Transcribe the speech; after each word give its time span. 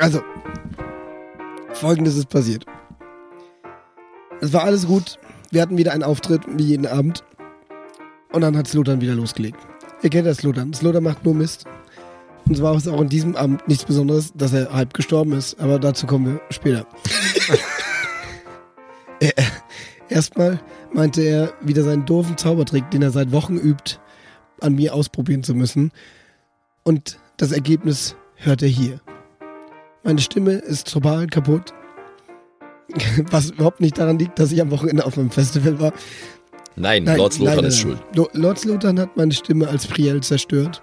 Also, 0.00 0.22
folgendes 1.74 2.16
ist 2.16 2.30
passiert. 2.30 2.64
Es 4.40 4.50
war 4.54 4.64
alles 4.64 4.86
gut. 4.86 5.18
Wir 5.50 5.60
hatten 5.60 5.76
wieder 5.76 5.92
einen 5.92 6.04
Auftritt, 6.04 6.40
wie 6.48 6.64
jeden 6.64 6.86
Abend. 6.86 7.22
Und 8.32 8.40
dann 8.40 8.56
hat 8.56 8.66
Slotan 8.66 9.02
wieder 9.02 9.14
losgelegt. 9.14 9.58
Ihr 10.02 10.08
kennt 10.08 10.26
das 10.26 10.38
Slotan. 10.38 10.72
Slotan 10.72 11.02
macht 11.02 11.22
nur 11.26 11.34
Mist. 11.34 11.66
Und 12.46 12.56
zwar 12.56 12.70
war 12.70 12.78
es 12.78 12.88
auch 12.88 13.02
in 13.02 13.10
diesem 13.10 13.36
Abend 13.36 13.68
nichts 13.68 13.84
Besonderes, 13.84 14.32
dass 14.34 14.54
er 14.54 14.72
halb 14.72 14.94
gestorben 14.94 15.32
ist. 15.32 15.60
Aber 15.60 15.78
dazu 15.78 16.06
kommen 16.06 16.34
wir 16.34 16.40
später. 16.48 16.86
Erstmal 20.08 20.60
meinte 20.94 21.20
er, 21.20 21.52
wieder 21.60 21.82
seinen 21.82 22.06
doofen 22.06 22.38
Zaubertrick, 22.38 22.90
den 22.90 23.02
er 23.02 23.10
seit 23.10 23.32
Wochen 23.32 23.58
übt, 23.58 23.98
an 24.60 24.76
mir 24.76 24.94
ausprobieren 24.94 25.42
zu 25.42 25.54
müssen. 25.54 25.92
Und 26.84 27.18
das 27.36 27.52
Ergebnis 27.52 28.16
hört 28.36 28.62
er 28.62 28.68
hier. 28.68 29.02
Meine 30.02 30.20
Stimme 30.20 30.52
ist 30.52 30.92
total 30.92 31.26
kaputt. 31.26 31.74
Was 33.30 33.50
überhaupt 33.50 33.80
nicht 33.80 33.98
daran 33.98 34.18
liegt, 34.18 34.38
dass 34.38 34.50
ich 34.52 34.60
am 34.60 34.70
Wochenende 34.70 35.04
auf 35.04 35.16
einem 35.18 35.30
Festival 35.30 35.78
war. 35.80 35.92
Nein, 36.76 37.04
Lord 37.04 37.32
Slotan 37.34 37.64
ist 37.64 37.78
schuld. 37.78 37.98
Lo- 38.14 38.28
Lord 38.32 38.58
Slotan 38.58 38.98
hat 38.98 39.16
meine 39.16 39.32
Stimme 39.32 39.68
als 39.68 39.86
Priel 39.86 40.20
zerstört. 40.22 40.82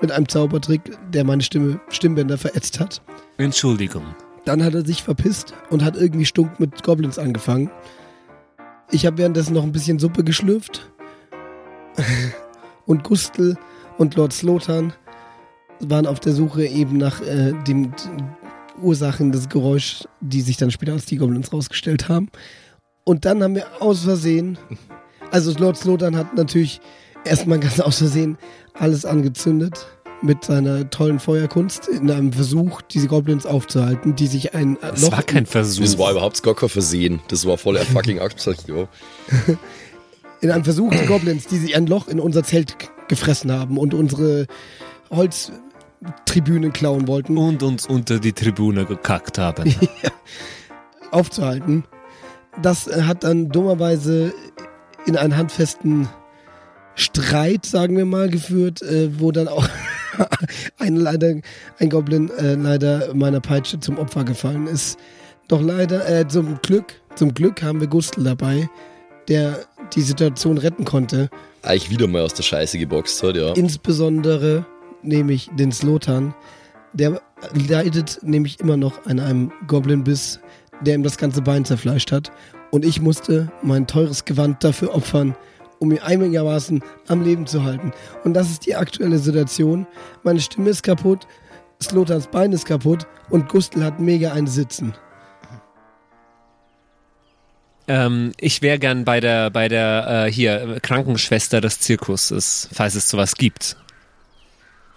Mit 0.00 0.12
einem 0.12 0.28
Zaubertrick, 0.28 0.82
der 1.12 1.24
meine 1.24 1.42
Stimme, 1.42 1.80
Stimmbänder 1.88 2.38
verätzt 2.38 2.78
hat. 2.78 3.02
Entschuldigung. 3.38 4.04
Dann 4.44 4.62
hat 4.62 4.74
er 4.74 4.84
sich 4.84 5.02
verpisst 5.02 5.54
und 5.70 5.82
hat 5.84 5.96
irgendwie 5.96 6.24
stunk 6.26 6.60
mit 6.60 6.82
Goblins 6.84 7.18
angefangen. 7.18 7.70
Ich 8.90 9.04
habe 9.06 9.18
währenddessen 9.18 9.54
noch 9.54 9.64
ein 9.64 9.72
bisschen 9.72 9.98
Suppe 9.98 10.22
geschlürft. 10.22 10.88
und 12.86 13.02
Gustl 13.02 13.56
und 13.96 14.14
Lord 14.14 14.32
Slotan 14.32 14.92
waren 15.80 16.06
auf 16.06 16.20
der 16.20 16.32
Suche 16.32 16.64
eben 16.66 16.96
nach 16.96 17.20
äh, 17.20 17.52
den 17.66 17.92
Ursachen 18.78 19.32
des 19.32 19.48
Geräuschs, 19.48 20.08
die 20.20 20.40
sich 20.40 20.56
dann 20.56 20.70
später 20.70 20.92
als 20.92 21.06
die 21.06 21.16
Goblins 21.16 21.52
rausgestellt 21.52 22.08
haben. 22.08 22.28
Und 23.04 23.24
dann 23.24 23.42
haben 23.42 23.54
wir 23.54 23.66
aus 23.80 24.04
Versehen, 24.04 24.58
also 25.30 25.52
Lord 25.58 25.76
Slotan 25.76 26.16
hat 26.16 26.34
natürlich 26.36 26.80
erstmal 27.24 27.58
ganz 27.58 27.80
aus 27.80 27.98
Versehen 27.98 28.38
alles 28.74 29.04
angezündet 29.04 29.86
mit 30.20 30.44
seiner 30.44 30.90
tollen 30.90 31.20
Feuerkunst 31.20 31.88
in 31.88 32.10
einem 32.10 32.32
Versuch, 32.32 32.82
diese 32.82 33.06
Goblins 33.06 33.46
aufzuhalten, 33.46 34.16
die 34.16 34.26
sich 34.26 34.54
ein 34.54 34.76
Das 34.80 35.02
Loch 35.02 35.12
war 35.12 35.22
kein 35.22 35.46
Versuch. 35.46 35.84
Das 35.84 35.98
war 35.98 36.10
überhaupt 36.10 36.42
gar 36.42 36.54
kein 36.54 36.68
Versehen. 36.68 37.20
Das 37.28 37.46
war 37.46 37.56
voll 37.56 37.74
der 37.74 37.84
fucking 37.84 38.18
dir. 38.66 38.88
in 40.40 40.50
einem 40.50 40.64
Versuch, 40.64 40.92
die 40.92 41.06
Goblins, 41.06 41.46
die 41.46 41.58
sich 41.58 41.76
ein 41.76 41.86
Loch 41.86 42.08
in 42.08 42.20
unser 42.20 42.42
Zelt 42.42 42.76
gefressen 43.08 43.52
haben 43.52 43.78
und 43.78 43.94
unsere 43.94 44.46
Holztribünen 46.04 46.72
klauen 46.72 47.08
wollten, 47.08 47.36
und 47.36 47.62
uns 47.62 47.86
unter 47.86 48.18
die 48.18 48.32
Tribüne 48.32 48.84
gekackt 48.84 49.38
haben. 49.38 49.74
aufzuhalten. 51.10 51.84
Das 52.62 52.86
hat 52.86 53.24
dann 53.24 53.48
dummerweise 53.48 54.32
in 55.06 55.16
einen 55.16 55.36
handfesten 55.36 56.08
Streit, 56.94 57.64
sagen 57.64 57.96
wir 57.96 58.04
mal, 58.04 58.28
geführt, 58.28 58.82
äh, 58.82 59.18
wo 59.18 59.32
dann 59.32 59.48
auch 59.48 59.66
ein, 60.78 60.96
leider, 60.96 61.34
ein 61.78 61.90
Goblin 61.90 62.30
äh, 62.38 62.54
leider 62.54 63.14
meiner 63.14 63.40
Peitsche 63.40 63.80
zum 63.80 63.98
Opfer 63.98 64.24
gefallen 64.24 64.66
ist. 64.66 64.98
Doch 65.46 65.62
leider, 65.62 66.06
äh, 66.08 66.26
zum 66.28 66.60
Glück, 66.60 66.94
zum 67.14 67.32
Glück 67.32 67.62
haben 67.62 67.80
wir 67.80 67.86
Gustl 67.86 68.24
dabei, 68.24 68.68
der 69.28 69.60
die 69.94 70.02
Situation 70.02 70.58
retten 70.58 70.84
konnte. 70.84 71.30
Eigentlich 71.62 71.90
wieder 71.90 72.06
mal 72.06 72.22
aus 72.22 72.34
der 72.34 72.42
Scheiße 72.42 72.78
geboxt 72.78 73.22
hat, 73.22 73.36
ja. 73.36 73.52
Insbesondere 73.52 74.66
nämlich 75.02 75.50
den 75.54 75.72
Slotan. 75.72 76.34
Der 76.92 77.20
leidet 77.68 78.20
nämlich 78.22 78.60
immer 78.60 78.76
noch 78.76 79.06
an 79.06 79.20
einem 79.20 79.52
Goblin-Biss, 79.66 80.40
der 80.80 80.94
ihm 80.94 81.02
das 81.02 81.18
ganze 81.18 81.42
Bein 81.42 81.64
zerfleischt 81.64 82.12
hat. 82.12 82.32
Und 82.70 82.84
ich 82.84 83.00
musste 83.00 83.50
mein 83.62 83.86
teures 83.86 84.24
Gewand 84.24 84.62
dafür 84.62 84.94
opfern, 84.94 85.34
um 85.78 85.92
ihn 85.92 86.00
einigermaßen 86.00 86.82
am 87.06 87.22
Leben 87.22 87.46
zu 87.46 87.64
halten. 87.64 87.92
Und 88.24 88.34
das 88.34 88.50
ist 88.50 88.66
die 88.66 88.76
aktuelle 88.76 89.18
Situation. 89.18 89.86
Meine 90.22 90.40
Stimme 90.40 90.70
ist 90.70 90.82
kaputt, 90.82 91.26
Slotans 91.82 92.26
Bein 92.26 92.52
ist 92.52 92.66
kaputt 92.66 93.06
und 93.30 93.48
Gustl 93.48 93.82
hat 93.84 94.00
mega 94.00 94.32
ein 94.32 94.46
Sitzen. 94.46 94.94
ähm, 97.86 98.32
ich 98.38 98.60
wäre 98.60 98.78
gern 98.78 99.04
bei 99.04 99.20
der, 99.20 99.50
bei 99.50 99.68
der 99.68 100.26
äh, 100.26 100.32
hier 100.32 100.78
Krankenschwester 100.82 101.60
des 101.60 101.80
Zirkuses, 101.80 102.68
falls 102.72 102.94
es 102.94 103.08
sowas 103.08 103.34
gibt. 103.34 103.76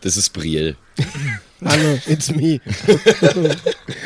Das 0.01 0.17
ist 0.17 0.31
Brielle. 0.31 0.75
Hallo, 1.63 1.99
it's 2.07 2.31
me. 2.31 2.59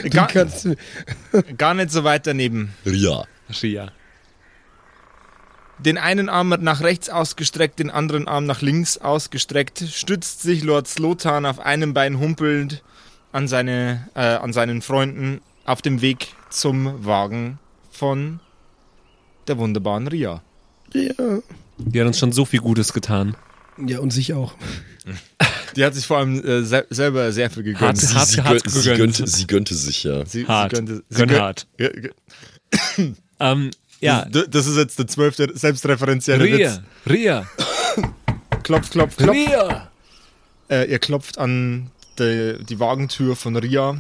Du 0.04 0.10
Gar, 0.10 0.28
kannst, 0.28 0.68
gar 1.58 1.74
nicht 1.74 1.90
so 1.92 2.04
weit 2.04 2.28
daneben. 2.28 2.74
Ja. 2.84 3.24
Schia. 3.50 3.92
Den 5.80 5.98
einen 5.98 6.30
Arm 6.30 6.50
nach 6.60 6.82
rechts 6.82 7.10
ausgestreckt, 7.10 7.80
den 7.80 7.90
anderen 7.90 8.28
Arm 8.28 8.46
nach 8.46 8.62
links 8.62 8.98
ausgestreckt, 8.98 9.80
stützt 9.92 10.42
sich 10.42 10.64
Lord 10.64 10.88
Slotan 10.88 11.46
auf 11.46 11.60
einem 11.60 11.94
Bein 11.94 12.20
humpelnd 12.20 12.84
an, 13.32 13.48
seine, 13.48 14.08
äh, 14.16 14.22
an 14.22 14.54
seinen 14.54 14.82
Freunden 14.82 15.42
auf 15.66 15.82
dem 15.82 16.02
Weg 16.02 16.34
zum 16.50 17.06
Wagen 17.06 17.60
von 17.92 18.40
der 19.48 19.58
wunderbaren 19.58 20.08
Ria. 20.08 20.42
ja. 20.94 21.14
Die 21.78 22.00
hat 22.00 22.08
uns 22.08 22.20
schon 22.20 22.32
so 22.32 22.46
viel 22.46 22.62
Gutes 22.62 22.94
getan. 22.94 23.36
ja, 23.86 24.00
und 24.00 24.12
sich 24.12 24.34
auch. 24.34 24.54
Die 25.76 25.84
hat 25.84 25.94
sich 25.94 26.06
vor 26.08 26.18
allem 26.20 26.44
äh, 26.46 26.64
se 26.64 26.86
selber 26.90 27.32
sehr 27.32 27.50
viel 27.50 27.64
gegönnt. 27.64 27.82
Hart- 27.82 27.98
Sie, 27.98 28.14
hart- 28.16 28.28
sie, 28.28 28.42
hart 28.42 28.70
sie, 28.70 28.80
gegönnt. 28.80 28.98
gönnte, 29.18 29.28
sie 29.28 29.48
gönnte 29.48 29.76
sich, 29.76 30.04
ja. 30.04 30.26
Sie, 30.26 30.46
Hart. 30.48 30.72
Sie 30.72 30.76
gönnte, 30.86 31.04
sie 31.10 31.18
Gönn 31.18 31.30
gönn- 31.30 31.40
hart. 31.42 31.68
Ähm, 33.40 33.72
ja, 34.00 34.26
Das, 34.26 34.46
das 34.50 34.68
ist 34.68 34.78
jetzt 34.78 34.98
der 35.00 35.08
zwölfte 35.08 35.50
selbstreferenzielle 35.58 36.46
Witz. 36.46 36.80
Ria, 37.08 37.46
Ria, 37.46 37.50
Klopf, 38.64 38.90
klopf, 38.90 39.18
klopf. 39.18 39.36
Ria. 39.36 39.92
Äh, 40.70 40.90
ihr 40.90 41.00
klopft 41.00 41.38
an 41.38 41.92
die, 42.18 42.58
die 42.64 42.80
Wagentür 42.80 43.36
von 43.36 43.56
Ria 43.58 43.98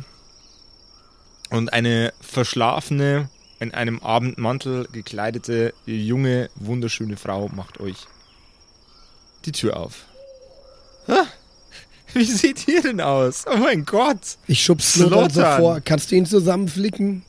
und 1.50 1.72
eine 1.74 2.14
verschlafene, 2.22 3.30
in 3.60 3.74
einem 3.74 4.00
Abendmantel 4.00 4.88
gekleidete, 4.92 5.74
junge, 5.86 6.50
wunderschöne 6.56 7.18
Frau 7.18 7.50
macht 7.50 7.80
euch 7.80 7.98
die 9.46 9.52
Tür 9.52 9.78
auf. 9.78 10.06
Ah, 11.08 11.26
wie 12.16 12.24
seht 12.24 12.68
ihr 12.68 12.82
denn 12.82 13.02
aus? 13.02 13.46
Oh 13.52 13.58
mein 13.58 13.86
Gott! 13.86 14.38
Ich 14.48 14.64
schub's 14.64 14.94
Slotan 14.94 15.30
so 15.30 15.42
vor. 15.42 15.82
Kannst 15.82 16.12
du 16.12 16.16
ihn 16.16 16.26
zusammenflicken? 16.26 17.24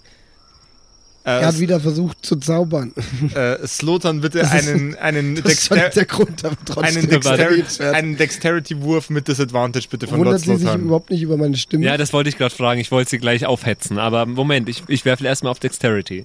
Äh, 1.24 1.40
Er 1.40 1.46
hat 1.46 1.58
wieder 1.58 1.80
versucht 1.80 2.24
zu 2.24 2.36
zaubern. 2.36 2.92
äh, 3.34 3.66
Slotan 3.66 4.20
bitte 4.20 4.48
einen, 4.48 4.94
einen, 4.94 5.36
schon 5.36 5.44
Dexter 5.44 5.88
der 5.88 6.04
Grund, 6.04 6.44
einen, 6.76 7.08
Dexter 7.10 7.92
einen 7.92 8.16
Dexterity-Wurf 8.16 9.10
mit 9.10 9.26
Disadvantage 9.26 9.88
bitte 9.90 10.06
von 10.06 10.18
Lord 10.18 10.46
Wundert 10.46 10.60
sie 10.60 10.64
sich 10.64 10.74
überhaupt 10.76 11.10
nicht 11.10 11.22
über 11.22 11.36
meine 11.36 11.56
Stimme? 11.56 11.84
Ja, 11.84 11.96
das 11.96 12.12
wollte 12.12 12.28
ich 12.28 12.38
gerade 12.38 12.54
fragen. 12.54 12.80
Ich 12.80 12.92
wollte 12.92 13.10
sie 13.10 13.18
gleich 13.18 13.44
aufhetzen. 13.44 13.98
Aber 13.98 14.24
Moment, 14.24 14.68
ich, 14.68 14.84
ich 14.86 15.04
werfe 15.04 15.26
erstmal 15.26 15.50
auf 15.50 15.58
Dexterity. 15.58 16.24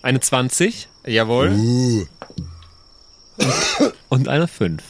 Eine 0.00 0.20
20 0.20 0.88
Jawohl. 1.04 1.50
Uh, 1.50 2.06
und 4.08 4.28
eine 4.28 4.46
5. 4.46 4.82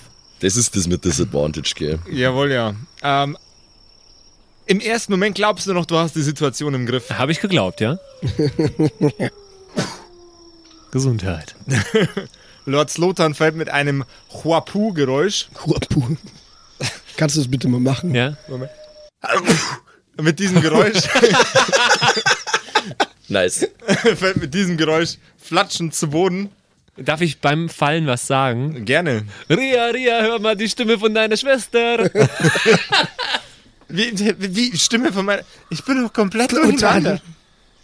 das 0.42 0.56
ist 0.56 0.74
das 0.76 0.86
mit 0.86 1.04
Disadvantage, 1.04 1.72
gell? 1.76 1.98
Jawohl, 2.10 2.52
ja. 2.52 2.74
Ähm, 3.02 3.38
Im 4.66 4.80
ersten 4.80 5.12
Moment 5.12 5.36
glaubst 5.36 5.66
du 5.66 5.72
noch, 5.72 5.86
du 5.86 5.96
hast 5.96 6.16
die 6.16 6.22
Situation 6.22 6.74
im 6.74 6.84
Griff. 6.86 7.10
Habe 7.10 7.32
ich 7.32 7.40
geglaubt, 7.40 7.80
ja? 7.80 7.98
Gesundheit. 10.90 11.54
Lord 12.66 12.90
Slotan 12.90 13.34
fällt 13.34 13.56
mit 13.56 13.70
einem 13.70 14.04
Huapu-Geräusch. 14.32 15.48
Huapu. 15.64 16.16
Kannst 17.16 17.36
du 17.36 17.40
das 17.40 17.50
bitte 17.50 17.68
mal 17.68 17.80
machen? 17.80 18.14
Ja? 18.14 18.36
Mit 20.20 20.38
diesem 20.38 20.60
Geräusch 20.60 21.02
Nice. 23.28 23.66
fällt 24.16 24.36
mit 24.36 24.52
diesem 24.52 24.76
Geräusch 24.76 25.16
flatschend 25.38 25.94
zu 25.94 26.08
Boden. 26.08 26.50
Darf 26.96 27.22
ich 27.22 27.40
beim 27.40 27.68
Fallen 27.70 28.06
was 28.06 28.26
sagen? 28.26 28.84
Gerne. 28.84 29.24
Ria, 29.48 29.86
Ria, 29.86 30.20
hör 30.20 30.38
mal 30.40 30.56
die 30.56 30.68
Stimme 30.68 30.98
von 30.98 31.14
deiner 31.14 31.36
Schwester. 31.36 32.10
Wie, 33.88 34.10
wie, 34.38 34.74
Stimme 34.78 35.12
von 35.12 35.26
meiner. 35.26 35.42
Ich 35.68 35.84
bin 35.84 36.02
doch 36.02 36.10
komplett 36.10 36.50
durcheinander. 36.52 37.20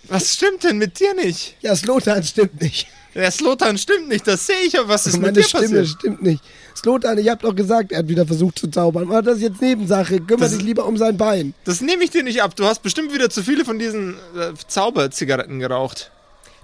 Was 0.04 0.34
stimmt 0.36 0.64
denn 0.64 0.78
mit 0.78 0.98
dir 0.98 1.12
nicht? 1.12 1.54
Ja, 1.60 1.76
Slotan 1.76 2.22
stimmt 2.22 2.62
nicht. 2.62 2.86
Der 3.14 3.30
Slotan 3.30 3.76
stimmt 3.76 4.08
nicht, 4.08 4.26
das 4.26 4.46
sehe 4.46 4.60
ich, 4.66 4.78
aber 4.78 4.88
was 4.88 5.06
ist 5.06 5.14
mit 5.14 5.22
Meine 5.22 5.32
dir 5.34 5.42
Stimme 5.42 5.64
passiert? 5.64 5.88
stimmt 5.88 6.22
nicht. 6.22 6.42
Slotan, 6.74 7.18
ich 7.18 7.28
hab 7.28 7.40
doch 7.40 7.54
gesagt, 7.54 7.92
er 7.92 7.98
hat 7.98 8.08
wieder 8.08 8.24
versucht 8.24 8.58
zu 8.58 8.68
zaubern. 8.68 9.04
Aber 9.10 9.20
das 9.20 9.36
ist 9.36 9.42
jetzt 9.42 9.60
Nebensache. 9.60 10.18
Kümmere 10.20 10.48
dich 10.48 10.62
lieber 10.62 10.86
um 10.86 10.96
sein 10.96 11.18
Bein. 11.18 11.52
Das 11.64 11.82
nehme 11.82 12.04
ich 12.04 12.10
dir 12.10 12.22
nicht 12.22 12.40
ab. 12.42 12.56
Du 12.56 12.64
hast 12.64 12.82
bestimmt 12.82 13.12
wieder 13.12 13.28
zu 13.28 13.42
viele 13.42 13.66
von 13.66 13.78
diesen 13.78 14.14
äh, 14.34 14.54
Zauberzigaretten 14.66 15.58
geraucht. 15.58 16.10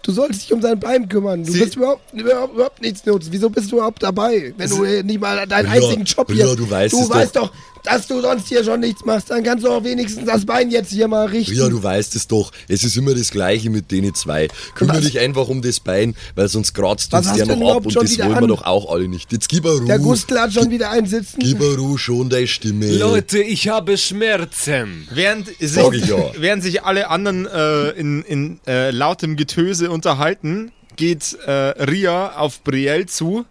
Du 0.04 0.12
sollst 0.12 0.42
dich 0.42 0.52
um 0.52 0.60
sein 0.60 0.78
Bein 0.78 1.08
kümmern. 1.08 1.42
Du 1.44 1.50
Sie- 1.52 1.60
bist 1.60 1.76
überhaupt, 1.76 2.12
überhaupt, 2.12 2.54
überhaupt 2.54 2.82
nichts 2.82 3.06
nutzt. 3.06 3.32
Wieso 3.32 3.48
bist 3.48 3.72
du 3.72 3.76
überhaupt 3.76 4.02
dabei, 4.02 4.52
wenn 4.58 4.68
du 4.68 4.84
nicht 5.02 5.18
mal 5.20 5.46
deinen 5.46 5.66
Ja, 5.66 5.72
einzigen 5.72 6.04
Job 6.04 6.30
hier 6.30 6.46
ja, 6.46 6.54
du 6.54 6.68
weißt 6.70 6.92
Du 6.92 7.08
weißt 7.08 7.36
doch. 7.36 7.50
Dass 7.84 8.06
du 8.06 8.20
sonst 8.20 8.48
hier 8.48 8.64
schon 8.64 8.80
nichts 8.80 9.04
machst. 9.04 9.30
Dann 9.30 9.44
kannst 9.44 9.64
du 9.64 9.70
auch 9.70 9.84
wenigstens 9.84 10.26
das 10.26 10.44
Bein 10.44 10.70
jetzt 10.70 10.90
hier 10.90 11.06
mal 11.06 11.26
richten. 11.26 11.54
Ja, 11.54 11.68
du 11.68 11.82
weißt 11.82 12.16
es 12.16 12.26
doch. 12.26 12.50
Es 12.66 12.82
ist 12.82 12.96
immer 12.96 13.14
das 13.14 13.30
Gleiche 13.30 13.70
mit 13.70 13.90
denen 13.90 14.14
zwei. 14.14 14.48
Kümmere 14.74 15.02
dich 15.02 15.20
einfach 15.20 15.48
um 15.48 15.62
das 15.62 15.80
Bein, 15.80 16.16
weil 16.34 16.48
sonst 16.48 16.74
kratzt 16.74 17.12
uns 17.12 17.32
der 17.32 17.46
noch 17.46 17.76
ab 17.76 17.86
und 17.86 17.94
das 17.94 18.18
wollen 18.18 18.30
wir 18.30 18.36
an? 18.36 18.48
doch 18.48 18.64
auch 18.64 18.90
alle 18.90 19.06
nicht. 19.06 19.30
Jetzt 19.32 19.48
gib 19.48 19.66
er 19.66 19.72
Ruhe. 19.72 19.84
Der 19.84 19.98
Gustl 19.98 20.38
hat 20.38 20.52
schon 20.52 20.70
wieder 20.70 20.90
einen 20.90 21.06
sitzen. 21.06 21.38
Gib 21.40 21.60
er 21.60 21.76
Ruhe, 21.76 21.98
schon 21.98 22.30
deine 22.30 22.46
Stimme. 22.46 22.90
Leute, 22.96 23.40
ich 23.42 23.68
habe 23.68 23.98
Schmerzen. 23.98 25.06
Während 25.12 25.46
sich, 25.46 25.72
Sag 25.72 25.92
ich 25.94 26.06
ja. 26.06 26.16
während 26.38 26.62
sich 26.62 26.82
alle 26.82 27.10
anderen 27.10 27.46
äh, 27.46 27.90
in, 27.90 28.22
in 28.22 28.60
äh, 28.66 28.90
lautem 28.90 29.36
Getöse 29.36 29.90
unterhalten, 29.90 30.72
geht 30.96 31.36
äh, 31.46 31.50
Ria 31.50 32.36
auf 32.36 32.62
Brielle 32.64 33.06
zu, 33.06 33.44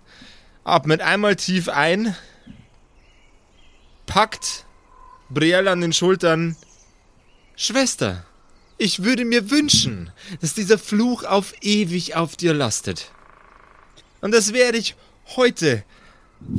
atmet 0.64 1.02
einmal 1.02 1.36
tief 1.36 1.70
ein, 1.70 2.16
packt 4.06 4.66
Brielle 5.30 5.72
an 5.72 5.82
den 5.82 5.94
Schultern. 5.94 6.56
Schwester, 7.56 8.26
ich 8.78 9.04
würde 9.04 9.26
mir 9.26 9.50
wünschen, 9.50 10.12
dass 10.42 10.54
dieser 10.54 10.78
Fluch 10.78 11.24
auf 11.24 11.54
ewig 11.62 12.16
auf 12.16 12.36
dir 12.36 12.54
lastet. 12.54 13.12
Und 14.22 14.32
das 14.34 14.54
werde 14.54 14.78
ich 14.78 14.96
heute 15.36 15.84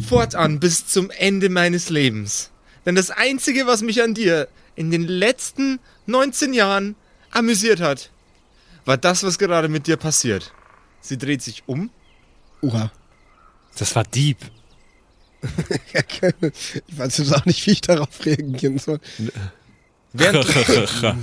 fortan 0.08 0.60
bis 0.60 0.86
zum 0.86 1.10
Ende 1.10 1.48
meines 1.48 1.90
Lebens. 1.90 2.50
Denn 2.86 2.94
das 2.94 3.10
Einzige, 3.10 3.66
was 3.66 3.82
mich 3.82 4.02
an 4.02 4.14
dir 4.14 4.48
in 4.76 4.90
den 4.90 5.06
letzten 5.06 5.80
19 6.06 6.52
Jahren 6.52 6.96
amüsiert 7.30 7.80
hat, 7.80 8.10
war 8.84 8.96
das, 8.96 9.22
was 9.24 9.38
gerade 9.38 9.68
mit 9.68 9.86
dir 9.86 9.96
passiert. 9.96 10.52
Sie 11.00 11.18
dreht 11.18 11.42
sich 11.42 11.62
um. 11.66 11.90
Oha. 12.60 12.90
Das 13.76 13.94
war 13.96 14.04
Dieb. 14.04 14.38
Ich 16.86 16.98
weiß 16.98 17.18
jetzt 17.18 17.34
auch 17.34 17.44
nicht, 17.44 17.66
wie 17.66 17.72
ich 17.72 17.80
darauf 17.80 18.24
reagieren 18.24 18.78
soll. 18.78 19.00
Während, 20.12 20.46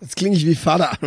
Jetzt 0.00 0.16
klinge 0.16 0.36
ich 0.36 0.44
wie 0.44 0.54
Vater. 0.54 0.98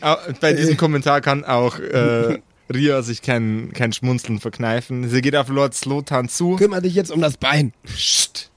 Bei 0.40 0.52
diesem 0.52 0.76
Kommentar 0.76 1.20
kann 1.20 1.44
auch 1.44 1.78
äh, 1.80 2.38
Ria 2.72 3.02
sich 3.02 3.22
kein, 3.22 3.72
kein 3.72 3.92
Schmunzeln 3.92 4.38
verkneifen. 4.38 5.08
Sie 5.08 5.20
geht 5.20 5.34
auf 5.34 5.48
Lord 5.48 5.74
Slotan 5.74 6.28
zu. 6.28 6.56
Kümmere 6.56 6.82
dich 6.82 6.94
jetzt 6.94 7.10
um 7.10 7.20
das 7.20 7.36
Bein. 7.36 7.72
Psst. 7.84 8.50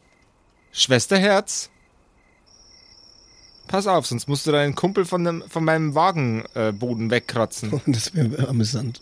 Schwesterherz. 0.72 1.72
Pass 3.68 3.88
auf, 3.88 4.06
sonst 4.06 4.28
musst 4.28 4.46
du 4.46 4.52
deinen 4.52 4.76
Kumpel 4.76 5.06
von, 5.06 5.24
dem, 5.24 5.44
von 5.48 5.64
meinem 5.64 5.96
Wagenboden 5.96 7.08
äh, 7.08 7.12
wegkratzen. 7.12 7.82
Das 7.88 8.14
wäre 8.14 8.48
amüsant. 8.48 9.00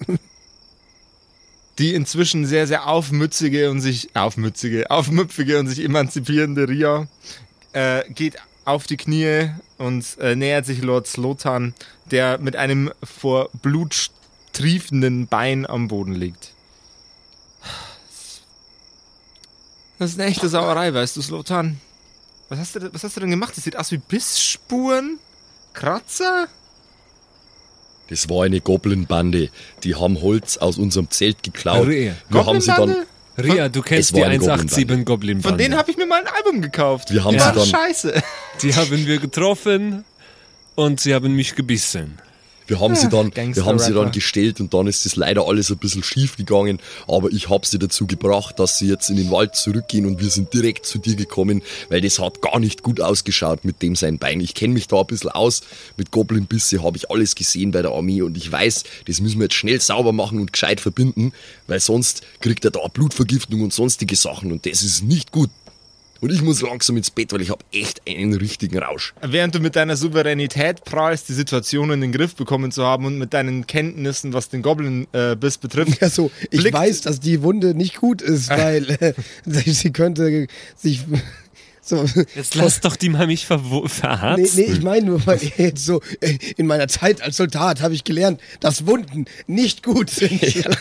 Die 1.81 1.95
inzwischen 1.95 2.45
sehr, 2.45 2.67
sehr 2.67 2.87
aufmützige 2.87 3.71
und 3.71 3.81
sich 3.81 4.15
aufmützige, 4.15 4.91
aufmüpfige 4.91 5.57
und 5.57 5.65
sich 5.65 5.83
emanzipierende 5.83 6.69
Ria 6.69 7.07
äh, 7.73 8.07
geht 8.13 8.37
auf 8.65 8.85
die 8.85 8.97
Knie 8.97 9.49
und 9.79 10.05
äh, 10.19 10.35
nähert 10.35 10.67
sich 10.67 10.83
Lord 10.83 11.07
Slotan, 11.07 11.73
der 12.05 12.37
mit 12.37 12.55
einem 12.55 12.91
vor 13.03 13.49
Blut 13.63 14.11
triefenden 14.53 15.25
Bein 15.25 15.65
am 15.65 15.87
Boden 15.87 16.13
liegt. 16.13 16.53
Das 19.97 20.11
ist 20.11 20.19
eine 20.19 20.29
echte 20.29 20.49
Sauerei, 20.49 20.93
weißt 20.93 21.17
du, 21.17 21.23
Slotan? 21.23 21.81
Was 22.49 22.59
hast 22.59 22.75
du, 22.75 22.93
was 22.93 23.03
hast 23.03 23.15
du 23.15 23.21
denn 23.21 23.31
gemacht? 23.31 23.57
Das 23.57 23.63
sieht 23.63 23.75
aus 23.75 23.91
wie 23.91 23.97
Bissspuren? 23.97 25.17
Kratzer? 25.73 26.47
Das 28.11 28.27
war 28.29 28.43
eine 28.43 28.59
Goblin-Bande. 28.59 29.49
Die 29.85 29.95
haben 29.95 30.21
Holz 30.21 30.57
aus 30.57 30.77
unserem 30.77 31.09
Zelt 31.09 31.43
geklaut. 31.43 31.87
Ria. 31.87 32.13
Wir 32.27 32.45
haben 32.45 32.59
sie 32.59 32.67
dann, 32.67 32.77
Goblin-Bande? 32.77 33.07
Ria, 33.37 33.69
du 33.69 33.81
kennst 33.81 34.15
die 34.17 34.21
eine 34.23 34.33
187 34.33 35.05
Goblin 35.05 35.41
Von 35.41 35.57
denen 35.57 35.77
habe 35.77 35.89
ich 35.89 35.95
mir 35.95 36.05
mal 36.05 36.19
ein 36.19 36.27
Album 36.27 36.61
gekauft. 36.61 37.09
Wir 37.13 37.23
haben 37.23 37.33
Die 37.37 37.39
sie 37.39 37.51
dann- 37.53 37.65
scheiße. 37.65 38.21
Die 38.61 38.75
haben 38.75 39.07
wir 39.07 39.17
getroffen 39.17 40.03
und 40.75 40.99
sie 40.99 41.15
haben 41.15 41.33
mich 41.37 41.55
gebissen. 41.55 42.19
Wir 42.71 42.79
haben 42.79 42.95
sie 42.95 43.09
dann, 43.09 43.35
wir 43.35 43.65
haben 43.65 43.79
sie 43.79 43.93
dann 43.93 44.13
gestellt 44.13 44.61
und 44.61 44.73
dann 44.73 44.87
ist 44.87 45.05
das 45.05 45.17
leider 45.17 45.45
alles 45.45 45.69
ein 45.69 45.77
bisschen 45.77 46.03
schief 46.03 46.37
gegangen. 46.37 46.79
Aber 47.05 47.29
ich 47.29 47.49
habe 47.49 47.67
sie 47.67 47.77
dazu 47.77 48.07
gebracht, 48.07 48.59
dass 48.59 48.77
sie 48.77 48.87
jetzt 48.87 49.09
in 49.09 49.17
den 49.17 49.29
Wald 49.29 49.57
zurückgehen 49.57 50.05
und 50.05 50.21
wir 50.21 50.29
sind 50.29 50.53
direkt 50.53 50.85
zu 50.85 50.97
dir 50.97 51.17
gekommen, 51.17 51.63
weil 51.89 51.99
das 51.99 52.17
hat 52.19 52.41
gar 52.41 52.59
nicht 52.61 52.81
gut 52.81 53.01
ausgeschaut 53.01 53.65
mit 53.65 53.81
dem 53.81 53.97
sein 53.97 54.19
Bein. 54.19 54.39
Ich 54.39 54.53
kenne 54.53 54.73
mich 54.73 54.87
da 54.87 55.01
ein 55.01 55.07
bisschen 55.07 55.31
aus. 55.31 55.63
Mit 55.97 56.11
Goblin-Bisse 56.11 56.81
habe 56.81 56.95
ich 56.95 57.11
alles 57.11 57.35
gesehen 57.35 57.71
bei 57.71 57.81
der 57.81 57.91
Armee 57.91 58.21
und 58.21 58.37
ich 58.37 58.49
weiß, 58.49 58.85
das 59.05 59.19
müssen 59.19 59.39
wir 59.39 59.45
jetzt 59.45 59.55
schnell 59.55 59.81
sauber 59.81 60.13
machen 60.13 60.39
und 60.39 60.53
gescheit 60.53 60.79
verbinden, 60.79 61.33
weil 61.67 61.81
sonst 61.81 62.21
kriegt 62.39 62.63
er 62.63 62.71
da 62.71 62.87
Blutvergiftung 62.87 63.63
und 63.63 63.73
sonstige 63.73 64.15
Sachen 64.15 64.49
und 64.49 64.65
das 64.65 64.81
ist 64.81 65.03
nicht 65.03 65.33
gut. 65.33 65.49
Und 66.21 66.31
ich 66.31 66.41
muss 66.43 66.61
langsam 66.61 66.97
ins 66.97 67.09
Bett, 67.09 67.33
weil 67.33 67.41
ich 67.41 67.49
habe 67.49 67.63
echt 67.73 68.01
einen 68.07 68.33
richtigen 68.35 68.77
Rausch. 68.77 69.13
Während 69.21 69.55
du 69.55 69.59
mit 69.59 69.75
deiner 69.75 69.97
Souveränität 69.97 70.85
prahlst, 70.85 71.27
die 71.29 71.33
Situation 71.33 71.89
in 71.91 71.99
den 71.99 72.11
Griff 72.11 72.35
bekommen 72.35 72.71
zu 72.71 72.83
haben 72.85 73.05
und 73.05 73.17
mit 73.17 73.33
deinen 73.33 73.65
Kenntnissen, 73.67 74.31
was 74.31 74.47
den 74.49 74.61
Goblin-Biss 74.61 75.57
betrifft, 75.57 75.99
Ja, 75.99 76.09
so, 76.09 76.29
ich 76.51 76.59
Blickt- 76.61 76.73
weiß, 76.77 77.01
dass 77.01 77.19
die 77.19 77.41
Wunde 77.41 77.73
nicht 77.73 77.95
gut 77.97 78.21
ist, 78.21 78.49
weil 78.55 78.89
äh, 79.01 79.13
sie 79.45 79.91
könnte 79.91 80.45
sich 80.75 81.01
so. 81.81 82.05
Jetzt 82.35 82.53
lass 82.53 82.79
doch 82.81 82.95
die 82.95 83.09
mal 83.09 83.25
mich 83.25 83.45
verwo- 83.45 83.81
Nee, 83.83 83.89
verharzen. 83.89 84.49
nee, 84.57 84.71
ich 84.71 84.81
meine 84.83 85.07
nur, 85.07 85.25
weil 85.25 85.39
jetzt 85.57 85.83
so 85.83 86.01
äh, 86.19 86.37
in 86.55 86.67
meiner 86.67 86.87
Zeit 86.87 87.21
als 87.23 87.37
Soldat 87.37 87.81
habe 87.81 87.95
ich 87.95 88.03
gelernt, 88.03 88.39
dass 88.59 88.85
Wunden 88.85 89.25
nicht 89.47 89.81
gut 89.81 90.11
sind. 90.11 90.39
Ja, 90.53 90.69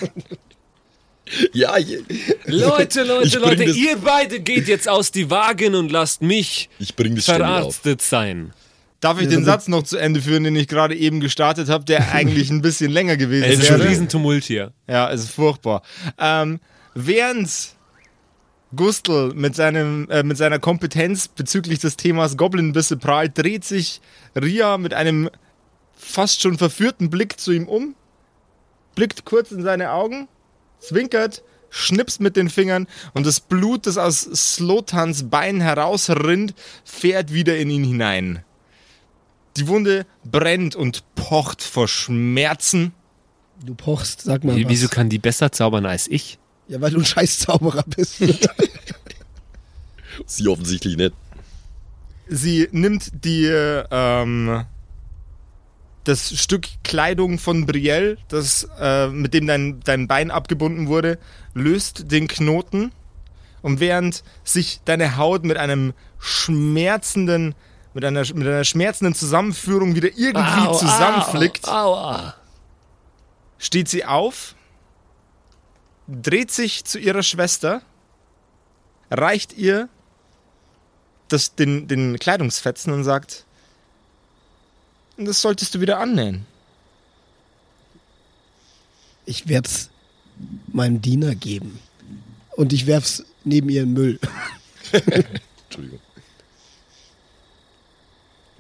je- 1.53 2.03
Leute, 2.47 3.03
Leute, 3.05 3.39
Leute, 3.39 3.65
das- 3.67 3.77
ihr 3.77 3.97
beide 3.99 4.41
geht 4.41 4.69
jetzt 4.69 4.89
aus 4.89 5.11
die 5.13 5.31
Wagen 5.31 5.75
und 5.75 5.91
lasst 5.93 6.23
mich 6.23 6.69
ich 6.79 6.97
bring 6.97 7.15
das 7.15 7.25
ständig 7.25 7.47
auf. 7.47 7.57
verarztet 7.59 8.03
sein. 8.03 8.53
darf 9.01 9.21
ich 9.21 9.29
den 9.29 9.45
Satz 9.45 9.67
noch 9.69 9.83
zu 9.83 9.97
Ende 9.97 10.21
führen, 10.21 10.45
den 10.45 10.57
ich 10.57 10.69
gerade 10.69 10.95
eben 10.95 11.21
gestartet 11.21 11.69
habe, 11.69 11.85
der 11.85 12.13
eigentlich 12.13 12.51
ein 12.51 12.63
bisschen 12.63 12.91
länger 12.91 13.17
gewesen 13.17 13.45
Es 13.51 13.59
ist 13.61 13.71
ein 13.71 13.79
wäre. 13.81 13.89
Riesentumult 13.91 14.45
hier. 14.45 14.73
Ja, 14.89 15.11
es 15.11 15.23
ist 15.25 15.31
furchtbar. 15.31 15.83
Ähm, 16.19 16.61
während 16.95 17.49
Gustl 18.77 19.33
mit, 19.35 19.57
seinem, 19.57 20.09
äh, 20.11 20.23
mit 20.23 20.37
seiner 20.37 20.59
Kompetenz 20.61 21.27
bezüglich 21.29 21.81
des 21.81 21.97
Themas 21.97 22.37
Goblinbisse 22.37 22.97
prahlt, 22.97 23.37
dreht 23.37 23.65
sich 23.65 24.01
Ria 24.41 24.79
mit 24.79 24.95
einem 24.95 25.29
fast 25.97 26.41
schon 26.43 26.57
verführten 26.57 27.11
Blick 27.11 27.41
zu 27.41 27.51
ihm 27.53 27.67
um, 27.69 27.95
blickt 28.95 29.25
kurz 29.25 29.51
in 29.51 29.63
seine 29.63 29.91
Augen, 29.93 30.29
zwinkert, 30.81 31.43
schnipst 31.71 32.21
mit 32.21 32.37
den 32.37 32.51
Fingern 32.51 32.87
und 33.15 33.27
das 33.27 33.41
Blut, 33.41 33.87
das 33.87 33.97
aus 33.97 34.21
Slotans 34.23 35.31
Bein 35.31 35.61
herausrinnt, 35.61 36.55
fährt 36.85 37.33
wieder 37.33 37.57
in 37.59 37.71
ihn 37.71 37.85
hinein. 37.85 38.45
Die 39.57 39.67
Wunde 39.69 40.07
brennt 40.25 40.77
und 40.77 41.03
pocht 41.15 41.63
vor 41.63 41.89
Schmerzen. 41.89 42.93
Du 43.65 43.75
pochst, 43.75 44.23
sag 44.23 44.45
mal. 44.45 44.57
Wie- 44.57 44.65
was. 44.65 44.71
Wieso 44.71 44.89
kann 44.89 45.09
die 45.09 45.19
besser 45.19 45.53
zaubern 45.53 45.87
als 45.87 46.09
ich? 46.09 46.39
Ja, 46.69 46.81
weil 46.81 46.91
du 46.93 46.99
ein 46.99 47.05
scheiß 47.05 47.41
Zauberer 47.41 47.85
bist. 47.97 48.19
Sie 50.27 50.49
offensichtlich 50.49 50.97
nicht. 50.97 51.15
Sie 52.29 52.69
nimmt 52.73 53.11
die, 53.25 53.47
ähm, 53.47 54.65
das 56.11 56.37
Stück 56.37 56.67
Kleidung 56.83 57.39
von 57.39 57.67
Brielle, 57.67 58.19
das, 58.29 58.69
äh, 58.81 59.07
mit 59.09 59.33
dem 59.33 59.47
dein, 59.47 59.81
dein 59.81 60.09
Bein 60.09 60.33
abgebunden 60.33 60.89
wurde, 60.89 61.19
löst 61.55 62.11
den 62.11 62.27
Knoten 62.27 62.91
und 63.63 63.79
während 63.79 64.25
sich 64.43 64.81
deine 64.85 65.17
Haut 65.17 65.45
mit 65.45 65.57
einem 65.57 65.93
schmerzenden, 66.19 67.55
mit 67.95 68.05
einer, 68.05 68.21
mit 68.35 68.47
einer 68.47 68.65
schmerzenden 68.65 69.15
Zusammenführung 69.15 69.95
wieder 69.95 70.09
irgendwie 70.17 70.79
zusammenflickt, 70.79 71.69
Aua. 71.69 72.35
steht 73.59 73.89
sie 73.89 74.05
auf, 74.05 74.57
dreht 76.09 76.51
sich 76.51 76.85
zu 76.85 76.99
ihrer 76.99 77.23
Schwester, 77.23 77.83
reicht 79.13 79.53
ihr 79.53 79.89
das, 81.29 81.55
den, 81.55 81.87
den 81.87 82.19
Kleidungsfetzen 82.19 82.93
und 82.93 83.05
sagt, 83.05 83.47
das 85.25 85.41
solltest 85.41 85.75
du 85.75 85.81
wieder 85.81 85.99
annähen. 85.99 86.47
Ich 89.27 89.49
werd's 89.49 89.91
meinem 90.73 91.01
Diener 91.03 91.35
geben. 91.35 91.79
Und 92.57 92.73
ich 92.73 92.87
werf's 92.87 93.25
neben 93.45 93.69
ihren 93.69 93.93
Müll. 93.93 94.19
Entschuldigung. 94.93 96.01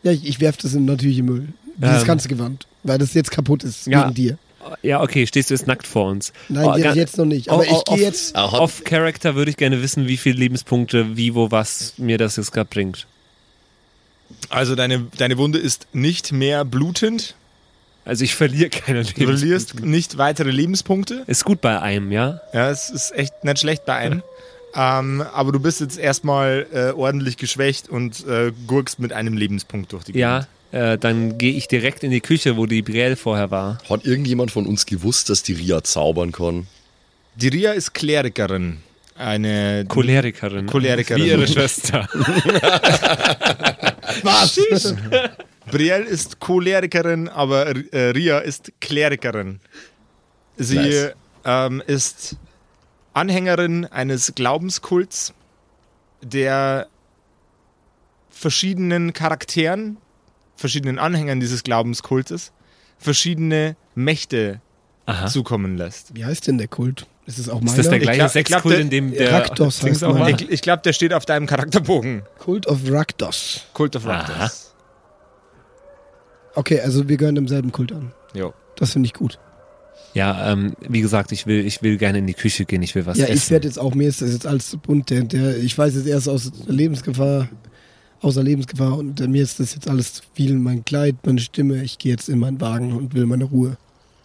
Ja, 0.02 0.12
ich, 0.12 0.24
ich 0.26 0.40
werf 0.40 0.56
das 0.56 0.74
in 0.74 0.84
natürlich 0.84 1.18
im 1.18 1.26
Müll. 1.26 1.48
Dieses 1.76 2.02
Ähm. 2.02 2.06
ganze 2.06 2.28
Gewand. 2.28 2.66
Weil 2.82 2.98
das 2.98 3.12
jetzt 3.14 3.30
kaputt 3.30 3.64
ist 3.64 3.86
Ja. 3.86 4.04
wegen 4.04 4.14
dir. 4.14 4.38
Ja, 4.82 5.02
okay, 5.02 5.26
stehst 5.26 5.48
du 5.50 5.54
jetzt 5.54 5.66
nackt 5.66 5.86
vor 5.86 6.10
uns? 6.10 6.32
Nein, 6.50 6.66
Oh, 6.66 6.76
jetzt, 6.76 7.16
noch 7.16 7.24
nicht. 7.24 7.48
Aber 7.48 7.60
Oh, 7.60 7.62
ich 7.64 7.70
oh, 7.72 7.82
gehe 7.86 7.94
off- 7.94 8.00
jetzt. 8.00 8.34
Er 8.34 8.52
Off-Character 8.52 9.34
würde 9.34 9.50
ich 9.50 9.56
gerne 9.56 9.82
wissen, 9.82 10.06
wie 10.06 10.18
viele 10.18 10.36
Lebenspunkte, 10.38 11.16
wie, 11.16 11.34
wo, 11.34 11.50
was 11.50 11.94
mir 11.98 12.18
das 12.18 12.36
jetzt 12.36 12.52
gerade 12.52 12.68
bringt. 12.70 13.06
Also 14.48 14.74
deine, 14.74 15.06
deine 15.16 15.38
Wunde 15.38 15.58
ist 15.58 15.86
nicht 15.92 16.32
mehr 16.32 16.64
blutend. 16.64 17.34
Also 18.04 18.24
ich 18.24 18.34
verliere 18.34 18.70
keine 18.70 19.02
Du 19.04 19.08
Lebenspunkte. 19.10 19.38
verlierst 19.38 19.80
nicht 19.80 20.18
weitere 20.18 20.50
Lebenspunkte. 20.50 21.22
Ist 21.26 21.44
gut 21.44 21.60
bei 21.60 21.80
einem, 21.80 22.10
ja? 22.12 22.40
Ja, 22.52 22.70
es 22.70 22.90
ist 22.90 23.12
echt 23.14 23.44
nicht 23.44 23.58
schlecht 23.60 23.84
bei 23.84 23.94
einem. 23.96 24.22
Ähm, 24.74 25.22
aber 25.34 25.52
du 25.52 25.60
bist 25.60 25.80
jetzt 25.80 25.98
erstmal 25.98 26.66
äh, 26.72 26.90
ordentlich 26.92 27.36
geschwächt 27.36 27.88
und 27.88 28.26
äh, 28.26 28.52
gurkst 28.66 28.98
mit 29.00 29.12
einem 29.12 29.36
Lebenspunkt 29.36 29.92
durch 29.92 30.04
die 30.04 30.16
Ja, 30.18 30.46
äh, 30.72 30.96
dann 30.96 31.38
gehe 31.38 31.52
ich 31.52 31.66
direkt 31.68 32.04
in 32.04 32.10
die 32.12 32.20
Küche, 32.20 32.56
wo 32.56 32.66
die 32.66 32.82
Brielle 32.82 33.16
vorher 33.16 33.50
war. 33.50 33.78
Hat 33.88 34.04
irgendjemand 34.04 34.50
von 34.52 34.66
uns 34.66 34.86
gewusst, 34.86 35.28
dass 35.28 35.42
die 35.42 35.54
Ria 35.54 35.82
zaubern 35.82 36.30
kann? 36.32 36.68
Die 37.36 37.48
Ria 37.48 37.72
ist 37.72 37.94
Klerikerin. 37.94 38.78
Eine 39.20 39.84
Cholerikerin. 39.86 40.66
Cholerikerin. 40.66 41.22
Wie 41.22 41.28
ihre 41.28 41.46
Schwester. 41.46 42.08
Was? 44.22 44.58
Brielle 45.70 46.06
ist 46.06 46.40
Cholerikerin, 46.40 47.28
aber 47.28 47.66
äh, 47.92 48.10
Ria 48.12 48.38
ist 48.38 48.72
Klerikerin. 48.80 49.60
Sie 50.56 50.76
Nice. 50.76 51.12
ähm, 51.44 51.82
ist 51.86 52.36
Anhängerin 53.12 53.84
eines 53.84 54.32
Glaubenskults, 54.34 55.34
der 56.22 56.86
verschiedenen 58.30 59.12
Charakteren, 59.12 59.98
verschiedenen 60.56 60.98
Anhängern 60.98 61.40
dieses 61.40 61.62
Glaubenskultes, 61.62 62.52
verschiedene 62.98 63.76
Mächte 63.94 64.62
Aha. 65.04 65.26
zukommen 65.26 65.76
lässt. 65.76 66.14
Wie 66.14 66.24
heißt 66.24 66.46
denn 66.46 66.56
der 66.56 66.68
Kult? 66.68 67.06
Ist 67.26 67.38
es 67.38 67.48
auch 67.48 67.62
Ist 67.62 67.76
das 67.78 67.88
der 67.88 67.98
meiner? 67.98 68.02
Ich 68.12 68.16
gleiche 68.18 68.28
Sexkult, 68.30 68.74
der- 68.74 68.80
in 68.80 68.90
dem 68.90 69.12
der 69.12 69.32
Raktos 69.32 69.82
heißt 69.82 70.02
auch 70.04 70.18
meiner. 70.18 70.40
Ich, 70.40 70.50
ich 70.50 70.62
glaube, 70.62 70.82
der 70.82 70.92
steht 70.92 71.12
auf 71.14 71.26
deinem 71.26 71.46
Charakterbogen. 71.46 72.22
Cult 72.38 72.66
of 72.66 72.78
Rakdos. 72.90 73.62
Cult 73.74 73.94
of 73.96 74.06
Aha. 74.06 74.20
Raptors. 74.20 74.74
Okay, 76.54 76.80
also 76.80 77.08
wir 77.08 77.16
gehören 77.16 77.36
demselben 77.36 77.70
Kult 77.72 77.92
an. 77.92 78.12
Jo. 78.34 78.52
Das 78.76 78.92
finde 78.92 79.06
ich 79.06 79.14
gut. 79.14 79.38
Ja, 80.14 80.52
ähm, 80.52 80.74
wie 80.80 81.00
gesagt, 81.00 81.30
ich 81.30 81.46
will, 81.46 81.64
ich 81.64 81.82
will 81.82 81.96
gerne 81.96 82.18
in 82.18 82.26
die 82.26 82.34
Küche 82.34 82.64
gehen, 82.64 82.82
ich 82.82 82.96
will 82.96 83.06
was 83.06 83.16
ja, 83.18 83.26
essen. 83.26 83.34
ich 83.36 83.50
werde 83.50 83.68
jetzt 83.68 83.78
auch, 83.78 83.94
mir 83.94 84.08
ist 84.08 84.20
das 84.22 84.32
jetzt 84.32 84.46
alles 84.46 84.68
zu 84.70 84.78
bunt. 84.78 85.10
Der, 85.10 85.22
der, 85.22 85.56
ich 85.58 85.76
weiß 85.78 85.94
jetzt 85.94 86.06
erst 86.08 86.28
aus 86.28 86.50
Lebensgefahr, 86.66 87.48
außer 88.20 88.42
Lebensgefahr 88.42 88.98
und 88.98 89.20
äh, 89.20 89.28
mir 89.28 89.42
ist 89.44 89.60
das 89.60 89.74
jetzt 89.74 89.88
alles 89.88 90.14
zu 90.14 90.22
viel. 90.34 90.54
Mein 90.54 90.84
Kleid, 90.84 91.14
meine 91.24 91.38
Stimme. 91.40 91.84
Ich 91.84 91.98
gehe 91.98 92.10
jetzt 92.10 92.28
in 92.28 92.40
meinen 92.40 92.60
Wagen 92.60 92.92
und 92.96 93.14
will 93.14 93.26
meine 93.26 93.44
Ruhe. 93.44 93.76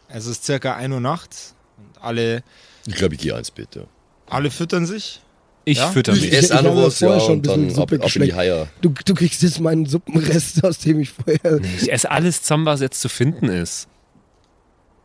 Es 0.07 0.25
ist 0.25 0.43
circa 0.45 0.75
1 0.75 0.91
Uhr 0.93 0.99
nachts 1.01 1.53
und 1.77 2.03
alle, 2.03 2.41
Ich 2.87 2.95
glaube, 2.95 3.15
ich 3.15 3.21
gehe 3.21 3.37
ins 3.37 3.51
Bett, 3.51 3.75
ja. 3.75 3.83
alle 4.27 4.51
füttern 4.51 4.85
sich. 4.85 5.21
ich 5.65 5.77
Ja? 5.79 5.89
fütter 5.91 6.13
Ich- 6.13 6.21
mich. 6.21 6.31
Ich 6.31 6.37
esse 6.37 6.53
ich 6.53 6.59
habe 6.59 6.75
was, 6.75 6.99
ja, 6.99 7.07
vorher 7.07 7.21
schon 7.21 7.31
ein 7.31 7.35
und 7.37 7.41
bisschen 7.43 7.61
dann 7.67 7.69
ab, 7.69 7.89
Suppe 7.89 8.03
ab 8.03 8.15
in 8.15 8.21
die. 8.23 8.33
Haier. 8.33 8.67
Du, 8.81 8.89
du 9.05 9.13
kriegst 9.15 9.41
jetzt 9.41 9.59
meinen 9.59 9.85
Suppenrest, 9.85 10.63
aus 10.63 10.77
dem 10.79 10.99
ich 10.99 11.09
vorher. 11.11 11.59
Nee, 11.59 11.67
ich 11.81 11.91
esse 11.91 12.09
alles 12.11 12.41
zusammen, 12.43 12.65
was 12.65 12.81
jetzt 12.81 13.01
zu 13.01 13.09
finden 13.09 13.49
ist. 13.49 13.87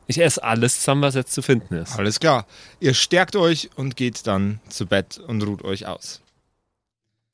Ich 0.07 0.21
esse 0.21 0.43
alles 0.43 0.81
zusammen, 0.81 1.03
was 1.03 1.15
jetzt 1.15 1.33
zu 1.33 1.41
finden 1.41 1.75
ist. 1.75 1.97
Alles 1.97 2.19
klar. 2.21 2.47
Ihr 2.81 2.95
stärkt 2.95 3.37
euch 3.37 3.71
und 3.77 3.97
geht 3.97 4.27
dann 4.27 4.61
zu 4.69 4.87
Bett 4.87 5.19
und 5.19 5.41
ruht 5.43 5.63
euch 5.63 5.87
aus. 5.87 6.21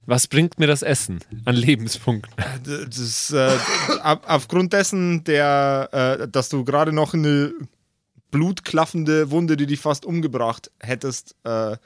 Was 0.08 0.26
bringt 0.28 0.58
mir 0.60 0.66
das 0.68 0.82
Essen 0.82 1.18
an 1.46 1.56
Lebenspunkten? 1.56 2.32
D- 2.64 2.84
Das, 2.86 3.32
äh, 3.32 3.56
ab, 4.02 4.22
aufgrund 4.28 4.72
dessen, 4.72 5.24
der, 5.24 6.18
äh, 6.20 6.28
dass 6.28 6.48
du 6.50 6.64
gerade 6.64 6.92
noch 6.92 7.12
eine 7.14 7.52
blutklaffende 8.30 9.30
Wunde, 9.30 9.56
die 9.56 9.66
dich 9.66 9.80
fast 9.80 10.04
umgebracht 10.04 10.70
hättest, 10.80 11.34
äh, 11.44 11.76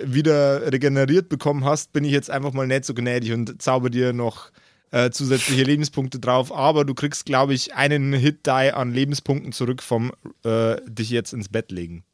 wieder 0.00 0.72
regeneriert 0.72 1.28
bekommen 1.28 1.64
hast, 1.64 1.92
bin 1.92 2.04
ich 2.04 2.12
jetzt 2.12 2.30
einfach 2.30 2.52
mal 2.52 2.66
nicht 2.66 2.84
so 2.84 2.94
gnädig 2.94 3.32
und 3.32 3.62
zauber 3.62 3.88
dir 3.90 4.12
noch 4.12 4.50
äh, 4.90 5.10
zusätzliche 5.10 5.62
Lebenspunkte 5.64 6.18
drauf. 6.18 6.52
Aber 6.54 6.84
du 6.84 6.94
kriegst, 6.94 7.24
glaube 7.26 7.54
ich, 7.54 7.74
einen 7.74 8.12
Hit-Die 8.12 8.72
an 8.72 8.92
Lebenspunkten 8.92 9.52
zurück 9.52 9.82
vom 9.82 10.12
äh, 10.44 10.76
dich 10.86 11.10
jetzt 11.10 11.32
ins 11.32 11.48
Bett 11.48 11.70
legen. 11.72 12.04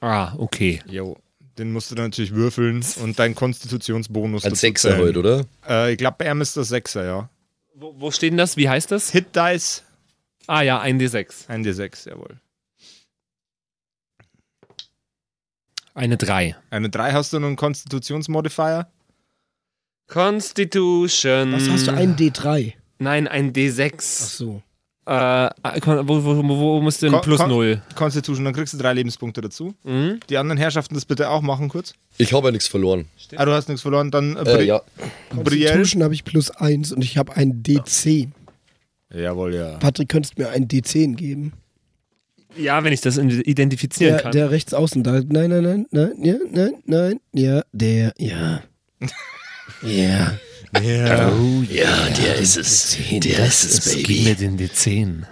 Ah, 0.00 0.34
okay. 0.38 0.80
Jo. 0.86 1.16
Den 1.58 1.72
musst 1.72 1.90
du 1.90 1.94
dann 1.94 2.06
natürlich 2.06 2.34
würfeln 2.34 2.82
und 3.02 3.18
deinen 3.18 3.34
Konstitutionsbonus 3.34 4.44
Ein 4.44 4.54
Sechser 4.54 4.90
zählen. 4.90 5.00
heute, 5.02 5.18
oder? 5.18 5.44
Äh, 5.68 5.92
ich 5.92 5.98
glaube, 5.98 6.16
bei 6.18 6.30
ihm 6.30 6.40
ist 6.40 6.56
das 6.56 6.68
Sechser, 6.68 7.04
ja. 7.04 7.28
Wo, 7.74 7.94
wo 7.98 8.10
steht 8.10 8.30
denn 8.32 8.38
das? 8.38 8.56
Wie 8.56 8.68
heißt 8.68 8.90
das? 8.90 9.10
Hit 9.10 9.36
Dice, 9.36 9.82
Ah 10.46 10.62
ja, 10.62 10.80
ein 10.80 11.00
D6. 11.00 11.48
ein 11.48 11.64
D6, 11.64 12.08
jawohl. 12.08 12.38
Eine 15.94 16.16
3. 16.16 16.56
Eine 16.70 16.88
3 16.90 17.12
hast 17.12 17.32
du 17.32 17.38
noch 17.40 17.48
einen 17.48 17.56
Konstitutionsmodifier. 17.56 18.86
Constitution. 20.08 21.52
Was 21.52 21.68
hast 21.68 21.86
du? 21.86 21.92
Ein 21.92 22.16
D3. 22.16 22.74
Nein, 22.98 23.28
ein 23.28 23.48
Ach 23.50 23.52
D6. 23.56 24.00
so. 24.36 24.62
Äh, 25.04 25.50
wo, 25.84 26.24
wo, 26.24 26.36
wo, 26.48 26.58
wo 26.58 26.80
musst 26.80 27.02
du 27.02 27.06
denn 27.06 27.14
Kon- 27.14 27.22
plus 27.22 27.40
kon- 27.40 27.48
0? 27.50 27.82
Constitution, 27.96 28.44
dann 28.44 28.54
kriegst 28.54 28.72
du 28.72 28.78
drei 28.78 28.92
Lebenspunkte 28.92 29.40
dazu. 29.40 29.74
Mhm. 29.82 30.20
Die 30.30 30.38
anderen 30.38 30.58
Herrschaften 30.58 30.94
das 30.94 31.04
bitte 31.04 31.28
auch 31.28 31.42
machen 31.42 31.68
kurz. 31.68 31.94
Ich 32.18 32.32
habe 32.32 32.46
ja 32.48 32.52
nichts 32.52 32.68
verloren. 32.68 33.06
Ah, 33.36 33.44
du 33.44 33.52
hast 33.52 33.68
nichts 33.68 33.82
verloren. 33.82 34.12
Dann 34.12 34.36
äh, 34.36 34.40
Äh, 34.40 34.44
Bri 34.44 34.64
ja. 34.66 34.80
Constitution 35.30 36.04
habe 36.04 36.14
ich 36.14 36.22
plus 36.22 36.50
1 36.52 36.92
und 36.92 37.02
ich 37.02 37.18
habe 37.18 37.34
ein 37.36 37.64
D10. 37.64 38.28
Jawohl, 39.12 39.54
ja. 39.56 39.76
Patrick, 39.78 40.08
könntest 40.08 40.38
du 40.38 40.42
mir 40.42 40.50
ein 40.50 40.68
D10 40.68 41.16
geben? 41.16 41.52
Ja, 42.56 42.84
wenn 42.84 42.92
ich 42.92 43.00
das 43.00 43.16
identifizieren 43.18 44.14
Der, 44.14 44.22
kann. 44.22 44.32
der 44.32 44.50
rechts 44.50 44.74
außen 44.74 45.02
da. 45.02 45.20
Nein, 45.26 45.50
nein, 45.50 45.62
nein, 45.62 45.86
nein, 45.90 46.12
ja, 46.22 46.34
nein, 46.50 46.74
nein, 46.84 47.20
ja, 47.32 47.62
der, 47.72 48.12
ja. 48.18 48.62
Ja. 49.82 50.38
Ja. 50.80 51.32
Oh, 51.32 51.62
ja, 51.68 52.08
der 52.10 52.36
ist 52.36 52.56
es. 52.56 52.96
Der 53.10 53.46
ist 53.46 53.64
es, 53.64 53.96
Gib 54.04 54.24
mir 54.24 54.34
den 54.34 54.58
D10. 54.58 55.24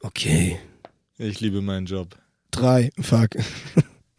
Okay. 0.00 0.58
Ich 1.18 1.40
liebe 1.40 1.60
meinen 1.60 1.86
Job. 1.86 2.16
Drei, 2.50 2.90
fuck. 3.00 3.30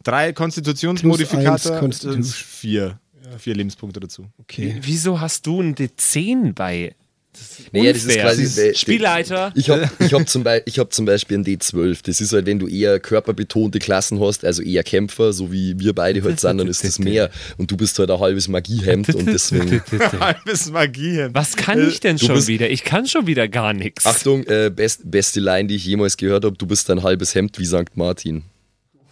Drei 0.04 0.32
Konstitutionsmodifikator. 0.32 1.72
Eins 1.72 1.80
Constitution. 1.80 2.22
sind 2.22 2.34
vier. 2.34 2.98
Vier 3.38 3.54
Lebenspunkte 3.54 3.98
dazu. 4.00 4.26
Okay. 4.38 4.76
Wieso 4.82 5.20
hast 5.20 5.46
du 5.46 5.60
ein 5.60 5.74
D10 5.74 6.52
bei? 6.52 6.94
Das 7.32 7.58
ist 7.60 7.72
Naja, 7.72 7.92
das 7.94 8.04
ist 8.04 8.18
quasi- 8.18 8.42
Das 8.42 8.58
ist 8.58 8.78
Spielleiter. 8.80 9.52
Ich 9.56 9.70
habe 9.70 9.90
ich 10.00 10.12
hab 10.12 10.28
zum, 10.28 10.44
ich 10.66 10.78
hab 10.78 10.92
zum 10.92 11.06
Beispiel 11.06 11.38
ein 11.38 11.44
D12. 11.46 12.00
Das 12.04 12.20
ist 12.20 12.32
halt, 12.34 12.44
wenn 12.44 12.58
du 12.58 12.68
eher 12.68 13.00
körperbetonte 13.00 13.78
Klassen 13.78 14.20
hast, 14.20 14.44
also 14.44 14.62
eher 14.62 14.82
Kämpfer, 14.82 15.32
so 15.32 15.50
wie 15.50 15.78
wir 15.78 15.94
beide 15.94 16.22
halt 16.22 16.40
sind, 16.40 16.58
dann 16.58 16.68
ist 16.68 16.84
das 16.84 16.98
mehr. 16.98 17.30
Und 17.56 17.70
du 17.70 17.76
bist 17.78 17.98
halt 17.98 18.10
ein 18.10 18.20
halbes 18.20 18.48
Magiehemd 18.48 19.14
und 19.14 19.26
deswegen. 19.26 19.80
Halbes 20.20 20.70
Magie. 20.70 21.28
Was 21.32 21.56
kann 21.56 21.88
ich 21.88 22.00
denn 22.00 22.16
Du 22.18 22.26
schon 22.26 22.46
wieder? 22.46 22.68
Ich 22.68 22.84
kann 22.84 23.06
schon 23.06 23.26
wieder 23.26 23.48
gar 23.48 23.72
nichts. 23.72 24.04
Achtung, 24.04 24.44
äh, 24.44 24.70
best, 24.74 25.10
beste 25.10 25.40
Line, 25.40 25.68
die 25.68 25.76
ich 25.76 25.86
jemals 25.86 26.16
gehört 26.18 26.44
habe: 26.44 26.56
Du 26.56 26.66
bist 26.66 26.90
ein 26.90 27.02
halbes 27.02 27.34
Hemd 27.34 27.58
wie 27.58 27.64
St. 27.64 27.94
Martin. 27.96 28.42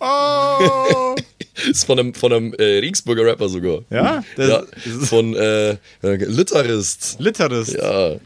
Oh! 0.00 1.14
Das 1.54 1.66
ist 1.70 1.84
von 1.84 1.98
einem, 1.98 2.14
von 2.14 2.32
einem 2.32 2.54
äh, 2.54 2.78
Regensburger 2.78 3.24
Rapper 3.24 3.48
sogar. 3.48 3.80
ja? 3.90 4.24
Das 4.36 4.48
Ja, 4.48 4.58
ist 4.84 5.08
von 5.08 5.34
äh, 5.34 5.76
Literist. 6.02 7.16
Literist. 7.18 7.74
Ja, 7.74 8.16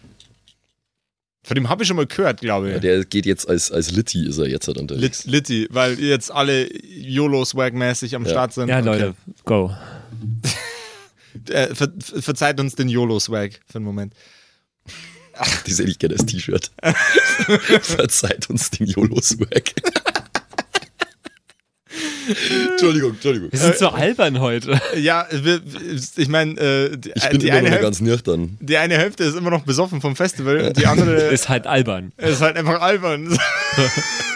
Von 1.42 1.54
dem 1.56 1.68
habe 1.68 1.82
ich 1.82 1.88
schon 1.88 1.96
mal 1.96 2.06
gehört, 2.06 2.40
glaube 2.40 2.72
ich. 2.74 2.80
der 2.80 3.04
geht 3.04 3.26
jetzt 3.26 3.48
als, 3.48 3.70
als 3.72 3.90
Litti, 3.90 4.26
ist 4.28 4.38
er 4.38 4.46
jetzt 4.46 4.66
halt 4.68 4.78
unterwegs. 4.78 5.24
Lit 5.24 5.48
Litti, 5.48 5.68
weil 5.70 5.98
jetzt 6.00 6.30
alle 6.30 6.68
YOLO-Swag-mäßig 6.84 8.14
am 8.14 8.24
Ja. 8.24 8.30
Start 8.30 8.52
sind. 8.54 8.68
ja, 8.68 8.78
Leute, 8.80 9.14
go. 9.44 9.70
Äh, 11.48 11.74
ver 11.74 11.88
verzeiht 11.98 12.60
uns 12.60 12.76
den 12.76 12.88
YOLO-Swag 12.88 13.58
für 13.66 13.76
einen 13.78 13.84
Moment. 13.84 14.14
Das 15.66 15.78
hätte 15.80 15.90
ich 15.90 15.98
gerne 15.98 16.14
als 16.14 16.24
T-Shirt. 16.26 16.70
Verzeiht 17.82 18.48
uns 18.48 18.70
den 18.70 18.86
YOLO-Swag. 18.86 19.72
Entschuldigung, 22.70 23.10
Entschuldigung. 23.12 23.52
Wir 23.52 23.58
sind 23.58 23.76
so 23.76 23.88
albern 23.88 24.40
heute. 24.40 24.80
Ja, 24.96 25.26
wir, 25.30 25.60
ich 26.16 26.28
meine, 26.28 26.58
äh, 26.60 26.96
die, 26.96 27.12
Ich 27.14 27.28
bin 27.28 27.40
die, 27.40 27.48
immer 27.48 27.56
eine 27.58 27.64
noch 27.68 27.70
Hälfte, 27.72 27.84
ganz 27.84 28.00
nüchtern. 28.00 28.56
die 28.60 28.76
eine 28.76 28.96
Hälfte 28.96 29.24
ist 29.24 29.36
immer 29.36 29.50
noch 29.50 29.64
besoffen 29.64 30.00
vom 30.00 30.16
Festival 30.16 30.60
und 30.60 30.76
die 30.76 30.86
andere 30.86 31.14
Ist 31.30 31.48
halt 31.48 31.66
albern. 31.66 32.12
ist 32.16 32.40
halt 32.40 32.56
einfach 32.56 32.80
albern. 32.80 33.38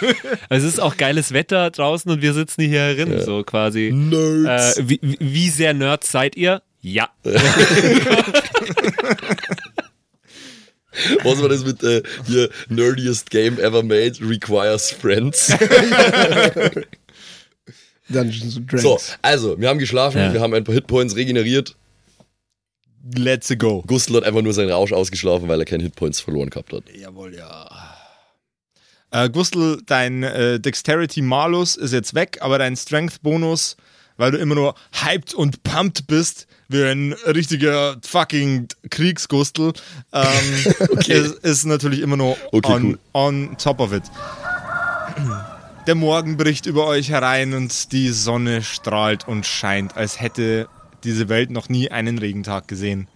Es 0.49 0.63
ist 0.65 0.81
auch 0.81 0.97
geiles 0.97 1.33
Wetter 1.33 1.71
draußen 1.71 2.11
und 2.11 2.23
wir 2.23 2.33
sitzen 2.33 2.63
hier 2.63 2.95
drin, 2.95 3.21
so 3.25 3.43
quasi. 3.43 3.91
Nerds. 3.93 4.79
Äh, 4.79 4.89
wie, 4.89 4.99
wie- 5.03 5.17
wie 5.21 5.49
sehr 5.51 5.75
Nerds 5.75 6.11
seid 6.13 6.37
ihr? 6.37 6.63
Ja. 6.81 7.09
Was 11.23 11.41
war 11.43 11.49
das 11.49 11.65
mit 11.65 11.83
äh, 11.83 12.03
hier 12.27 12.49
nerdiest 12.69 13.31
game 13.31 13.59
ever 13.59 13.83
made 13.83 14.15
requires 14.21 14.91
friends? 14.91 15.53
Dungeons 18.09 18.57
and 18.57 18.71
Dragons. 18.71 18.83
So, 18.83 19.15
also, 19.23 19.61
wir 19.61 19.69
haben 19.69 19.79
geschlafen, 19.79 20.19
Ja. 20.19 20.33
wir 20.33 20.41
haben 20.41 20.55
ein 20.55 20.65
paar 20.65 20.75
Hitpoints 20.75 21.17
regeneriert. 21.17 21.77
Let's 23.17 23.53
go. 23.59 23.83
Gustl 23.87 24.17
hat 24.17 24.25
einfach 24.25 24.43
nur 24.43 24.53
seinen 24.53 24.71
Rausch 24.71 24.93
ausgeschlafen, 24.93 25.49
weil 25.49 25.61
er 25.61 25.65
keine 25.65 25.85
Hitpoints 25.85 26.21
verloren 26.21 26.51
gehabt 26.51 26.73
hat. 26.73 26.83
Jawohl, 26.95 27.35
ja. 27.35 27.69
Äh, 29.11 29.31
Gustl, 29.31 29.81
dein 29.87 30.23
äh, 30.23 30.61
Dexterity 30.61 31.23
Malus 31.23 31.77
ist 31.77 31.93
jetzt 31.93 32.15
weg, 32.15 32.39
aber 32.41 32.59
dein 32.59 32.77
Strength 32.77 33.23
Bonus 33.23 33.77
weil 34.19 34.33
du 34.33 34.39
immer 34.39 34.57
nur 34.57 34.75
hyped 34.93 35.33
und 35.33 35.63
pumped 35.63 36.07
bist, 36.09 36.47
wie 36.69 36.83
ein 36.83 37.13
richtiger 37.25 37.97
fucking 38.05 38.67
Kriegsgustel, 38.91 39.73
ähm, 40.13 40.27
ist, 41.07 41.35
ist 41.45 41.65
natürlich 41.65 42.01
immer 42.01 42.17
nur 42.17 42.37
Okay, 42.53 42.73
on, 42.73 42.85
cool. 42.85 42.99
on 43.15 43.57
top 43.59 43.81
of 43.81 43.93
it. 43.93 44.03
Der 45.89 45.95
Morgen 45.95 46.37
bricht 46.37 46.67
über 46.67 46.87
euch 46.87 47.09
herein 47.09 47.55
und 47.55 47.93
die 47.93 48.11
Sonne 48.11 48.63
strahlt 48.63 49.27
und 49.27 49.47
scheint, 49.47 49.97
als 49.97 50.21
hätte 50.21 50.69
diese 51.03 51.31
Welt 51.31 51.51
noch 51.51 51.71
nie 51.71 51.91
einen 51.91 52.19
Regentag 52.19 52.69
gesehen. 52.69 53.09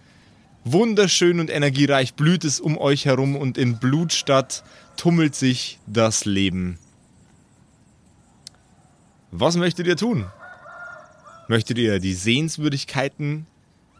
Wunderschön 0.63 1.39
und 1.39 1.51
energiereich 1.51 2.15
blüht 2.15 2.43
es 2.43 2.59
um 2.59 2.79
euch 2.79 3.05
herum 3.05 3.35
und 3.35 3.59
in 3.59 3.77
Blutstadt 3.77 4.63
tummelt 4.97 5.35
sich 5.35 5.77
das 5.85 6.25
Leben. 6.25 6.79
Was 9.29 9.55
möchtet 9.55 9.85
ihr 9.85 9.95
tun? 9.95 10.25
Möchtet 11.47 11.77
ihr 11.77 11.99
die 11.99 12.15
Sehenswürdigkeiten 12.15 13.45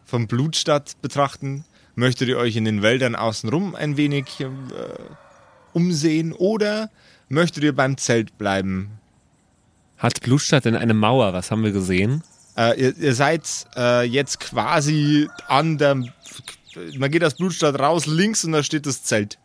von 0.04 0.26
Blutstadt 0.26 1.00
betrachten? 1.00 1.64
Möchtet 1.94 2.28
ihr 2.28 2.40
euch 2.40 2.56
in 2.56 2.66
den 2.66 2.82
Wäldern 2.82 3.16
außenrum 3.16 3.76
ein 3.76 3.98
wenig 3.98 4.40
äh, 4.40 4.48
umsehen? 5.74 6.34
Oder 6.34 6.90
möchtet 7.34 7.64
ihr 7.64 7.76
beim 7.76 7.98
Zelt 7.98 8.38
bleiben? 8.38 9.00
Hat 9.98 10.22
Blutstadt 10.22 10.66
denn 10.66 10.76
eine 10.76 10.94
Mauer? 10.94 11.34
Was 11.34 11.52
haben 11.52 11.64
wir 11.64 11.72
gesehen? 11.72 12.24
Äh, 12.58 12.80
ihr, 12.80 12.98
ihr 12.98 13.16
seid 13.16 13.48
äh, 13.76 14.04
jetzt 14.04 14.40
quasi 14.40 15.28
an 15.48 15.78
der. 15.78 15.96
Man 16.98 17.12
geht 17.12 17.24
aus 17.24 17.36
Blutstadt 17.36 17.80
raus, 17.80 18.06
links 18.06 18.44
und 18.44 18.52
da 18.52 18.64
steht 18.64 18.86
das 18.86 19.04
Zelt. 19.04 19.38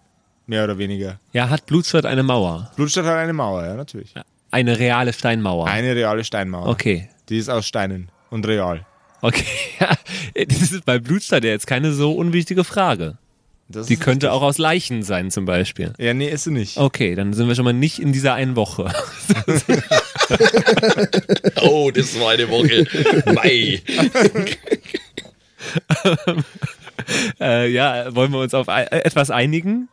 Mehr 0.46 0.64
oder 0.64 0.78
weniger. 0.78 1.20
Ja, 1.32 1.50
hat 1.50 1.66
Blutstadt 1.66 2.06
eine 2.06 2.22
Mauer? 2.22 2.70
Blutstadt 2.76 3.04
hat 3.04 3.16
eine 3.16 3.34
Mauer, 3.34 3.64
ja, 3.64 3.74
natürlich. 3.74 4.14
Eine 4.50 4.78
reale 4.78 5.12
Steinmauer. 5.12 5.66
Eine 5.66 5.94
reale 5.94 6.24
Steinmauer. 6.24 6.68
Okay. 6.68 7.10
Die 7.28 7.36
ist 7.36 7.50
aus 7.50 7.66
Steinen 7.66 8.10
und 8.30 8.46
real. 8.46 8.86
Okay, 9.20 9.44
das 10.48 10.72
ist 10.72 10.84
bei 10.84 10.98
Blutstadt 10.98 11.44
ja 11.44 11.50
jetzt 11.50 11.66
keine 11.66 11.92
so 11.92 12.12
unwichtige 12.12 12.64
Frage. 12.64 13.18
Das 13.70 13.86
Die 13.86 13.96
könnte 13.96 14.26
richtig. 14.26 14.30
auch 14.30 14.42
aus 14.42 14.56
Leichen 14.58 15.02
sein 15.02 15.30
zum 15.30 15.44
Beispiel. 15.44 15.92
Ja, 15.98 16.14
nee, 16.14 16.28
ist 16.30 16.44
sie 16.44 16.50
nicht. 16.52 16.78
Okay, 16.78 17.14
dann 17.14 17.34
sind 17.34 17.48
wir 17.48 17.54
schon 17.54 17.64
mal 17.66 17.74
nicht 17.74 17.98
in 17.98 18.12
dieser 18.12 18.34
einen 18.34 18.56
Woche. 18.56 18.90
Oh, 21.62 21.90
das 21.90 22.18
war 22.20 22.32
eine 22.32 22.50
Woche. 22.50 22.84
Mei. 23.32 23.80
äh, 27.40 27.70
ja, 27.70 28.14
wollen 28.14 28.32
wir 28.32 28.40
uns 28.40 28.54
auf 28.54 28.68
ei- 28.68 28.84
äh, 28.84 29.00
etwas 29.04 29.30
einigen? 29.30 29.88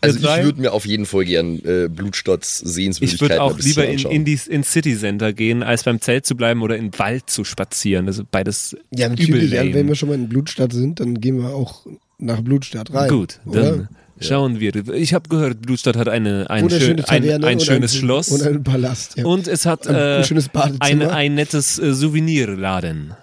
Also 0.00 0.18
ich 0.18 0.44
würde 0.44 0.60
mir 0.60 0.72
auf 0.74 0.84
jeden 0.84 1.06
Fall 1.06 1.24
gern 1.24 1.60
äh, 1.64 1.88
Blutstadts 1.88 2.60
Ich 2.62 2.68
Sehenswürdigkeiten 2.72 3.30
würde 3.30 3.42
auch 3.42 3.58
lieber 3.58 3.86
in, 3.86 3.98
in 4.00 4.24
die, 4.26 4.38
ins 4.48 4.70
City 4.70 4.96
Center 4.98 5.32
gehen, 5.32 5.62
als 5.62 5.84
beim 5.84 5.98
Zelt 6.00 6.26
zu 6.26 6.36
bleiben 6.36 6.60
oder 6.62 6.76
in 6.76 6.90
den 6.90 6.98
Wald 6.98 7.30
zu 7.30 7.42
spazieren. 7.44 8.04
Das 8.06 8.18
ist 8.18 8.30
beides 8.30 8.76
Ja, 8.94 9.06
übel 9.06 9.16
natürlich. 9.18 9.50
Ja, 9.52 9.62
lame. 9.62 9.74
wenn 9.74 9.88
wir 9.88 9.94
schon 9.94 10.10
mal 10.10 10.14
in 10.16 10.28
Blutstadt 10.28 10.72
sind, 10.74 11.00
dann 11.00 11.20
gehen 11.20 11.38
wir 11.38 11.54
auch 11.54 11.86
nach 12.18 12.40
Blutstadt 12.40 12.92
rein. 12.92 13.08
Gut, 13.08 13.40
oder? 13.46 13.62
dann 13.62 13.88
schauen 14.20 14.60
wir. 14.60 14.74
Ich 14.94 15.12
habe 15.14 15.28
gehört, 15.28 15.62
Blutstadt 15.62 15.96
hat 15.96 16.08
eine, 16.08 16.48
ein, 16.50 16.64
Oder 16.64 16.78
schön, 16.80 17.04
ein, 17.04 17.28
ein 17.44 17.56
oder 17.56 17.60
schönes 17.64 17.94
ein, 17.94 17.98
Schloss 17.98 18.32
Oder 18.32 18.50
ein 18.50 18.62
Palast. 18.62 19.16
Ja. 19.16 19.24
und 19.24 19.48
es 19.48 19.66
hat 19.66 19.86
ein, 19.88 19.94
äh, 19.94 20.16
ein 20.18 20.24
schönes 20.24 20.48
Badezimmer. 20.48 21.04
ein, 21.06 21.10
ein 21.10 21.34
nettes 21.34 21.78
äh, 21.78 21.92
Souvenirladen. 21.94 23.14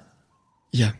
ja. 0.71 0.93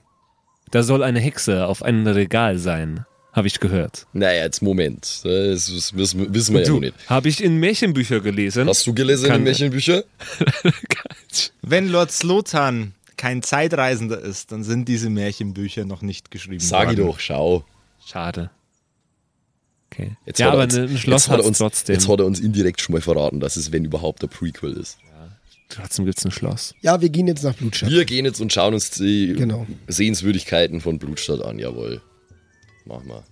Da 0.74 0.84
soll 0.84 1.04
eine 1.04 1.20
Hexe 1.20 1.68
auf 1.68 1.84
einem 1.84 2.08
Regal 2.08 2.58
sein, 2.58 3.06
habe 3.34 3.46
ich 3.46 3.60
gehört. 3.60 4.08
Naja, 4.14 4.44
jetzt 4.46 4.62
Moment. 4.62 5.20
Das, 5.26 5.66
das 5.66 5.94
wissen, 5.98 6.34
wissen 6.34 6.56
wir 6.56 6.64
ja 6.64 6.70
noch 6.70 6.80
nicht. 6.80 6.94
habe 7.08 7.28
ich 7.28 7.44
in 7.44 7.58
Märchenbüchern 7.58 8.24
gelesen. 8.24 8.70
Hast 8.70 8.88
du 8.88 8.94
gelesen 8.94 9.28
Kann- 9.28 9.40
in 9.40 9.44
Märchenbücher? 9.44 10.06
Wenn 11.62 11.90
Lord 11.90 12.12
Slotan 12.14 12.94
kein 13.18 13.44
Zeitreisender 13.44 14.20
ist, 14.22 14.54
dann 14.54 14.64
sind 14.64 14.88
diese 14.88 15.10
Märchenbücher 15.10 15.84
noch 15.84 16.02
nicht 16.02 16.32
geschrieben 16.32 16.62
Sag 16.62 16.94
ich 16.94 16.98
worden. 16.98 17.08
doch, 17.08 17.20
schau. 17.20 17.66
Schade. 18.12 18.50
Okay. 19.92 20.16
Jetzt 20.26 20.40
ja, 20.40 20.48
hat 20.48 20.54
er 20.54 20.56
aber 20.56 20.64
uns, 20.64 20.76
ein 20.76 20.98
Schloss 20.98 21.30
hat 21.30 21.40
er 21.40 21.46
uns, 21.46 21.58
trotzdem. 21.58 21.94
Jetzt 21.94 22.08
hat 22.08 22.20
er 22.20 22.26
uns 22.26 22.40
indirekt 22.40 22.82
schon 22.82 22.94
mal 22.94 23.02
verraten, 23.02 23.40
dass 23.40 23.56
es, 23.58 23.72
wenn 23.72 23.84
überhaupt, 23.86 24.22
der 24.22 24.28
Prequel 24.28 24.74
ist. 24.74 24.98
trotzdem 25.70 26.06
gibt's 26.06 26.26
ein 26.26 26.32
Schloss. 26.32 26.74
ja, 26.82 27.00
wir 27.02 27.10
gehen 27.10 27.28
jetzt 27.28 27.44
nach 27.44 27.56
Blutstadt. 27.56 27.90
Wir 27.90 28.06
gehen 28.06 28.26
jetzt 28.26 28.40
und 28.42 28.52
schauen 28.52 28.74
uns 28.74 28.90
die 28.92 29.34
Genau. 29.34 29.66
Sehenswürdigkeiten 29.88 30.82
von 30.82 31.00
Blutstadt 31.00 31.42
an, 31.42 31.60
jawohl. 31.60 32.02
Mach 32.86 33.04
mal. 33.04 33.24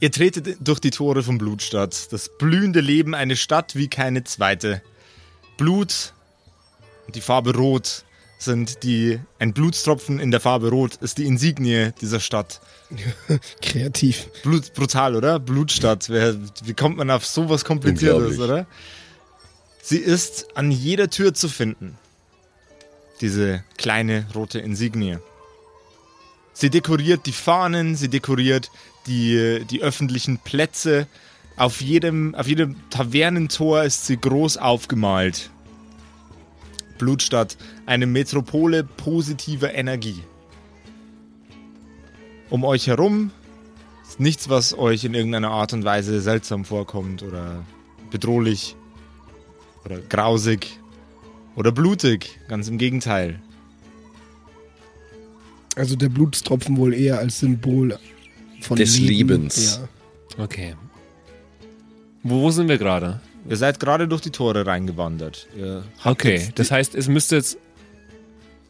Ihr 0.00 0.10
tretet 0.10 0.56
durch 0.60 0.80
die 0.80 0.90
Tore 0.90 1.22
von 1.22 1.38
Blutstadt. 1.38 2.12
Das 2.12 2.30
blühende 2.38 2.80
Leben, 2.80 3.14
eine 3.14 3.36
Stadt 3.36 3.74
wie 3.74 3.88
keine 3.88 4.24
zweite. 4.24 4.82
Blut 5.56 6.12
und 7.06 7.16
die 7.16 7.20
Farbe 7.20 7.54
Rot 7.54 8.04
sind 8.38 8.82
die, 8.82 9.18
ein 9.38 9.54
Blutstropfen 9.54 10.18
in 10.20 10.30
der 10.30 10.40
Farbe 10.40 10.68
Rot 10.68 10.96
ist 10.96 11.16
die 11.18 11.24
Insignie 11.24 11.92
dieser 12.00 12.20
Stadt. 12.20 12.60
Kreativ. 13.62 14.28
Blut, 14.42 14.74
brutal, 14.74 15.16
oder? 15.16 15.38
Blutstadt. 15.38 16.08
Wer, 16.08 16.36
wie 16.64 16.74
kommt 16.74 16.96
man 16.96 17.10
auf 17.10 17.26
sowas 17.26 17.64
Kompliziertes, 17.64 18.38
oder? 18.38 18.66
Sie 19.82 19.98
ist 19.98 20.56
an 20.56 20.70
jeder 20.70 21.10
Tür 21.10 21.34
zu 21.34 21.48
finden. 21.48 21.98
Diese 23.20 23.62
kleine 23.76 24.26
rote 24.34 24.58
Insignie. 24.58 25.18
Sie 26.52 26.70
dekoriert 26.70 27.26
die 27.26 27.32
Fahnen, 27.32 27.96
sie 27.96 28.08
dekoriert 28.08 28.70
die, 29.06 29.64
die 29.68 29.82
öffentlichen 29.82 30.38
Plätze. 30.38 31.06
Auf 31.56 31.80
jedem, 31.80 32.34
auf 32.34 32.46
jedem 32.46 32.76
Tavernentor 32.90 33.82
ist 33.82 34.06
sie 34.06 34.16
groß 34.16 34.56
aufgemalt. 34.56 35.50
Blutstadt, 36.98 37.56
eine 37.86 38.06
Metropole 38.06 38.84
positiver 38.84 39.74
Energie. 39.74 40.22
Um 42.50 42.64
euch 42.64 42.86
herum 42.86 43.30
ist 44.06 44.20
nichts, 44.20 44.48
was 44.48 44.76
euch 44.76 45.04
in 45.04 45.14
irgendeiner 45.14 45.50
Art 45.50 45.72
und 45.72 45.84
Weise 45.84 46.20
seltsam 46.20 46.64
vorkommt 46.64 47.22
oder 47.22 47.64
bedrohlich 48.10 48.76
oder 49.84 49.98
grausig 50.00 50.78
oder 51.56 51.72
blutig. 51.72 52.38
Ganz 52.48 52.68
im 52.68 52.78
Gegenteil. 52.78 53.40
Also 55.76 55.96
der 55.96 56.08
Blutstropfen 56.08 56.76
wohl 56.76 56.94
eher 56.94 57.18
als 57.18 57.40
Symbol 57.40 57.98
von 58.60 58.76
Des 58.76 58.98
Leben. 58.98 59.08
Lebens. 59.08 59.80
Ja. 60.38 60.44
Okay. 60.44 60.76
Wo, 62.22 62.40
wo 62.40 62.50
sind 62.50 62.68
wir 62.68 62.78
gerade? 62.78 63.20
Ihr 63.48 63.56
seid 63.56 63.80
gerade 63.80 64.08
durch 64.08 64.22
die 64.22 64.30
Tore 64.30 64.66
reingewandert. 64.66 65.48
Okay, 66.04 66.48
das 66.54 66.70
heißt, 66.70 66.94
es 66.94 67.08
müsste 67.08 67.36
jetzt 67.36 67.58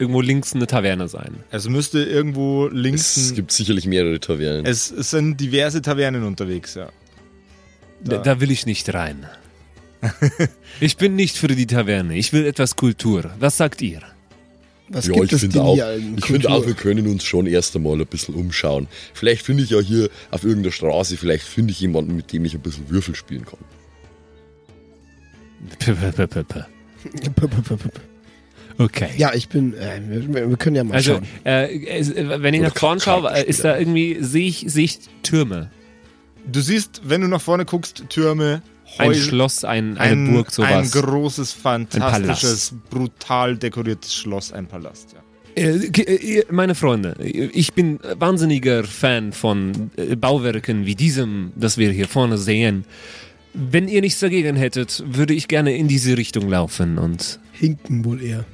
irgendwo 0.05 0.21
links 0.21 0.55
eine 0.55 0.67
Taverne 0.67 1.09
sein. 1.09 1.37
es 1.51 1.69
müsste 1.69 2.03
irgendwo 2.05 2.69
links. 2.69 3.17
Es 3.17 3.35
gibt 3.35 3.51
sicherlich 3.53 3.87
mehrere 3.87 4.21
Tavernen. 4.21 4.65
es, 4.67 4.91
es 4.91 5.11
sind 5.11 5.41
diverse 5.41 5.83
Tavernen 5.83 6.23
unterwegs, 6.25 6.75
ja. 6.75 6.89
Da, 8.03 8.19
da 8.19 8.41
will 8.41 8.51
ich 8.51 8.67
nicht 8.67 8.93
rein. 8.95 9.27
ich 10.81 10.97
bin 10.99 11.17
nicht 11.17 11.37
für 11.39 11.49
die 11.49 11.67
Taverne. 11.67 12.17
Ich 12.17 12.33
will 12.33 12.45
etwas 12.47 12.77
Kultur. 12.77 13.31
Was 13.39 13.57
sagt 13.57 13.81
ihr? 13.81 14.01
Was 14.91 15.07
ja, 15.07 15.15
gibt 15.15 15.27
ich 15.27 15.33
es 15.33 15.41
finde 15.41 15.63
auch, 15.63 15.75
hier 15.75 15.87
an 15.87 16.15
ich 16.19 16.27
finde 16.27 16.47
Kultur? 16.47 16.51
auch, 16.51 16.67
wir 16.67 16.75
können 16.75 17.07
uns 17.09 17.25
schon 17.25 17.47
erst 17.47 17.75
einmal 17.75 17.99
ein 17.99 18.07
bisschen 18.07 18.35
umschauen. 18.35 18.87
Vielleicht 19.15 19.41
finde 19.43 19.63
ich 19.65 19.71
ja 19.71 19.81
hier 19.81 20.11
auf 20.31 20.45
irgendeiner 20.45 20.73
Straße, 20.73 21.17
vielleicht 21.17 21.45
finde 21.45 21.71
ich 21.73 21.81
jemanden, 21.81 22.15
mit 22.17 22.31
dem 22.35 22.45
ich 22.45 22.55
ein 22.55 22.61
bisschen 22.61 22.91
Würfel 22.91 23.15
spielen 23.15 23.47
kann. 23.47 23.59
P- 25.79 25.95
p- 25.95 26.27
p- 26.27 26.65
Okay. 28.79 29.09
Ja, 29.17 29.33
ich 29.35 29.49
bin. 29.49 29.75
Äh, 29.75 30.01
wir, 30.09 30.49
wir 30.51 30.57
können 30.57 30.77
ja 30.77 30.85
mal 30.85 30.95
Also, 30.95 31.15
schauen. 31.15 31.27
es- 31.45 32.11
äh, 32.11 32.43
wenn 32.43 32.55
ich 32.55 32.61
Oder 32.61 32.71
nach 32.71 32.77
vorn 32.77 33.01
schaue, 33.01 33.39
ist 33.43 33.63
da 33.65 33.79
irgendwie, 33.79 34.17
sehe 34.21 34.47
ich, 34.49 34.65
sehe 34.69 34.85
ich 34.85 34.99
Türme. 35.23 35.71
Du 36.51 36.61
siehst, 36.61 37.03
wenn 37.05 37.21
du 37.21 37.29
nach 37.29 37.41
vorne 37.41 37.65
guckst, 37.65 38.05
Türme, 38.09 38.63
Ein 38.99 39.09
Häuser- 39.09 39.23
Schloss, 39.29 39.65
ein, 39.65 39.97
eine 39.97 40.13
ein, 40.13 40.33
Burg, 40.33 40.49
ein 40.49 40.53
sowas. 40.53 40.93
großes, 40.93 41.53
fantastisches, 41.53 42.75
brutal 42.91 43.57
dekoriertes 43.57 44.15
Schloss, 44.15 44.53
ein 44.53 44.67
Palast. 44.67 45.15
Ja. 45.15 45.63
Äh, 45.63 45.87
äh, 45.87 46.45
meine 46.51 46.75
Freunde, 46.75 47.17
ich 47.23 47.73
bin 47.75 48.01
wahnsinniger 48.19 48.83
Fan 48.85 49.33
von 49.33 49.91
äh, 49.97 50.17
Bauwerken 50.17 50.85
wie 50.85 50.97
diesem, 50.97 51.53
das 51.57 51.79
wir 51.79 51.91
hier 51.93 52.09
vorne 52.09 52.39
sehen. 52.39 52.85
Wenn 53.55 53.87
ihr 53.87 54.01
nichts 54.01 54.19
dagegen 54.21 54.57
hättet, 54.57 55.03
würde 55.07 55.33
ich 55.33 55.47
gerne 55.47 55.77
in 55.77 55.87
diese 55.87 56.17
Richtung 56.17 56.49
laufen 56.49 56.99
und 56.99 57.39
Hinken 57.53 58.05
wohl 58.05 58.21
eher. 58.21 58.45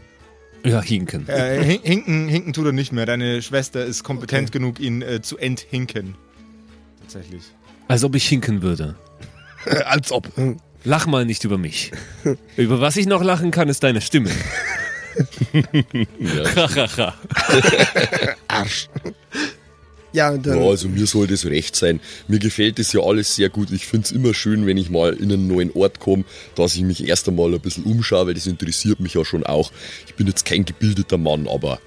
Ja, 0.64 0.80
hinken. 0.82 1.28
Äh, 1.28 1.62
hin- 1.64 1.80
hinken, 1.82 2.28
hinken 2.28 2.52
tut 2.52 2.66
er 2.66 2.72
nicht 2.72 2.92
mehr. 2.92 3.06
Deine 3.06 3.42
Schwester 3.42 3.84
ist 3.84 4.02
kompetent 4.04 4.52
genug, 4.52 4.80
ihn 4.80 5.02
äh, 5.02 5.20
zu 5.22 5.38
enthinken. 5.38 6.14
Tatsächlich. 7.00 7.42
Als 7.88 8.04
ob 8.04 8.14
ich 8.14 8.28
hinken 8.28 8.62
würde. 8.62 8.94
Als 9.86 10.12
ob. 10.12 10.28
Lach 10.84 11.06
mal 11.06 11.24
nicht 11.26 11.44
über 11.44 11.58
mich. 11.58 11.92
über 12.56 12.80
was 12.80 12.96
ich 12.96 13.06
noch 13.06 13.22
lachen 13.22 13.50
kann, 13.50 13.68
ist 13.68 13.82
deine 13.82 14.00
Stimme. 14.00 14.30
Ja. 15.52 16.54
Hahaha. 16.56 17.14
Arsch. 18.48 18.88
Ja, 20.12 20.30
und 20.30 20.44
dann. 20.46 20.60
Ja, 20.60 20.68
also 20.68 20.88
mir 20.88 21.06
soll 21.06 21.26
das 21.28 21.46
recht 21.46 21.76
sein. 21.76 22.00
Mir 22.26 22.38
gefällt 22.40 22.78
das 22.78 22.92
ja 22.92 23.00
alles 23.00 23.36
sehr 23.36 23.48
gut. 23.48 23.70
Ich 23.70 23.86
finde 23.86 24.06
es 24.06 24.12
immer 24.12 24.34
schön, 24.34 24.66
wenn 24.66 24.76
ich 24.76 24.90
mal 24.90 25.12
in 25.14 25.30
einen 25.32 25.46
neuen 25.46 25.70
Ort 25.72 26.00
komme, 26.00 26.24
dass 26.56 26.74
ich 26.74 26.82
mich 26.82 27.06
erst 27.06 27.28
einmal 27.28 27.52
ein 27.54 27.60
bisschen 27.60 27.84
umschaue, 27.84 28.26
weil 28.26 28.34
das 28.34 28.46
interessiert 28.46 28.98
mich 29.00 29.14
ja 29.14 29.24
schon 29.24 29.44
auch. 29.44 29.70
Ich 30.06 30.14
bin 30.16 30.26
jetzt 30.26 30.44
kein 30.44 30.64
gebildeter 30.64 31.16
Mann, 31.18 31.46
aber 31.46 31.80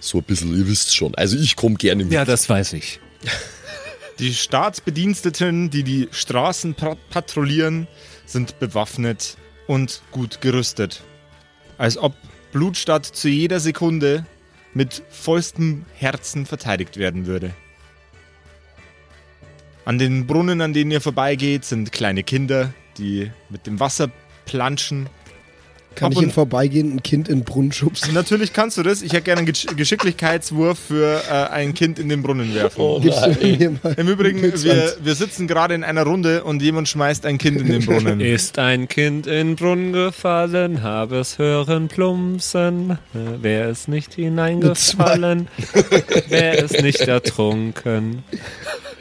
so 0.00 0.18
ein 0.18 0.24
bisschen, 0.24 0.56
ihr 0.56 0.66
wisst 0.68 0.96
schon. 0.96 1.14
Also 1.16 1.36
ich 1.36 1.54
komme 1.56 1.74
gerne 1.76 2.04
mit. 2.04 2.12
Ja, 2.12 2.24
das 2.24 2.48
weiß 2.48 2.72
ich. 2.74 2.98
Die 4.18 4.32
Staatsbediensteten, 4.32 5.68
die 5.68 5.82
die 5.82 6.08
Straßen 6.10 6.74
pat- 6.74 6.96
patrouillieren, 7.10 7.86
sind 8.24 8.58
bewaffnet 8.58 9.36
und 9.66 10.00
gut 10.10 10.40
gerüstet. 10.40 11.02
Als 11.76 11.98
ob 11.98 12.14
Blutstadt 12.52 13.04
zu 13.04 13.28
jeder 13.28 13.60
Sekunde 13.60 14.24
mit 14.72 15.02
vollstem 15.10 15.84
Herzen 15.94 16.46
verteidigt 16.46 16.96
werden 16.96 17.26
würde. 17.26 17.52
An 19.86 19.98
den 19.98 20.26
Brunnen, 20.26 20.62
an 20.62 20.72
denen 20.72 20.90
ihr 20.90 21.00
vorbeigeht, 21.00 21.64
sind 21.64 21.92
kleine 21.92 22.24
Kinder, 22.24 22.74
die 22.98 23.30
mit 23.50 23.68
dem 23.68 23.78
Wasser 23.78 24.10
planschen. 24.44 25.08
Kann 25.96 26.12
ich 26.12 26.22
im 26.22 26.30
Vorbeigehen 26.30 26.94
ein 26.94 27.02
Kind 27.02 27.28
in 27.28 27.40
den 27.40 27.44
Brunnen 27.44 27.72
schubsen? 27.72 28.14
Natürlich 28.14 28.52
kannst 28.52 28.76
du 28.78 28.82
das. 28.82 29.02
Ich 29.02 29.12
hätte 29.12 29.22
gerne 29.22 29.38
einen 29.40 29.46
Gesch 29.46 29.66
Geschicklichkeitswurf 29.74 30.78
für 30.78 31.22
äh, 31.28 31.52
ein 31.52 31.74
Kind 31.74 31.98
in 31.98 32.08
den 32.08 32.22
Brunnen 32.22 32.54
werfen. 32.54 32.80
Oh 32.80 33.00
Gibst 33.00 33.24
du 33.24 33.30
mir 33.46 33.72
mal 33.82 33.94
Im 33.94 34.08
Übrigen, 34.08 34.42
wir, 34.42 34.94
wir 35.00 35.14
sitzen 35.14 35.48
gerade 35.48 35.74
in 35.74 35.82
einer 35.82 36.04
Runde 36.04 36.44
und 36.44 36.62
jemand 36.62 36.88
schmeißt 36.88 37.26
ein 37.26 37.38
Kind 37.38 37.60
in 37.60 37.68
den 37.68 37.84
Brunnen. 37.84 38.20
Ist 38.36 38.58
ein 38.58 38.88
Kind 38.88 39.26
in 39.26 39.32
den 39.32 39.56
Brunnen 39.56 39.92
gefallen, 39.92 40.82
habe 40.82 41.16
es 41.18 41.38
hören 41.38 41.88
plumpsen. 41.88 42.90
Äh, 42.90 42.96
Wer 43.40 43.70
ist 43.70 43.88
nicht 43.88 44.14
hineingefallen, 44.14 45.48
wer 46.28 46.58
ist 46.64 46.82
nicht 46.82 47.00
ertrunken. 47.00 48.22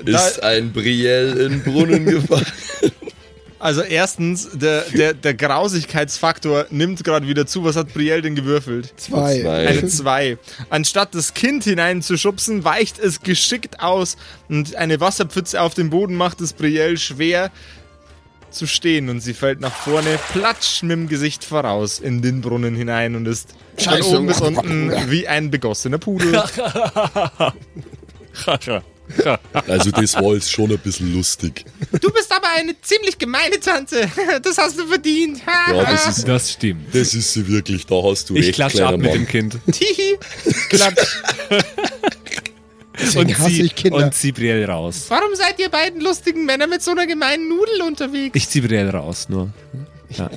Ist 0.05 0.43
ein 0.43 0.71
Brielle 0.71 1.45
in 1.45 1.51
den 1.51 1.63
Brunnen 1.63 2.05
gefallen. 2.05 2.45
Also 3.57 3.81
erstens, 3.81 4.49
der, 4.53 4.81
der, 4.81 5.13
der 5.13 5.33
Grausigkeitsfaktor 5.33 6.65
nimmt 6.71 7.03
gerade 7.03 7.27
wieder 7.27 7.47
zu. 7.47 7.63
Was 7.63 7.75
hat 7.75 7.93
Brielle 7.93 8.21
denn 8.21 8.35
gewürfelt? 8.35 8.93
Zwei. 8.97 9.41
Zwei. 9.41 9.67
Eine 9.67 9.87
2. 9.87 10.37
Anstatt 10.69 11.15
das 11.15 11.33
Kind 11.33 11.63
hineinzuschubsen, 11.63 12.63
weicht 12.65 12.99
es 12.99 13.21
geschickt 13.21 13.79
aus 13.79 14.17
und 14.49 14.75
eine 14.75 14.99
Wasserpfütze 14.99 15.61
auf 15.61 15.73
dem 15.73 15.89
Boden 15.89 16.15
macht 16.15 16.41
es 16.41 16.53
Brielle 16.53 16.97
schwer 16.97 17.51
zu 18.51 18.67
stehen 18.67 19.09
und 19.09 19.19
sie 19.19 19.33
fällt 19.33 19.59
nach 19.59 19.73
vorne, 19.73 20.17
platsch 20.31 20.81
mit 20.83 20.91
dem 20.91 21.07
Gesicht 21.09 21.43
voraus 21.43 21.99
in 21.99 22.21
den 22.21 22.41
Brunnen 22.41 22.75
hinein 22.75 23.15
und 23.15 23.25
ist 23.25 23.49
von 23.77 23.83
Scheiße. 23.83 24.17
oben 24.17 24.27
bis 24.27 24.41
unten 24.41 24.91
wie 25.09 25.27
ein 25.27 25.51
begossener 25.51 25.97
Pudel. 25.97 26.41
Also 29.67 29.91
das 29.91 30.15
war 30.15 30.33
jetzt 30.33 30.51
schon 30.51 30.71
ein 30.71 30.79
bisschen 30.79 31.13
lustig. 31.13 31.65
Du 32.01 32.11
bist 32.11 32.31
aber 32.31 32.47
eine 32.55 32.79
ziemlich 32.81 33.17
gemeine 33.17 33.59
Tante. 33.59 34.09
Das 34.41 34.57
hast 34.57 34.77
du 34.79 34.85
verdient. 34.87 35.41
Ja, 35.69 35.83
das 35.83 36.07
ist, 36.17 36.27
Das 36.27 36.51
stimmt. 36.51 36.93
das 36.93 37.13
ist 37.13 37.33
sie 37.33 37.47
wirklich, 37.47 37.85
da 37.85 37.95
hast 38.03 38.29
du 38.29 38.35
Ich 38.35 38.47
recht, 38.47 38.55
klatsche 38.55 38.77
kleiner 38.77 38.93
ab 38.93 38.99
mit 38.99 39.11
Mann. 39.11 39.19
dem 39.19 39.27
Kind. 39.27 39.57
Tihi. 39.71 40.17
Klatsch. 40.69 41.17
Und 43.15 43.29
ich 43.49 43.75
Kinder. 43.75 43.97
und 44.05 44.13
zieh 44.13 44.31
Brielle 44.31 44.67
raus. 44.67 45.05
Warum 45.09 45.35
seid 45.35 45.59
ihr 45.59 45.69
beiden 45.69 46.01
lustigen 46.01 46.45
Männer 46.45 46.65
mit 46.67 46.81
so 46.81 46.91
einer 46.91 47.05
gemeinen 47.05 47.49
Nudel 47.49 47.81
unterwegs? 47.81 48.31
Ich 48.35 48.47
zieh 48.49 48.61
Brielle 48.61 48.91
raus, 48.91 49.27
nur. 49.29 49.49
Ja. 50.11 50.29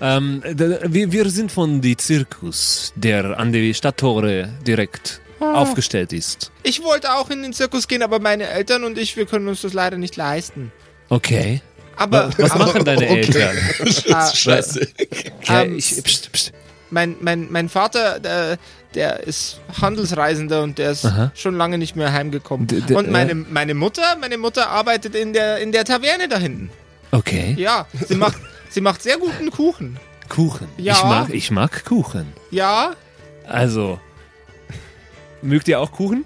ähm, 0.00 0.42
wir, 0.44 1.12
wir 1.12 1.30
sind 1.30 1.50
von 1.52 1.80
die 1.80 1.96
Zirkus, 1.96 2.92
der 2.96 3.38
an 3.38 3.52
die 3.52 3.72
Stadttore 3.72 4.50
direkt 4.66 5.20
aufgestellt 5.40 6.12
ist. 6.12 6.50
Ich 6.62 6.82
wollte 6.82 7.12
auch 7.14 7.30
in 7.30 7.42
den 7.42 7.52
Zirkus 7.52 7.88
gehen, 7.88 8.02
aber 8.02 8.18
meine 8.20 8.48
Eltern 8.48 8.84
und 8.84 8.96
ich, 8.98 9.16
wir 9.16 9.26
können 9.26 9.48
uns 9.48 9.60
das 9.62 9.72
leider 9.72 9.96
nicht 9.98 10.16
leisten. 10.16 10.72
Okay. 11.08 11.60
Aber 11.96 12.30
Was 12.38 12.54
machen 12.56 12.84
deine 12.84 13.06
Eltern? 13.08 13.56
äh, 13.80 14.34
Scheiße. 14.34 14.88
Okay, 15.00 15.32
Ähm, 15.48 15.78
ich, 15.78 16.02
pst, 16.02 16.32
pst. 16.32 16.52
mein, 16.90 17.16
mein, 17.20 17.46
mein 17.50 17.68
Vater, 17.68 18.18
der, 18.20 18.58
der 18.94 19.20
ist 19.20 19.60
Handelsreisender 19.80 20.62
und 20.62 20.78
der 20.78 20.90
ist 20.92 21.04
Aha. 21.06 21.32
schon 21.34 21.56
lange 21.56 21.78
nicht 21.78 21.96
mehr 21.96 22.12
heimgekommen. 22.12 22.66
D- 22.66 22.80
d- 22.80 22.94
und 22.94 23.10
meine, 23.10 23.32
äh. 23.32 23.34
meine 23.34 23.74
Mutter, 23.74 24.16
meine 24.20 24.36
Mutter 24.36 24.68
arbeitet 24.68 25.14
in 25.14 25.32
der, 25.32 25.58
in 25.58 25.72
der 25.72 25.84
Taverne 25.84 26.28
da 26.28 26.38
hinten. 26.38 26.70
Okay. 27.12 27.54
Ja, 27.58 27.86
sie 28.08 28.16
macht, 28.16 28.36
sie 28.68 28.80
macht 28.80 29.02
sehr 29.02 29.16
guten 29.18 29.50
Kuchen. 29.50 29.98
Kuchen. 30.28 30.66
Ja. 30.76 30.94
Ich, 30.94 31.02
mag, 31.04 31.30
ich 31.34 31.50
mag 31.50 31.84
Kuchen. 31.84 32.32
Ja, 32.50 32.92
Also. 33.46 34.00
Mögt 35.42 35.68
ihr 35.68 35.80
auch 35.80 35.92
Kuchen? 35.92 36.24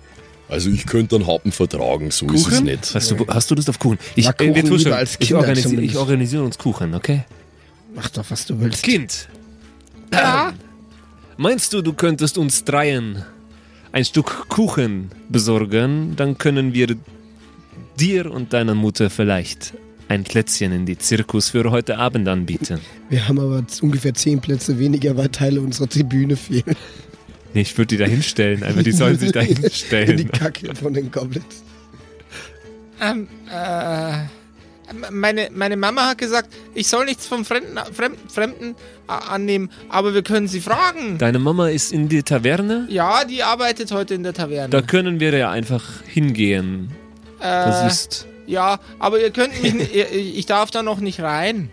Also 0.48 0.68
ich 0.68 0.84
könnte 0.86 1.16
einen 1.16 1.26
Happen 1.28 1.52
vertragen, 1.52 2.10
so 2.10 2.26
ist 2.26 2.48
es 2.48 2.60
nicht. 2.60 2.94
Hast 2.94 3.10
du, 3.12 3.26
hast 3.28 3.50
du 3.50 3.54
Lust 3.54 3.68
auf 3.70 3.78
Kuchen? 3.78 3.98
Ich, 4.16 4.26
äh, 4.26 4.34
wir 4.38 4.48
Kuchen 4.48 4.54
tun 4.54 4.78
lieber 4.78 4.78
schon. 4.78 4.92
als 4.92 5.16
ich, 5.20 5.32
organisiere, 5.34 5.82
ich 5.82 5.96
organisiere 5.96 6.42
uns 6.42 6.58
Kuchen, 6.58 6.94
okay? 6.94 7.24
Mach 7.94 8.08
doch, 8.10 8.24
was 8.28 8.46
du 8.46 8.60
willst. 8.60 8.82
Kind, 8.82 9.28
ja. 10.12 10.52
meinst 11.36 11.72
du, 11.72 11.82
du 11.82 11.92
könntest 11.92 12.36
uns 12.36 12.64
dreien 12.64 13.24
ein 13.92 14.04
Stück 14.04 14.48
Kuchen 14.48 15.10
besorgen? 15.28 16.14
Dann 16.16 16.36
können 16.36 16.74
wir 16.74 16.96
dir 17.98 18.30
und 18.30 18.52
deiner 18.52 18.74
Mutter 18.74 19.10
vielleicht 19.10 19.74
ein 20.08 20.24
Plätzchen 20.24 20.72
in 20.72 20.86
die 20.86 20.98
Zirkus 20.98 21.50
für 21.50 21.70
heute 21.70 21.98
Abend 21.98 22.26
anbieten. 22.26 22.80
Wir 23.08 23.28
haben 23.28 23.38
aber 23.38 23.64
ungefähr 23.80 24.14
zehn 24.14 24.40
Plätze 24.40 24.78
weniger, 24.80 25.16
weil 25.16 25.28
Teile 25.28 25.60
unserer 25.60 25.88
Tribüne 25.88 26.36
fehlen. 26.36 26.76
Nee, 27.54 27.62
ich 27.62 27.76
würde 27.76 27.88
die 27.88 27.96
da 27.96 28.04
hinstellen, 28.04 28.62
einfach 28.62 28.82
die 28.82 28.92
sollen 28.92 29.18
sich 29.18 29.32
da 29.32 29.40
In 29.40 29.54
die 29.54 29.62
hinstellen. 29.62 30.30
Kacke 30.30 30.74
von 30.74 30.94
den 30.94 31.10
Goblins. 31.10 31.62
Ähm, 33.00 33.28
äh, 33.52 34.12
meine, 35.10 35.48
meine 35.52 35.76
Mama 35.76 36.06
hat 36.06 36.18
gesagt, 36.18 36.50
ich 36.74 36.88
soll 36.88 37.04
nichts 37.06 37.26
vom 37.26 37.44
Fremden, 37.44 37.78
Fremden, 37.92 38.28
Fremden 38.28 38.74
äh, 39.08 39.12
annehmen, 39.12 39.70
aber 39.88 40.14
wir 40.14 40.22
können 40.22 40.48
sie 40.48 40.60
fragen. 40.60 41.18
Deine 41.18 41.38
Mama 41.38 41.68
ist 41.68 41.92
in 41.92 42.08
die 42.08 42.22
Taverne? 42.22 42.86
Ja, 42.88 43.24
die 43.24 43.42
arbeitet 43.42 43.92
heute 43.92 44.14
in 44.14 44.22
der 44.22 44.34
Taverne. 44.34 44.68
Da 44.68 44.82
können 44.82 45.20
wir 45.20 45.36
ja 45.36 45.50
einfach 45.50 45.84
hingehen. 46.06 46.90
Das 47.40 47.82
äh, 47.82 47.86
ist. 47.86 48.26
ja, 48.46 48.78
aber 48.98 49.20
ihr 49.20 49.30
könnt 49.30 49.60
mich 49.62 49.74
ich 49.94 50.46
darf 50.46 50.70
da 50.70 50.82
noch 50.82 51.00
nicht 51.00 51.20
rein. 51.20 51.70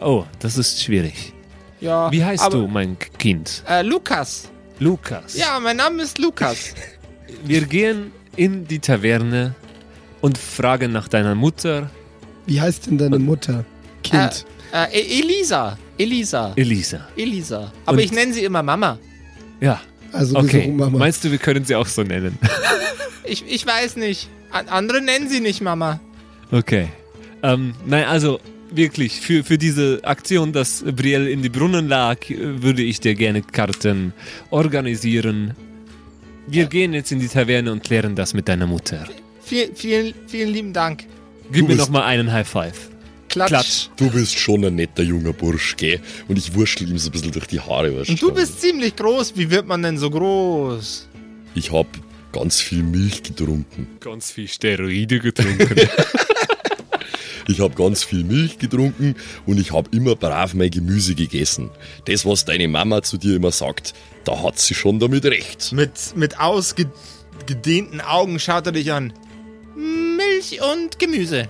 Oh, 0.00 0.24
das 0.38 0.56
ist 0.56 0.82
schwierig. 0.82 1.34
Ja, 1.80 2.10
Wie 2.10 2.24
heißt 2.24 2.42
aber, 2.42 2.58
du, 2.58 2.66
mein 2.68 2.96
Kind? 3.18 3.62
Äh, 3.68 3.82
Lukas. 3.82 4.50
Lukas. 4.80 5.36
Ja, 5.36 5.58
mein 5.60 5.76
Name 5.76 6.02
ist 6.02 6.18
Lukas. 6.18 6.74
Wir 7.44 7.62
gehen 7.62 8.12
in 8.36 8.66
die 8.66 8.78
Taverne 8.78 9.54
und 10.20 10.36
fragen 10.38 10.92
nach 10.92 11.08
deiner 11.08 11.34
Mutter, 11.34 11.90
Wie 12.46 12.60
heißt 12.60 12.86
denn 12.86 12.98
deine 12.98 13.18
Mutter? 13.18 13.64
Kind. 14.02 14.44
äh, 14.72 14.86
E- 14.92 15.20
Elisa. 15.20 15.78
Elisa. 15.98 16.52
Elisa. 16.56 17.06
Elisa. 17.16 17.72
Aber 17.86 17.98
Und- 17.98 18.04
ich 18.04 18.12
nenne 18.12 18.32
sie 18.32 18.42
immer 18.44 18.62
Mama. 18.62 18.98
Ja. 19.60 19.80
also 20.12 20.36
Okay. 20.36 20.68
Mama? 20.68 20.98
Meinst 20.98 21.22
du, 21.24 21.30
wir 21.30 21.38
können 21.38 21.64
sie 21.64 21.74
auch 21.76 21.86
so 21.86 22.02
nennen? 22.02 22.38
Ich, 23.22 23.44
ich 23.46 23.64
weiß 23.64 23.94
nicht. 23.94 24.28
An, 24.50 24.66
andere 24.68 25.00
nennen 25.00 25.28
sie 25.28 25.38
nicht 25.38 25.60
Mama. 25.60 26.00
Okay. 26.50 26.88
Ähm, 27.44 27.74
nein, 27.86 28.06
also 28.06 28.40
wirklich, 28.72 29.20
für, 29.20 29.44
für 29.44 29.58
diese 29.58 30.00
Aktion, 30.02 30.52
dass 30.52 30.82
Brielle 30.84 31.30
in 31.30 31.42
die 31.42 31.48
Brunnen 31.48 31.88
lag, 31.88 32.18
würde 32.28 32.82
ich 32.82 33.00
dir 33.00 33.14
gerne 33.14 33.42
Karten 33.42 34.12
organisieren. 34.50 35.54
Wir 36.46 36.66
gehen 36.66 36.92
jetzt 36.94 37.12
in 37.12 37.20
die 37.20 37.28
Taverne 37.28 37.70
und 37.72 37.82
klären 37.84 38.14
das 38.16 38.34
mit 38.34 38.48
deiner 38.48 38.66
Mutter. 38.66 39.06
Viel, 39.42 39.70
vielen, 39.74 40.14
vielen 40.26 40.48
lieben 40.52 40.72
Dank. 40.72 41.04
Gib 41.52 41.52
Du 41.52 41.60
mir 41.62 41.66
bist- 41.68 41.78
noch 41.80 41.88
mal 41.90 42.04
einen 42.04 42.30
High 42.32 42.48
Five. 42.48 42.90
Klatsch. 43.28 43.48
Klatsch. 43.48 43.88
Du 43.96 44.10
bist 44.10 44.36
schon 44.38 44.64
ein 44.64 44.74
netter 44.74 45.04
junger 45.04 45.32
Bursch, 45.32 45.76
gell? 45.76 46.00
Und 46.26 46.36
ich 46.36 46.52
wurschtel 46.52 46.90
ihm 46.90 46.98
so 46.98 47.10
ein 47.10 47.12
bisschen 47.12 47.30
durch 47.30 47.46
die 47.46 47.60
Haare. 47.60 47.92
Und 47.92 48.20
du 48.20 48.32
bist 48.32 48.60
ziemlich 48.60 48.96
groß. 48.96 49.34
Wie 49.36 49.48
wird 49.50 49.68
man 49.68 49.82
denn 49.82 49.98
so 49.98 50.10
groß? 50.10 51.08
Ich 51.54 51.70
hab 51.70 51.86
ganz 52.32 52.60
viel 52.60 52.82
Milch 52.82 53.22
getrunken. 53.22 53.86
Ganz 54.00 54.32
viel 54.32 54.48
Steroide 54.48 55.20
getrunken. 55.20 55.68
Ich 57.50 57.60
hab 57.60 57.74
ganz 57.74 58.04
viel 58.04 58.22
Milch 58.22 58.58
getrunken 58.58 59.16
und 59.44 59.58
ich 59.58 59.72
hab 59.72 59.92
immer 59.92 60.14
brav 60.14 60.54
mein 60.54 60.70
Gemüse 60.70 61.16
gegessen. 61.16 61.70
Das, 62.04 62.24
was 62.24 62.44
deine 62.44 62.68
Mama 62.68 63.02
zu 63.02 63.18
dir 63.18 63.34
immer 63.34 63.50
sagt, 63.50 63.92
da 64.24 64.40
hat 64.40 64.60
sie 64.60 64.74
schon 64.74 65.00
damit 65.00 65.24
recht. 65.24 65.72
Mit, 65.72 66.14
mit 66.14 66.38
ausgedehnten 66.38 68.00
Augen 68.00 68.38
schaut 68.38 68.66
er 68.66 68.72
dich 68.72 68.92
an. 68.92 69.12
Milch 69.74 70.60
und 70.62 71.00
Gemüse. 71.00 71.48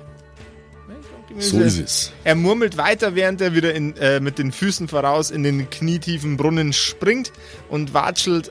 Milch 0.89 1.07
und 1.19 1.29
Gemüse. 1.29 1.51
So 1.51 1.61
ist 1.61 1.79
es. 1.79 2.13
Er 2.25 2.35
murmelt 2.35 2.79
weiter, 2.79 3.15
während 3.15 3.43
er 3.43 3.55
wieder 3.55 3.75
in, 3.75 3.95
äh, 3.99 4.21
mit 4.21 4.39
den 4.39 4.53
Füßen 4.53 4.89
voraus 4.89 5.31
in 5.31 5.43
den 5.43 5.69
knietiefen 5.69 6.39
Brunnen 6.39 6.73
springt 6.73 7.31
und 7.69 7.93
watschelt 7.93 8.51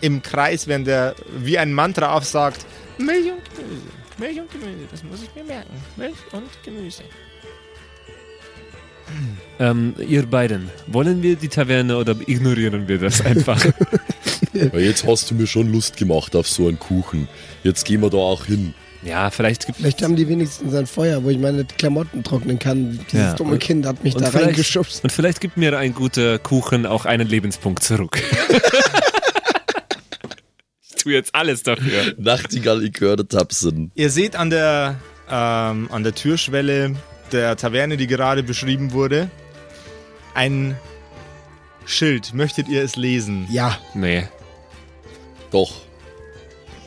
im 0.00 0.20
Kreis, 0.22 0.66
während 0.66 0.88
er 0.88 1.14
wie 1.38 1.58
ein 1.58 1.72
Mantra 1.72 2.14
aufsagt: 2.14 2.66
Milch 2.98 3.30
und 3.30 3.54
Gemüse. 3.54 4.01
Milch 4.22 4.38
und 4.40 4.50
Gemüse, 4.52 4.86
das 4.88 5.02
muss 5.02 5.20
ich 5.24 5.34
mir 5.34 5.42
merken. 5.42 5.72
Milch 5.96 6.14
und 6.30 6.44
Gemüse. 6.64 7.02
ähm, 9.58 9.94
ihr 9.98 10.24
beiden, 10.26 10.70
wollen 10.86 11.22
wir 11.24 11.34
die 11.34 11.48
Taverne 11.48 11.96
oder 11.96 12.14
ignorieren 12.26 12.86
wir 12.86 12.98
das 12.98 13.20
einfach? 13.20 13.62
Jetzt 14.74 15.04
hast 15.04 15.28
du 15.30 15.34
mir 15.34 15.48
schon 15.48 15.72
Lust 15.72 15.96
gemacht 15.96 16.36
auf 16.36 16.48
so 16.48 16.68
einen 16.68 16.78
Kuchen. 16.78 17.26
Jetzt 17.64 17.84
gehen 17.84 18.00
wir 18.00 18.10
da 18.10 18.18
auch 18.18 18.44
hin. 18.46 18.74
Ja, 19.02 19.30
vielleicht 19.30 19.66
gibt 19.66 19.78
Vielleicht 19.78 20.02
haben 20.02 20.14
die 20.14 20.28
wenigstens 20.28 20.72
ein 20.72 20.86
Feuer, 20.86 21.24
wo 21.24 21.30
ich 21.30 21.38
meine 21.38 21.64
Klamotten 21.64 22.22
trocknen 22.22 22.60
kann. 22.60 23.00
Dieses 23.10 23.12
Ja. 23.12 23.34
dumme 23.34 23.58
Kind 23.58 23.84
hat 23.86 24.04
mich 24.04 24.14
und 24.14 24.22
da 24.22 24.28
reingeschubst. 24.28 25.02
und 25.02 25.10
vielleicht 25.10 25.40
gibt 25.40 25.56
mir 25.56 25.76
ein 25.76 25.92
guter 25.94 26.38
Kuchen 26.38 26.86
auch 26.86 27.04
einen 27.06 27.26
Lebenspunkt 27.26 27.82
zurück. 27.82 28.22
ich 31.02 31.04
tue 31.04 31.12
jetzt 31.14 31.34
alles 31.34 31.64
dafür. 31.64 32.14
Nachtigall, 32.16 32.84
ich 32.84 33.00
höre 33.00 33.26
Tapsen. 33.26 33.90
Ihr 33.96 34.08
seht 34.08 34.36
an 34.36 34.50
der, 34.50 35.00
ähm, 35.28 35.88
an 35.90 36.04
der 36.04 36.14
Türschwelle 36.14 36.94
der 37.32 37.56
Taverne, 37.56 37.96
die 37.96 38.06
gerade 38.06 38.44
beschrieben 38.44 38.92
wurde, 38.92 39.28
ein 40.34 40.76
Schild. 41.86 42.34
Möchtet 42.34 42.68
ihr 42.68 42.84
es 42.84 42.94
lesen? 42.94 43.48
Ja, 43.50 43.78
Nee. 43.94 44.28
Doch. 45.50 45.72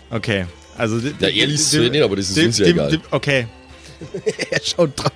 Okay. 0.10 0.46
Also, 0.78 0.98
Ja, 0.98 1.28
er 1.28 1.32
die- 1.48 1.54
es 1.54 1.74
nicht, 1.74 2.02
aber 2.02 2.16
das 2.16 2.30
ist 2.30 2.38
die- 2.38 2.46
uns 2.46 2.58
ja 2.60 2.66
egal. 2.68 2.92
die- 2.92 3.00
Okay. 3.12 3.48
er 4.50 4.62
schaut 4.64 4.92
drauf. 4.96 5.12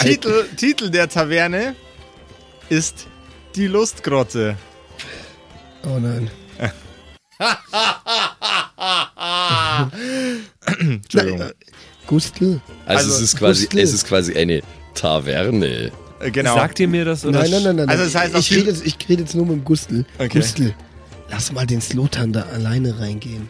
Titel, 0.00 0.44
Titel 0.56 0.90
der 0.90 1.08
Taverne 1.08 1.74
ist 2.68 3.06
Die 3.56 3.66
Lustgrotte. 3.66 4.56
Oh 5.84 5.98
nein. 5.98 6.30
Entschuldigung. 10.78 11.40
Äh, 11.40 11.52
Gustl? 12.06 12.60
Also, 12.86 12.98
Also, 13.10 13.14
es, 13.16 13.20
ist 13.22 13.36
quasi, 13.36 13.64
Gustl. 13.64 13.78
es 13.80 13.92
ist 13.94 14.06
quasi 14.06 14.36
eine 14.36 14.62
Taverne. 14.94 15.90
Äh, 16.20 16.30
genau. 16.30 16.54
Sagt 16.54 16.80
ihr 16.80 16.88
mir 16.88 17.04
das? 17.04 17.24
Oder 17.24 17.40
Nein, 17.40 17.50
nein, 17.50 17.62
nein, 17.62 17.76
nein. 17.76 17.88
Also 17.88 18.04
das 18.04 18.14
heißt, 18.14 18.36
ich, 18.36 18.50
rede 18.52 18.70
jetzt, 18.70 18.86
ich 18.86 18.96
rede 19.08 19.22
jetzt 19.22 19.34
nur 19.34 19.46
mit 19.46 19.56
dem 19.56 19.64
Gustl. 19.64 20.04
Okay. 20.18 20.28
Gustl, 20.38 20.74
lass 21.30 21.52
mal 21.52 21.66
den 21.66 21.80
Slotan 21.80 22.32
da 22.32 22.42
alleine 22.42 22.98
reingehen. 22.98 23.48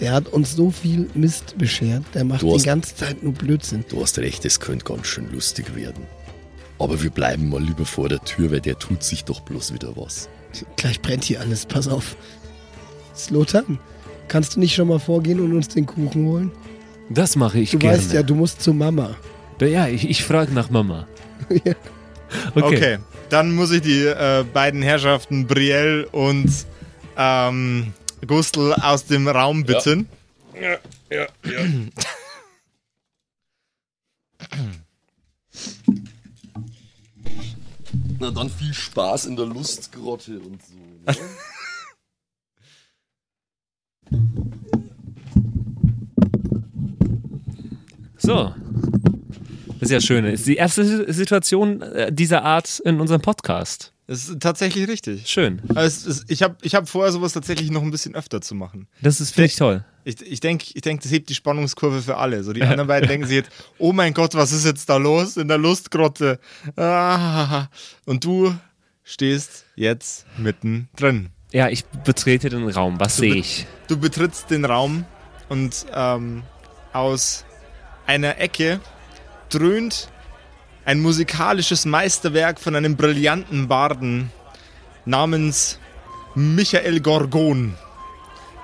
Der 0.00 0.12
hat 0.12 0.28
uns 0.28 0.56
so 0.56 0.70
viel 0.72 1.08
Mist 1.14 1.56
beschert. 1.58 2.02
Der 2.14 2.24
macht 2.24 2.42
Du 2.42 2.48
die 2.48 2.54
hast- 2.54 2.64
ganze 2.64 2.96
Zeit 2.96 3.22
nur 3.22 3.32
Blödsinn. 3.32 3.84
Du 3.88 4.02
hast 4.02 4.18
recht, 4.18 4.44
es 4.44 4.58
könnte 4.58 4.84
ganz 4.84 5.06
schön 5.06 5.30
lustig 5.32 5.76
werden. 5.76 6.06
Aber 6.80 7.00
wir 7.00 7.10
bleiben 7.10 7.48
mal 7.48 7.62
lieber 7.62 7.84
vor 7.86 8.08
der 8.08 8.18
Tür, 8.24 8.50
weil 8.50 8.60
der 8.60 8.76
tut 8.76 9.04
sich 9.04 9.24
doch 9.24 9.40
bloß 9.40 9.72
wieder 9.72 9.96
was. 9.96 10.28
Gleich 10.76 11.00
brennt 11.02 11.24
hier 11.24 11.40
alles, 11.40 11.66
pass 11.66 11.88
auf. 11.88 12.16
Slotan, 13.14 13.78
kannst 14.28 14.56
du 14.56 14.60
nicht 14.60 14.74
schon 14.74 14.88
mal 14.88 14.98
vorgehen 14.98 15.40
und 15.40 15.54
uns 15.54 15.68
den 15.68 15.86
Kuchen 15.86 16.26
holen? 16.26 16.50
Das 17.10 17.36
mache 17.36 17.58
ich 17.60 17.70
Du 17.72 17.78
gerne. 17.78 17.98
weißt 17.98 18.12
ja, 18.12 18.22
du 18.22 18.34
musst 18.34 18.62
zu 18.62 18.72
Mama. 18.72 19.16
Ja, 19.60 19.86
ich, 19.86 20.08
ich 20.08 20.24
frage 20.24 20.52
nach 20.52 20.70
Mama. 20.70 21.06
Ja. 21.64 21.74
Okay. 22.54 22.64
Okay, 22.64 22.98
dann 23.28 23.54
muss 23.54 23.70
ich 23.72 23.82
die 23.82 24.04
äh, 24.06 24.42
beiden 24.54 24.80
Herrschaften 24.80 25.46
Brielle 25.46 26.08
und 26.08 26.50
ähm, 27.18 27.92
Gustl 28.26 28.72
aus 28.72 29.04
dem 29.04 29.28
Raum 29.28 29.64
bitten. 29.64 30.08
Ja, 30.58 30.78
ja, 31.10 31.26
ja. 31.44 31.60
Na 38.22 38.30
dann 38.30 38.48
viel 38.48 38.72
Spaß 38.72 39.26
in 39.26 39.34
der 39.34 39.46
Lustgrotte 39.46 40.38
und 40.38 40.62
so. 40.62 40.76
Ne? 40.76 41.16
So. 48.16 48.54
Das 49.80 49.90
ist 49.90 49.90
ja 49.90 50.00
schön. 50.00 50.24
Das 50.24 50.34
ist 50.34 50.46
die 50.46 50.54
erste 50.54 51.12
Situation 51.12 51.82
äh, 51.82 52.12
dieser 52.12 52.44
Art 52.44 52.78
in 52.84 53.00
unserem 53.00 53.20
Podcast. 53.20 53.91
Das 54.06 54.28
ist 54.28 54.40
tatsächlich 54.40 54.88
richtig. 54.88 55.28
Schön. 55.28 55.62
Also 55.74 56.10
ist, 56.10 56.30
ich 56.30 56.42
habe 56.42 56.56
ich 56.62 56.74
hab 56.74 56.88
vor, 56.88 57.10
sowas 57.12 57.32
tatsächlich 57.32 57.70
noch 57.70 57.82
ein 57.82 57.90
bisschen 57.90 58.14
öfter 58.14 58.40
zu 58.40 58.54
machen. 58.54 58.88
Das 59.00 59.20
ist, 59.20 59.34
finde 59.34 59.46
ich 59.46 59.56
toll. 59.56 59.84
Ich, 60.04 60.20
ich 60.20 60.40
denke, 60.40 60.66
ich 60.74 60.82
denk, 60.82 61.02
das 61.02 61.12
hebt 61.12 61.28
die 61.28 61.34
Spannungskurve 61.34 62.02
für 62.02 62.16
alle. 62.16 62.42
So 62.42 62.52
die 62.52 62.62
anderen 62.62 62.88
beiden 62.88 63.08
denken 63.08 63.26
sich 63.26 63.36
jetzt, 63.36 63.50
oh 63.78 63.92
mein 63.92 64.12
Gott, 64.12 64.34
was 64.34 64.50
ist 64.50 64.64
jetzt 64.64 64.88
da 64.88 64.96
los 64.96 65.36
in 65.36 65.46
der 65.46 65.58
Lustgrotte? 65.58 66.40
Ah, 66.76 67.68
und 68.04 68.24
du 68.24 68.54
stehst 69.04 69.66
jetzt 69.76 70.26
mittendrin. 70.36 71.30
Ja, 71.52 71.68
ich 71.68 71.84
betrete 71.84 72.48
den 72.48 72.68
Raum. 72.68 72.98
Was 72.98 73.18
sehe 73.18 73.34
ich? 73.34 73.66
Du 73.86 73.96
betrittst 73.96 74.50
den 74.50 74.64
Raum 74.64 75.04
und 75.48 75.86
ähm, 75.94 76.42
aus 76.92 77.44
einer 78.06 78.38
Ecke 78.38 78.80
dröhnt 79.50 80.08
ein 80.84 81.00
musikalisches 81.00 81.84
Meisterwerk 81.84 82.60
von 82.60 82.74
einem 82.74 82.96
brillanten 82.96 83.68
Barden 83.68 84.30
namens 85.04 85.78
Michael 86.34 87.00
Gorgon. 87.00 87.74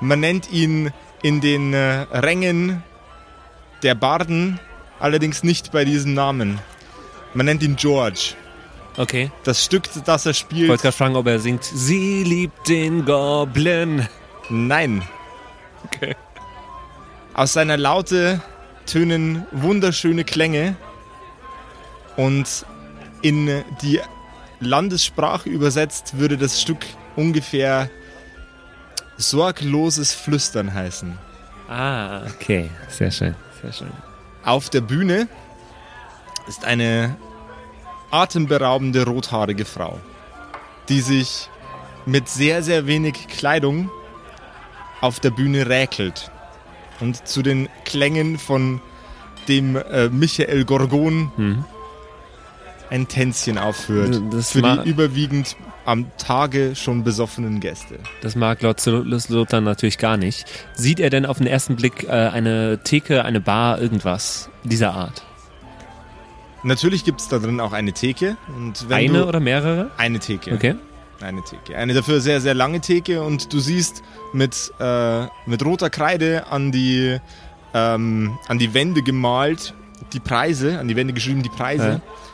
Man 0.00 0.20
nennt 0.20 0.50
ihn 0.50 0.92
in 1.22 1.40
den 1.40 1.74
äh, 1.74 2.06
Rängen 2.12 2.82
der 3.82 3.94
Barden 3.94 4.58
allerdings 5.00 5.42
nicht 5.42 5.72
bei 5.72 5.84
diesem 5.84 6.14
Namen. 6.14 6.58
Man 7.34 7.46
nennt 7.46 7.62
ihn 7.62 7.76
George. 7.76 8.34
Okay. 8.96 9.30
Das 9.44 9.64
Stück, 9.64 9.84
das 10.04 10.26
er 10.26 10.32
Ich 10.32 10.38
spielt, 10.38 10.68
wollte 10.68 10.82
gerade 10.82 10.96
fragen, 10.96 11.16
ob 11.16 11.26
er 11.26 11.38
singt. 11.38 11.62
Sie 11.64 12.24
liebt 12.24 12.68
den 12.68 13.04
Goblin. 13.04 14.08
Nein. 14.48 15.02
Okay. 15.84 16.16
Aus 17.34 17.52
seiner 17.52 17.76
Laute 17.76 18.40
tönen 18.86 19.46
wunderschöne 19.52 20.24
Klänge 20.24 20.76
und 22.18 22.66
in 23.22 23.64
die 23.80 24.00
Landessprache 24.60 25.48
übersetzt 25.48 26.18
würde 26.18 26.36
das 26.36 26.60
Stück 26.60 26.84
ungefähr 27.14 27.88
sorgloses 29.16 30.12
Flüstern 30.14 30.74
heißen. 30.74 31.16
Ah, 31.68 32.22
okay. 32.26 32.70
Sehr 32.88 33.12
schön. 33.12 33.36
Sehr 33.62 33.72
schön. 33.72 33.90
Auf 34.44 34.68
der 34.68 34.80
Bühne 34.80 35.28
ist 36.48 36.64
eine 36.64 37.16
atemberaubende 38.10 39.04
rothaarige 39.04 39.64
Frau, 39.64 40.00
die 40.88 41.00
sich 41.00 41.48
mit 42.04 42.28
sehr, 42.28 42.64
sehr 42.64 42.86
wenig 42.88 43.28
Kleidung 43.28 43.90
auf 45.00 45.20
der 45.20 45.30
Bühne 45.30 45.68
räkelt 45.68 46.32
und 46.98 47.28
zu 47.28 47.42
den 47.42 47.68
Klängen 47.84 48.38
von 48.38 48.80
dem 49.46 49.76
äh, 49.76 50.08
Michael 50.08 50.64
Gorgon 50.64 51.30
Mhm. 51.36 51.64
Ein 52.90 53.08
Tänzchen 53.08 53.58
aufführt. 53.58 54.20
Das 54.30 54.52
für 54.52 54.62
die 54.62 54.88
überwiegend 54.88 55.56
am 55.84 56.06
Tage 56.18 56.74
schon 56.76 57.02
besoffenen 57.02 57.60
Gäste. 57.60 57.98
Das 58.20 58.36
mag 58.36 58.60
Lord 58.62 58.84
Lothar 58.84 59.60
natürlich 59.60 59.98
gar 59.98 60.16
nicht. 60.16 60.44
Sieht 60.74 61.00
er 61.00 61.10
denn 61.10 61.24
auf 61.24 61.38
den 61.38 61.46
ersten 61.46 61.76
Blick 61.76 62.04
äh, 62.04 62.10
eine 62.10 62.80
Theke, 62.84 63.24
eine 63.24 63.40
Bar, 63.40 63.80
irgendwas 63.80 64.50
dieser 64.64 64.92
Art? 64.92 65.24
Natürlich 66.62 67.04
gibt 67.04 67.20
es 67.20 67.28
da 67.28 67.38
drin 67.38 67.60
auch 67.60 67.72
eine 67.72 67.92
Theke. 67.92 68.36
Eine 68.90 69.26
oder 69.26 69.40
mehrere? 69.40 69.90
Eine 69.96 70.18
Theke. 70.18 70.52
Okay. 70.52 70.74
Eine 71.20 71.42
Theke. 71.42 71.76
Eine 71.76 71.94
dafür 71.94 72.20
sehr, 72.20 72.40
sehr 72.40 72.54
lange 72.54 72.80
Theke 72.80 73.22
und 73.22 73.52
du 73.52 73.58
siehst 73.58 74.02
mit, 74.32 74.72
äh, 74.78 75.26
mit 75.46 75.64
roter 75.64 75.90
Kreide 75.90 76.46
an 76.50 76.70
die, 76.70 77.18
ähm, 77.74 78.38
an 78.46 78.58
die 78.58 78.74
Wände 78.74 79.02
gemalt 79.02 79.74
die 80.12 80.20
Preise, 80.20 80.78
an 80.78 80.88
die 80.88 80.96
Wände 80.96 81.12
geschrieben 81.12 81.42
die 81.42 81.48
Preise. 81.48 82.00
Äh, 82.04 82.27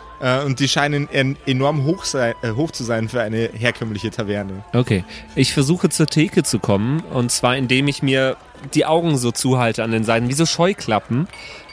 und 0.44 0.60
die 0.60 0.68
scheinen 0.68 1.08
en 1.10 1.37
enorm 1.46 1.84
hoch, 1.84 2.04
sei, 2.04 2.34
äh, 2.42 2.52
hoch 2.52 2.70
zu 2.70 2.84
sein 2.84 3.08
für 3.08 3.20
eine 3.20 3.50
herkömmliche 3.52 4.10
Taverne. 4.10 4.64
Okay. 4.72 5.04
Ich 5.34 5.52
versuche 5.52 5.88
zur 5.88 6.06
Theke 6.06 6.42
zu 6.42 6.58
kommen 6.58 7.00
und 7.00 7.30
zwar 7.30 7.56
indem 7.56 7.88
ich 7.88 8.02
mir 8.02 8.37
die 8.72 8.87
Augen 8.87 9.18
so 9.18 9.32
zuhalte 9.32 9.82
an 9.84 9.90
den 9.90 10.04
Seiten, 10.04 10.28
wie 10.28 10.34
so 10.34 10.46
Scheuklappen, 10.46 11.28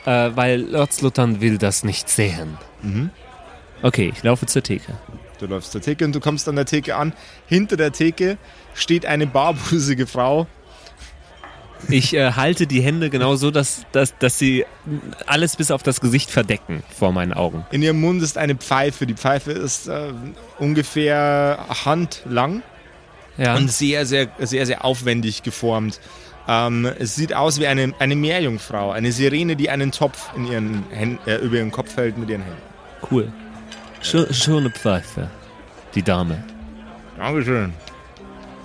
äh, 0.06 0.32
weil 0.36 0.62
Lord 0.62 0.92
Sluttern 0.92 1.40
will 1.40 1.58
das 1.58 1.84
nicht 1.84 2.10
sehen. 2.10 2.58
Mhm. 2.82 3.10
Okay, 3.82 4.12
ich 4.14 4.22
laufe 4.24 4.46
zur 4.46 4.64
Theke. 4.64 4.94
Du 5.40 5.48
läufst 5.48 5.72
zur 5.72 5.82
Theke 5.82 6.06
und 6.06 6.14
du 6.14 6.20
kommst 6.20 6.48
an 6.48 6.56
der 6.56 6.66
Theke 6.66 6.96
an. 6.96 7.14
Hinter 7.48 7.78
der 7.78 7.92
Theke 7.92 8.38
steht 8.74 9.06
eine 9.06 9.26
barbusige 9.28 10.06
Frau. 10.06 10.48
Ich 11.89 12.13
äh, 12.13 12.34
halte 12.34 12.67
die 12.67 12.82
Hände 12.82 13.10
genau 13.10 13.36
so, 13.36 13.52
dass, 13.52 13.86
dass, 13.91 14.17
dass 14.17 14.38
sie 14.38 14.65
alles 15.26 15.56
bis 15.56 15.72
auf 15.72 15.84
das 15.84 16.00
Gesicht 16.02 16.30
verdecken 16.30 16.84
vor 16.98 17.12
meinen 17.12 17.34
Augen. 17.34 17.65
In 17.72 17.82
ihrem 17.82 18.00
Mund 18.00 18.22
ist 18.22 18.38
eine 18.38 18.56
Pfeife. 18.56 19.06
Die 19.06 19.15
Pfeife 19.15 19.52
ist 19.52 19.88
äh, 19.88 20.13
ungefähr 20.60 21.65
handlang. 21.86 22.63
Ja. 23.38 23.56
und 23.56 23.72
sehr, 23.72 24.06
sehr, 24.06 24.28
sehr, 24.39 24.65
sehr 24.65 24.84
aufwendig 24.84 25.41
geformt. 25.41 26.00
Ähm, 26.48 26.86
es 27.00 27.15
sieht 27.15 27.34
aus 27.34 27.60
wie 27.60 27.67
eine, 27.67 27.94
eine 27.98 28.15
Meerjungfrau, 28.15 28.91
eine 28.91 29.12
Sirene, 29.12 29.56
die 29.56 29.70
einen 29.70 29.91
Topf 29.91 30.32
in 30.36 30.48
ihren 30.48 30.84
Händen, 30.91 31.20
äh, 31.28 31.38
über 31.38 31.56
ihren 31.58 31.72
Kopf 31.72 31.96
hält 31.96 32.17
mit 32.17 32.30
ihren 32.30 32.41
Händen. 32.41 32.62
cool. 33.10 33.32
Sch 34.02 34.15
schöne 34.32 34.70
Pfeife. 34.70 35.30
Die 35.96 36.04
Dame. 36.04 36.44
Dankeschön. 37.17 37.74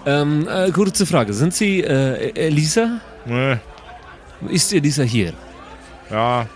Ähm, 0.07 0.47
äh, 0.49 0.71
kurze 0.71 1.05
Frage. 1.05 1.33
Sind 1.35 1.53
Sie 1.55 1.83
äh, 1.83 2.31
Elisa? 2.35 3.01
Nee, 3.25 3.57
Ist 4.49 4.73
Elisa 4.73 5.03
hier? 5.03 5.33
ja, 6.11 6.47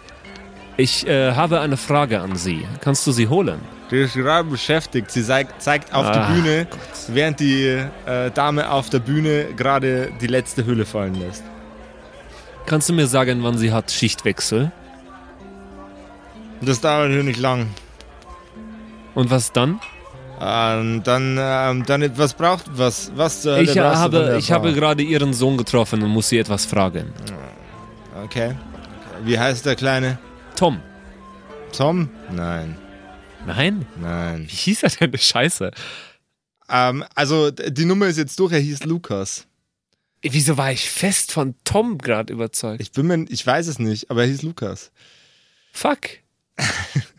Ich 0.76 1.06
äh, 1.06 1.32
habe 1.32 1.60
eine 1.60 1.76
Frage 1.76 2.20
an 2.20 2.36
Sie. 2.36 2.64
Kannst 2.80 3.06
du 3.06 3.12
sie 3.12 3.26
holen? 3.28 3.60
Die 3.90 3.96
ist 4.02 4.14
gerade 4.14 4.48
beschäftigt. 4.48 5.10
Sie 5.10 5.24
zeigt, 5.24 5.60
zeigt 5.60 5.92
auf 5.92 6.06
Ach, 6.06 6.28
die 6.28 6.32
Bühne, 6.34 6.66
während 7.08 7.40
die 7.40 7.64
äh, 8.06 8.30
Dame 8.32 8.70
auf 8.70 8.88
der 8.88 9.00
Bühne 9.00 9.46
gerade 9.56 10.12
die 10.20 10.28
letzte 10.28 10.64
Hülle 10.64 10.86
fallen 10.86 11.16
lässt. 11.16 11.42
Kannst 12.66 12.88
du 12.88 12.92
mir 12.92 13.08
sagen, 13.08 13.42
wann 13.42 13.58
sie 13.58 13.72
hat 13.72 13.90
Schichtwechsel? 13.90 14.70
Das 16.60 16.80
dauert 16.80 17.10
hier 17.10 17.24
nicht 17.24 17.40
lang. 17.40 17.66
Und 19.14 19.28
was 19.30 19.50
dann? 19.50 19.80
Ähm, 20.42 21.02
dann, 21.02 21.36
ähm, 21.38 21.84
dann, 21.84 22.16
was 22.16 22.32
braucht, 22.34 22.64
was, 22.72 23.12
was 23.14 23.42
zur 23.42 23.56
Hölle 23.56 23.70
Ich, 23.70 23.78
habe, 23.78 24.36
ich 24.38 24.50
habe 24.50 24.72
gerade 24.72 25.02
ihren 25.02 25.34
Sohn 25.34 25.58
getroffen 25.58 26.02
und 26.02 26.10
muss 26.10 26.30
sie 26.30 26.38
etwas 26.38 26.64
fragen. 26.64 27.12
Okay. 28.24 28.56
Wie 29.22 29.38
heißt 29.38 29.66
der 29.66 29.76
Kleine? 29.76 30.18
Tom. 30.56 30.80
Tom? 31.76 32.08
Nein, 32.32 32.76
Nein? 33.46 33.86
nein. 34.00 34.46
Wie 34.48 34.54
hieß 34.54 34.82
er 34.82 34.90
denn? 34.90 35.16
Scheiße. 35.16 35.70
Ähm, 36.68 37.04
also, 37.14 37.50
die 37.50 37.84
Nummer 37.84 38.06
ist 38.06 38.18
jetzt 38.18 38.38
durch, 38.38 38.52
er 38.52 38.58
hieß 38.60 38.84
Lukas. 38.84 39.46
Wieso 40.22 40.56
war 40.56 40.70
ich 40.72 40.90
fest 40.90 41.32
von 41.32 41.54
Tom 41.64 41.98
gerade 41.98 42.32
überzeugt? 42.32 42.80
Ich 42.80 42.92
bin 42.92 43.06
mir, 43.06 43.24
ich 43.28 43.46
weiß 43.46 43.66
es 43.66 43.78
nicht, 43.78 44.10
aber 44.10 44.22
er 44.22 44.28
hieß 44.28 44.42
Lukas. 44.42 44.90
Fuck. 45.72 46.00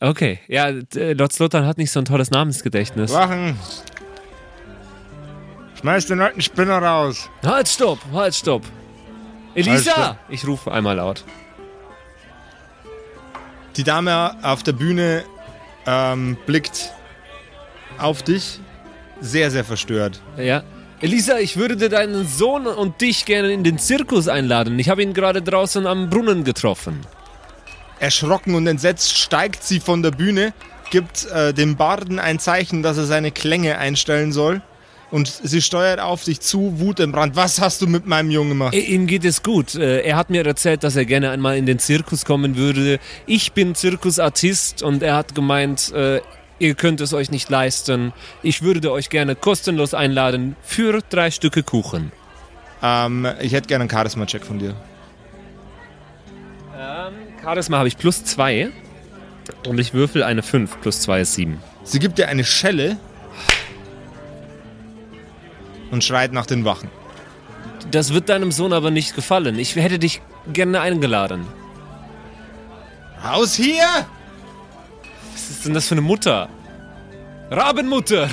Okay, 0.00 0.38
ja, 0.48 0.72
d- 0.72 1.12
Lord 1.12 1.32
Slotan 1.32 1.66
hat 1.66 1.76
nicht 1.76 1.90
so 1.90 2.00
ein 2.00 2.06
tolles 2.06 2.30
Namensgedächtnis. 2.30 3.12
Wachen! 3.12 3.58
Schmeiß 5.78 6.06
den 6.06 6.20
alten 6.20 6.40
Spinner 6.40 6.78
raus! 6.78 7.28
Halt, 7.44 7.68
stopp, 7.68 7.98
halt, 8.12 8.34
stopp. 8.34 8.62
Halt, 9.54 9.66
Elisa! 9.66 9.90
stopp. 9.92 10.16
Ich 10.30 10.46
rufe 10.46 10.72
einmal 10.72 10.96
laut. 10.96 11.24
Die 13.76 13.84
Dame 13.84 14.36
auf 14.42 14.62
der 14.62 14.72
Bühne 14.72 15.24
ähm, 15.86 16.36
blickt 16.46 16.92
auf 17.98 18.22
dich, 18.22 18.58
sehr, 19.20 19.50
sehr 19.50 19.64
verstört. 19.64 20.20
Ja. 20.36 20.62
Elisa, 21.02 21.38
ich 21.38 21.56
würde 21.56 21.88
deinen 21.88 22.26
Sohn 22.26 22.66
und 22.66 23.00
dich 23.00 23.24
gerne 23.24 23.52
in 23.52 23.64
den 23.64 23.78
Zirkus 23.78 24.28
einladen. 24.28 24.78
Ich 24.78 24.88
habe 24.90 25.02
ihn 25.02 25.14
gerade 25.14 25.40
draußen 25.40 25.86
am 25.86 26.10
Brunnen 26.10 26.44
getroffen. 26.44 27.00
Erschrocken 28.00 28.54
und 28.54 28.66
entsetzt 28.66 29.16
steigt 29.16 29.62
sie 29.62 29.78
von 29.78 30.02
der 30.02 30.10
Bühne, 30.10 30.52
gibt 30.90 31.26
äh, 31.26 31.54
dem 31.54 31.76
Barden 31.76 32.18
ein 32.18 32.38
Zeichen, 32.40 32.82
dass 32.82 32.96
er 32.98 33.04
seine 33.04 33.30
Klänge 33.30 33.78
einstellen 33.78 34.32
soll. 34.32 34.62
Und 35.12 35.26
sie 35.42 35.60
steuert 35.60 35.98
auf 35.98 36.22
dich 36.22 36.40
zu, 36.40 36.78
Wut 36.78 37.00
im 37.00 37.10
Brand. 37.10 37.34
Was 37.34 37.60
hast 37.60 37.82
du 37.82 37.88
mit 37.88 38.06
meinem 38.06 38.30
Jungen 38.30 38.50
gemacht? 38.50 38.74
Ihm 38.74 39.06
geht 39.08 39.24
es 39.24 39.42
gut. 39.42 39.74
Äh, 39.74 40.02
Er 40.02 40.16
hat 40.16 40.30
mir 40.30 40.46
erzählt, 40.46 40.84
dass 40.84 40.94
er 40.96 41.04
gerne 41.04 41.30
einmal 41.30 41.56
in 41.56 41.66
den 41.66 41.78
Zirkus 41.80 42.24
kommen 42.24 42.56
würde. 42.56 43.00
Ich 43.26 43.52
bin 43.52 43.74
Zirkusartist 43.74 44.82
und 44.82 45.02
er 45.02 45.16
hat 45.16 45.34
gemeint, 45.34 45.92
äh, 45.92 46.20
ihr 46.60 46.74
könnt 46.74 47.00
es 47.00 47.12
euch 47.12 47.30
nicht 47.30 47.50
leisten. 47.50 48.12
Ich 48.44 48.62
würde 48.62 48.92
euch 48.92 49.10
gerne 49.10 49.34
kostenlos 49.34 49.94
einladen 49.94 50.54
für 50.62 51.00
drei 51.10 51.30
Stücke 51.32 51.64
Kuchen. 51.64 52.12
Ähm, 52.82 53.26
ich 53.40 53.52
hätte 53.52 53.66
gerne 53.66 53.82
einen 53.82 53.90
Charisma-Check 53.90 54.46
von 54.46 54.58
dir. 54.60 54.76
Ähm, 56.78 57.14
Charisma 57.42 57.78
habe 57.78 57.88
ich 57.88 57.96
plus 57.96 58.24
zwei. 58.24 58.70
Und 59.66 59.78
ich 59.80 59.94
würfel 59.94 60.22
eine 60.22 60.42
5. 60.42 60.80
Plus 60.80 61.00
2 61.00 61.20
ist 61.22 61.34
7. 61.34 61.58
Sie 61.82 61.98
gibt 61.98 62.18
dir 62.18 62.28
eine 62.28 62.44
Schelle 62.44 62.98
und 65.90 66.04
schreit 66.04 66.32
nach 66.32 66.46
den 66.46 66.64
Wachen. 66.64 66.88
Das 67.90 68.14
wird 68.14 68.28
deinem 68.28 68.52
Sohn 68.52 68.72
aber 68.72 68.90
nicht 68.90 69.14
gefallen. 69.14 69.58
Ich 69.58 69.74
hätte 69.74 69.98
dich 69.98 70.22
gerne 70.52 70.80
eingeladen. 70.80 71.46
Raus 73.24 73.54
hier! 73.54 73.86
Was 75.32 75.50
ist 75.50 75.66
denn 75.66 75.74
das 75.74 75.88
für 75.88 75.94
eine 75.94 76.02
Mutter? 76.02 76.48
Rabenmutter! 77.50 78.28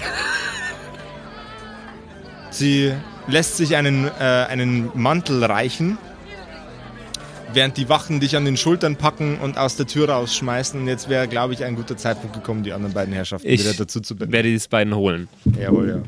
Sie 2.51 2.93
lässt 3.27 3.57
sich 3.57 3.75
einen, 3.75 4.07
äh, 4.07 4.45
einen 4.49 4.91
Mantel 4.93 5.43
reichen, 5.43 5.97
während 7.53 7.77
die 7.77 7.89
Wachen 7.89 8.19
dich 8.19 8.35
an 8.35 8.45
den 8.45 8.57
Schultern 8.57 8.95
packen 8.95 9.39
und 9.39 9.57
aus 9.57 9.75
der 9.75 9.87
Tür 9.87 10.09
rausschmeißen. 10.09 10.79
Und 10.81 10.87
jetzt 10.87 11.09
wäre, 11.09 11.27
glaube 11.27 11.53
ich, 11.53 11.63
ein 11.63 11.75
guter 11.75 11.97
Zeitpunkt 11.97 12.35
gekommen, 12.35 12.63
die 12.63 12.73
anderen 12.73 12.93
beiden 12.93 13.13
Herrschaften 13.13 13.47
Ich 13.47 13.61
wieder 13.61 13.73
dazu 13.73 14.01
zu 14.01 14.15
binden. 14.15 14.33
Werde 14.33 14.55
die 14.55 14.67
beiden 14.67 14.95
holen. 14.95 15.27
Jawohl, 15.59 15.89
ja. 15.89 16.03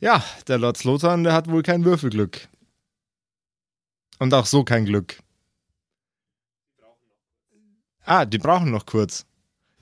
Ja, 0.00 0.24
der 0.46 0.58
Lord 0.58 0.76
Slotan, 0.76 1.24
der 1.24 1.32
hat 1.32 1.50
wohl 1.50 1.62
kein 1.62 1.84
Würfelglück. 1.84 2.48
Und 4.18 4.34
auch 4.34 4.46
so 4.46 4.64
kein 4.64 4.84
Glück. 4.84 5.18
Ah, 8.04 8.24
die 8.24 8.38
brauchen 8.38 8.70
noch 8.70 8.86
kurz. 8.86 9.26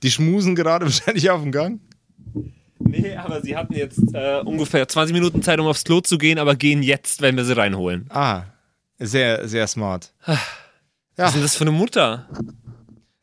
Die 0.02 0.10
schmusen 0.10 0.54
gerade 0.54 0.84
wahrscheinlich 0.86 1.30
auf 1.30 1.42
dem 1.42 1.52
Gang. 1.52 1.80
Nee, 2.78 3.16
aber 3.16 3.42
sie 3.42 3.56
hatten 3.56 3.74
jetzt 3.74 4.02
äh, 4.14 4.40
ungefähr 4.44 4.86
20 4.86 5.14
Minuten 5.14 5.42
Zeit, 5.42 5.58
um 5.58 5.66
aufs 5.66 5.84
Klo 5.84 6.00
zu 6.00 6.18
gehen, 6.18 6.38
aber 6.38 6.56
gehen 6.56 6.82
jetzt, 6.82 7.22
wenn 7.22 7.36
wir 7.36 7.44
sie 7.44 7.56
reinholen. 7.56 8.06
Ah, 8.10 8.42
sehr, 8.98 9.48
sehr 9.48 9.66
smart. 9.66 10.12
Was 11.16 11.28
ist 11.28 11.34
denn 11.34 11.42
das 11.42 11.56
für 11.56 11.64
eine 11.64 11.72
Mutter? 11.72 12.28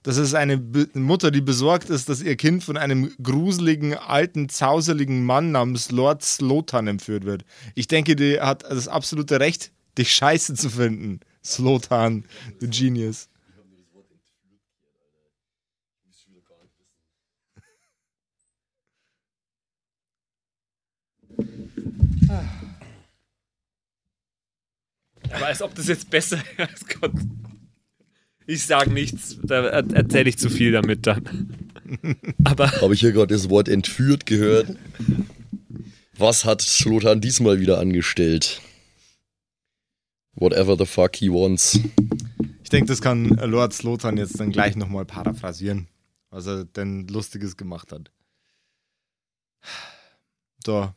Das 0.03 0.17
ist 0.17 0.33
eine 0.33 0.57
Be 0.57 0.89
Mutter, 0.93 1.31
die 1.31 1.41
besorgt 1.41 1.89
ist, 1.89 2.09
dass 2.09 2.21
ihr 2.21 2.35
Kind 2.35 2.63
von 2.63 2.75
einem 2.75 3.13
gruseligen, 3.23 3.93
alten, 3.93 4.49
zauseligen 4.49 5.25
Mann 5.25 5.51
namens 5.51 5.91
Lord 5.91 6.23
Slotan 6.23 6.87
entführt 6.87 7.23
wird. 7.23 7.45
Ich 7.73 7.87
denke, 7.87 8.17
die 8.17 8.41
hat 8.41 8.63
das 8.63 8.89
absolute 8.89 9.39
Recht, 9.39 9.71
dich 9.97 10.11
scheiße 10.11 10.55
zu 10.55 10.69
finden. 10.69 11.21
Slotan, 11.43 12.25
the 12.59 12.67
genius. 12.67 13.29
Aber 25.33 25.47
als 25.47 25.61
ob 25.61 25.73
das 25.75 25.87
jetzt 25.87 26.09
besser 26.09 26.37
ist. 26.73 26.99
Gott. 26.99 27.11
Ich 28.45 28.65
sag 28.65 28.87
nichts, 28.91 29.37
da 29.43 29.63
er- 29.65 29.93
erzähle 29.93 30.29
ich 30.29 30.37
zu 30.37 30.49
viel 30.49 30.71
damit 30.71 31.07
dann. 31.07 31.67
Aber 32.43 32.69
Habe 32.81 32.93
ich 32.93 32.99
hier 32.99 33.11
gerade 33.11 33.33
das 33.33 33.49
Wort 33.49 33.67
entführt 33.69 34.25
gehört? 34.25 34.75
Was 36.17 36.45
hat 36.45 36.61
Slotan 36.61 37.21
diesmal 37.21 37.59
wieder 37.59 37.79
angestellt? 37.79 38.61
Whatever 40.35 40.75
the 40.77 40.85
fuck 40.85 41.15
he 41.15 41.29
wants. 41.29 41.79
Ich 42.63 42.69
denke, 42.69 42.87
das 42.87 43.01
kann 43.01 43.25
Lord 43.29 43.73
Slotan 43.73 44.17
jetzt 44.17 44.39
dann 44.39 44.51
gleich 44.51 44.75
nochmal 44.75 45.05
paraphrasieren, 45.05 45.87
was 46.31 46.47
er 46.47 46.65
denn 46.65 47.07
Lustiges 47.07 47.55
gemacht 47.55 47.91
hat. 47.91 48.11
So. 50.65 50.91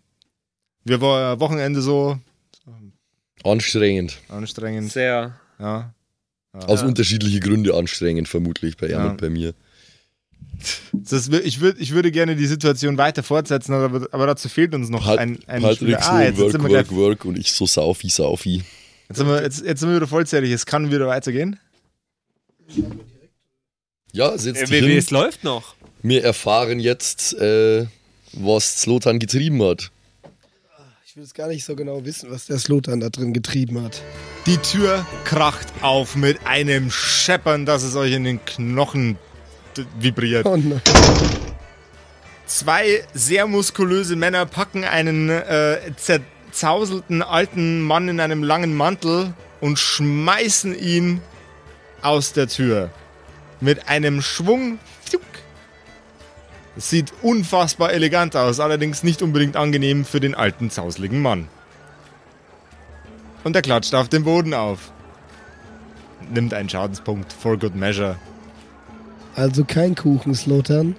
Wir 0.84 1.00
war 1.00 1.38
Wochenende 1.40 1.82
so 1.82 2.18
Anstrengend. 3.50 4.18
anstrengend. 4.28 4.92
sehr. 4.92 5.38
Ja. 5.58 5.92
Aus 6.52 6.82
unterschiedlichen 6.82 7.40
Gründen 7.40 7.72
anstrengend, 7.72 8.28
vermutlich 8.28 8.76
bei 8.76 8.86
ihm 8.86 8.92
Ja. 8.92 9.10
und 9.10 9.20
bei 9.20 9.28
mir. 9.28 9.54
Das, 10.92 11.28
ich, 11.28 11.60
würd, 11.60 11.78
ich 11.78 11.92
würde 11.92 12.10
gerne 12.10 12.34
die 12.34 12.46
Situation 12.46 12.96
weiter 12.96 13.22
fortsetzen, 13.22 13.74
aber, 13.74 14.08
aber 14.10 14.26
dazu 14.26 14.48
fehlt 14.48 14.74
uns 14.74 14.88
noch 14.88 15.04
Halt, 15.04 15.18
ein, 15.20 15.38
ein 15.46 15.60
Patrick 15.60 15.76
Spieler. 15.78 16.02
so 16.02 16.08
Ah, 16.10 16.22
jetzt, 16.22 16.38
jetzt, 16.38 16.40
work, 16.40 16.52
wir 16.54 16.60
work, 16.62 16.68
gleich, 16.88 16.90
work 16.90 17.24
und 17.26 17.38
ich 17.38 17.52
so 17.52 17.66
saufi, 17.66 18.08
saufi. 18.08 18.62
jetzt, 19.08 19.18
sind 19.18 19.26
wir, 19.28 19.42
jetzt, 19.42 19.64
jetzt 19.66 19.80
sind 19.80 19.90
wir 19.90 19.96
wieder 19.96 20.06
vollzählig. 20.06 20.50
Es 20.52 20.64
kann 20.64 20.90
wieder 20.90 21.06
weitergehen. 21.06 21.58
Ja, 24.12 24.34
Wie, 24.34 24.54
wie 24.70 24.88
hin. 24.88 24.98
es 24.98 25.10
läuft 25.10 25.44
noch. 25.44 25.74
Wir 26.02 26.24
erfahren 26.24 26.80
jetzt, 26.80 27.34
äh, 27.34 27.86
was 28.32 28.80
Slotan 28.80 29.18
getrieben 29.18 29.62
hat. 29.62 29.90
Ich 31.16 31.18
will 31.18 31.24
es 31.24 31.32
gar 31.32 31.48
nicht 31.48 31.64
so 31.64 31.74
genau 31.74 32.04
wissen, 32.04 32.30
was 32.30 32.44
der 32.44 32.58
Slotan 32.58 33.00
da 33.00 33.08
drin 33.08 33.32
getrieben 33.32 33.82
hat. 33.82 34.02
Die 34.44 34.58
Tür 34.58 35.06
kracht 35.24 35.66
auf 35.80 36.14
mit 36.14 36.46
einem 36.46 36.90
Scheppern, 36.90 37.64
dass 37.64 37.84
es 37.84 37.96
euch 37.96 38.12
in 38.12 38.24
den 38.24 38.44
Knochen 38.44 39.16
vibriert. 39.98 40.44
Oh 40.44 40.58
nein. 40.58 40.82
Zwei 42.44 43.02
sehr 43.14 43.46
muskulöse 43.46 44.14
Männer 44.14 44.44
packen 44.44 44.84
einen 44.84 45.30
äh, 45.30 45.78
zerzauselten 45.96 47.22
alten 47.22 47.80
Mann 47.80 48.10
in 48.10 48.20
einem 48.20 48.42
langen 48.42 48.74
Mantel 48.74 49.32
und 49.62 49.78
schmeißen 49.78 50.78
ihn 50.78 51.22
aus 52.02 52.34
der 52.34 52.46
Tür. 52.46 52.90
Mit 53.62 53.88
einem 53.88 54.20
Schwung. 54.20 54.78
Es 56.76 56.90
sieht 56.90 57.12
unfassbar 57.22 57.92
elegant 57.92 58.36
aus, 58.36 58.60
allerdings 58.60 59.02
nicht 59.02 59.22
unbedingt 59.22 59.56
angenehm 59.56 60.04
für 60.04 60.20
den 60.20 60.34
alten, 60.34 60.70
zauseligen 60.70 61.20
Mann. 61.20 61.48
Und 63.44 63.56
er 63.56 63.62
klatscht 63.62 63.94
auf 63.94 64.08
den 64.08 64.24
Boden 64.24 64.52
auf. 64.52 64.92
Nimmt 66.32 66.52
einen 66.52 66.68
Schadenspunkt 66.68 67.32
for 67.32 67.58
good 67.58 67.74
measure. 67.74 68.16
Also 69.34 69.64
kein 69.64 69.94
Kuchen, 69.94 70.34
Slotan. 70.34 70.96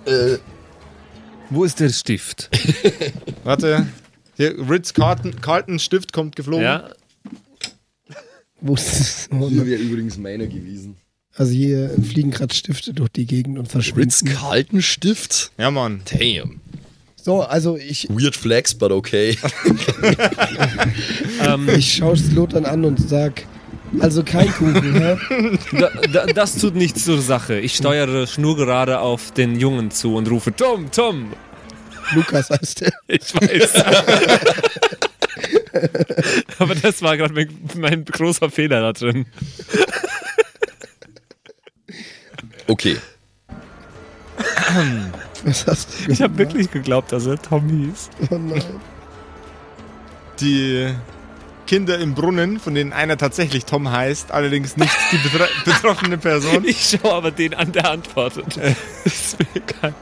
Wo 1.50 1.64
ist 1.64 1.80
der 1.80 1.90
Stift? 1.90 2.50
Warte. 3.44 3.88
Hier, 4.36 4.56
Ritz 4.70 4.94
Carlton, 4.94 5.42
Carlton 5.42 5.80
Stift 5.80 6.14
kommt 6.14 6.36
geflogen. 6.36 6.64
Ja, 6.64 6.90
Wo 8.62 8.76
ist 8.76 9.30
oh 9.32 9.48
Hier 9.50 9.66
wäre 9.66 9.82
übrigens 9.82 10.18
meiner 10.18 10.46
gewesen. 10.46 10.98
Also 11.38 11.52
hier 11.52 11.92
fliegen 12.02 12.32
gerade 12.32 12.54
Stifte 12.54 12.94
durch 12.94 13.10
die 13.10 13.26
Gegend 13.26 13.60
und 13.60 13.68
verschwinden. 13.68 14.10
Ritz-Carlton-Stift? 14.10 15.52
Ja, 15.60 15.70
Mann. 15.70 16.02
Damn. 16.12 16.60
So, 17.16 17.42
also 17.42 17.78
ich, 17.78 18.08
Weird 18.10 18.36
flex, 18.36 18.74
but 18.74 18.92
okay. 18.92 19.38
ähm, 21.48 21.70
ich 21.70 21.94
schaue 21.94 22.18
Slotan 22.18 22.66
an 22.66 22.86
und 22.86 23.08
sag, 23.08 23.44
also 24.00 24.24
kein 24.24 24.50
Kuchen, 24.52 24.96
hä? 24.96 25.18
da, 25.80 25.90
da, 26.12 26.26
das 26.26 26.56
tut 26.56 26.76
nichts 26.76 27.06
zur 27.06 27.22
Sache. 27.22 27.60
Ich 27.60 27.76
steuere 27.76 28.26
schnurgerade 28.26 29.00
auf 29.00 29.32
den 29.32 29.60
Jungen 29.60 29.92
zu 29.92 30.16
und 30.16 30.30
rufe 30.32 30.56
Tom, 30.56 30.90
Tom. 30.90 31.34
Lukas 32.16 32.50
heißt 32.50 32.82
der. 32.82 32.94
Ich 33.08 33.36
weiß. 33.36 33.74
Aber 36.60 36.76
das 36.76 37.02
war 37.02 37.18
gerade 37.18 37.34
mein, 37.34 37.50
mein 37.76 38.06
großer 38.06 38.50
Fehler 38.50 38.82
da 38.82 38.94
drin. 38.94 39.26
Okay. 42.68 42.98
Was 45.44 45.68
hast 45.68 45.90
du 46.06 46.12
Ich 46.12 46.22
habe 46.22 46.38
wirklich 46.38 46.72
geglaubt, 46.72 47.12
dass 47.12 47.26
er 47.26 47.42
Tom 47.42 47.68
hieß. 47.70 48.10
Oh 48.32 48.38
nein. 48.38 48.64
Die 50.40 50.94
Kinder 51.68 52.00
im 52.00 52.14
Brunnen, 52.14 52.60
von 52.60 52.76
denen 52.76 52.94
einer 52.94 53.18
tatsächlich 53.18 53.66
Tom 53.66 53.92
heißt, 53.92 54.32
allerdings 54.32 54.78
nicht 54.78 54.96
die 55.12 55.18
betro 55.18 55.46
betroffene 55.66 56.18
Person. 56.18 56.64
Ich 56.66 56.98
schaue 57.02 57.14
aber 57.14 57.32
den 57.32 57.54
an, 57.54 57.72
der 57.72 57.92
antwortet. 57.92 58.58
Das 58.58 59.14
ist 59.14 59.40
mir 59.40 59.48
egal. 59.56 59.94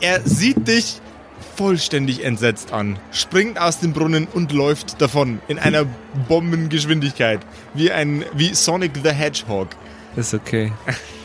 Er 0.00 0.20
sieht 0.22 0.68
dich 0.68 1.00
vollständig 1.56 2.24
entsetzt 2.24 2.72
an, 2.72 2.98
springt 3.10 3.58
aus 3.58 3.80
dem 3.80 3.92
Brunnen 3.92 4.28
und 4.32 4.52
läuft 4.52 5.00
davon 5.00 5.40
in 5.48 5.58
einer 5.58 5.86
Bombengeschwindigkeit, 6.28 7.40
wie 7.74 7.90
ein 7.90 8.24
wie 8.34 8.54
Sonic 8.54 8.92
the 9.02 9.10
Hedgehog. 9.10 9.68
Ist 10.14 10.34
okay. 10.34 10.72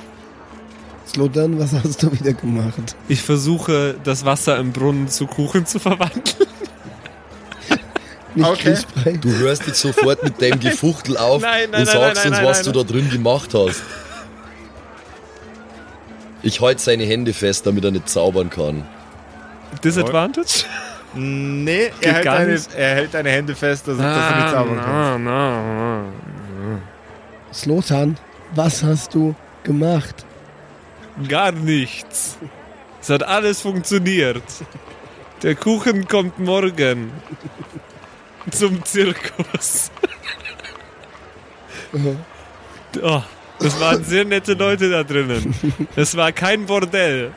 Slotan, 1.13 1.59
was 1.59 1.73
hast 1.73 2.01
du 2.01 2.11
wieder 2.11 2.33
gemacht? 2.33 2.95
Ich 3.07 3.21
versuche, 3.21 3.95
das 4.03 4.25
Wasser 4.25 4.57
im 4.57 4.71
Brunnen 4.71 5.07
zu 5.07 5.27
Kuchen 5.27 5.65
zu 5.65 5.79
verwandeln. 5.79 6.23
Nicht 8.35 8.49
Okay. 8.49 8.75
Du 9.21 9.29
hörst 9.29 9.67
jetzt 9.67 9.79
sofort 9.79 10.23
mit 10.23 10.41
deinem 10.41 10.59
Gefuchtel 10.59 11.17
auf 11.17 11.41
Nein, 11.43 11.69
nein, 11.71 11.81
und 11.81 11.85
nein, 11.85 11.85
sagst 11.85 12.15
nein, 12.23 12.27
uns, 12.31 12.37
nein, 12.37 12.45
was 12.47 12.63
nein, 12.65 12.73
du 12.73 12.83
da 12.83 12.91
drin 12.91 13.09
gemacht 13.11 13.53
hast. 13.53 13.83
Ich 16.41 16.59
halte 16.61 16.81
seine 16.81 17.03
Hände 17.03 17.31
fest, 17.31 17.67
damit 17.67 17.85
er 17.85 17.91
nicht 17.91 18.09
zaubern 18.09 18.49
kann. 18.49 18.83
Disadvantage? 19.83 20.65
Nee, 21.13 21.91
Geht 21.99 22.05
er 22.07 22.13
hält, 22.13 22.25
gar 22.25 22.37
deine, 22.39 22.53
nicht. 22.53 22.73
er 22.75 22.95
hält 22.95 23.13
deine 23.13 23.29
Hände 23.29 23.55
fest, 23.55 23.87
dass, 23.87 23.97
dass 23.99 24.29
du 24.29 24.35
nicht 24.41 24.49
zaubern 24.51 24.75
kannst. 24.77 24.87
na, 24.87 25.17
na. 25.19 26.03
Slotan, 27.53 28.17
was 28.55 28.81
hast 28.81 29.13
du 29.13 29.35
gemacht? 29.63 30.25
Gar 31.27 31.51
nichts. 31.51 32.37
Es 33.01 33.09
hat 33.09 33.23
alles 33.23 33.61
funktioniert. 33.61 34.43
Der 35.41 35.55
Kuchen 35.55 36.07
kommt 36.07 36.39
morgen. 36.39 37.11
Zum 38.51 38.83
Zirkus. 38.85 39.91
Oh, 43.01 43.23
das 43.59 43.79
waren 43.79 44.03
sehr 44.03 44.25
nette 44.25 44.53
Leute 44.53 44.89
da 44.89 45.03
drinnen. 45.03 45.55
Es 45.95 46.15
war 46.15 46.31
kein 46.31 46.65
Bordell. 46.65 47.31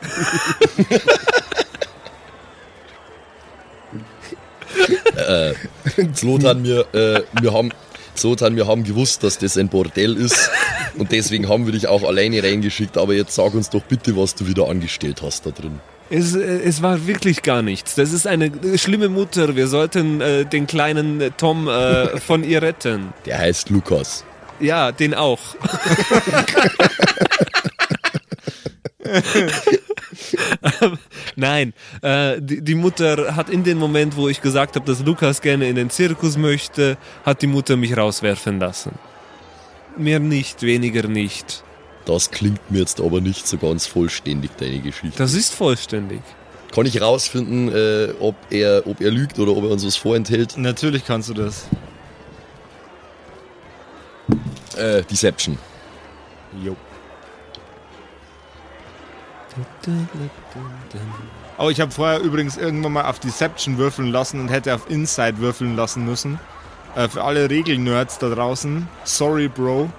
Slotan, 6.15 6.63
wir, 6.63 6.93
äh, 6.93 7.23
wir 7.41 7.53
haben, 7.53 7.71
Slotan, 8.15 8.55
wir 8.55 8.67
haben 8.67 8.83
gewusst, 8.83 9.23
dass 9.23 9.37
das 9.37 9.57
ein 9.57 9.69
Bordell 9.69 10.15
ist 10.17 10.49
und 10.97 11.11
deswegen 11.11 11.49
haben 11.49 11.65
wir 11.65 11.73
dich 11.73 11.87
auch 11.87 12.03
alleine 12.03 12.43
reingeschickt, 12.43 12.97
aber 12.97 13.13
jetzt 13.13 13.35
sag 13.35 13.53
uns 13.53 13.69
doch 13.69 13.83
bitte, 13.83 14.15
was 14.17 14.35
du 14.35 14.47
wieder 14.47 14.67
angestellt 14.69 15.21
hast 15.21 15.45
da 15.45 15.51
drin. 15.51 15.79
Es, 16.09 16.35
äh, 16.35 16.39
es 16.39 16.81
war 16.81 17.05
wirklich 17.07 17.43
gar 17.43 17.61
nichts. 17.61 17.95
Das 17.95 18.13
ist 18.13 18.27
eine 18.27 18.45
äh, 18.45 18.77
schlimme 18.77 19.09
Mutter. 19.09 19.55
Wir 19.55 19.67
sollten 19.67 20.21
äh, 20.21 20.45
den 20.45 20.67
kleinen 20.67 21.19
äh, 21.19 21.31
Tom 21.35 21.67
äh, 21.67 22.17
von 22.19 22.43
ihr 22.43 22.61
retten. 22.61 23.13
Der 23.25 23.39
heißt 23.39 23.69
Lukas. 23.69 24.23
Ja, 24.59 24.91
den 24.91 25.13
auch. 25.13 25.39
Nein, 31.35 31.73
äh, 32.01 32.41
die, 32.41 32.61
die 32.61 32.75
Mutter 32.75 33.35
hat 33.35 33.49
in 33.49 33.63
dem 33.63 33.77
Moment, 33.77 34.15
wo 34.15 34.29
ich 34.29 34.41
gesagt 34.41 34.75
habe, 34.75 34.85
dass 34.85 35.03
Lukas 35.05 35.41
gerne 35.41 35.69
in 35.69 35.75
den 35.75 35.89
Zirkus 35.89 36.37
möchte, 36.37 36.97
hat 37.25 37.41
die 37.41 37.47
Mutter 37.47 37.77
mich 37.77 37.95
rauswerfen 37.95 38.59
lassen. 38.59 38.93
Mehr 39.97 40.19
nicht, 40.19 40.61
weniger 40.61 41.07
nicht. 41.07 41.63
Das 42.05 42.31
klingt 42.31 42.71
mir 42.71 42.79
jetzt 42.79 43.01
aber 43.01 43.19
nicht 43.19 43.47
so 43.47 43.57
ganz 43.57 43.85
vollständig, 43.85 44.51
deine 44.57 44.79
Geschichte. 44.79 45.17
Das 45.17 45.33
ist 45.33 45.53
vollständig. 45.53 46.21
Kann 46.73 46.85
ich 46.85 47.01
rausfinden, 47.01 47.69
äh, 47.73 48.13
ob, 48.19 48.35
er, 48.49 48.85
ob 48.85 49.01
er 49.01 49.11
lügt 49.11 49.39
oder 49.39 49.51
ob 49.51 49.63
er 49.63 49.71
uns 49.71 49.85
was 49.85 49.95
vorenthält? 49.95 50.57
Natürlich 50.57 51.05
kannst 51.05 51.29
du 51.29 51.33
das. 51.33 51.67
Äh, 54.77 55.03
Deception. 55.03 55.57
Jo. 56.63 56.75
Aber 61.57 61.71
ich 61.71 61.81
habe 61.81 61.91
vorher 61.91 62.19
übrigens 62.19 62.57
irgendwann 62.57 62.93
mal 62.93 63.05
auf 63.05 63.19
Deception 63.19 63.77
würfeln 63.77 64.11
lassen 64.11 64.39
und 64.39 64.49
hätte 64.49 64.75
auf 64.75 64.89
Insight 64.89 65.39
würfeln 65.39 65.75
lassen 65.75 66.05
müssen. 66.05 66.39
Äh, 66.97 67.09
für 67.09 67.23
alle 67.23 67.47
Regelnerds 67.47 68.17
da 68.17 68.29
draußen, 68.29 68.87
sorry, 69.03 69.47
Bro. 69.47 69.91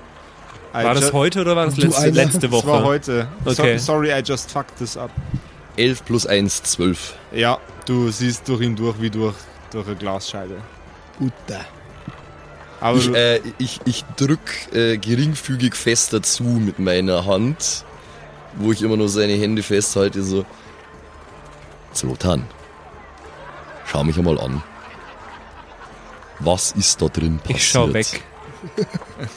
I 0.74 0.82
War 0.84 0.94
das 0.94 1.12
heute 1.12 1.40
oder 1.42 1.54
war 1.54 1.66
das 1.66 1.76
letzte, 1.76 2.10
letzte 2.10 2.40
Das 2.40 2.50
Woche? 2.50 2.66
war 2.66 2.82
heute. 2.82 3.28
Okay. 3.44 3.78
So, 3.78 3.92
sorry, 3.92 4.10
I 4.10 4.20
just 4.24 4.50
fucked 4.50 4.76
this 4.78 4.96
up. 4.96 5.10
11 5.76 6.04
plus 6.04 6.26
1, 6.26 6.64
12. 6.64 7.14
Ja, 7.32 7.58
du 7.86 8.10
siehst 8.10 8.48
durch 8.48 8.62
ihn 8.62 8.74
durch 8.74 9.00
wie 9.00 9.10
durch, 9.10 9.36
durch 9.70 9.86
eine 9.86 9.94
Glasscheibe. 9.94 10.56
Guter. 11.18 11.64
Aber 12.80 12.98
Ich, 12.98 13.14
äh, 13.14 13.40
ich, 13.58 13.80
ich 13.84 14.04
drück 14.16 14.72
äh, 14.72 14.98
geringfügig 14.98 15.76
fester 15.76 16.20
zu 16.20 16.42
mit 16.42 16.80
meiner 16.80 17.26
Hand, 17.26 17.84
wo 18.56 18.72
ich 18.72 18.82
immer 18.82 18.96
nur 18.96 19.08
seine 19.08 19.34
Hände 19.34 19.62
festhalte, 19.62 20.22
so. 20.24 20.44
Zlotan, 21.92 22.44
schau 23.86 24.02
mich 24.02 24.18
einmal 24.18 24.38
an. 24.40 24.62
Was 26.40 26.72
ist 26.72 27.00
da 27.02 27.08
drin 27.08 27.38
passiert? 27.38 27.58
Ich 27.58 27.68
schau 27.68 27.92
weg. 27.92 28.22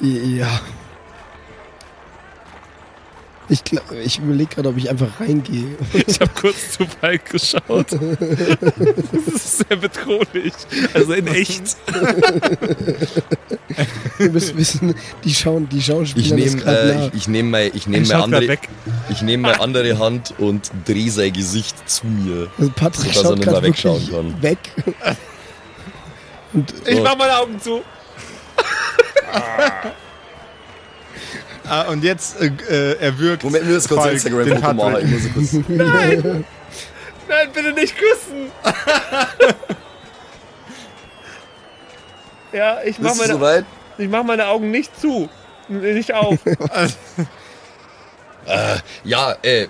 Ja. 0.00 0.60
Ich, 3.52 3.64
glaub, 3.64 3.90
ich 3.90 4.18
überlege 4.20 4.54
gerade, 4.54 4.68
ob 4.68 4.76
ich 4.76 4.88
einfach 4.88 5.18
reingehe. 5.18 5.76
Ich 6.06 6.20
habe 6.20 6.30
kurz 6.40 6.70
zu 6.72 6.86
Falk 6.86 7.30
geschaut. 7.30 7.90
Das 7.90 9.34
ist 9.34 9.58
sehr 9.68 9.76
bedrohlich. 9.76 10.52
Also 10.94 11.12
in 11.14 11.26
echt. 11.26 11.76
Ihr 14.20 14.30
müsst 14.30 14.56
wissen, 14.56 14.94
die 15.24 15.34
schauen, 15.34 15.68
die 15.68 15.78
Ich 15.78 15.86
Schauspieler 15.86 16.36
das 16.36 16.46
nehme 16.46 16.62
gerade 16.62 16.92
äh, 16.92 16.96
nach. 16.96 17.06
ich, 17.08 17.14
ich 17.14 17.28
nehm 17.28 17.54
ich 17.54 17.86
nehm 17.88 18.04
grad 18.04 18.22
andere, 18.22 18.48
weg. 18.48 18.68
ich 19.10 19.22
nehm 19.22 19.40
meine 19.40 19.60
andere 19.60 19.98
Hand 19.98 20.32
und 20.38 20.70
drehe 20.86 21.10
sein 21.10 21.32
Gesicht 21.32 21.76
zu 21.90 22.06
mir. 22.06 22.48
Also 22.56 22.70
Patrick 22.76 23.12
sodass 23.12 23.16
er 23.16 23.22
schaut 23.24 23.38
nicht 23.38 23.50
mehr 23.50 23.62
wegschauen 23.62 24.10
kann. 24.10 24.42
weg. 24.42 24.58
Und 26.52 26.72
Ich 26.86 27.00
mach 27.02 27.16
meine 27.16 27.36
Augen 27.36 27.60
zu. 27.60 27.82
ah, 31.70 31.82
und 31.90 32.04
jetzt 32.04 32.40
äh, 32.40 32.50
äh, 32.68 32.98
erwürgt 32.98 33.44
Moment, 33.44 33.66
wir 33.66 33.74
müssen 33.74 33.88
kurz 33.88 34.00
Falk 34.02 34.14
Instagram-Foto 34.14 34.54
den. 34.54 34.76
Patrick. 34.76 35.04
Ich 35.04 35.36
muss 35.36 35.50
kurz. 35.50 35.68
Nein, 37.28 37.48
bitte 37.54 37.72
nicht 37.72 37.96
küssen. 37.96 38.50
ja, 42.52 42.78
ich 42.84 42.98
mach, 42.98 43.10
Bist 43.10 43.20
meine, 43.20 43.32
soweit? 43.34 43.64
ich 43.98 44.08
mach 44.08 44.24
meine 44.24 44.46
Augen 44.48 44.70
nicht 44.70 45.00
zu. 45.00 45.28
Nicht 45.68 46.12
auf. 46.12 46.38
Ja, 49.04 49.36
äh. 49.42 49.68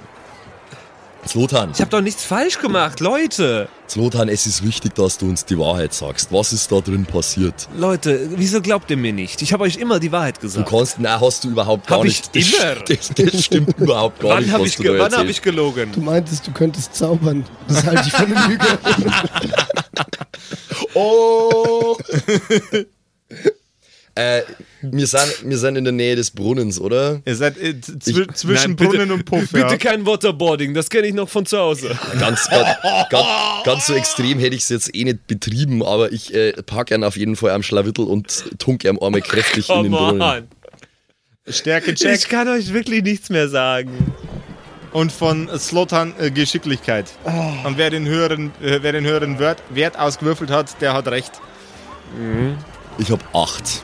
Zlotan, 1.27 1.71
Ich 1.75 1.81
habe 1.81 1.91
doch 1.91 2.01
nichts 2.01 2.25
falsch 2.25 2.59
gemacht, 2.59 2.99
Leute. 3.01 3.69
Zlotan, 3.87 4.29
es 4.29 4.47
ist 4.47 4.65
wichtig, 4.65 4.95
dass 4.95 5.19
du 5.19 5.29
uns 5.29 5.45
die 5.45 5.59
Wahrheit 5.59 5.93
sagst. 5.93 6.33
Was 6.33 6.53
ist 6.53 6.73
da 6.73 6.81
drin 6.81 7.05
passiert? 7.05 7.69
Leute, 7.77 8.29
wieso 8.37 8.61
glaubt 8.63 8.91
ihr 8.91 8.97
mir 8.97 9.13
nicht? 9.13 9.43
Ich 9.43 9.53
habe 9.53 9.65
euch 9.65 9.77
immer 9.77 10.01
die 10.01 10.11
Wahrheit 10.13 10.39
Du 10.39 10.41
gesagt. 10.43 10.69
kannst, 10.71 10.99
nein, 10.99 11.21
hast 11.21 11.45
du 11.45 11.51
überhaupt 11.51 11.87
gar 11.87 11.99
Hab 11.99 12.07
ich 12.07 12.23
nicht. 12.35 12.55
Das- 12.55 12.63
immer. 12.63 12.75
Das, 12.87 13.33
das 13.33 13.45
stimmt 13.45 13.75
überhaupt 13.79 14.21
gar 14.21 14.31
wann 14.37 14.43
nicht, 14.43 14.53
habe 14.53 14.63
was 14.65 14.71
ich, 14.71 14.77
du 14.77 14.85
wann 14.85 15.01
hab 15.03 15.13
erzählst. 15.13 15.31
ich 15.31 15.43
gelogen? 15.43 15.93
du 15.93 16.01
meintest, 16.01 16.47
du 16.47 16.53
könntest 16.53 16.95
zaubern. 16.95 17.45
Das 17.69 17.85
halte 17.85 18.03
ich 18.07 18.13
für 18.13 18.25
eine 18.25 18.35
Lüge. 18.49 18.67
Oh! 20.95 21.97
äh, 24.15 24.43
wir, 24.83 25.07
sind, 25.07 25.45
wir 25.45 25.59
sind 25.59 25.77
in 25.77 25.85
der 25.85 25.93
Nähe 25.93 26.17
des 26.17 26.31
Brunnens, 26.31 26.81
oder? 26.81 27.21
Ihr 27.25 27.37
seid 27.37 27.57
äh, 27.59 27.81
zw 27.81 28.23
Ich- 28.23 28.33
zwischen 28.35 28.55
Nein, 28.73 28.77
bitte- 28.77 28.91
Brunnen 28.91 29.13
und 29.13 29.25
Puff, 29.25 29.51
Bitte 29.53 29.67
ja. 29.69 29.77
kein 29.77 30.05
Waterboarding, 30.07 30.75
das 30.75 30.89
kenne 30.91 31.07
ich 31.09 31.15
noch 31.15 31.29
von 31.29 31.47
zu 31.47 31.59
Hause. 31.59 31.97
Ganz, 32.19 32.49
ganz, 32.49 32.69
ganz, 33.11 33.27
ganz 33.65 33.87
so 33.87 33.95
extrem 33.95 34.39
hätte 34.39 34.57
ich 34.57 34.63
es 34.63 34.69
jetzt 34.69 34.95
eh 34.95 35.05
nicht 35.05 35.27
betrieben, 35.27 35.83
aber 35.85 36.13
ich 36.13 36.35
äh, 36.35 36.53
pack 36.65 36.91
ihn 36.91 37.05
auf 37.05 37.17
jeden 37.17 37.37
Fall 37.37 37.51
am 37.53 37.63
Schlawittel 37.63 38.05
und 38.05 38.45
tunk 38.59 38.85
ihm 38.85 38.99
einmal 39.01 39.23
kräftig 39.23 39.69
in 39.71 39.83
den 39.85 39.93
Come 39.93 40.19
Brunnen. 40.19 40.23
on. 40.23 40.49
Stärke 41.53 41.93
Ich 41.93 42.01
Check 42.01 42.29
kann 42.29 42.49
euch 42.49 42.73
wirklich 42.73 43.03
nichts 43.03 43.31
mehr 43.31 43.49
sagen. 43.49 44.13
und 44.93 45.11
von 45.13 45.49
Slotan 45.59 46.13
äh, 46.19 46.31
Geschicklichkeit. 46.31 47.07
Und 47.65 47.79
wer 47.79 47.91
den 47.91 48.07
höheren, 48.07 48.51
äh, 48.63 48.79
wer 48.83 48.93
den 48.93 49.05
höheren 49.05 49.39
Wert, 49.39 49.63
Wert 49.71 49.99
ausgewürfelt 49.99 50.51
hat, 50.51 50.81
der 50.81 50.93
hat 50.95 51.07
recht. 51.09 51.33
Ich 53.01 53.11
habe 53.11 53.23
acht. 53.33 53.83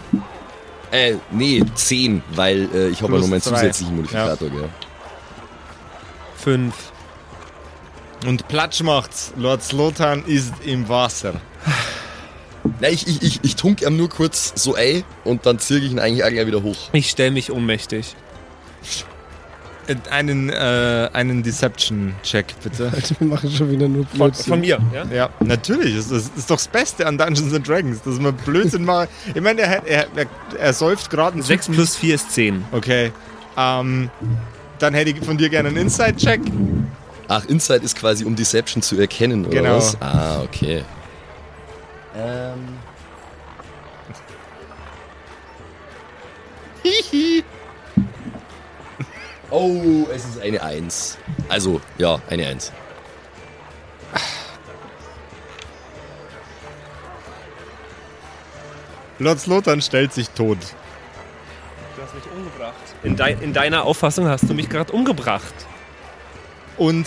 Äh, 0.90 1.14
nee, 1.30 1.62
zehn, 1.74 2.22
weil 2.34 2.68
äh, 2.74 2.88
ich 2.88 3.02
habe 3.02 3.14
ja 3.14 3.20
noch 3.20 3.28
meinen 3.28 3.40
zwei. 3.40 3.56
zusätzlichen 3.56 3.96
Modifikator, 3.96 4.50
gell. 4.50 4.68
Fünf. 6.36 6.74
Und 8.26 8.46
Platsch 8.48 8.82
macht's. 8.82 9.32
Lord 9.36 9.62
Slotan 9.62 10.22
ist 10.26 10.52
im 10.64 10.88
Wasser. 10.88 11.40
Nein, 12.80 12.92
ich, 12.92 13.06
ich, 13.06 13.22
ich, 13.22 13.40
ich 13.42 13.56
tunk 13.56 13.82
ihm 13.82 13.96
nur 13.96 14.10
kurz 14.10 14.52
so 14.54 14.74
ein 14.74 15.02
und 15.24 15.46
dann 15.46 15.58
zirke 15.58 15.86
ich 15.86 15.92
ihn 15.92 15.98
eigentlich 15.98 16.24
auch 16.24 16.28
gleich 16.28 16.46
wieder 16.46 16.62
hoch. 16.62 16.76
Ich 16.92 17.08
stelle 17.08 17.30
mich 17.30 17.50
ohnmächtig. 17.50 18.14
Äh, 19.87 19.95
Einen, 20.11 20.49
äh, 20.51 21.09
einen 21.12 21.43
Deception-Check, 21.43 22.55
bitte. 22.62 22.91
Alter, 22.95 23.14
wir 23.20 23.28
machen 23.28 23.51
schon 23.51 23.70
wieder 23.70 23.87
nur 23.89 24.05
Von, 24.07 24.18
Blödsinn. 24.18 24.45
von 24.47 24.61
mir, 24.61 24.80
ja? 24.93 25.05
Ja, 25.14 25.30
natürlich. 25.41 25.95
Das 25.97 26.11
ist, 26.11 26.30
das 26.30 26.37
ist 26.39 26.51
doch 26.51 26.57
das 26.57 26.68
Beste 26.68 27.07
an 27.07 27.16
Dungeons 27.18 27.55
and 27.55 27.66
Dragons, 27.68 28.03
dass 28.03 28.18
man 28.18 28.34
Blödsinn 28.34 28.84
macht. 28.84 29.09
Ich 29.34 29.41
meine, 29.41 29.61
er, 29.62 29.87
er, 29.87 30.07
er, 30.16 30.26
er 30.59 30.72
säuft 30.72 31.11
gerade 31.11 31.34
einen 31.34 31.43
6 31.43 31.68
plus 31.68 31.95
4 31.97 32.14
ist 32.16 32.32
10. 32.32 32.64
Okay. 32.72 33.12
Ähm, 33.57 34.11
dann 34.78 34.93
hätte 34.95 35.11
ich 35.11 35.24
von 35.24 35.39
dir 35.39 35.49
gerne 35.49 35.68
einen 35.68 35.78
Inside-Check. 35.78 36.41
Ach, 37.28 37.45
Insight 37.47 37.82
ist 37.82 37.97
quasi, 37.97 38.24
um 38.24 38.37
Deception 38.37 38.82
zu 38.82 38.99
erkennen, 39.01 39.47
oder 39.47 39.57
Genau. 39.62 39.76
was? 39.78 39.97
Ah, 40.01 40.43
okay. 40.43 40.84
Ähm. 42.16 42.78
Oh, 49.57 50.07
es 50.14 50.24
ist 50.24 50.40
eine 50.40 50.62
Eins. 50.62 51.18
Also, 51.48 51.80
ja, 51.98 52.20
eine 52.28 52.46
Eins. 52.46 52.72
Lord 59.18 59.40
Slotan 59.40 59.80
stellt 59.80 60.12
sich 60.12 60.28
tot. 60.30 60.59
Du 61.96 62.02
hast 62.02 62.14
mich 62.14 62.24
umgebracht. 62.36 62.74
In, 63.02 63.16
dei 63.16 63.32
in 63.32 63.54
deiner 63.54 63.84
Auffassung 63.84 64.28
hast 64.28 64.48
du 64.48 64.54
mich 64.54 64.68
gerade 64.68 64.92
umgebracht. 64.92 65.54
Und 66.76 67.07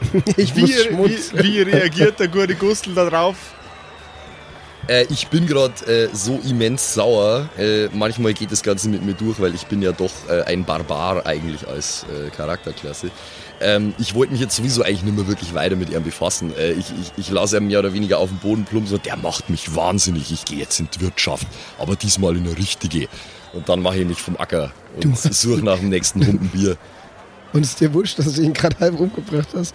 ich 0.36 0.56
wie, 0.56 0.90
muss 0.94 1.34
wie, 1.34 1.42
wie 1.42 1.62
reagiert 1.62 2.18
der 2.18 2.28
gute 2.28 2.54
Gustl 2.54 2.94
darauf? 2.94 3.36
Äh, 4.88 5.06
ich 5.10 5.28
bin 5.28 5.46
gerade 5.46 5.74
äh, 5.86 6.08
so 6.12 6.40
immens 6.48 6.94
sauer. 6.94 7.48
Äh, 7.58 7.88
manchmal 7.92 8.32
geht 8.32 8.50
das 8.50 8.62
Ganze 8.62 8.88
mit 8.88 9.04
mir 9.04 9.12
durch, 9.12 9.38
weil 9.38 9.54
ich 9.54 9.66
bin 9.66 9.82
ja 9.82 9.92
doch 9.92 10.12
äh, 10.28 10.42
ein 10.42 10.64
Barbar 10.64 11.26
eigentlich 11.26 11.68
als 11.68 12.04
äh, 12.04 12.30
Charakterklasse. 12.30 13.10
Ähm, 13.60 13.94
ich 13.98 14.14
wollte 14.14 14.32
mich 14.32 14.40
jetzt 14.40 14.56
sowieso 14.56 14.82
eigentlich 14.82 15.02
nicht 15.02 15.16
mehr 15.16 15.28
wirklich 15.28 15.54
weiter 15.54 15.76
mit 15.76 15.90
ihm 15.90 16.02
befassen. 16.02 16.56
Äh, 16.56 16.72
ich, 16.72 16.86
ich, 17.00 17.12
ich 17.16 17.30
lasse 17.30 17.58
ihn 17.58 17.66
mehr 17.66 17.80
oder 17.80 17.92
weniger 17.92 18.18
auf 18.18 18.30
den 18.30 18.38
Boden 18.38 18.64
plumpsen 18.64 18.96
und 18.96 19.04
der 19.04 19.16
macht 19.16 19.50
mich 19.50 19.74
wahnsinnig. 19.76 20.32
Ich 20.32 20.44
gehe 20.46 20.58
jetzt 20.58 20.80
in 20.80 20.88
die 20.94 21.00
Wirtschaft, 21.02 21.46
aber 21.78 21.94
diesmal 21.94 22.36
in 22.36 22.46
eine 22.46 22.56
richtige. 22.56 23.08
Und 23.52 23.68
dann 23.68 23.82
mache 23.82 23.98
ich 23.98 24.06
mich 24.06 24.22
vom 24.22 24.36
Acker 24.36 24.72
und 25.02 25.18
suche 25.18 25.62
nach 25.62 25.78
dem 25.78 25.90
nächsten 25.90 26.26
Humpen 26.26 26.48
Bier. 26.48 26.76
Und 27.52 27.62
ist 27.62 27.80
dir 27.80 27.92
wurscht, 27.92 28.18
dass 28.18 28.32
du 28.34 28.42
ihn 28.42 28.52
gerade 28.52 28.78
halb 28.78 28.98
umgebracht 29.00 29.48
hast. 29.54 29.74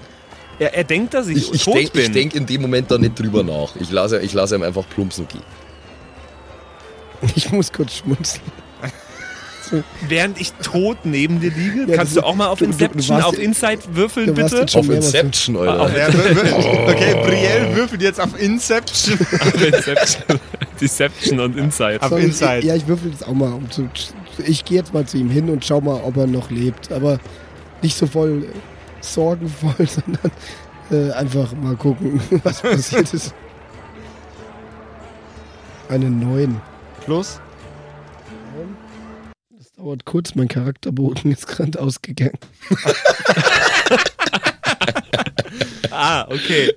Er, 0.63 0.73
er 0.73 0.83
denkt, 0.85 1.13
dass 1.13 1.27
ich, 1.27 1.37
Ich, 1.37 1.53
ich 1.53 1.63
tot 1.65 1.75
denke 1.75 1.91
bin. 1.91 2.13
denk 2.13 2.35
in 2.35 2.45
dem 2.45 2.61
Moment 2.61 2.89
da 2.89 2.97
nicht 2.97 3.19
drüber 3.19 3.43
nach. 3.43 3.75
Ich 3.79 3.91
lasse, 3.91 4.19
ich 4.21 4.33
lasse 4.33 4.55
ihm 4.55 4.63
einfach 4.63 4.87
plumpsen 4.89 5.25
und 5.25 5.31
gehe. 5.31 5.41
Ich 7.35 7.51
muss 7.51 7.71
kurz 7.71 7.95
schmunzeln. 7.97 8.41
Während 10.07 10.39
ich 10.39 10.51
tot 10.61 10.97
neben 11.03 11.39
dir 11.41 11.49
liege, 11.49 11.85
Ja, 11.89 11.95
kannst 11.97 12.15
du 12.15 12.21
auch 12.21 12.35
mal 12.35 12.47
auf 12.47 12.59
du- 12.59 12.65
du- 12.65 12.71
du 12.71 12.83
Inception, 12.85 13.17
warst- 13.17 13.27
auf 13.29 13.39
Insight 13.39 13.79
würfeln, 13.95 14.27
du 14.27 14.33
bitte? 14.33 14.57
jetzt 14.57 14.75
Auf 14.75 14.87
Inception, 14.89 15.57
Alter. 15.57 15.81
auf- 15.81 15.97
Ja, 15.97 16.07
wür- 16.09 16.35
wür- 16.35 16.91
okay, 16.91 17.15
Brielle 17.25 17.75
würfelt 17.75 18.01
jetzt 18.03 18.19
auf 18.21 18.39
Inception. 18.39 19.17
Auf 19.41 19.65
Inception. 19.65 20.39
Deception 20.81 21.39
und 21.39 21.57
Insight. 21.57 22.01
Auf 22.03 22.09
Sorry, 22.09 22.23
Inside. 22.25 22.65
Ja, 22.67 22.75
ich 22.75 22.87
würfel 22.87 23.11
das 23.11 23.23
auch 23.23 23.33
mal. 23.33 23.51
Um 23.53 23.71
zu, 23.71 23.89
ich 24.45 24.63
gehe 24.63 24.77
jetzt 24.77 24.93
mal 24.93 25.05
zu 25.07 25.17
ihm 25.17 25.29
hin 25.29 25.49
und 25.49 25.65
schau 25.65 25.81
mal, 25.81 26.01
ob 26.03 26.17
er 26.17 26.27
noch 26.27 26.51
lebt. 26.51 26.91
Aber 26.91 27.19
nicht 27.81 27.97
so 27.97 28.05
voll 28.05 28.45
sorgenvoll, 29.03 29.87
sondern 29.87 30.31
äh, 30.91 31.11
einfach 31.11 31.53
mal 31.53 31.75
gucken, 31.75 32.21
was 32.43 32.61
passiert 32.61 33.13
ist. 33.13 33.33
Eine 35.89 36.09
9. 36.09 36.59
Plus? 37.05 37.39
Das 39.57 39.71
dauert 39.73 40.05
kurz, 40.05 40.35
mein 40.35 40.47
Charakterbogen 40.47 41.31
ist 41.31 41.47
gerade 41.47 41.79
ausgegangen. 41.79 42.37
Ah, 45.93 46.25
okay. 46.29 46.73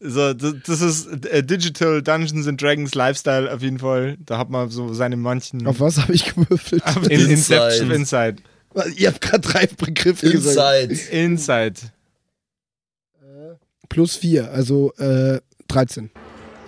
So, 0.00 0.32
das, 0.34 0.54
das 0.64 0.80
ist 0.80 1.26
äh, 1.26 1.42
Digital 1.42 2.02
Dungeons 2.02 2.46
and 2.46 2.60
Dragons 2.60 2.94
Lifestyle 2.94 3.52
auf 3.52 3.62
jeden 3.62 3.78
Fall. 3.78 4.16
Da 4.20 4.38
hat 4.38 4.50
man 4.50 4.68
so 4.70 4.92
seine 4.92 5.16
manchen. 5.16 5.66
Auf 5.66 5.80
was 5.80 5.98
habe 5.98 6.12
ich 6.12 6.34
gewürfelt? 6.34 6.84
Auf 6.84 7.04
In 7.08 7.20
Inside. 7.28 7.32
Inception. 7.32 7.90
Inside. 7.90 8.36
Ihr 8.96 9.08
habt 9.08 9.20
gerade 9.20 9.40
drei 9.40 9.66
Begriffe 9.66 10.30
gesagt. 10.30 10.90
Inside. 10.90 11.16
Inside. 11.16 11.74
Plus 13.88 14.16
4, 14.16 14.50
also 14.50 14.92
äh, 14.98 15.40
13. 15.68 16.10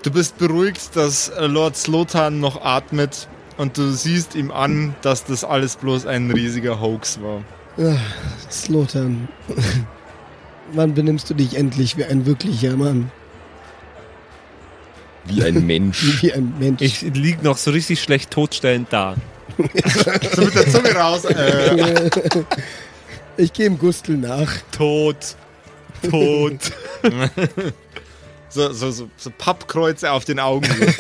Du 0.02 0.10
bist 0.10 0.38
beruhigt, 0.38 0.96
dass 0.96 1.28
äh, 1.28 1.46
Lord 1.46 1.76
Slotan 1.76 2.40
noch 2.40 2.62
atmet 2.62 3.28
und 3.58 3.76
du 3.76 3.92
siehst 3.92 4.34
ihm 4.34 4.50
an, 4.50 4.94
dass 5.02 5.24
das 5.24 5.44
alles 5.44 5.76
bloß 5.76 6.06
ein 6.06 6.30
riesiger 6.30 6.80
Hoax 6.80 7.20
war. 7.20 7.44
Ah, 7.78 7.98
Slotan. 8.50 9.28
Wann 10.72 10.94
benimmst 10.94 11.28
du 11.28 11.34
dich 11.34 11.56
endlich 11.56 11.98
wie 11.98 12.04
ein 12.04 12.24
wirklicher 12.24 12.76
Mann? 12.76 13.10
Wie 15.26 15.42
ein 15.44 15.66
Mensch. 15.66 16.22
Wie 16.22 16.32
ein 16.32 16.54
Mensch. 16.58 16.80
Ich 16.80 17.02
lieg 17.02 17.42
noch 17.42 17.58
so 17.58 17.70
richtig 17.70 18.00
schlecht 18.00 18.30
totstellend 18.30 18.88
da. 18.90 19.16
So 20.34 20.42
mit 20.42 20.54
der 20.54 20.68
Zunge 20.70 20.94
raus. 20.94 21.24
Äh, 21.24 22.10
ich 23.36 23.52
gehe 23.52 23.66
im 23.66 23.78
Gustel 23.78 24.16
nach. 24.16 24.50
Tot. 24.70 25.36
Tot. 26.08 26.58
so, 28.48 28.72
so, 28.72 28.90
so, 28.90 29.08
so 29.16 29.30
Pappkreuze 29.36 30.10
auf 30.10 30.24
den 30.24 30.38
Augen. 30.38 30.68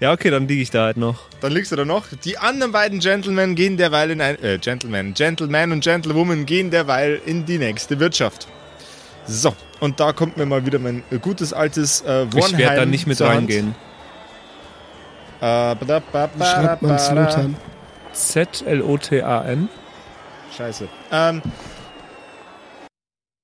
ja, 0.00 0.12
okay, 0.12 0.30
dann 0.30 0.48
liege 0.48 0.62
ich 0.62 0.70
da 0.70 0.84
halt 0.84 0.96
noch. 0.96 1.20
Dann 1.40 1.52
liegst 1.52 1.72
du 1.72 1.76
da 1.76 1.84
noch. 1.84 2.04
Die 2.24 2.38
anderen 2.38 2.72
beiden 2.72 3.00
Gentlemen 3.00 3.54
gehen 3.54 3.76
derweil 3.76 4.10
in 4.10 4.20
ein. 4.20 4.42
Äh, 4.42 4.58
Gentlemen. 4.58 5.14
Gentleman 5.14 5.72
und 5.72 5.82
Gentlewoman 5.82 6.46
gehen 6.46 6.70
derweil 6.70 7.20
in 7.26 7.44
die 7.46 7.58
nächste 7.58 7.98
Wirtschaft. 7.98 8.48
So, 9.26 9.54
und 9.80 10.00
da 10.00 10.12
kommt 10.12 10.36
mir 10.36 10.44
mal 10.44 10.66
wieder 10.66 10.78
mein 10.78 11.02
gutes 11.22 11.52
altes 11.52 12.02
äh, 12.02 12.26
Warnheim 12.32 12.52
Ich 12.52 12.58
werde 12.58 12.76
da 12.76 12.86
nicht 12.86 13.06
mit 13.06 13.16
zur 13.16 13.30
Hand. 13.30 13.50
Wie 16.34 16.38
ba, 16.38 16.46
schreibt 16.46 16.82
man. 16.82 16.98
Slotan? 16.98 17.56
Z-L-O-T-A-N. 18.12 19.68
Scheiße. 20.56 20.88
Ähm, 21.10 21.42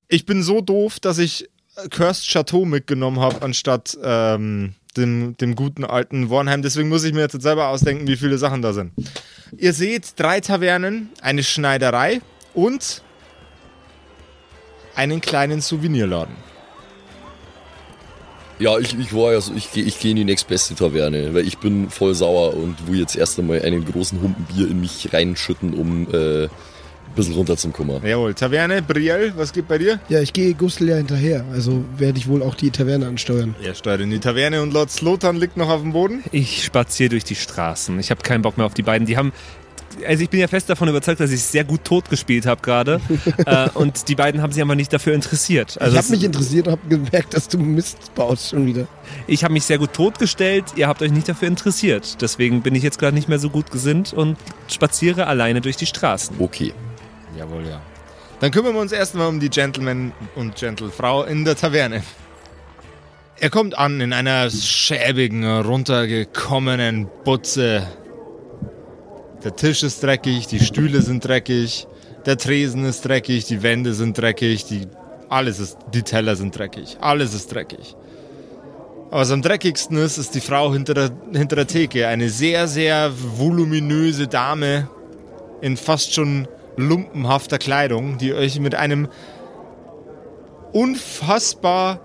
ich 0.09 0.27
bin 0.27 0.43
so 0.43 0.61
doof, 0.61 1.01
dass 1.01 1.19
ich 1.19 1.49
äh, 1.77 1.89
Cursed 1.89 2.27
Chateau 2.27 2.65
mitgenommen 2.65 3.21
habe, 3.21 3.43
anstatt 3.43 3.99
ähm, 4.03 4.75
dem, 4.97 5.37
dem 5.37 5.55
guten 5.55 5.85
alten 5.85 6.31
Warnheim. 6.31 6.63
Deswegen 6.63 6.89
muss 6.89 7.05
ich 7.05 7.13
mir 7.13 7.21
jetzt 7.21 7.41
selber 7.43 7.69
ausdenken, 7.69 8.07
wie 8.07 8.17
viele 8.17 8.39
Sachen 8.39 8.63
da 8.63 8.73
sind. 8.73 8.93
Ihr 9.57 9.73
seht 9.73 10.19
drei 10.19 10.41
Tavernen, 10.41 11.11
eine 11.21 11.43
Schneiderei 11.43 12.21
und 12.55 13.03
einen 14.95 15.21
kleinen 15.21 15.61
Souvenirladen. 15.61 16.35
Ja, 18.61 18.79
ich, 18.79 18.97
ich 18.99 19.15
war 19.15 19.33
ja 19.33 19.41
so, 19.41 19.55
ich 19.57 19.73
gehe 19.73 19.83
ich 19.83 19.99
geh 19.99 20.11
in 20.11 20.17
die 20.17 20.25
nächstbeste 20.25 20.75
Taverne, 20.75 21.33
weil 21.33 21.47
ich 21.47 21.57
bin 21.57 21.89
voll 21.89 22.15
sauer 22.15 22.55
und 22.55 22.87
will 22.87 23.01
jetzt 23.01 23.17
erst 23.17 23.39
einmal 23.39 23.63
einen 23.63 23.87
großen 23.87 24.21
Humpen 24.21 24.45
Bier 24.45 24.71
in 24.71 24.81
mich 24.81 25.09
reinschütten, 25.15 25.73
um 25.73 26.07
äh, 26.13 26.45
ein 26.45 26.51
bisschen 27.17 27.35
runterzukommen. 27.35 28.05
Jawohl, 28.05 28.35
Taverne, 28.35 28.83
Brielle, 28.83 29.33
was 29.35 29.55
geht 29.55 29.67
bei 29.67 29.79
dir? 29.79 29.99
Ja, 30.11 30.21
ich 30.21 30.35
gehe 30.35 30.53
Gustel 30.53 30.91
ja 30.91 30.97
hinterher. 30.97 31.47
Also 31.53 31.85
werde 31.97 32.19
ich 32.19 32.29
wohl 32.29 32.43
auch 32.43 32.55
die 32.55 32.71
Taverne 32.71 33.07
ansteuern. 33.07 33.55
Er 33.65 33.75
steuert 33.75 34.03
in 34.03 34.11
die 34.11 34.21
Taverne 34.21 34.61
und 34.61 34.75
Lord 34.75 34.91
Slotan 34.91 35.37
liegt 35.37 35.57
noch 35.57 35.71
auf 35.71 35.81
dem 35.81 35.93
Boden. 35.93 36.23
Ich 36.31 36.63
spaziere 36.63 37.09
durch 37.09 37.25
die 37.25 37.37
Straßen. 37.37 37.99
Ich 37.99 38.11
habe 38.11 38.21
keinen 38.21 38.43
Bock 38.43 38.59
mehr 38.59 38.67
auf 38.67 38.75
die 38.75 38.83
beiden. 38.83 39.07
Die 39.07 39.17
haben 39.17 39.33
also 40.07 40.23
ich 40.23 40.31
bin 40.31 40.41
ja 40.41 40.49
fest 40.49 40.69
davon 40.69 40.89
überzeugt, 40.89 41.21
dass 41.21 41.31
ich 41.31 41.43
sehr 41.43 41.65
gut 41.65 41.85
tot 41.85 42.11
gespielt 42.11 42.47
habe 42.47 42.61
gerade. 42.61 43.01
äh, 43.47 43.69
und 43.75 44.09
die 44.09 44.15
beiden 44.15 44.43
haben 44.43 44.53
sich 44.53 44.63
aber 44.63 44.75
nicht 44.75 44.93
dafür 44.93 45.15
interessiert. 45.15 45.81
Also 45.81 45.97
ich 45.97 46.03
habe 46.03 46.13
mich 46.13 46.25
interessiert 46.25 46.67
und 46.67 46.73
habe 46.73 46.89
gemerkt, 46.89 47.35
dass 47.35 47.49
du 47.49 47.59
Mist 47.59 48.15
baust 48.15 48.51
schon 48.51 48.67
wieder. 48.67 48.87
ich 49.27 49.45
habe 49.45 49.53
mich 49.53 49.65
sehr 49.65 49.79
gut 49.79 49.93
totgestellt, 49.93 50.65
ihr 50.77 50.89
habt 50.89 51.03
euch 51.03 51.13
nicht 51.13 51.29
dafür 51.29 51.49
interessiert. 51.49 52.21
Deswegen 52.21 52.63
bin 52.63 52.75
ich 52.75 52.83
jetzt 52.83 52.99
gerade 52.99 53.15
nicht 53.15 53.29
mehr 53.29 53.39
so 53.39 53.51
gut 53.51 53.71
gesinnt 53.71 54.13
und 54.13 54.37
spaziere 54.69 55.27
alleine 55.27 55.61
durch 55.61 55.77
die 55.77 55.87
Straßen. 55.87 56.37
Okay. 56.39 56.73
Jawohl, 57.37 57.67
ja. 57.67 57.81
Dann 58.41 58.51
kümmern 58.51 58.75
wir 58.75 58.81
uns 58.81 58.93
erstmal 58.93 59.29
um 59.29 59.39
die 59.39 59.51
Gentleman 59.51 60.13
und 60.35 60.57
Gentlefrau 60.57 61.25
in 61.25 61.45
der 61.45 61.57
Taverne. 61.57 62.03
Er 63.39 63.49
kommt 63.49 63.79
an 63.79 64.01
in 64.03 64.13
einer 64.13 64.51
schäbigen, 64.51 65.45
runtergekommenen 65.45 67.09
Butze. 67.25 67.87
Der 69.45 69.57
Tisch 69.57 69.83
ist 69.83 70.03
dreckig, 70.03 70.49
die 70.49 70.61
Stühle 70.61 71.01
sind 71.01 71.25
dreckig, 71.25 71.87
der 72.27 72.37
Tresen 72.37 72.85
ist 72.85 73.07
dreckig, 73.07 73.47
die 73.47 73.63
Wände 73.63 73.95
sind 73.95 74.19
dreckig, 74.19 74.67
die, 74.67 74.87
alles 75.31 75.59
ist, 75.59 75.79
die 75.95 76.03
Teller 76.03 76.37
sind 76.37 76.57
dreckig, 76.59 76.99
alles 77.01 77.33
ist 77.33 77.53
dreckig. 77.53 77.97
Aber 79.11 79.23
was 79.23 79.31
am 79.31 79.41
dreckigsten 79.41 79.97
ist, 79.97 80.19
ist 80.19 80.35
die 80.35 80.41
Frau 80.41 80.73
hinter 80.73 80.95
der, 80.95 81.11
hinter 81.33 81.57
der 81.57 81.67
Theke. 81.67 82.07
Eine 82.07 82.29
sehr, 82.29 82.69
sehr 82.69 83.11
voluminöse 83.17 84.29
Dame 84.29 84.89
in 85.63 85.77
fast 85.77 86.15
schon 86.15 86.47
lumpenhafter 86.77 87.59
Kleidung, 87.59 88.19
die 88.19 88.35
euch 88.35 88.61
mit 88.61 88.75
einem 88.75 89.09
unfassbar 90.73 92.01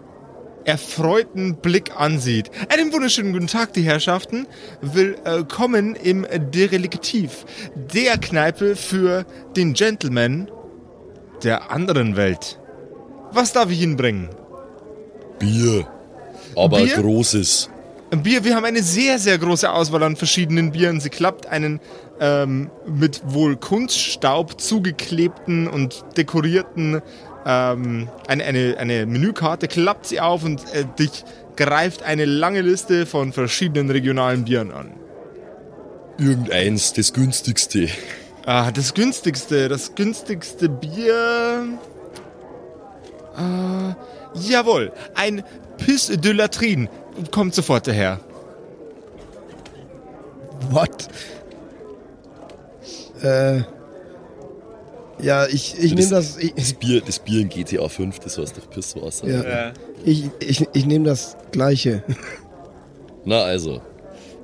erfreuten 0.65 1.55
Blick 1.57 1.91
ansieht. 1.95 2.49
Einen 2.69 2.91
wunderschönen 2.91 3.33
guten 3.33 3.47
Tag, 3.47 3.73
die 3.73 3.83
Herrschaften. 3.83 4.47
Willkommen 4.81 5.95
im 5.95 6.25
Dereliktiv, 6.51 7.45
der 7.75 8.17
Kneipe 8.17 8.75
für 8.75 9.25
den 9.55 9.73
Gentleman 9.73 10.49
der 11.43 11.71
anderen 11.71 12.15
Welt. 12.15 12.59
Was 13.31 13.53
darf 13.53 13.69
ich 13.69 13.81
Ihnen 13.81 13.95
bringen? 13.95 14.29
Bier. 15.39 15.87
Aber 16.55 16.77
Bier? 16.77 16.95
großes. 16.95 17.69
Bier, 18.23 18.43
wir 18.43 18.55
haben 18.55 18.65
eine 18.65 18.81
sehr, 18.81 19.19
sehr 19.19 19.37
große 19.37 19.69
Auswahl 19.69 20.03
an 20.03 20.15
verschiedenen 20.15 20.71
Bieren. 20.71 21.01
Sie 21.01 21.09
klappt 21.09 21.47
einen 21.47 21.79
ähm, 22.19 22.69
mit 22.87 23.21
wohl 23.25 23.57
Kunststaub 23.57 24.59
zugeklebten 24.61 25.67
und 25.67 26.05
dekorierten 26.15 27.01
ähm, 27.45 28.09
eine, 28.27 28.43
eine, 28.43 28.75
eine 28.77 29.05
Menükarte, 29.05 29.67
klappt 29.67 30.07
sie 30.07 30.19
auf 30.19 30.43
und 30.43 30.61
äh, 30.73 30.85
dich 30.97 31.23
greift 31.55 32.03
eine 32.03 32.25
lange 32.25 32.61
Liste 32.61 33.05
von 33.05 33.31
verschiedenen 33.31 33.89
regionalen 33.89 34.45
Bieren 34.45 34.71
an. 34.71 34.93
Irgendeins, 36.17 36.93
das 36.93 37.13
günstigste. 37.13 37.89
Ah, 38.45 38.71
das 38.71 38.93
günstigste, 38.93 39.69
das 39.69 39.95
günstigste 39.95 40.69
Bier. 40.69 41.67
Äh, 43.37 43.95
jawohl, 44.39 44.91
ein 45.13 45.43
Piss 45.77 46.07
de 46.07 46.31
Latrine. 46.31 46.89
Kommt 47.31 47.53
sofort 47.53 47.87
daher. 47.87 48.19
What? 50.71 51.07
Äh. 53.21 53.74
Ja, 55.21 55.47
ich, 55.47 55.77
ich 55.79 55.95
nehme 55.95 56.09
das. 56.09 56.37
Ich, 56.37 56.53
Das 56.53 56.73
Bier, 56.73 57.01
das 57.01 57.19
Bier 57.19 57.41
in 57.41 57.49
GTA 57.49 57.87
5, 57.87 58.19
das 58.19 58.37
heißt 58.37 58.57
doch 58.57 58.69
Pisswasser. 58.69 59.27
ja. 59.27 59.73
ich, 60.03 60.29
ich, 60.39 60.67
ich 60.73 60.85
nehme 60.85 61.05
das 61.05 61.37
Gleiche. 61.51 62.03
Na 63.25 63.41
also. 63.43 63.81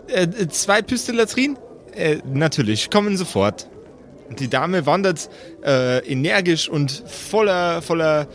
Äh, 0.07 0.23
äh, 0.23 0.47
zwei 0.49 0.81
Pistelatrin? 0.81 1.57
Äh, 1.93 2.17
natürlich, 2.33 2.89
kommen 2.89 3.17
sofort. 3.17 3.67
Die 4.39 4.47
Dame 4.47 4.85
wandert 4.85 5.29
äh, 5.63 5.99
energisch 6.09 6.69
und 6.69 7.03
voller, 7.05 7.81
voller 7.81 8.27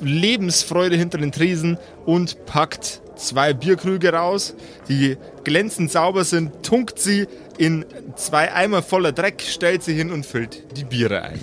Lebensfreude 0.00 0.96
hinter 0.96 1.18
den 1.18 1.30
Tresen 1.30 1.76
und 2.06 2.46
packt 2.46 3.02
zwei 3.16 3.52
Bierkrüge 3.52 4.14
raus, 4.14 4.54
die 4.88 5.18
glänzend 5.44 5.92
sauber 5.92 6.24
sind, 6.24 6.62
tunkt 6.62 6.98
sie 6.98 7.26
in 7.58 7.84
zwei 8.16 8.52
Eimer 8.52 8.82
voller 8.82 9.12
Dreck, 9.12 9.42
stellt 9.46 9.82
sie 9.82 9.92
hin 9.92 10.10
und 10.10 10.24
füllt 10.24 10.64
die 10.76 10.84
Biere 10.84 11.22
ein. 11.22 11.40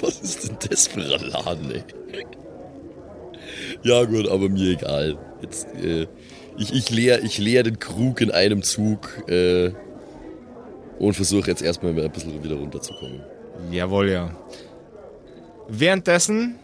Was 0.00 0.20
ist 0.20 0.48
denn 0.48 0.56
das 0.68 0.86
für 0.88 1.00
ein 1.00 1.30
Laden, 1.30 1.70
ey? 1.72 1.82
Ja 3.82 4.04
gut, 4.04 4.28
aber 4.28 4.48
mir 4.48 4.70
egal. 4.72 5.18
Jetzt, 5.42 5.66
äh, 5.82 6.06
ich, 6.56 6.72
ich 6.72 6.90
leer, 6.90 7.22
ich 7.22 7.38
leer 7.38 7.62
den 7.62 7.78
Krug 7.78 8.20
in 8.20 8.30
einem 8.30 8.62
Zug 8.62 9.28
äh, 9.28 9.72
und 10.98 11.14
versuche 11.14 11.48
jetzt 11.50 11.62
erstmal 11.62 11.98
ein 11.98 12.10
bisschen 12.12 12.42
wieder 12.42 12.56
runterzukommen. 12.56 13.20
Jawohl, 13.70 14.10
ja. 14.10 14.30
Währenddessen, 15.68 16.56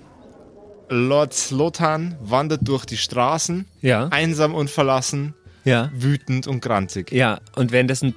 Lord 0.88 1.32
Slotan 1.34 2.16
wandert 2.20 2.60
durch 2.66 2.84
die 2.84 2.96
Straßen, 2.96 3.66
Ja. 3.80 4.08
einsam 4.08 4.54
und 4.54 4.70
verlassen, 4.70 5.34
Ja. 5.64 5.90
wütend 5.94 6.46
und 6.46 6.60
grantig. 6.60 7.12
Ja, 7.12 7.40
und 7.56 7.72
währenddessen 7.72 8.14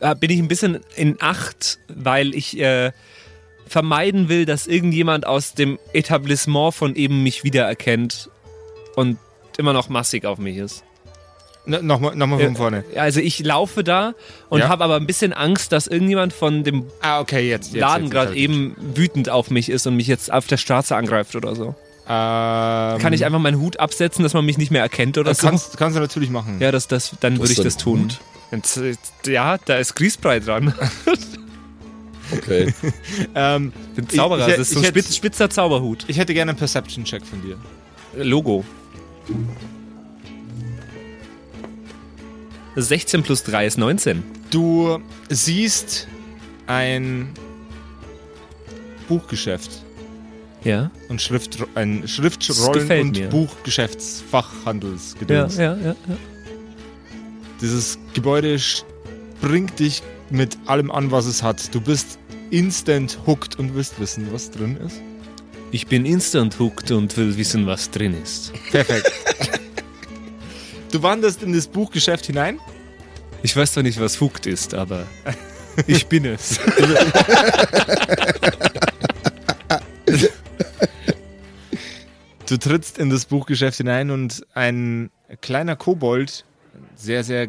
äh, 0.00 0.14
bin 0.14 0.30
ich 0.30 0.38
ein 0.38 0.48
bisschen 0.48 0.80
in 0.96 1.16
Acht, 1.20 1.78
weil 1.88 2.34
ich 2.34 2.58
äh, 2.60 2.92
vermeiden 3.66 4.28
will, 4.28 4.44
dass 4.46 4.66
irgendjemand 4.66 5.26
aus 5.26 5.54
dem 5.54 5.78
Etablissement 5.92 6.74
von 6.74 6.94
eben 6.94 7.22
mich 7.22 7.44
wiedererkennt 7.44 8.30
und 8.94 9.18
immer 9.58 9.72
noch 9.72 9.88
massig 9.88 10.24
auf 10.24 10.38
mich 10.38 10.56
ist. 10.56 10.82
No, 11.68 11.82
Nochmal 11.82 12.14
noch 12.14 12.28
mal 12.28 12.38
von 12.38 12.54
vorne. 12.54 12.84
Also 12.94 13.18
ich 13.18 13.40
laufe 13.40 13.82
da 13.82 14.14
und 14.50 14.60
Ja. 14.60 14.68
habe 14.68 14.84
aber 14.84 14.94
ein 14.96 15.06
bisschen 15.06 15.32
Angst, 15.32 15.72
dass 15.72 15.88
irgendjemand 15.88 16.32
von 16.32 16.62
dem 16.62 16.86
Ah, 17.00 17.18
okay, 17.20 17.48
jetzt. 17.48 17.72
jetzt 17.72 17.80
Laden 17.80 18.08
gerade 18.08 18.36
eben 18.36 18.76
wütend 18.94 19.30
auf 19.30 19.50
mich 19.50 19.68
ist 19.68 19.84
und 19.86 19.96
mich 19.96 20.06
jetzt 20.06 20.32
auf 20.32 20.46
der 20.46 20.58
Straße 20.58 20.94
angreift 20.94 21.34
oder 21.34 21.56
so. 21.56 21.74
Ähm, 22.08 23.00
Kann 23.00 23.12
ich 23.12 23.24
einfach 23.24 23.40
meinen 23.40 23.58
Hut 23.60 23.80
absetzen, 23.80 24.22
dass 24.22 24.32
man 24.32 24.44
mich 24.44 24.58
nicht 24.58 24.70
mehr 24.70 24.82
erkennt 24.82 25.18
oder 25.18 25.30
das 25.30 25.38
so? 25.38 25.48
kannst, 25.48 25.76
kannst 25.76 25.96
du 25.96 26.00
natürlich 26.00 26.30
machen. 26.30 26.58
Ja, 26.60 26.70
das, 26.70 26.86
das, 26.86 27.16
dann 27.18 27.36
würde 27.40 27.52
ich 27.52 27.60
das 27.60 27.76
tun. 27.76 28.12
Äh, 28.52 28.94
Ja, 29.28 29.58
da 29.64 29.76
ist 29.78 29.96
Grießbrei 29.96 30.38
dran. 30.38 30.72
Okay. 32.32 32.72
Ähm, 33.34 33.72
bin 33.94 34.08
Zauberer, 34.08 34.46
Ich- 34.46 34.52
ich- 34.52 34.56
das 34.58 34.68
ist 34.68 34.74
so 34.74 34.80
ein 34.80 34.84
hätte- 34.84 35.00
spitz, 35.00 35.16
spitzer 35.16 35.50
Zauberhut. 35.50 36.04
ich 36.08 36.18
hätte 36.18 36.34
gerne 36.34 36.50
einen 36.52 36.58
Perception-Check 36.58 37.24
von 37.24 37.40
dir. 37.42 37.56
Logo. 38.22 38.64
16 42.76 43.22
plus 43.22 43.42
3 43.44 43.66
ist 43.66 43.78
19. 43.78 44.22
Du 44.50 44.98
siehst 45.30 46.06
ein 46.66 47.30
Buchgeschäft. 49.08 49.70
Ja. 50.64 50.90
Und 51.08 51.22
Schrift, 51.22 51.58
ein 51.74 52.04
Schriftrollen- 52.06 53.00
und 53.00 53.18
mir. 53.18 53.28
Buchgeschäftsfachhandelsgedöns. 53.28 55.56
Ja, 55.56 55.74
ja, 55.76 55.80
ja. 55.80 55.88
ja. 56.08 56.16
Dieses 57.60 57.98
Gebäude 58.14 58.58
bringt 59.40 59.78
dich 59.78 60.02
mit 60.30 60.56
allem 60.66 60.90
an, 60.90 61.10
was 61.10 61.26
es 61.26 61.42
hat. 61.42 61.74
Du 61.74 61.80
bist 61.80 62.18
instant 62.50 63.18
hooked 63.26 63.58
und 63.58 63.74
willst 63.74 63.98
wissen, 64.00 64.28
was 64.32 64.50
drin 64.50 64.76
ist. 64.76 65.00
Ich 65.72 65.86
bin 65.86 66.06
instant 66.06 66.58
hooked 66.58 66.90
und 66.90 67.16
will 67.16 67.36
wissen, 67.36 67.66
was 67.66 67.90
drin 67.90 68.14
ist. 68.22 68.52
Perfekt. 68.70 69.10
du 70.92 71.02
wanderst 71.02 71.42
in 71.42 71.52
das 71.52 71.66
Buchgeschäft 71.66 72.26
hinein. 72.26 72.60
Ich 73.42 73.56
weiß 73.56 73.72
zwar 73.72 73.82
nicht, 73.82 74.00
was 74.00 74.20
hooked 74.20 74.46
ist, 74.46 74.74
aber 74.74 75.06
ich 75.86 76.06
bin 76.06 76.24
es. 76.24 76.58
Du 82.46 82.56
trittst 82.56 82.98
in 82.98 83.10
das 83.10 83.24
Buchgeschäft 83.26 83.78
hinein 83.78 84.10
und 84.10 84.46
ein 84.54 85.10
kleiner 85.40 85.74
Kobold, 85.74 86.44
sehr, 86.94 87.24
sehr 87.24 87.48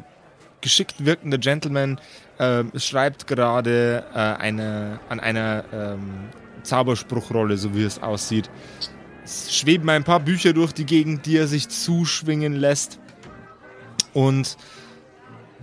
geschickt 0.62 1.05
wirkender 1.05 1.38
Gentleman, 1.38 1.99
äh, 2.39 2.64
schreibt 2.80 3.28
gerade 3.28 4.03
äh, 4.14 4.18
eine, 4.18 4.99
an 5.10 5.20
einer 5.20 5.64
ähm, 5.74 6.30
Zauberspruchrolle, 6.64 7.58
so 7.58 7.76
wie 7.76 7.84
es 7.84 8.01
aussieht. 8.01 8.49
Es 9.24 9.53
schweben 9.55 9.89
ein 9.89 10.03
paar 10.03 10.20
Bücher 10.20 10.53
durch 10.53 10.72
die 10.74 10.86
Gegend, 10.86 11.26
die 11.26 11.38
er 11.38 11.47
sich 11.47 11.70
zuschwingen 11.70 12.53
lässt. 12.53 12.99
Und 14.14 14.58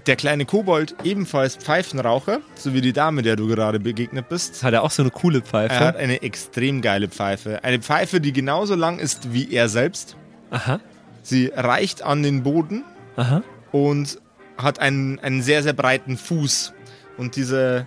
der 0.07 0.16
kleine 0.16 0.45
Kobold, 0.45 0.95
ebenfalls 1.03 1.57
Pfeifenraucher, 1.57 2.40
so 2.57 2.74
wie 2.74 2.82
die 2.82 2.92
Dame, 2.92 3.22
der 3.22 3.36
du 3.36 3.47
gerade 3.47 3.80
begegnet 3.80 4.28
bist, 4.28 4.62
Hat 4.62 4.74
er 4.74 4.82
auch 4.82 4.90
so 4.90 5.03
eine 5.03 5.11
coole 5.11 5.38
er 5.38 5.45
Pfeife? 5.45 5.80
hat 5.80 5.97
eine 5.97 6.22
extrem 6.22 6.82
geile 6.82 7.09
Pfeife. 7.09 7.64
Eine 7.64 7.80
Pfeife, 7.80 8.20
die 8.20 8.32
genauso 8.32 8.74
lang 8.74 8.99
ist 8.99 9.32
wie 9.32 9.51
er 9.53 9.68
selbst. 9.68 10.16
Aha, 10.51 10.80
Sie 11.22 11.51
reicht 11.55 12.03
an 12.03 12.22
den 12.22 12.42
Boden 12.42 12.84
aha. 13.16 13.42
und 13.72 14.18
hat 14.57 14.78
einen, 14.78 15.18
einen 15.20 15.42
sehr, 15.42 15.62
sehr 15.62 15.72
breiten 15.72 16.16
Fuß. 16.16 16.72
Und 17.16 17.36
diese, 17.36 17.86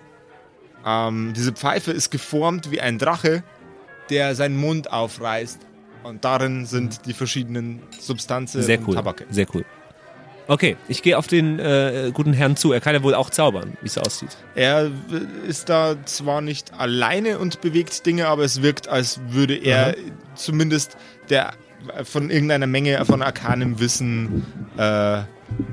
ähm, 0.86 1.34
diese 1.36 1.52
Pfeife 1.52 1.92
ist 1.92 2.10
geformt 2.10 2.72
wie 2.72 2.82
ein 2.82 2.98
Drache, 2.98 3.44
der 4.10 4.36
seinen 4.36 4.58
Mund 4.58 4.92
aufreißt. 4.92 5.60
Und 6.04 6.24
darin 6.24 6.66
sind 6.66 7.06
die 7.06 7.14
verschiedenen 7.14 7.82
Substanzen 8.00 8.62
Sehr 8.62 8.80
und 8.80 8.88
cool. 8.88 8.96
Tabake. 8.96 9.26
Sehr 9.30 9.48
cool. 9.54 9.66
Okay, 10.50 10.78
ich 10.88 11.04
gehe 11.04 11.18
auf 11.18 11.28
den 11.28 11.60
äh, 11.60 12.12
guten 12.14 12.32
Herrn 12.32 12.56
zu. 12.56 12.72
Er 12.72 12.80
kann 12.80 12.94
ja 12.96 13.04
wohl 13.04 13.14
auch 13.14 13.30
zaubern, 13.30 13.78
wie 13.82 13.88
es 13.88 13.98
aussieht. 13.98 14.38
Er 14.56 14.90
ist 15.46 15.68
da 15.68 15.98
zwar 16.06 16.40
nicht 16.40 16.74
alleine 16.74 17.38
und 17.40 17.60
bewegt 17.60 18.06
Dinge, 18.06 18.28
aber 18.28 18.44
es 18.44 18.62
wirkt, 18.62 18.88
als 18.88 19.20
würde 19.28 19.56
er 19.56 19.96
zumindest 20.36 20.96
der 21.30 21.54
von 22.04 22.30
irgendeiner 22.30 22.68
Menge 22.68 23.04
von 23.06 23.22
arkanem 23.22 23.80
Wissen 23.80 24.46
äh, 24.78 25.22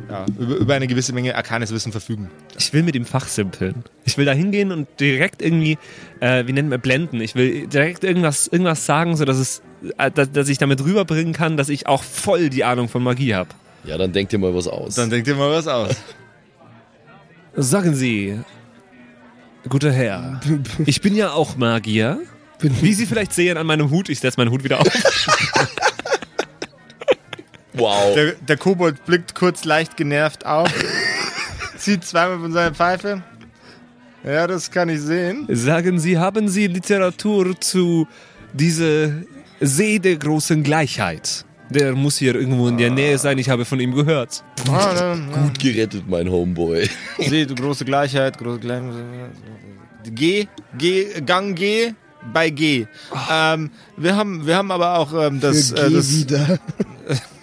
ja, 0.08 0.26
über, 0.38 0.56
über 0.56 0.74
eine 0.74 0.86
gewisse 0.86 1.12
Menge 1.12 1.34
arkanes 1.34 1.72
Wissen 1.72 1.92
verfügen. 1.92 2.30
Ich 2.58 2.72
will 2.72 2.82
mit 2.82 2.94
ihm 2.94 3.04
fachsimpeln. 3.04 3.84
Ich 4.04 4.16
will 4.18 4.24
da 4.24 4.32
hingehen 4.32 4.72
und 4.72 4.88
direkt 5.00 5.42
irgendwie, 5.42 5.78
äh, 6.20 6.46
wie 6.46 6.52
nennen 6.52 6.70
wir, 6.70 6.78
blenden. 6.78 7.20
Ich 7.20 7.34
will 7.34 7.66
direkt 7.66 8.04
irgendwas, 8.04 8.46
irgendwas 8.46 8.86
sagen, 8.86 9.16
sodass 9.16 9.38
es, 9.38 9.62
äh, 9.98 10.10
dass, 10.10 10.30
dass 10.32 10.48
ich 10.48 10.58
damit 10.58 10.84
rüberbringen 10.84 11.32
kann, 11.32 11.56
dass 11.56 11.68
ich 11.68 11.86
auch 11.86 12.02
voll 12.02 12.50
die 12.50 12.64
Ahnung 12.64 12.88
von 12.88 13.02
Magie 13.02 13.34
habe. 13.34 13.50
Ja, 13.84 13.98
dann 13.98 14.12
denk 14.12 14.30
dir 14.30 14.38
mal 14.38 14.54
was 14.54 14.66
aus. 14.68 14.94
Dann 14.94 15.10
denkt 15.10 15.28
ihr 15.28 15.34
mal 15.34 15.50
was 15.50 15.66
aus. 15.66 15.94
Sagen 17.56 17.94
Sie, 17.94 18.40
guter 19.68 19.92
Herr, 19.92 20.40
ich 20.86 21.00
bin 21.00 21.14
ja 21.14 21.32
auch 21.32 21.56
Magier. 21.56 22.20
Wie 22.60 22.94
Sie 22.94 23.04
vielleicht 23.04 23.32
sehen 23.32 23.58
an 23.58 23.66
meinem 23.66 23.90
Hut, 23.90 24.08
ich 24.08 24.20
setze 24.20 24.40
meinen 24.40 24.50
Hut 24.50 24.64
wieder 24.64 24.80
auf. 24.80 24.88
wow. 27.74 28.14
Der, 28.14 28.32
der 28.32 28.56
Kobold 28.56 29.04
blickt 29.04 29.34
kurz 29.34 29.64
leicht 29.64 29.96
genervt 29.96 30.46
auf, 30.46 30.68
zieht 31.78 32.04
zweimal 32.04 32.40
von 32.40 32.52
seiner 32.52 32.74
Pfeife. 32.74 33.22
Ja, 34.24 34.46
das 34.46 34.70
kann 34.70 34.88
ich 34.88 35.00
sehen. 35.00 35.46
Sagen 35.50 35.98
Sie, 35.98 36.18
haben 36.18 36.48
Sie 36.48 36.66
Literatur 36.66 37.60
zu 37.60 38.08
diese 38.54 39.24
See 39.60 39.98
der 39.98 40.16
großen 40.16 40.62
Gleichheit? 40.62 41.44
Der 41.70 41.94
muss 41.94 42.18
hier 42.18 42.34
irgendwo 42.34 42.68
in 42.68 42.78
der 42.78 42.90
Nähe 42.90 43.18
sein, 43.18 43.38
ich 43.38 43.48
habe 43.48 43.64
von 43.64 43.80
ihm 43.80 43.94
gehört. 43.94 44.44
Ah, 44.70 45.14
Gut 45.14 45.58
gerettet, 45.58 46.04
mein 46.06 46.30
Homeboy. 46.30 46.88
Sehe 47.18 47.46
du 47.46 47.54
große 47.54 47.84
Gleichheit, 47.84 48.38
große 48.38 48.60
Gleichheit. 48.60 48.92
G, 50.04 50.46
G, 50.78 51.20
Gang 51.22 51.54
G 51.56 51.92
bei 52.32 52.50
G. 52.50 52.86
Ähm, 53.30 53.70
wir 53.96 54.16
haben, 54.16 54.46
wir 54.46 54.56
haben 54.56 54.70
aber 54.70 54.98
auch 54.98 55.12
ähm, 55.14 55.40
das, 55.40 55.70
Für 55.70 55.86
äh, 55.86 55.88
geh 55.88 55.94
das 55.96 56.18
wieder. 56.18 56.58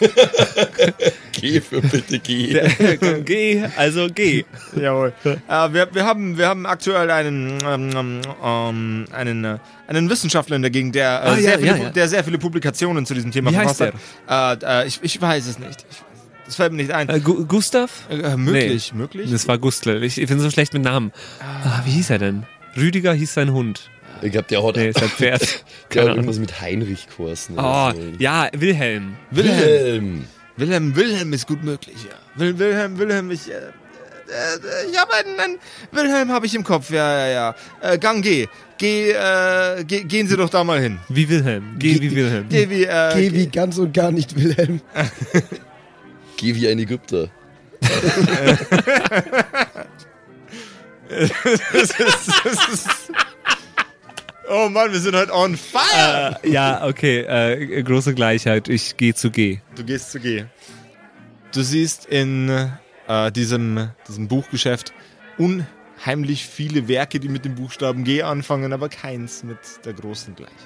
Geh 1.32 1.60
für 1.60 1.80
bitte 1.80 2.18
geh. 2.18 2.60
geh, 3.24 3.64
also 3.76 4.08
geh. 4.14 4.44
Jawohl. 4.76 5.12
Äh, 5.24 5.72
wir, 5.72 5.88
wir, 5.92 6.04
haben, 6.04 6.36
wir 6.36 6.48
haben 6.48 6.66
aktuell 6.66 7.10
einen, 7.10 7.58
ähm, 7.66 8.20
ähm, 8.44 9.04
einen, 9.12 9.44
äh, 9.44 9.58
einen 9.86 10.10
Wissenschaftler 10.10 10.56
in 10.56 10.62
der 10.62 10.70
Gegend, 10.70 10.94
der, 10.94 11.22
äh, 11.22 11.28
Ah, 11.28 11.36
ja, 11.36 11.40
sehr 11.40 11.58
viele, 11.58 11.70
ja, 11.70 11.76
ja. 11.76 11.90
der 11.90 12.08
sehr 12.08 12.24
viele 12.24 12.38
Publikationen 12.38 13.06
zu 13.06 13.14
diesem 13.14 13.30
Thema 13.30 13.52
Wie 13.52 13.56
heißt 13.56 13.76
verfasst 13.76 13.98
hat. 14.26 14.62
Äh, 14.62 14.82
äh, 14.82 14.86
ich, 14.86 15.00
ich 15.02 15.20
weiß 15.20 15.46
es 15.46 15.58
nicht. 15.58 15.86
Ich, 15.90 15.98
das 16.46 16.56
fällt 16.56 16.72
mir 16.72 16.78
nicht 16.78 16.90
ein. 16.90 17.08
Äh, 17.08 17.20
Gu 17.20 17.44
Gustav? 17.46 18.08
Äh, 18.10 18.36
möglich, 18.36 18.92
möglich. 18.92 19.30
Das 19.30 19.46
war 19.46 19.56
Gustl. 19.56 20.02
Ich, 20.02 20.20
ich 20.20 20.28
bin 20.28 20.40
so 20.40 20.50
schlecht 20.50 20.72
mit 20.74 20.82
Namen. 20.82 21.12
Ah, 21.40 21.82
wie 21.84 21.90
hieß 21.92 22.10
er 22.10 22.18
denn? 22.18 22.44
Rüdiger 22.76 23.14
hieß 23.14 23.32
sein 23.34 23.52
Hund. 23.52 23.88
Ich 24.22 24.32
glaub, 24.32 24.48
der 24.48 24.62
hat, 24.62 24.76
Nee, 24.76 24.92
sein 24.92 25.08
Pferd. 25.08 25.64
der 25.94 26.02
hat 26.02 26.08
irgendwas 26.10 26.38
mit 26.38 26.60
Heinrich 26.60 27.06
geheißen. 27.16 27.56
Oh, 27.58 27.90
so. 27.92 27.98
ja, 28.18 28.48
Wilhelm. 28.52 29.16
Wilhelm. 29.30 30.24
Wilhelm, 30.56 30.94
Wilhelm 30.94 31.32
ist 31.32 31.46
gut 31.46 31.64
möglich, 31.64 31.96
ja. 32.04 32.16
Wil, 32.38 32.58
Wilhelm, 32.58 32.98
Wilhelm, 32.98 33.30
ich, 33.30 33.50
äh, 33.50 33.54
äh, 33.54 34.90
ich 34.90 34.98
habe 34.98 35.14
einen, 35.14 35.40
einen, 35.40 35.58
Wilhelm 35.90 36.30
habe 36.30 36.46
ich 36.46 36.54
im 36.54 36.64
Kopf, 36.64 36.90
ja, 36.90 37.26
ja, 37.26 37.28
ja. 37.28 37.54
Äh, 37.92 37.98
Gang 37.98 38.22
G. 38.22 38.46
Geh, 38.78 39.10
äh, 39.10 39.84
ge, 39.84 40.04
gehen 40.04 40.26
Sie 40.28 40.36
doch 40.36 40.48
da 40.48 40.64
mal 40.64 40.80
hin. 40.80 40.98
Wie 41.08 41.28
Wilhelm. 41.28 41.76
Geh 41.78 42.00
wie 42.00 42.14
Wilhelm. 42.14 42.46
Geh 42.48 42.68
wie, 42.70 42.84
äh, 42.84 43.12
Geh 43.14 43.32
wie 43.32 43.46
ganz 43.46 43.78
und 43.78 43.92
gar 43.92 44.10
nicht 44.10 44.36
Wilhelm. 44.36 44.80
Geh 46.36 46.54
wie 46.54 46.68
ein 46.68 46.78
Ägypter. 46.78 47.28
Oh 54.52 54.68
Mann, 54.68 54.90
wir 54.90 54.98
sind 54.98 55.14
heute 55.14 55.32
on 55.32 55.56
fire. 55.56 56.36
Äh, 56.42 56.50
ja, 56.50 56.84
okay. 56.84 57.20
Äh, 57.20 57.84
große 57.84 58.14
Gleichheit. 58.14 58.68
Ich 58.68 58.96
gehe 58.96 59.14
zu 59.14 59.30
G. 59.30 59.60
Du 59.76 59.84
gehst 59.84 60.10
zu 60.10 60.18
G. 60.18 60.44
Du 61.54 61.62
siehst 61.62 62.06
in 62.06 62.48
äh, 63.06 63.30
diesem, 63.30 63.90
diesem 64.08 64.26
Buchgeschäft 64.26 64.92
unheimlich 65.38 66.46
viele 66.46 66.88
Werke, 66.88 67.20
die 67.20 67.28
mit 67.28 67.44
dem 67.44 67.54
Buchstaben 67.54 68.02
G 68.02 68.22
anfangen, 68.22 68.72
aber 68.72 68.88
keins 68.88 69.44
mit 69.44 69.58
der 69.84 69.92
großen 69.92 70.34
Gleichheit. 70.34 70.56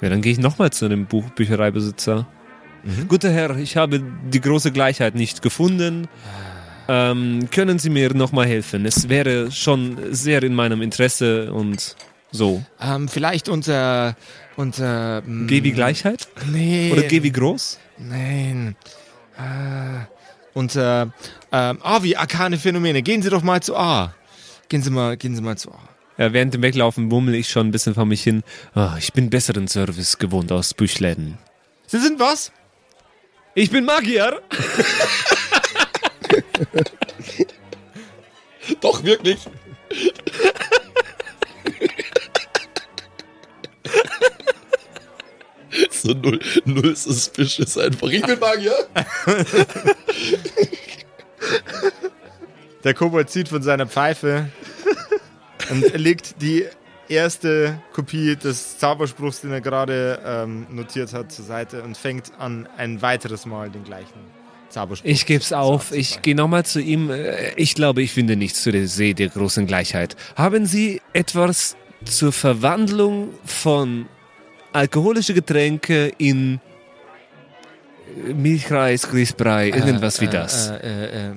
Ja, 0.00 0.08
dann 0.08 0.22
gehe 0.22 0.32
ich 0.32 0.38
nochmal 0.38 0.70
zu 0.70 0.86
einem 0.86 1.04
Buch 1.04 1.28
Büchereibesitzer. 1.28 2.26
Guter 3.08 3.30
Herr, 3.30 3.58
ich 3.58 3.76
habe 3.76 4.02
die 4.32 4.40
große 4.40 4.72
Gleichheit 4.72 5.14
nicht 5.14 5.42
gefunden. 5.42 6.08
Ähm, 6.88 7.50
können 7.50 7.78
Sie 7.78 7.90
mir 7.90 8.14
nochmal 8.14 8.46
helfen? 8.46 8.86
Es 8.86 9.10
wäre 9.10 9.52
schon 9.52 9.98
sehr 10.14 10.42
in 10.42 10.54
meinem 10.54 10.80
Interesse 10.80 11.52
und 11.52 11.94
so. 12.30 12.62
Ähm, 12.80 13.08
vielleicht 13.08 13.48
unter. 13.48 14.16
unter. 14.56 15.22
mm, 15.24 15.46
G 15.46 15.62
wie 15.62 15.72
Gleichheit? 15.72 16.28
Nee. 16.50 16.92
Oder 16.92 17.02
G 17.02 17.22
wie 17.22 17.32
groß? 17.32 17.78
Nein. 17.98 18.76
Äh, 19.36 20.04
unter. 20.54 21.12
Ähm, 21.52 21.78
A 21.82 22.02
wie 22.02 22.16
arkane 22.16 22.58
Phänomene. 22.58 23.02
Gehen 23.02 23.22
Sie 23.22 23.30
doch 23.30 23.42
mal 23.42 23.62
zu 23.62 23.76
A. 23.76 24.14
Gehen 24.68 24.82
Sie 24.82 24.90
mal, 24.90 25.16
gehen 25.16 25.34
Sie 25.34 25.42
mal 25.42 25.56
zu 25.56 25.72
A. 25.72 25.78
Ja, 26.18 26.32
während 26.32 26.52
dem 26.52 26.62
Weglaufen 26.62 27.08
bummel 27.08 27.34
ich 27.36 27.48
schon 27.48 27.68
ein 27.68 27.70
bisschen 27.70 27.94
vor 27.94 28.04
mich 28.04 28.22
hin. 28.22 28.42
Ah, 28.74 28.96
ich 28.98 29.12
bin 29.12 29.30
besseren 29.30 29.68
Service 29.68 30.18
gewohnt 30.18 30.50
aus 30.50 30.74
Büchläden. 30.74 31.38
Sie 31.86 32.00
sind 32.00 32.18
was? 32.18 32.50
Ich 33.54 33.70
bin 33.70 33.84
Magier! 33.84 34.42
Doch, 38.80 39.04
wirklich. 39.04 39.38
So 46.02 46.12
null, 46.12 46.38
null 46.64 46.94
suspicious 46.96 47.76
einfach. 47.78 48.08
Ich 48.08 48.22
bin 48.22 48.38
Magier. 48.38 48.74
Der 52.84 52.94
Kobold 52.94 53.30
zieht 53.30 53.48
von 53.48 53.62
seiner 53.62 53.86
Pfeife 53.86 54.48
und 55.70 55.92
legt 55.96 56.40
die 56.40 56.64
erste 57.08 57.80
Kopie 57.92 58.36
des 58.36 58.78
Zauberspruchs, 58.78 59.40
den 59.40 59.52
er 59.52 59.60
gerade 59.60 60.20
ähm, 60.24 60.66
notiert 60.70 61.12
hat, 61.12 61.32
zur 61.32 61.44
Seite 61.44 61.82
und 61.82 61.96
fängt 61.96 62.32
an, 62.38 62.68
ein 62.76 63.02
weiteres 63.02 63.46
Mal 63.46 63.70
den 63.70 63.84
gleichen 63.84 64.20
Zauberspruch. 64.68 65.08
Ich 65.10 65.26
geb's 65.26 65.48
zu 65.48 65.58
auf. 65.58 65.92
Ich 65.92 66.22
gehe 66.22 66.34
nochmal 66.34 66.64
zu 66.64 66.80
ihm. 66.80 67.10
Äh, 67.10 67.54
Ich 67.56 67.74
glaube, 67.74 68.02
ich 68.02 68.12
finde 68.12 68.36
nichts 68.36 68.62
zu 68.62 68.70
der 68.70 68.86
See 68.86 69.14
der 69.14 69.28
großen 69.28 69.66
Gleichheit. 69.66 70.16
Haben 70.36 70.66
Sie 70.66 71.00
etwas 71.14 71.76
zur 72.04 72.32
Verwandlung 72.32 73.30
von 73.44 74.06
alkoholische 74.72 75.34
Getränke 75.34 76.12
in 76.18 76.60
äh, 78.26 78.32
Milchreis, 78.32 79.08
Grießbrei, 79.08 79.68
irgendwas 79.70 80.18
Äh, 80.18 80.22
wie 80.22 80.26
das? 80.28 80.68
Äh, 80.70 80.76
äh, 80.76 81.26
äh, 81.30 81.34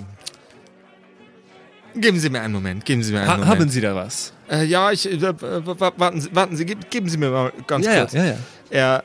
Geben 1.96 2.20
Sie 2.20 2.30
mir 2.30 2.42
einen 2.42 2.54
Moment, 2.54 2.86
geben 2.86 3.04
Sie 3.04 3.12
mir 3.12 3.20
einen 3.20 3.28
ha 3.30 3.34
Moment. 3.38 3.52
haben 3.52 3.70
Sie 3.70 3.82
da 3.82 3.94
was? 3.96 4.32
Äh, 4.50 4.64
ja, 4.64 4.92
ich, 4.92 5.06
äh, 5.10 5.16
äh, 5.16 5.34
wa- 5.42 5.92
warten 5.98 6.22
Sie, 6.22 6.34
warten 6.34 6.56
Sie, 6.56 6.66
geb- 6.66 6.90
geben 6.90 7.10
Sie 7.10 7.18
mir 7.18 7.30
mal 7.30 7.52
ganz 7.68 7.86
ja, 7.86 8.00
kurz. 8.02 8.14
ja, 8.14 8.24
ja. 8.26 8.36
Er 8.70 9.04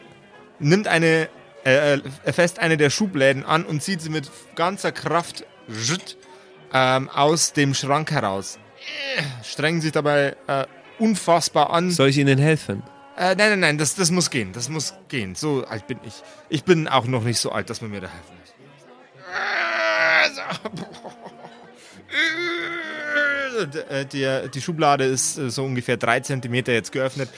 nimmt 0.61 0.87
eine, 0.87 1.29
äh, 1.65 1.99
er 2.25 2.33
fässt 2.33 2.61
eine 2.61 2.77
der 2.77 2.91
Schubläden 2.91 3.45
an 3.45 3.65
und 3.65 3.83
zieht 3.83 4.01
sie 4.01 4.09
mit 4.11 4.31
ganzer 4.55 4.93
Kraft 4.93 5.45
ähm, 6.73 7.09
aus 7.11 7.53
dem 7.53 7.75
Schrank 7.75 8.13
heraus. 8.13 8.59
Äh, 9.19 9.23
Strengen 9.45 9.81
sich 9.81 9.91
dabei 9.91 10.37
äh, 10.47 10.65
unfassbar 11.01 11.71
an. 11.71 11.91
Soll 11.91 12.11
ich 12.11 12.19
Ihnen 12.19 12.39
helfen? 12.39 12.85
Äh, 13.17 13.35
nein, 13.35 13.51
nein, 13.51 13.61
nein, 13.61 13.79
das, 13.79 13.95
das 13.95 14.11
muss 14.11 14.31
gehen, 14.31 14.53
das 14.53 14.69
muss 14.69 14.95
gehen. 15.09 15.35
So 15.35 15.65
alt 15.67 15.87
bin 15.87 15.99
ich. 16.05 16.23
Ich 16.51 16.65
bin 16.65 16.87
auch 16.87 17.07
noch 17.07 17.25
nicht 17.25 17.39
so 17.39 17.51
alt, 17.51 17.71
dass 17.71 17.81
man 17.81 17.91
mir 17.91 18.01
da 18.03 18.09
helfen 18.09 18.35
muss. 18.41 18.53
Äh, 23.89 24.05
Die, 24.07 24.51
die 24.51 24.61
Schublade 24.61 25.05
ist 25.05 25.39
äh, 25.39 25.51
so 25.51 25.65
ungefähr 25.65 25.97
drei 25.97 26.21
Zentimeter 26.21 26.73
jetzt 26.73 26.93
geöffnet. 26.93 27.31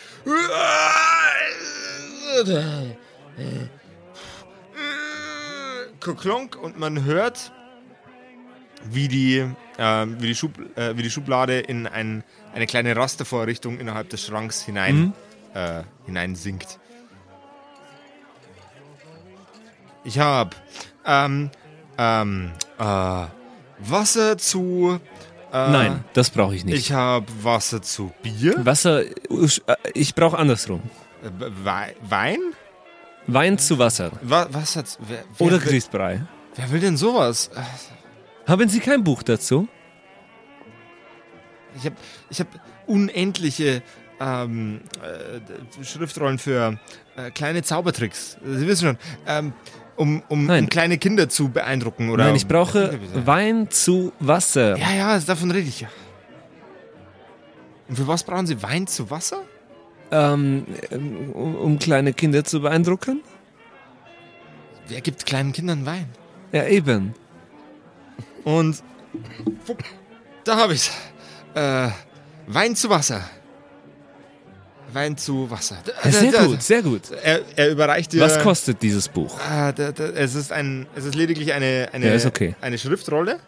Klonk 6.16 6.56
und 6.56 6.78
man 6.78 7.04
hört, 7.04 7.52
wie 8.84 9.08
die, 9.08 9.38
äh, 9.76 10.06
wie 10.06 10.26
die, 10.28 10.34
Schub, 10.34 10.52
äh, 10.76 10.96
wie 10.96 11.02
die 11.02 11.10
Schublade 11.10 11.58
in 11.60 11.86
ein, 11.86 12.24
eine 12.54 12.66
kleine 12.66 12.96
Rastervorrichtung 12.96 13.78
innerhalb 13.78 14.08
des 14.10 14.24
Schranks 14.24 14.62
hinein, 14.62 14.96
Mhm. 14.96 15.12
Äh, 15.58 15.82
hinein 16.06 16.34
sinkt. 16.34 16.78
Ich 20.04 20.18
habe 20.18 20.50
ähm, 21.04 21.50
ähm, 21.98 22.52
äh, 22.78 23.24
Wasser 23.80 24.38
zu. 24.38 25.00
Äh, 25.52 25.70
Nein, 25.70 26.04
das 26.12 26.30
brauche 26.30 26.54
ich 26.54 26.64
nicht. 26.64 26.76
Ich 26.78 26.92
habe 26.92 27.26
Wasser 27.42 27.82
zu 27.82 28.12
Bier. 28.22 28.64
Wasser, 28.64 29.02
äh, 29.02 29.08
ich 29.94 30.14
brauche 30.14 30.38
andersrum. 30.38 30.82
Äh, 31.22 31.30
Wei- 31.64 31.94
Wein? 32.02 32.38
Wein 33.26 33.58
zu 33.58 33.78
Wasser. 33.78 34.10
Wa 34.22 34.46
Wasser 34.50 34.84
zu. 34.84 34.98
Wer, 35.06 35.24
wer, 35.36 35.46
Oder 35.46 35.58
Grießbrei. 35.58 36.22
Wer 36.54 36.70
will 36.70 36.80
denn 36.80 36.96
sowas? 36.96 37.50
Haben 38.46 38.68
Sie 38.68 38.80
kein 38.80 39.04
Buch 39.04 39.22
dazu? 39.22 39.68
Ich 41.76 41.84
habe 41.84 41.96
ich 42.30 42.40
hab 42.40 42.48
unendliche 42.86 43.82
ähm, 44.20 44.80
äh, 45.02 45.84
Schriftrollen 45.84 46.38
für 46.38 46.78
äh, 47.16 47.30
kleine 47.30 47.62
Zaubertricks. 47.62 48.36
Sie 48.44 48.66
wissen 48.66 48.86
schon, 48.88 48.98
ähm, 49.26 49.52
um, 49.96 50.22
um, 50.28 50.48
um 50.48 50.68
kleine 50.68 50.98
Kinder 50.98 51.28
zu 51.28 51.48
beeindrucken. 51.50 52.10
Oder 52.10 52.24
Nein, 52.24 52.36
ich 52.36 52.46
brauche 52.46 52.98
Ja, 53.14 53.26
Wein 53.26 53.70
zu 53.70 54.12
Wasser. 54.20 54.76
ja, 54.76 55.18
davon 55.18 55.50
rede 55.50 55.68
ich 55.68 55.80
ja. 55.80 55.88
Und 57.88 57.96
für 57.96 58.06
was 58.06 58.22
brauchen 58.22 58.46
Sie 58.46 58.62
Wein 58.62 58.86
zu 58.86 59.10
Wasser? 59.10 59.42
Ähm, 60.10 60.64
um, 60.90 61.54
um 61.54 61.78
kleine 61.78 62.12
Kinder 62.12 62.44
zu 62.44 62.60
beeindrucken? 62.60 63.22
Wer 64.88 65.00
gibt 65.00 65.26
kleinen 65.26 65.52
Kindern 65.52 65.84
Wein? 65.86 66.06
Ja, 66.52 66.66
eben. 66.66 67.14
Und 68.44 68.82
da 70.44 70.56
habe 70.56 70.74
ich's. 70.74 70.90
Äh, 71.54 71.88
Wein 72.46 72.74
zu 72.76 72.88
Wasser. 72.88 73.22
Wein 74.92 75.16
zu 75.16 75.50
Wasser. 75.50 75.76
Ja, 76.04 76.10
sehr 76.10 76.32
gut, 76.32 76.62
sehr 76.62 76.82
gut. 76.82 77.10
Er, 77.22 77.40
er 77.56 77.70
überreicht 77.70 78.12
dir. 78.12 78.20
Was 78.22 78.38
kostet 78.40 78.80
dieses 78.82 79.08
Buch? 79.08 79.38
Ah, 79.40 79.72
da, 79.72 79.92
da, 79.92 80.04
es 80.04 80.34
ist 80.34 80.50
ein, 80.52 80.86
es 80.94 81.04
ist 81.04 81.14
lediglich 81.14 81.52
eine, 81.52 81.88
eine, 81.92 82.06
Ja, 82.06 82.14
ist 82.14 82.26
okay. 82.26 82.54
eine 82.60 82.78
Schriftrolle, 82.78 83.38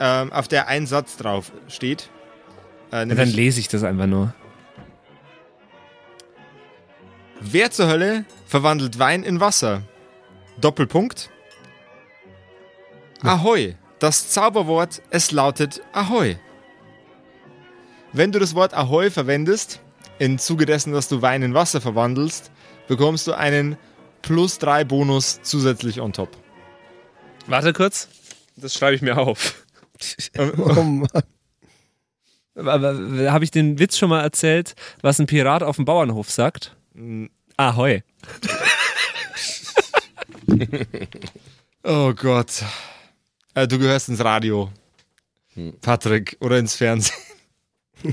ähm, 0.00 0.32
auf 0.32 0.46
der 0.48 0.68
ein 0.68 0.86
Satz 0.86 1.16
drauf 1.16 1.50
steht. 1.68 2.08
Äh, 2.92 2.98
Ja, 3.08 3.14
dann 3.14 3.28
lese 3.30 3.58
ich 3.60 3.68
das 3.68 3.82
einfach 3.82 4.06
nur. 4.06 4.32
Wer 7.40 7.70
zur 7.70 7.88
Hölle 7.88 8.24
verwandelt 8.46 8.98
Wein 8.98 9.22
in 9.22 9.40
Wasser? 9.40 9.82
Doppelpunkt. 10.60 11.30
Ahoi. 13.22 13.74
Das 13.98 14.28
Zauberwort, 14.30 15.02
es 15.10 15.30
lautet 15.30 15.80
Ahoi. 15.92 16.36
Wenn 18.12 18.32
du 18.32 18.38
das 18.38 18.54
Wort 18.54 18.74
Ahoi 18.74 19.10
verwendest, 19.10 19.80
im 20.24 20.38
Zuge 20.38 20.64
dessen, 20.64 20.92
dass 20.92 21.08
du 21.08 21.20
Wein 21.20 21.42
in 21.42 21.52
Wasser 21.52 21.82
verwandelst, 21.82 22.50
bekommst 22.88 23.26
du 23.26 23.34
einen 23.34 23.76
plus 24.22 24.58
3 24.58 24.84
Bonus 24.84 25.40
zusätzlich 25.42 26.00
on 26.00 26.14
top. 26.14 26.30
Warte 27.46 27.74
kurz. 27.74 28.08
Das 28.56 28.72
schreibe 28.72 28.96
ich 28.96 29.02
mir 29.02 29.18
auf. 29.18 29.66
Oh 30.36 30.82
Mann. 30.82 31.22
Aber 32.56 32.94
habe 33.30 33.44
ich 33.44 33.50
den 33.50 33.78
Witz 33.78 33.96
schon 33.96 34.08
mal 34.08 34.22
erzählt, 34.22 34.74
was 35.02 35.18
ein 35.18 35.26
Pirat 35.26 35.62
auf 35.62 35.76
dem 35.76 35.84
Bauernhof 35.84 36.30
sagt? 36.30 36.76
Ahoi. 37.56 38.02
Oh 41.82 42.14
Gott. 42.14 42.64
Äh, 43.54 43.68
du 43.68 43.78
gehörst 43.78 44.08
ins 44.08 44.24
Radio. 44.24 44.72
Patrick, 45.80 46.36
oder 46.40 46.58
ins 46.58 46.74
Fernsehen. 46.74 47.14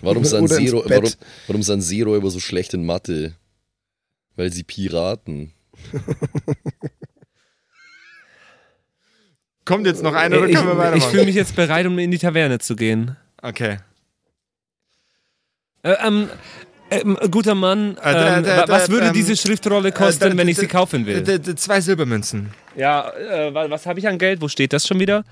Warum 0.02 0.24
Seero, 0.26 0.82
Bett. 0.84 0.92
warum, 0.92 1.12
warum 1.48 1.64
sind 1.64 1.82
Seeräuber 1.82 2.30
so 2.30 2.40
schlecht 2.40 2.74
in 2.74 2.86
Mathe? 2.86 3.34
Weil 4.36 4.52
sie 4.54 4.64
Piraten. 4.64 5.52
Kommt 9.66 9.86
jetzt 9.86 10.02
noch 10.04 10.14
einer 10.14 10.38
oder 10.38 10.48
ich 10.48 10.56
können 10.56 10.68
wir 10.68 10.74
ich 10.74 10.80
weitermachen? 10.80 11.12
fühle 11.12 11.26
mich 11.26 11.36
jetzt 11.36 11.56
bereit, 11.56 11.86
um 11.86 11.98
in 12.00 12.12
die 12.12 12.18
Taverne 12.18 12.60
zu 12.60 12.76
gehen. 12.76 13.16
okay. 13.42 13.78
Äh, 15.84 15.96
ähm, 16.06 16.30
ähm, 16.92 17.18
guter 17.32 17.56
Mann, 17.56 17.98
Äh, 17.98 18.12
ähm, 18.38 18.46
wa- 18.46 18.66
was 18.68 18.90
würde 18.90 19.08
ähm, 19.08 19.14
diese 19.14 19.36
Schriftrolle 19.36 19.92
kosten, 19.92 20.26
Äh, 20.26 20.30
da- 20.32 20.38
wenn 20.38 20.48
ich 20.48 20.58
sie 20.58 20.68
kaufen 20.68 21.06
will? 21.08 21.24
Zwei 21.56 21.82
Silbermünzen. 21.82 22.52
Ja, 22.76 23.10
äh, 23.14 23.52
wa- 23.54 23.68
was 23.70 23.86
habe 23.88 23.98
ich 24.00 24.08
an 24.08 24.20
Geld? 24.20 24.42
Wo 24.42 24.48
steht 24.48 24.74
das 24.74 24.86
schon 24.88 25.00
wieder? 25.00 25.24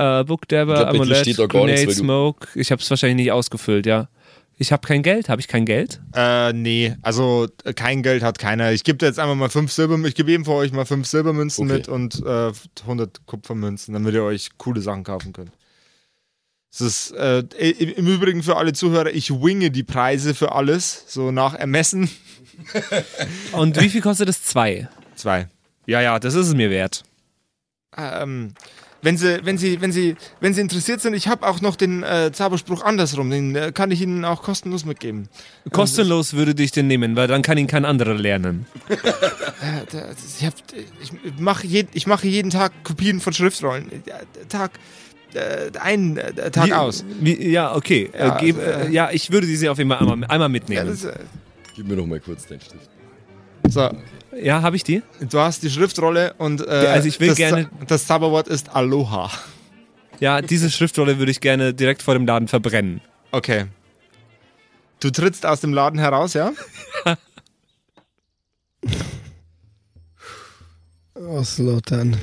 Äh, 0.00 0.24
Book 0.24 0.48
Dabber, 0.48 0.88
Amulett, 0.88 1.26
nichts, 1.26 1.42
Grenade, 1.48 1.86
du- 1.86 1.92
Smoke. 1.92 2.48
Ich 2.54 2.72
habe 2.72 2.80
es 2.80 2.88
wahrscheinlich 2.88 3.16
nicht 3.26 3.32
ausgefüllt, 3.32 3.86
ja. 3.86 4.08
Ich 4.56 4.72
habe 4.72 4.86
kein 4.86 5.02
Geld. 5.02 5.28
Habe 5.30 5.40
ich 5.40 5.48
kein 5.48 5.64
Geld? 5.64 6.00
Äh, 6.14 6.52
nee, 6.52 6.94
also 7.02 7.48
äh, 7.64 7.72
kein 7.72 8.02
Geld 8.02 8.22
hat 8.22 8.38
keiner. 8.38 8.72
Ich 8.72 8.84
gebe 8.84 8.98
dir 8.98 9.06
jetzt 9.06 9.18
einfach 9.18 9.34
mal 9.34 9.48
fünf 9.48 9.72
Silber, 9.72 9.96
ich 10.06 10.14
gebe 10.14 10.30
eben 10.32 10.44
für 10.44 10.52
euch 10.52 10.72
mal 10.72 10.84
fünf 10.84 11.06
Silbermünzen 11.06 11.64
Okay. 11.64 11.78
mit 11.78 11.88
und 11.88 12.22
äh, 12.26 12.52
100 12.82 13.26
Kupfermünzen, 13.26 13.94
damit 13.94 14.14
ihr 14.14 14.22
euch 14.22 14.50
coole 14.58 14.80
Sachen 14.82 15.02
kaufen 15.04 15.32
könnt. 15.32 15.50
Das 16.72 16.82
ist 16.82 17.10
äh, 17.12 17.40
i- 17.58 17.70
im 17.94 18.06
Übrigen 18.06 18.42
für 18.42 18.56
alle 18.56 18.72
Zuhörer, 18.74 19.10
ich 19.12 19.30
winge 19.30 19.70
die 19.70 19.82
Preise 19.82 20.34
für 20.34 20.52
alles, 20.52 21.04
so 21.08 21.30
nach 21.32 21.54
Ermessen. 21.54 22.08
Und 23.52 23.80
wie 23.80 23.88
viel 23.88 24.02
kostet 24.02 24.28
es? 24.28 24.42
Zwei. 24.44 24.88
Zwei. 25.16 25.48
Ja, 25.86 26.00
ja, 26.00 26.18
das 26.20 26.34
ist 26.34 26.48
es 26.48 26.54
mir 26.54 26.70
wert. 26.70 27.02
Ähm, 27.96 28.52
wenn 29.02 29.16
Sie, 29.16 29.40
wenn 29.44 29.58
Sie, 29.58 29.80
wenn 29.80 29.92
Sie, 29.92 30.16
wenn 30.40 30.54
Sie 30.54 30.60
interessiert 30.60 31.00
sind, 31.00 31.14
ich 31.14 31.28
habe 31.28 31.46
auch 31.46 31.60
noch 31.60 31.76
den 31.76 32.02
äh, 32.02 32.30
Zauberspruch 32.32 32.82
andersrum, 32.82 33.30
den 33.30 33.54
äh, 33.56 33.72
kann 33.72 33.90
ich 33.90 34.00
Ihnen 34.02 34.24
auch 34.24 34.42
kostenlos 34.42 34.84
mitgeben. 34.84 35.28
Kostenlos 35.72 36.34
würde 36.34 36.60
ich 36.62 36.70
den 36.72 36.86
nehmen, 36.86 37.16
weil 37.16 37.26
dann 37.28 37.42
kann 37.42 37.58
ihn 37.58 37.66
kein 37.66 37.84
anderer 37.84 38.14
lernen. 38.14 38.66
Äh, 39.62 40.14
ich, 40.38 40.46
hab, 40.46 40.54
ich, 41.02 41.12
mache 41.38 41.66
je, 41.66 41.84
ich 41.92 42.06
mache 42.06 42.26
jeden 42.26 42.50
Tag 42.50 42.72
Kopien 42.82 43.20
von 43.20 43.34
Schriftrollen. 43.34 43.90
Äh, 43.92 44.00
Tag 44.48 44.70
äh, 45.34 45.70
ein 45.78 46.16
äh, 46.16 46.50
Tag 46.50 46.68
Wie- 46.68 46.72
aus. 46.72 47.04
Wie, 47.20 47.48
ja, 47.50 47.74
okay. 47.74 48.10
Ja, 48.16 48.38
äh, 48.38 48.40
geb, 48.46 48.56
also, 48.58 48.70
äh, 48.70 48.86
äh, 48.86 48.90
ja, 48.90 49.10
ich 49.12 49.30
würde 49.30 49.46
diese 49.46 49.70
auf 49.70 49.76
jeden 49.78 49.90
Fall 49.90 49.98
einmal, 49.98 50.14
einmal 50.30 50.40
Ja, 50.40 50.48
mitnehmen. 50.48 50.86
das, 50.88 51.04
äh, 51.04 51.14
Gib 51.76 51.88
mir 51.88 51.96
noch 51.96 52.06
mal 52.06 52.20
kurz 52.20 52.46
deinen 52.46 52.60
Stift. 52.60 52.88
So, 53.68 53.90
Ja, 54.40 54.62
habe 54.62 54.76
ich 54.76 54.84
die? 54.84 55.02
du 55.20 55.38
hast 55.38 55.62
die 55.62 55.70
Schriftrolle 55.70 56.34
und 56.38 56.60
äh, 56.66 56.70
also 56.70 57.08
ich 57.08 57.18
will 57.20 57.28
das, 57.28 57.36
gerne- 57.36 57.68
das 57.86 58.06
Zauberwort 58.06 58.48
ist 58.48 58.74
Aloha. 58.74 59.30
Ja, 60.20 60.42
diese 60.42 60.70
Schriftrolle 60.70 61.18
würde 61.18 61.30
ich 61.30 61.40
gerne 61.40 61.72
direkt 61.74 62.02
vor 62.02 62.14
dem 62.14 62.26
Laden 62.26 62.46
verbrennen. 62.48 63.00
Okay. 63.32 63.66
Du 65.00 65.10
trittst 65.10 65.46
aus 65.46 65.60
dem 65.60 65.72
Laden 65.72 65.98
heraus, 65.98 66.34
ja? 66.34 66.52
Auslottern. 71.14 72.16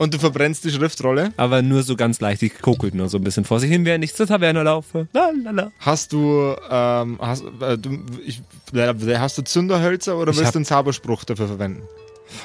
Und 0.00 0.14
du 0.14 0.18
verbrennst 0.18 0.64
die 0.64 0.70
Schriftrolle. 0.70 1.34
Aber 1.36 1.60
nur 1.60 1.82
so 1.82 1.94
ganz 1.94 2.20
leicht. 2.20 2.42
Ich 2.42 2.58
kokelt 2.62 2.94
nur 2.94 3.10
so 3.10 3.18
ein 3.18 3.22
bisschen 3.22 3.44
vor 3.44 3.60
sich 3.60 3.70
hin, 3.70 3.84
während 3.84 4.02
ich 4.02 4.14
zur 4.14 4.26
Taverne 4.26 4.62
laufe. 4.62 5.08
Lalala. 5.12 5.72
Hast 5.78 6.14
du, 6.14 6.56
ähm, 6.70 7.18
hast, 7.20 7.44
äh, 7.60 7.76
du, 7.76 7.98
ich, 8.24 8.40
hast 8.74 9.36
du 9.36 9.42
Zünderhölzer 9.42 10.16
oder 10.16 10.30
Ich 10.30 10.38
willst 10.38 10.46
hab- 10.46 10.52
du 10.54 10.58
einen 10.60 10.64
Zauberspruch 10.64 11.24
dafür 11.24 11.48
verwenden? 11.48 11.82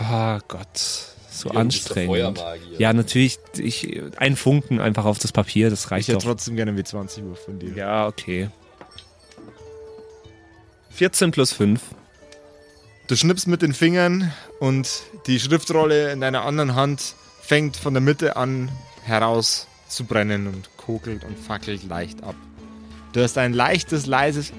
Oh 0.01 0.37
Gott, 0.49 0.77
so 1.31 1.47
der 1.47 1.61
anstrengend. 1.61 2.43
Ja, 2.77 2.91
natürlich. 2.91 3.39
Ich, 3.57 4.01
ein 4.17 4.35
Funken 4.35 4.81
einfach 4.81 5.05
auf 5.05 5.19
das 5.19 5.31
Papier, 5.31 5.69
das 5.69 5.85
Ich 5.85 5.91
reicht 5.91 6.07
hätte 6.09 6.25
trotzdem 6.25 6.57
gerne 6.57 6.71
einen 6.71 6.81
W20-Wurf 6.81 7.39
von 7.45 7.57
dir. 7.57 7.71
Ja, 7.73 8.07
okay. 8.07 8.49
14 10.89 11.31
plus 11.31 11.53
5. 11.53 11.79
Du 13.07 13.15
schnippst 13.15 13.47
mit 13.47 13.61
den 13.61 13.73
Fingern 13.73 14.33
und 14.59 15.03
die 15.27 15.39
Schriftrolle 15.39 16.11
in 16.11 16.19
deiner 16.19 16.43
anderen 16.43 16.75
Hand 16.75 17.15
fängt 17.45 17.77
von 17.77 17.93
der 17.93 18.01
Mitte 18.01 18.35
an 18.37 18.69
heraus 19.03 19.67
zu 19.87 20.03
brennen 20.05 20.47
und 20.47 20.69
kokelt 20.77 21.23
und 21.23 21.37
fackelt 21.37 21.83
leicht 21.87 22.23
ab. 22.23 22.35
Du 23.13 23.21
hast 23.21 23.37
ein 23.37 23.53
leichtes, 23.53 24.07
leises, 24.07 24.51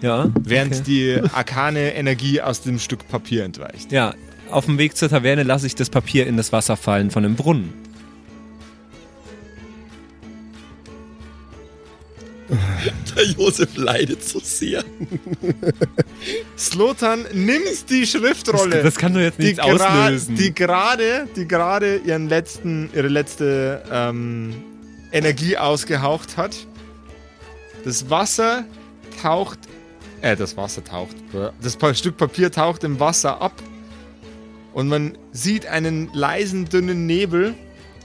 Ja. 0.00 0.28
während 0.40 0.74
okay. 0.74 0.82
die 0.84 1.20
arkane 1.32 1.94
Energie 1.94 2.40
aus 2.40 2.60
dem 2.62 2.78
Stück 2.78 3.08
Papier 3.08 3.44
entweicht. 3.44 3.90
Ja, 3.92 4.14
auf 4.50 4.66
dem 4.66 4.78
Weg 4.78 4.96
zur 4.96 5.08
Taverne 5.08 5.44
lasse 5.44 5.66
ich 5.66 5.74
das 5.74 5.90
Papier 5.90 6.26
in 6.26 6.36
das 6.36 6.52
Wasser 6.52 6.76
fallen 6.76 7.10
von 7.10 7.22
dem 7.22 7.36
Brunnen. 7.36 7.72
Der 13.16 13.24
Josef 13.26 13.76
leidet 13.76 14.24
so 14.24 14.40
sehr. 14.40 14.82
Slotan 16.56 17.24
nimmt 17.32 17.90
die 17.90 18.06
Schriftrolle. 18.06 18.82
Das 18.82 18.96
kann 18.96 19.14
doch 19.14 19.20
jetzt 19.20 19.38
gra- 19.60 20.06
auslösen. 20.06 20.36
Die 20.36 20.54
gerade, 20.54 21.28
die 21.36 21.46
gerade 21.46 21.96
ihren 21.98 22.28
letzten, 22.28 22.90
ihre 22.94 23.08
letzte 23.08 23.82
ähm, 23.92 24.54
Energie 25.12 25.56
ausgehaucht 25.56 26.36
hat. 26.36 26.56
Das 27.84 28.10
Wasser 28.10 28.64
taucht, 29.22 29.58
äh, 30.20 30.36
das 30.36 30.56
Wasser 30.56 30.82
taucht, 30.84 31.16
das 31.62 31.98
Stück 31.98 32.16
Papier 32.16 32.50
taucht 32.50 32.82
im 32.84 32.98
Wasser 33.00 33.40
ab 33.40 33.54
und 34.72 34.88
man 34.88 35.16
sieht 35.32 35.66
einen 35.66 36.10
leisen, 36.12 36.68
dünnen 36.68 37.06
Nebel, 37.06 37.54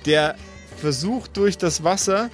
der 0.05 0.35
versucht 0.79 1.37
durch 1.37 1.57
das 1.57 1.83
Wasser 1.83 2.29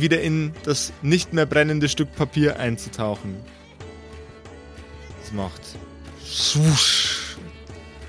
wieder 0.00 0.20
in 0.20 0.52
das 0.64 0.92
nicht 1.02 1.32
mehr 1.32 1.46
brennende 1.46 1.88
Stück 1.88 2.14
Papier 2.14 2.58
einzutauchen. 2.58 3.36
Es 5.24 5.32
macht 5.32 5.60
swoosh 6.24 7.36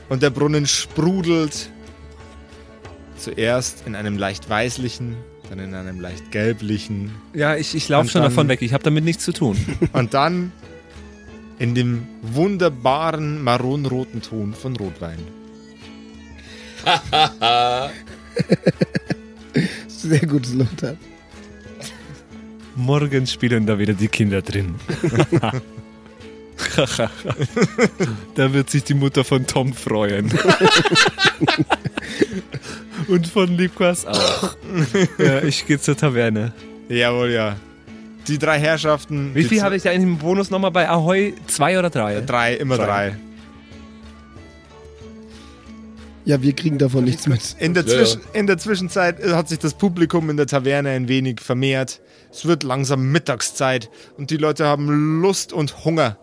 und 0.10 0.22
der 0.22 0.30
Brunnen 0.30 0.68
sprudelt 0.68 1.70
zuerst 3.18 3.86
in 3.86 3.96
einem 3.96 4.18
leicht 4.18 4.50
weißlichen, 4.50 5.16
dann 5.50 5.60
in 5.60 5.74
einem 5.74 6.00
leicht 6.00 6.32
gelblichen 6.32 7.12
ja, 7.34 7.56
ich, 7.56 7.76
ich 7.76 7.90
laufe 7.90 8.10
schon 8.10 8.22
dann- 8.22 8.32
davon 8.32 8.48
weg. 8.48 8.62
Ich 8.62 8.74
habe 8.74 8.84
damit 8.84 9.04
nichts 9.04 9.26
zu 9.26 9.34
tun. 9.34 9.58
und 9.94 10.14
dann 10.14 10.52
in 11.60 11.76
dem 11.76 12.08
wunderbaren 12.22 13.44
maronroten 13.44 14.22
Ton 14.22 14.54
von 14.54 14.76
Rotwein. 14.78 15.20
Sehr 19.88 20.26
gut, 20.26 20.46
Slotan. 20.46 20.98
Morgen 22.80 23.28
spielen 23.28 23.66
da 23.66 23.78
wieder 23.78 23.94
die 23.94 24.08
Kinder 24.08 24.42
drin. 24.42 24.76
da 28.36 28.54
wird 28.54 28.70
sich 28.70 28.84
die 28.84 28.94
Mutter 28.94 29.24
von 29.24 29.46
Tom 29.46 29.74
freuen. 29.74 30.32
Und 33.08 33.28
von 33.28 33.56
Liebquas 33.58 34.06
auch. 34.06 34.56
Ja, 35.18 35.42
ich 35.42 35.66
gehe 35.66 35.80
zur 35.80 35.98
Taverne. 35.98 36.54
Jawohl, 36.90 37.32
ja. 37.32 37.56
Die 38.28 38.38
drei 38.38 38.60
Herrschaften. 38.60 39.34
Wie 39.34 39.44
viel 39.44 39.62
habe 39.62 39.76
ich 39.76 39.84
da 39.84 39.92
in 39.92 40.02
dem 40.02 40.18
Bonus 40.18 40.50
nochmal 40.50 40.72
bei 40.72 40.88
Ahoy? 40.88 41.34
Zwei 41.48 41.80
oder 41.80 41.90
drei? 41.90 42.22
Drei, 42.22 42.56
immer 42.56 42.78
drei. 42.78 42.86
Drei. 42.86 43.16
Ja, 46.30 46.44
wir 46.44 46.54
kriegen 46.54 46.78
davon 46.78 47.06
nichts 47.06 47.26
mit. 47.26 47.56
In 47.58 47.74
der, 47.74 47.88
Zwischen, 47.88 48.22
in 48.34 48.46
der 48.46 48.60
Zwischenzeit 48.60 49.20
hat 49.32 49.50
sich 49.50 49.58
das 49.58 49.74
Publikum 49.74 50.30
in 50.30 50.38
der 50.38 50.46
Taverne 50.46 50.90
ein 50.90 51.08
wenig 51.08 51.42
vermehrt. 51.42 52.02
Es 52.32 52.46
wird 52.46 52.62
langsam 52.62 53.12
Mittagszeit 53.12 53.90
und 54.16 54.30
die 54.30 54.38
Leute 54.38 54.68
haben 54.68 55.24
Lust 55.24 55.52
und 55.52 55.86
Hunger. 55.86 56.20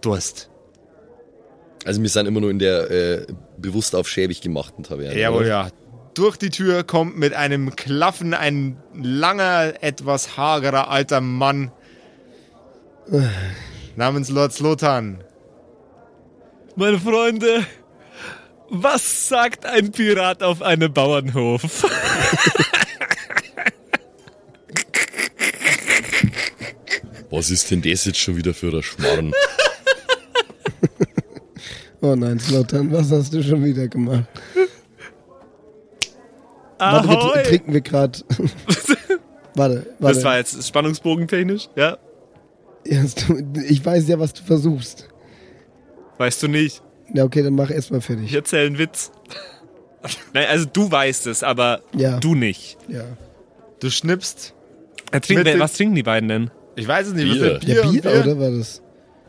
Durst. 0.00 0.48
Also 1.84 2.00
wir 2.00 2.08
sind 2.08 2.24
immer 2.24 2.40
nur 2.40 2.50
in 2.50 2.58
der 2.58 2.90
äh, 2.90 3.26
bewusst 3.58 3.94
auf 3.94 4.08
schäbig 4.08 4.40
gemachten 4.40 4.84
Taverne. 4.84 5.20
Jawohl, 5.20 5.40
oder? 5.40 5.48
ja. 5.48 5.68
Durch 6.14 6.38
die 6.38 6.48
Tür 6.48 6.82
kommt 6.82 7.18
mit 7.18 7.34
einem 7.34 7.76
Klaffen 7.76 8.32
ein 8.32 8.78
langer, 8.94 9.74
etwas 9.82 10.38
hagerer 10.38 10.88
alter 10.88 11.20
Mann 11.20 11.72
namens 13.96 14.30
Lord 14.30 14.54
Slotan. 14.54 15.22
Meine 16.74 16.98
Freunde, 16.98 17.66
was 18.70 19.28
sagt 19.28 19.64
ein 19.66 19.92
Pirat 19.92 20.42
auf 20.42 20.62
einem 20.62 20.92
Bauernhof? 20.92 21.84
Was 27.30 27.50
ist 27.50 27.70
denn 27.70 27.82
das 27.82 28.04
jetzt 28.04 28.18
schon 28.18 28.36
wieder 28.36 28.54
für 28.54 28.72
ein 28.74 28.82
Schmarrn? 28.82 29.32
Oh 32.00 32.14
nein, 32.14 32.38
Slotan, 32.38 32.92
was 32.92 33.10
hast 33.10 33.32
du 33.32 33.42
schon 33.42 33.64
wieder 33.64 33.88
gemacht? 33.88 34.24
Warte, 36.78 37.08
wir 37.08 37.16
tr- 37.16 37.42
trinken 37.42 37.72
wir 37.72 37.80
gerade. 37.80 38.18
warte, 39.54 39.86
warte. 39.98 40.14
Das 40.14 40.22
war 40.24 40.36
jetzt 40.36 40.66
spannungsbogentechnisch, 40.66 41.68
ja? 41.74 41.96
Ich 42.84 43.84
weiß 43.84 44.06
ja, 44.08 44.18
was 44.18 44.32
du 44.34 44.44
versuchst. 44.44 45.08
Weißt 46.18 46.42
du 46.42 46.48
nicht. 46.48 46.82
Ja, 47.14 47.24
okay, 47.24 47.42
dann 47.42 47.54
mach 47.54 47.70
erstmal 47.70 48.00
Ich 48.00 48.06
fertig. 48.06 48.34
erzähle 48.34 48.66
einen 48.66 48.78
Witz. 48.78 49.10
Nein, 50.34 50.46
also 50.48 50.66
du 50.72 50.90
weißt 50.90 51.26
es, 51.26 51.42
aber 51.42 51.80
Ja. 51.96 52.18
du 52.18 52.34
nicht. 52.34 52.76
Ja. 52.88 53.04
Du 53.80 53.90
schnippst. 53.90 54.54
Dem- 55.28 55.60
was 55.60 55.72
trinken 55.74 55.94
die 55.94 56.02
beiden 56.02 56.28
denn? 56.28 56.50
Ich 56.76 56.86
weiß 56.86 57.08
es 57.08 57.12
nicht, 57.14 57.28
was 57.30 57.38
Bier. 57.38 57.56
ist 57.56 57.64
Ja, 57.64 57.82
Bier, 57.90 58.02
Bier, 58.02 58.20
oder 58.24 58.38
war 58.38 58.50
das? 58.50 58.82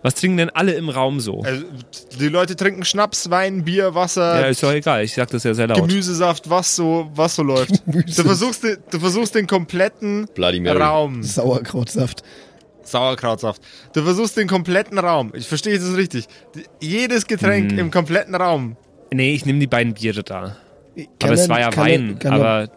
Was 0.03 0.15
trinken 0.15 0.37
denn 0.37 0.49
alle 0.51 0.73
im 0.73 0.89
Raum 0.89 1.19
so? 1.19 1.41
Also, 1.41 1.63
die 2.19 2.27
Leute 2.29 2.55
trinken 2.55 2.85
Schnaps, 2.85 3.29
Wein, 3.29 3.63
Bier, 3.63 3.95
Wasser, 3.95 4.39
ja, 4.41 4.47
ist 4.47 4.61
doch 4.61 4.71
egal, 4.71 5.03
ich 5.03 5.13
sag 5.13 5.29
das 5.31 5.43
ja 5.43 5.53
sehr 5.53 5.67
laut. 5.67 5.77
Gemüsesaft, 5.87 6.49
was 6.49 6.75
so, 6.75 7.09
was 7.15 7.35
so 7.35 7.43
läuft. 7.43 7.71
Du 7.85 8.23
versuchst, 8.23 8.63
den- 8.63 8.77
du 8.91 8.99
versuchst 8.99 9.33
den 9.35 9.47
kompletten 9.47 10.27
Bloody 10.35 10.59
Mary. 10.59 10.77
Raum. 10.77 11.23
Sauerkrautsaft. 11.23 12.23
Sauerkrautsaft. 12.87 13.61
Du 13.93 14.01
versuchst 14.03 14.37
den 14.37 14.47
kompletten 14.47 14.97
Raum. 14.99 15.31
Ich 15.35 15.47
verstehe 15.47 15.77
das 15.79 15.95
richtig. 15.95 16.27
Jedes 16.79 17.27
Getränk 17.27 17.71
Hm. 17.71 17.79
im 17.79 17.91
kompletten 17.91 18.35
Raum. 18.35 18.75
Nee, 19.11 19.33
ich 19.33 19.45
nehme 19.45 19.59
die 19.59 19.67
beiden 19.67 19.93
Biere 19.93 20.23
da. 20.23 20.57
Kann 20.95 21.07
aber 21.21 21.33
es 21.33 21.47
war 21.49 21.59
ja 21.59 21.75
Wein, 21.77 22.09
er- 22.13 22.15
kann 22.19 22.33
er- 22.33 22.39
aber 22.39 22.71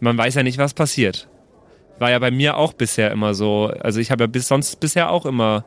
man 0.00 0.16
weiß 0.16 0.34
ja 0.34 0.42
nicht, 0.42 0.58
was 0.58 0.74
passiert. 0.74 1.28
War 1.98 2.10
ja 2.10 2.18
bei 2.18 2.30
mir 2.30 2.56
auch 2.56 2.72
bisher 2.72 3.10
immer 3.10 3.34
so. 3.34 3.72
Also 3.80 4.00
ich 4.00 4.10
habe 4.10 4.24
ja 4.24 4.26
bis 4.26 4.48
sonst 4.48 4.80
bisher 4.80 5.10
auch 5.10 5.26
immer 5.26 5.64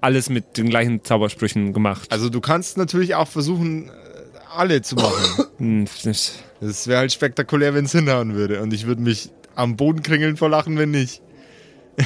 alles 0.00 0.28
mit 0.28 0.56
den 0.58 0.68
gleichen 0.68 1.02
Zaubersprüchen 1.04 1.72
gemacht. 1.72 2.12
Also 2.12 2.28
du 2.28 2.40
kannst 2.40 2.76
natürlich 2.76 3.14
auch 3.14 3.28
versuchen, 3.28 3.88
äh, 3.88 3.90
alle 4.56 4.82
zu 4.82 4.96
machen. 4.96 5.44
Hm, 5.58 5.84
das- 6.04 6.34
Das 6.60 6.86
wäre 6.88 6.98
halt 7.00 7.12
spektakulär, 7.12 7.74
wenn 7.74 7.84
es 7.84 7.92
hinhauen 7.92 8.34
würde. 8.34 8.60
Und 8.62 8.72
ich 8.72 8.86
würde 8.86 9.02
mich 9.02 9.30
am 9.54 9.76
Boden 9.76 10.02
kringeln 10.02 10.36
vor 10.36 10.48
Lachen, 10.48 10.76
wenn 10.78 10.90
nicht. 10.90 11.22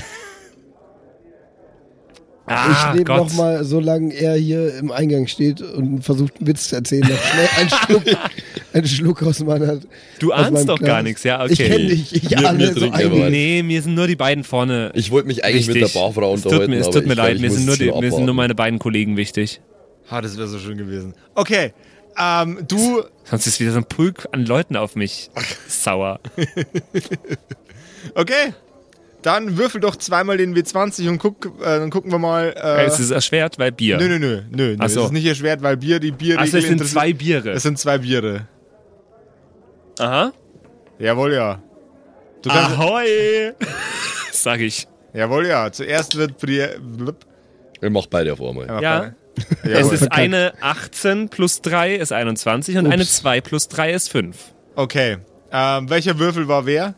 Ah, 2.48 2.92
ich 2.94 2.98
nehme 3.04 3.16
nochmal, 3.16 3.64
solange 3.64 4.14
er 4.14 4.34
hier 4.36 4.74
im 4.78 4.90
Eingang 4.90 5.26
steht 5.26 5.60
und 5.60 6.02
versucht, 6.02 6.34
einen 6.38 6.46
Witz 6.48 6.68
zu 6.68 6.76
erzählen, 6.76 7.02
noch 7.02 7.22
schnell 7.22 7.48
einen 7.58 7.70
Schluck, 7.70 8.02
einen 8.72 8.86
Schluck 8.86 9.22
aus 9.22 9.40
meiner. 9.44 9.78
Du 10.18 10.32
aus 10.32 10.42
meinem 10.44 10.56
ahnst 10.56 10.68
doch 10.68 10.78
Glas. 10.78 10.86
gar 10.88 11.02
nichts, 11.02 11.22
ja, 11.24 11.42
okay. 11.42 11.52
Ich 11.52 11.58
kenne 11.58 11.86
dich, 11.86 12.14
ich 12.14 12.30
Wir- 12.30 12.48
ahne 12.48 12.58
wir 12.58 12.74
so 12.74 12.90
ein- 12.90 13.06
aber- 13.06 13.30
Nee, 13.30 13.62
mir 13.62 13.82
sind 13.82 13.94
nur 13.94 14.06
die 14.06 14.16
beiden 14.16 14.44
vorne. 14.44 14.90
Ich 14.94 15.10
wollte 15.10 15.28
mich 15.28 15.44
eigentlich 15.44 15.68
wichtig. 15.68 15.82
mit 15.82 15.94
der 15.94 16.00
Barfrau 16.00 16.34
es 16.34 16.42
tut 16.42 16.52
unterhalten, 16.52 16.70
mir, 16.72 16.80
es 16.80 16.90
tut 16.90 17.06
mir 17.06 17.14
glaub, 17.14 17.26
leid, 17.26 17.36
ich 17.36 17.42
mir 17.42 17.50
sind, 17.50 17.66
nur 17.66 17.76
die, 17.76 17.90
mir 17.90 18.10
sind 18.12 18.24
nur 18.24 18.34
meine 18.34 18.54
beiden 18.54 18.78
Kollegen 18.78 19.16
wichtig. 19.16 19.60
Ah, 20.10 20.20
das 20.20 20.36
wäre 20.38 20.48
so 20.48 20.58
schön 20.58 20.78
gewesen. 20.78 21.14
Okay. 21.34 21.72
Ähm, 22.20 22.58
du, 22.66 23.02
Sonst 23.24 23.46
ist 23.46 23.60
wieder 23.60 23.70
so 23.72 23.78
ein 23.78 23.84
Pulk 23.84 24.26
an 24.32 24.44
Leuten 24.44 24.74
auf 24.76 24.96
mich 24.96 25.30
sauer. 25.68 26.18
okay. 28.14 28.52
Dann 29.22 29.58
würfel 29.58 29.80
doch 29.80 29.96
zweimal 29.96 30.36
den 30.36 30.54
W20 30.56 31.08
und 31.08 31.18
guck, 31.18 31.46
äh, 31.60 31.64
dann 31.64 31.90
gucken 31.90 32.12
wir 32.12 32.18
mal. 32.18 32.54
Äh, 32.56 32.84
es 32.84 33.00
ist 33.00 33.10
erschwert, 33.10 33.58
weil 33.58 33.72
Bier. 33.72 33.98
nö, 33.98 34.08
nö, 34.08 34.18
nö, 34.18 34.42
nö, 34.50 34.76
so. 34.88 35.00
Es 35.00 35.06
ist 35.06 35.12
nicht 35.12 35.26
erschwert, 35.26 35.60
weil 35.62 35.76
Bier, 35.76 35.98
die 35.98 36.12
Bierregel 36.12 36.38
Also 36.40 36.58
es 36.58 36.66
sind 36.66 36.86
zwei 36.86 37.12
Biere. 37.12 37.50
Es 37.50 37.64
sind 37.64 37.78
zwei 37.78 37.98
Biere. 37.98 38.46
Aha. 39.98 40.32
Jawohl, 40.98 41.34
ja. 41.34 41.60
Du 42.42 42.50
kannst, 42.50 42.78
Ahoi! 42.78 43.52
Sag 44.32 44.60
ich. 44.60 44.86
Jawohl, 45.12 45.46
ja. 45.48 45.72
Zuerst 45.72 46.16
wird 46.16 46.38
Bier. 46.38 46.76
Blub. 46.80 47.26
Ich 47.80 47.90
mach 47.90 48.06
beide 48.06 48.32
auf 48.32 48.40
einmal. 48.40 48.66
Ja, 48.66 48.80
Ja. 48.80 49.12
Es 49.62 49.70
Jawohl. 49.70 49.94
ist 49.94 50.12
eine 50.12 50.52
18 50.60 51.28
plus 51.28 51.60
3 51.62 51.94
ist 51.94 52.12
21 52.12 52.76
und 52.76 52.86
eine 52.90 53.06
2 53.06 53.40
plus 53.40 53.68
3 53.68 53.92
ist 53.92 54.10
5. 54.10 54.36
Okay. 54.74 55.18
Ähm, 55.52 55.88
welcher 55.88 56.18
Würfel 56.18 56.48
war 56.48 56.66
wer? 56.66 56.94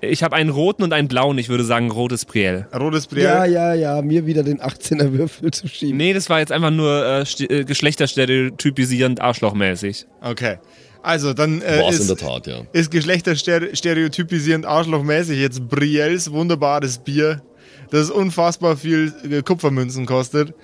Ich 0.00 0.22
habe 0.22 0.36
einen 0.36 0.50
roten 0.50 0.84
und 0.84 0.92
einen 0.92 1.08
blauen. 1.08 1.38
Ich 1.38 1.48
würde 1.48 1.64
sagen, 1.64 1.90
rotes 1.90 2.24
Priel. 2.24 2.66
Rotes 2.74 3.08
Bier. 3.08 3.22
Ja, 3.22 3.44
ja, 3.44 3.74
ja, 3.74 4.02
mir 4.02 4.26
wieder 4.26 4.44
den 4.44 4.60
18er 4.60 5.12
Würfel 5.12 5.50
zu 5.50 5.66
schieben. 5.66 5.96
Nee, 5.96 6.12
das 6.12 6.30
war 6.30 6.38
jetzt 6.38 6.52
einfach 6.52 6.70
nur 6.70 7.04
äh, 7.04 7.44
äh, 7.44 7.64
geschlechterstereotypisierend 7.64 9.20
arschlochmäßig. 9.20 10.06
Okay. 10.20 10.58
Also, 11.02 11.32
dann 11.32 11.62
äh, 11.62 11.80
War 11.80 11.90
es 11.90 11.96
in 11.96 12.02
ist, 12.02 12.08
der 12.10 12.16
Tat, 12.16 12.46
ja. 12.46 12.62
ist 12.72 12.90
geschlechterstereotypisierend 12.90 14.66
arschlochmäßig 14.66 15.38
jetzt 15.38 15.68
Briels 15.68 16.30
wunderbares 16.30 16.98
Bier, 16.98 17.42
das 17.90 18.10
unfassbar 18.10 18.76
viel 18.76 19.12
äh, 19.28 19.42
Kupfermünzen 19.42 20.06
kostet. 20.06 20.54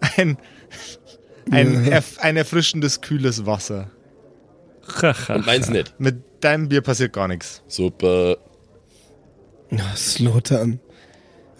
Ein, 0.16 0.38
ein, 1.50 1.86
erf 1.86 2.18
ein 2.18 2.36
erfrischendes, 2.36 3.00
kühles 3.00 3.46
Wasser. 3.46 3.90
Und 5.28 5.46
meins 5.46 5.68
nicht. 5.70 5.94
Mit 5.98 6.22
deinem 6.40 6.68
Bier 6.68 6.80
passiert 6.80 7.12
gar 7.12 7.28
nichts. 7.28 7.62
Super. 7.68 8.36
Slotan. 9.96 10.80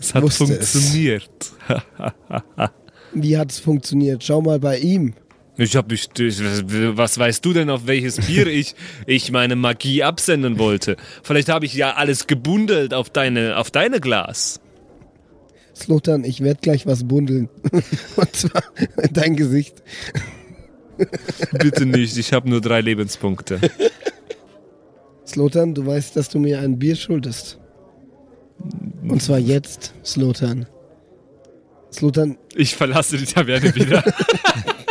Es 0.01 0.15
hat 0.15 0.25
es. 0.25 0.37
funktioniert. 0.37 1.53
Wie 3.13 3.37
hat's 3.37 3.59
funktioniert? 3.59 4.23
Schau 4.25 4.41
mal 4.41 4.59
bei 4.61 4.79
ihm. 4.79 5.15
Ich 5.57 5.75
hab 5.77 5.91
nicht. 5.91 6.19
ich- 6.21 6.41
Was 6.41 7.19
weißt 7.19 7.45
du 7.45 7.53
denn, 7.53 7.69
auf 7.69 7.87
welches 7.87 8.25
Bier 8.27 8.47
ich, 8.47 8.75
ich 9.07 9.33
meine 9.33 9.57
Magie 9.57 10.03
absenden 10.05 10.59
wollte? 10.59 10.97
Vielleicht 11.23 11.49
habe 11.49 11.67
ich 11.67 11.75
ja 11.75 11.95
alles 11.95 12.27
gebundelt 12.27 12.95
auf 12.95 13.11
deine, 13.11 13.57
auf 13.57 13.71
deine 13.71 14.01
Glas. 14.01 14.61
Slotan, 15.75 16.25
ich 16.25 16.43
werde 16.43 16.61
gleich 16.61 16.87
was 16.87 17.07
bundeln. 17.07 17.49
Und 18.17 18.37
zwar 18.37 18.63
in 19.03 19.13
dein 19.13 19.37
Gesicht. 19.37 19.83
Bitte 21.53 21.87
nicht, 21.87 22.17
ich 22.19 22.33
habe 22.33 22.49
nur 22.49 22.61
drei 22.61 22.81
Lebenspunkte. 22.81 23.61
Slotan, 25.39 25.73
du 25.73 25.87
weißt, 25.87 26.17
dass 26.17 26.29
du 26.29 26.41
mir 26.41 26.59
ein 26.59 26.81
Bier 26.81 26.97
schuldest. 26.97 27.61
Und 29.09 29.23
zwar 29.23 29.39
jetzt, 29.39 29.95
Slotan. 30.05 30.67
Slotan, 31.93 32.37
Ich 32.57 32.75
verlasse 32.75 33.17
die 33.19 33.25
Taverne 33.25 33.73
wieder. 33.73 34.03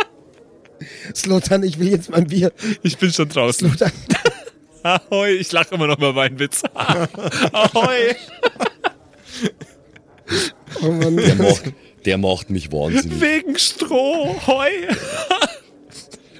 Slotan, 1.14 1.64
ich 1.64 1.78
will 1.78 1.88
jetzt 1.90 2.08
mein 2.08 2.28
Bier. 2.28 2.50
Ich 2.82 2.96
bin 2.96 3.12
schon 3.12 3.28
draußen. 3.28 3.68
Slotan, 3.68 3.92
Ahoi, 4.84 5.32
ich 5.32 5.52
lache 5.52 5.74
immer 5.74 5.86
noch 5.86 5.98
über 5.98 6.14
meinen 6.14 6.38
Witz. 6.38 6.62
Ahoi. 7.52 8.14
oh 10.80 10.90
Mann. 10.90 11.16
Der 11.18 11.34
macht, 11.34 11.62
der 12.06 12.16
macht 12.16 12.48
mich 12.48 12.72
wahnsinnig. 12.72 13.20
Wegen 13.20 13.58
Stroh, 13.58 14.34
Heu. 14.46 14.70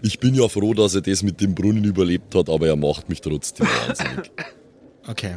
Ich 0.02 0.18
bin 0.20 0.34
ja 0.34 0.48
froh, 0.48 0.74
dass 0.74 0.94
er 0.94 1.00
das 1.00 1.22
mit 1.22 1.40
dem 1.40 1.54
Brunnen 1.54 1.84
überlebt 1.84 2.34
hat, 2.34 2.48
aber 2.48 2.66
er 2.68 2.76
macht 2.76 3.08
mich 3.08 3.20
trotzdem 3.20 3.66
wahnsinnig. 3.86 4.30
Okay. 5.06 5.36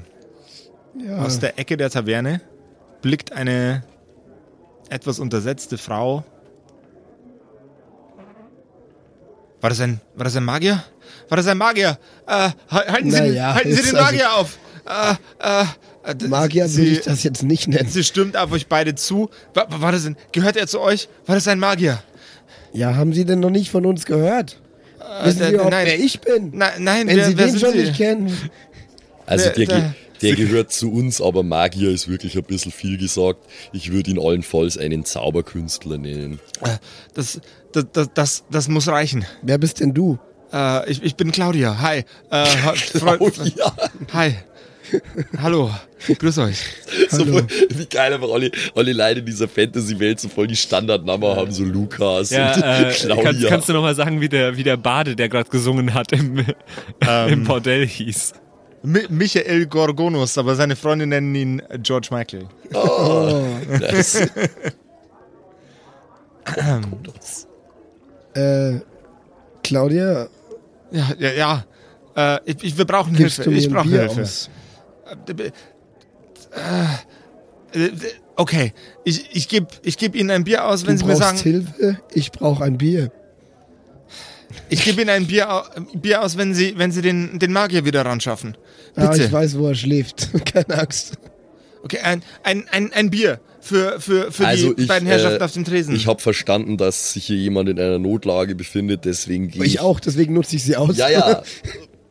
Ja, 1.05 1.19
Aus 1.19 1.39
der 1.39 1.57
Ecke 1.57 1.77
der 1.77 1.89
Taverne 1.89 2.41
blickt 3.01 3.31
eine 3.31 3.83
etwas 4.89 5.19
untersetzte 5.19 5.77
Frau. 5.77 6.23
War 9.61 9.69
das 9.69 9.79
ein, 9.79 10.01
war 10.15 10.25
das 10.25 10.35
ein 10.35 10.43
Magier? 10.43 10.83
War 11.29 11.37
das 11.37 11.47
ein 11.47 11.57
Magier? 11.57 11.97
Äh, 12.27 12.49
halten 12.69 13.11
Sie, 13.11 13.17
Naja, 13.19 13.53
halten 13.53 13.73
Sie 13.73 13.81
den 13.83 13.95
also- 13.95 14.03
Magier 14.03 14.33
auf! 14.33 14.57
Äh, 15.39 15.63
äh, 16.13 16.27
Magier 16.27 16.67
Sie- 16.67 16.81
würde 16.81 16.91
ich 16.93 17.01
das 17.01 17.21
jetzt 17.23 17.43
nicht 17.43 17.67
nennen. 17.67 17.87
Sie 17.87 18.03
stimmt 18.03 18.35
auf 18.35 18.51
euch 18.51 18.67
beide 18.67 18.95
zu. 18.95 19.29
War, 19.53 19.67
war 19.81 19.91
das 19.91 20.05
ein, 20.07 20.17
gehört 20.31 20.57
er 20.57 20.65
zu 20.67 20.81
euch? 20.81 21.07
War 21.27 21.35
das 21.35 21.47
ein 21.47 21.59
Magier? 21.59 22.01
Ja, 22.73 22.95
haben 22.95 23.13
Sie 23.13 23.25
denn 23.25 23.39
noch 23.39 23.49
nicht 23.49 23.69
von 23.71 23.85
uns 23.85 24.05
gehört? 24.05 24.59
Wissen 25.23 25.41
äh, 25.41 25.47
Sie 25.47 25.53
überhaupt, 25.53 25.71
nein. 25.71 25.85
wer 25.87 25.99
ich 25.99 26.19
bin? 26.21 26.51
Nein, 26.53 26.71
nein, 26.79 27.07
Wenn 27.07 27.17
wer, 27.17 27.25
Sie 27.27 27.37
wer 27.37 27.47
den 27.47 27.59
schon 27.59 27.71
Sie? 27.73 27.79
nicht 27.79 27.95
kennen. 27.97 28.37
Also 29.25 29.49
Der- 29.49 29.65
der, 29.65 29.93
der- 30.21 30.35
gehört 30.35 30.71
zu 30.71 30.91
uns, 30.91 31.19
aber 31.21 31.41
Magier 31.43 31.89
ist 31.89 32.07
wirklich 32.07 32.37
ein 32.37 32.43
bisschen 32.43 32.71
viel 32.71 32.97
gesagt. 32.97 33.39
Ich 33.73 33.91
würde 33.91 34.11
ihn 34.11 34.19
allenfalls 34.19 34.77
einen 34.77 35.03
Zauberkünstler 35.05 35.97
nennen. 35.97 36.39
Äh, 36.61 36.77
Das, 37.13 37.41
das, 37.73 37.85
das, 37.91 38.09
das, 38.13 38.43
das 38.51 38.67
muss 38.67 38.87
reichen. 38.87 39.25
Wer 39.41 39.57
bist 39.57 39.79
denn 39.79 39.93
du? 39.93 40.19
Äh, 40.53 40.89
ich, 40.91 41.01
ich 41.03 41.15
bin 41.15 41.31
Claudia. 41.31 41.79
Hi. 41.81 41.99
Äh, 42.29 42.45
Oh 43.19 43.29
ja. 43.55 43.75
Hi. 44.13 44.35
Hallo. 45.41 45.69
Grüß 46.07 46.37
euch. 46.39 46.57
So 47.09 47.19
Hallo. 47.25 47.33
voll, 47.33 47.47
wie 47.69 47.85
geil 47.85 48.13
einfach 48.13 48.29
alle, 48.31 48.51
alle 48.75 48.93
Leute 48.93 49.19
in 49.19 49.25
dieser 49.25 49.47
Fantasy-Welt 49.47 50.19
so 50.19 50.29
voll 50.29 50.47
die 50.47 50.55
Standardnamen 50.55 51.35
haben, 51.35 51.51
so 51.51 51.63
Lukas 51.63 52.31
Ja, 52.31 52.53
und 52.53 52.61
äh, 52.63 52.91
Claudia. 52.99 53.23
kannst, 53.23 53.47
kannst 53.47 53.69
du 53.69 53.73
nochmal 53.73 53.95
sagen, 53.95 54.19
wie 54.21 54.29
der, 54.29 54.57
wie 54.57 54.63
der 54.63 54.77
Bade, 54.77 55.15
der 55.15 55.29
gerade 55.29 55.49
gesungen 55.49 55.93
hat, 55.93 56.11
im, 56.11 56.43
im 57.29 57.43
Bordell 57.43 57.85
hieß? 57.87 58.33
Mi 58.83 59.01
Michael 59.09 59.67
Gorgonus, 59.67 60.37
aber 60.39 60.55
seine 60.55 60.75
Freunde 60.75 61.05
nennen 61.05 61.35
ihn 61.35 61.61
George 61.83 62.07
Michael. 62.11 62.47
Das, 63.79 64.21
Äh, 68.33 68.79
Claudia, 69.63 70.27
Ja, 70.91 71.09
ja, 71.19 71.31
ja. 71.31 71.65
Äh, 72.15 72.39
ich, 72.45 72.63
ich, 72.63 72.77
wir 72.77 72.85
brauchen 72.85 73.13
gibst 73.13 73.35
Hilfe. 73.37 73.49
du 73.49 73.55
mir 73.55 73.57
Ich 73.61 73.69
brauche 73.69 73.87
Hilfe. 73.89 74.21
aus? 74.21 74.49
Äh, 77.73 77.89
Okay, 78.41 78.73
ich, 79.03 79.35
ich 79.35 79.47
gebe 79.47 79.67
ich 79.83 79.97
geb 79.97 80.15
Ihnen 80.15 80.31
ein 80.31 80.43
Bier 80.43 80.65
aus, 80.65 80.87
wenn 80.87 80.95
du 80.95 81.01
Sie 81.01 81.05
mir 81.05 81.15
sagen. 81.15 81.37
Hilfe? 81.37 81.99
Ich 82.13 82.31
brauche 82.31 82.63
ein 82.63 82.77
Bier. 82.77 83.11
Ich 84.67 84.83
gebe 84.83 85.01
Ihnen 85.01 85.11
ein 85.11 85.27
Bier, 85.27 85.63
Bier 85.93 86.23
aus, 86.23 86.37
wenn 86.37 86.55
Sie, 86.55 86.73
wenn 86.75 86.91
Sie 86.91 87.03
den, 87.03 87.37
den 87.37 87.53
Magier 87.53 87.85
wieder 87.85 88.03
ran 88.05 88.19
schaffen. 88.19 88.57
Ah, 88.95 89.07
Bitte. 89.07 89.25
ich 89.25 89.31
weiß, 89.31 89.59
wo 89.59 89.67
er 89.67 89.75
schläft. 89.75 90.29
Keine 90.45 90.79
Angst. 90.79 91.19
Okay, 91.83 91.99
ein, 91.99 92.23
ein, 92.43 92.67
ein, 92.71 92.93
ein 92.93 93.09
Bier 93.11 93.39
für, 93.59 93.99
für, 93.99 94.31
für 94.31 94.47
also 94.47 94.73
die 94.73 94.83
ich, 94.83 94.87
beiden 94.87 95.07
Herrschaften 95.07 95.41
äh, 95.41 95.43
auf 95.43 95.51
dem 95.53 95.63
Tresen. 95.63 95.95
ich 95.95 96.07
habe 96.07 96.19
verstanden, 96.19 96.77
dass 96.77 97.13
sich 97.13 97.25
hier 97.25 97.37
jemand 97.37 97.69
in 97.69 97.79
einer 97.79 97.99
Notlage 97.99 98.55
befindet, 98.55 99.05
deswegen 99.05 99.49
gehe 99.49 99.63
Ich 99.63 99.79
auch, 99.79 99.99
deswegen 99.99 100.33
nutze 100.33 100.55
ich 100.55 100.63
sie 100.63 100.75
aus. 100.75 100.97
Ja, 100.97 101.09
ja. 101.09 101.43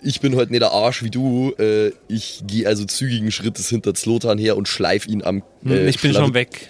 Ich 0.03 0.21
bin 0.21 0.35
heute 0.37 0.51
nicht 0.51 0.63
der 0.63 0.73
Arsch 0.73 1.03
wie 1.03 1.11
du. 1.11 1.53
Äh, 1.59 1.93
ich 2.09 2.43
gehe 2.47 2.67
also 2.67 2.85
zügigen 2.85 3.31
Schrittes 3.31 3.69
hinter 3.69 3.95
Zlotan 3.95 4.39
her 4.39 4.57
und 4.57 4.67
schleif 4.69 5.07
ihn 5.07 5.23
am. 5.23 5.43
Hm, 5.63 5.73
Äh, 5.73 5.89
ich 5.89 6.01
bin 6.01 6.13
Schlawi- 6.13 6.25
schon 6.25 6.35
weg. 6.35 6.69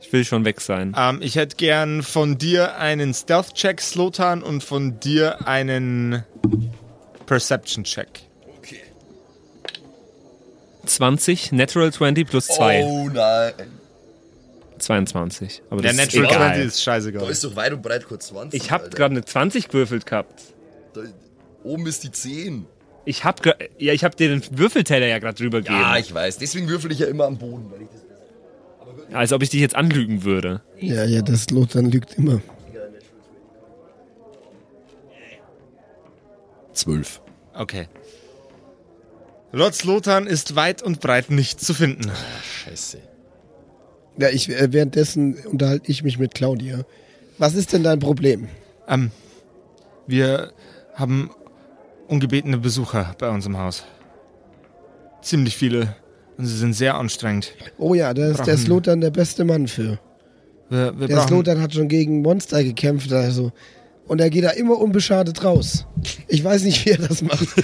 Ich 0.00 0.12
will 0.12 0.24
schon 0.24 0.44
weg 0.44 0.60
sein. 0.60 0.94
ähm, 0.98 1.20
ich 1.22 1.36
hätte 1.36 1.56
gern 1.56 2.02
von 2.02 2.36
dir 2.38 2.76
einen 2.78 3.14
Stealth-Check, 3.14 3.80
Slotan, 3.80 4.42
und 4.42 4.62
von 4.62 5.00
dir 5.00 5.46
einen 5.48 6.24
Perception-Check. 7.26 8.08
20, 10.86 11.52
Natural 11.52 11.90
20 11.92 12.28
plus 12.28 12.46
2. 12.48 12.84
Oh 12.84 13.08
nein. 13.08 13.52
22. 14.78 15.62
Aber 15.70 15.80
Der 15.80 15.92
das 15.92 16.00
ist 16.00 16.14
Natural 16.14 16.26
egal. 16.30 16.48
20 16.50 16.66
ist 16.66 16.82
scheißegal. 16.82 17.22
Da 17.24 17.30
ist 17.30 17.44
doch 17.44 17.56
weit 17.56 17.72
und 17.72 17.82
breit 17.82 18.06
kurz 18.06 18.26
20. 18.28 18.62
Ich 18.62 18.70
habe 18.70 18.84
Alter. 18.84 18.96
gerade 18.96 19.12
eine 19.12 19.24
20 19.24 19.68
gewürfelt 19.68 20.04
gehabt. 20.04 20.42
Da, 20.92 21.00
oben 21.64 21.86
ist 21.86 22.04
die 22.04 22.10
10. 22.10 22.66
Ich 23.06 23.24
hab 23.24 23.44
ja, 23.44 23.54
ich 23.92 24.04
hab 24.04 24.16
dir 24.16 24.28
den 24.28 24.42
Würfelteller 24.58 25.06
ja 25.06 25.18
gerade 25.18 25.36
drüber 25.36 25.58
gegeben. 25.58 25.80
Ja, 25.80 25.96
ich 25.98 26.12
weiß. 26.12 26.38
Deswegen 26.38 26.68
würfel 26.68 26.90
ich 26.92 27.00
ja 27.00 27.06
immer 27.06 27.24
am 27.24 27.36
Boden. 27.36 27.70
Weil 27.70 27.82
ich 27.82 27.88
das 27.88 29.14
Als 29.14 29.32
ob 29.32 29.42
ich 29.42 29.50
dich 29.50 29.60
jetzt 29.60 29.76
anlügen 29.76 30.24
würde. 30.24 30.62
Ja, 30.78 31.04
ja, 31.04 31.20
das 31.20 31.50
Lothar 31.50 31.82
lügt 31.82 32.14
immer. 32.14 32.40
12. 36.72 37.20
Okay. 37.54 37.88
Lord 39.52 39.74
Slotan 39.74 40.26
ist 40.26 40.56
weit 40.56 40.82
und 40.82 41.00
breit 41.00 41.30
nicht 41.30 41.60
zu 41.60 41.74
finden. 41.74 42.10
Scheiße. 42.64 42.98
Ja, 44.18 44.28
ich, 44.28 44.48
äh, 44.48 44.72
währenddessen 44.72 45.34
unterhalte 45.46 45.90
ich 45.90 46.02
mich 46.02 46.18
mit 46.18 46.34
Claudia. 46.34 46.84
Was 47.38 47.54
ist 47.54 47.72
denn 47.72 47.84
dein 47.84 48.00
Problem? 48.00 48.48
Ähm, 48.88 49.10
wir 50.06 50.52
haben 50.94 51.30
ungebetene 52.08 52.58
Besucher 52.58 53.14
bei 53.18 53.28
uns 53.30 53.46
im 53.46 53.56
Haus. 53.58 53.84
Ziemlich 55.22 55.56
viele. 55.56 55.96
Und 56.36 56.46
sie 56.46 56.56
sind 56.56 56.72
sehr 56.74 56.96
anstrengend. 56.96 57.52
Oh 57.78 57.94
ja, 57.94 58.12
da 58.12 58.26
ist 58.30 58.38
der 58.38 58.44
Brauchen- 58.54 58.58
Slotan 58.58 59.00
der 59.00 59.10
beste 59.10 59.44
Mann 59.44 59.68
für. 59.68 59.98
Wir, 60.68 60.98
wir 60.98 61.06
Der 61.08 61.16
brauchen, 61.16 61.28
Slotan 61.28 61.60
hat 61.60 61.74
schon 61.74 61.88
gegen 61.88 62.22
Monster 62.22 62.62
gekämpft, 62.64 63.12
also. 63.12 63.52
Und 64.06 64.20
er 64.20 64.28
geht 64.30 64.44
da 64.44 64.50
immer 64.50 64.78
unbeschadet 64.78 65.44
raus. 65.44 65.86
Ich 66.28 66.42
weiß 66.44 66.64
nicht, 66.64 66.84
wie 66.84 66.90
er 66.90 66.98
das 66.98 67.22
macht. 67.22 67.46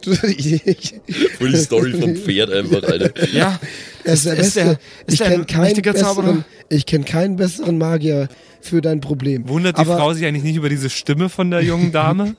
Du, 0.00 0.12
ich, 0.28 0.64
ich, 0.64 0.94
Voll 1.38 1.50
die 1.50 1.56
Story 1.56 1.92
vom 2.00 2.14
Pferd 2.14 2.52
einfach, 2.52 2.84
Alter. 2.84 3.28
ja, 3.32 3.58
er 4.04 4.12
ist 4.14 4.26
der 4.26 4.34
ist 4.34 4.54
Beste. 4.54 4.60
der- 4.60 4.70
ist 4.72 4.78
ich 5.08 5.18
der 5.18 5.26
ein 5.26 5.32
kenne 5.32 5.44
keinen, 5.46 5.60
mächtiger 5.62 5.94
Zauberer? 5.96 6.26
besseren- 6.34 6.44
ich 6.68 6.86
kenn 6.86 7.04
keinen 7.04 7.34
besseren 7.34 7.78
Magier 7.78 8.28
für 8.60 8.80
dein 8.80 9.00
Problem. 9.00 9.48
Wundert 9.48 9.76
die 9.76 9.80
Aber 9.80 9.96
Frau 9.96 10.12
sich 10.14 10.24
eigentlich 10.24 10.44
nicht 10.44 10.54
über 10.54 10.68
diese 10.68 10.88
Stimme 10.88 11.28
von 11.28 11.50
der 11.50 11.62
jungen 11.64 11.90
Dame? 11.90 12.36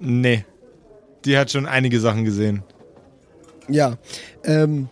Nee. 0.00 0.44
Die 1.24 1.36
hat 1.36 1.50
schon 1.50 1.66
einige 1.66 2.00
Sachen 2.00 2.24
gesehen. 2.24 2.62
Ja, 3.68 3.98
ähm, 4.44 4.88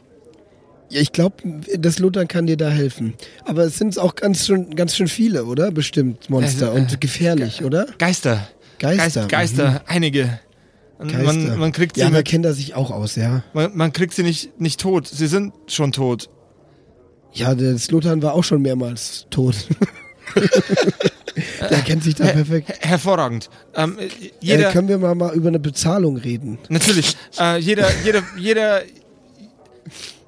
ja, 0.91 1.01
ich 1.01 1.13
glaube, 1.13 1.37
das 1.79 1.99
Lothar 1.99 2.25
kann 2.27 2.47
dir 2.47 2.57
da 2.57 2.71
helfen. 2.71 3.15
Aber 3.45 3.65
es 3.65 3.79
sind 3.79 3.99
auch 3.99 4.15
ganz 4.15 4.47
schön, 4.47 4.77
ganz 4.77 4.95
schön 4.95 5.09
viele, 5.09 5.45
oder? 5.45 5.71
Bestimmt 5.71 6.31
Monster 6.31 6.73
Äh, 6.73 6.77
äh, 6.77 6.81
und 6.81 7.01
gefährlich, 7.01 7.65
oder? 7.65 7.87
Geister. 7.99 8.49
Geister. 8.79 9.27
Geist, 9.27 9.57
Geister, 9.57 9.83
einige. 9.87 10.39
Und 10.99 11.13
Geister. 11.13 11.25
Man, 11.33 11.59
man 11.59 11.73
kriegt 11.73 11.97
sie 11.97 12.03
ja, 12.03 12.11
da 12.11 12.19
mit, 12.19 12.27
kennt 12.27 12.45
er 12.45 12.55
sich 12.55 12.75
auch 12.75 12.91
aus, 12.91 13.17
ja. 13.17 13.43
man, 13.53 13.77
man 13.77 13.93
kriegt 13.93 14.15
sie 14.15 14.23
nicht, 14.23 14.61
nicht 14.61 14.81
tot. 14.81 15.09
Sie 15.09 15.27
sind 15.27 15.53
schon 15.67 15.93
tot. 15.93 16.29
Ja, 17.33 17.55
der 17.55 17.77
Slotan 17.79 18.23
war 18.23 18.35
auch 18.35 18.45
schon 18.45 18.63
mehrmals 18.63 19.27
tot. 19.31 19.57
der 21.71 21.81
kennt 21.83 22.05
sich 22.05 22.15
da 22.15 22.25
perfekt. 22.27 22.69
Her 22.69 22.77
hervorragend. 22.91 23.51
Ähm, 23.75 23.99
äh, 23.99 24.05
Äh, 24.07 24.11
jeder, 24.41 24.71
können 24.73 24.89
wir 24.89 24.99
mal, 24.99 25.15
mal 25.15 25.35
über 25.35 25.49
eine 25.49 25.59
Bezahlung 25.59 26.17
reden? 26.17 26.59
natürlich, 26.69 27.17
äh, 27.39 27.59
jeder, 27.59 27.89
jeder, 28.05 28.23
jeder, 28.37 28.83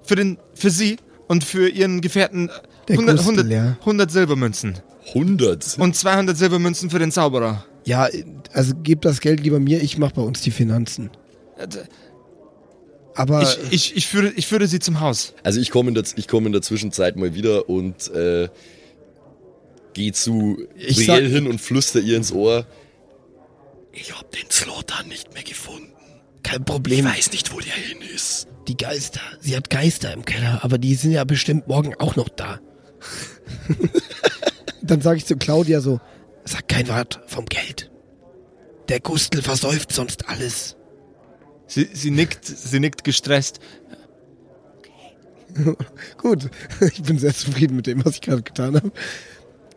für 0.02 0.16
den, 0.16 0.38
für 0.54 0.70
sie 0.70 0.96
und 1.28 1.44
für 1.44 1.68
ihren 1.68 2.00
Gefährten 2.00 2.50
Der 2.88 2.94
100, 2.94 3.16
Gustel, 3.16 3.38
100, 3.40 3.52
ja. 3.52 3.76
100 3.80 4.10
Silbermünzen 4.10 4.74
100. 5.14 5.76
und 5.78 5.94
200 5.96 6.36
Silbermünzen 6.36 6.90
für 6.90 6.98
den 6.98 7.12
Zauberer. 7.12 7.64
Ja, 7.84 8.08
also 8.52 8.74
gebt 8.82 9.04
das 9.04 9.20
Geld 9.20 9.40
lieber 9.40 9.60
mir, 9.60 9.80
ich 9.82 9.98
mach 9.98 10.12
bei 10.12 10.22
uns 10.22 10.40
die 10.42 10.50
Finanzen. 10.50 11.10
Äh, 11.58 11.66
Aber 13.14 13.42
Ich, 13.42 13.58
ich, 13.70 13.96
ich, 13.96 14.06
führe, 14.08 14.32
ich 14.36 14.46
führe 14.46 14.66
sie 14.66 14.78
zum 14.80 15.00
Haus. 15.00 15.34
Also 15.42 15.60
ich 15.60 15.70
komme 15.70 15.88
in, 15.88 15.94
der- 15.94 16.04
ich 16.16 16.28
komme 16.28 16.46
in 16.46 16.52
der 16.52 16.62
Zwischenzeit 16.62 17.16
mal 17.16 17.34
wieder 17.34 17.68
und 17.68 18.10
äh, 18.12 18.48
gehe 19.96 20.12
zu 20.12 20.58
Ich 20.76 21.06
Brielle 21.06 21.28
hin 21.28 21.46
und 21.46 21.58
flüster 21.58 22.00
ihr 22.00 22.18
ins 22.18 22.30
Ohr. 22.30 22.66
Ich 23.92 24.14
hab 24.14 24.30
den 24.30 24.50
Slotan 24.50 25.08
nicht 25.08 25.32
mehr 25.32 25.42
gefunden. 25.42 25.90
kein 26.42 26.60
Ich 26.60 26.66
Problem. 26.66 27.06
weiß 27.06 27.32
nicht, 27.32 27.50
wo 27.52 27.60
der 27.60 27.72
hin 27.72 27.98
ist. 28.14 28.46
Die 28.68 28.76
Geister. 28.76 29.20
Sie 29.40 29.56
hat 29.56 29.70
Geister 29.70 30.12
im 30.12 30.26
Keller, 30.26 30.60
aber 30.62 30.76
die 30.76 30.94
sind 30.96 31.12
ja 31.12 31.24
bestimmt 31.24 31.66
morgen 31.66 31.94
auch 31.94 32.14
noch 32.14 32.28
da. 32.28 32.60
Dann 34.82 35.00
sage 35.00 35.16
ich 35.16 35.24
zu 35.24 35.36
Claudia 35.36 35.80
so, 35.80 35.98
sag 36.44 36.68
kein 36.68 36.88
Wort 36.88 37.20
vom 37.26 37.46
Geld. 37.46 37.90
Der 38.90 39.00
Gustel 39.00 39.40
versäuft 39.40 39.92
sonst 39.92 40.28
alles. 40.28 40.76
Sie, 41.68 41.88
sie 41.90 42.10
nickt, 42.10 42.44
sie 42.44 42.80
nickt 42.80 43.02
gestresst. 43.02 43.60
Gut, 46.18 46.50
ich 46.80 47.02
bin 47.02 47.18
sehr 47.18 47.34
zufrieden 47.34 47.76
mit 47.76 47.86
dem, 47.86 48.04
was 48.04 48.16
ich 48.16 48.20
gerade 48.20 48.42
getan 48.42 48.76
habe. 48.76 48.92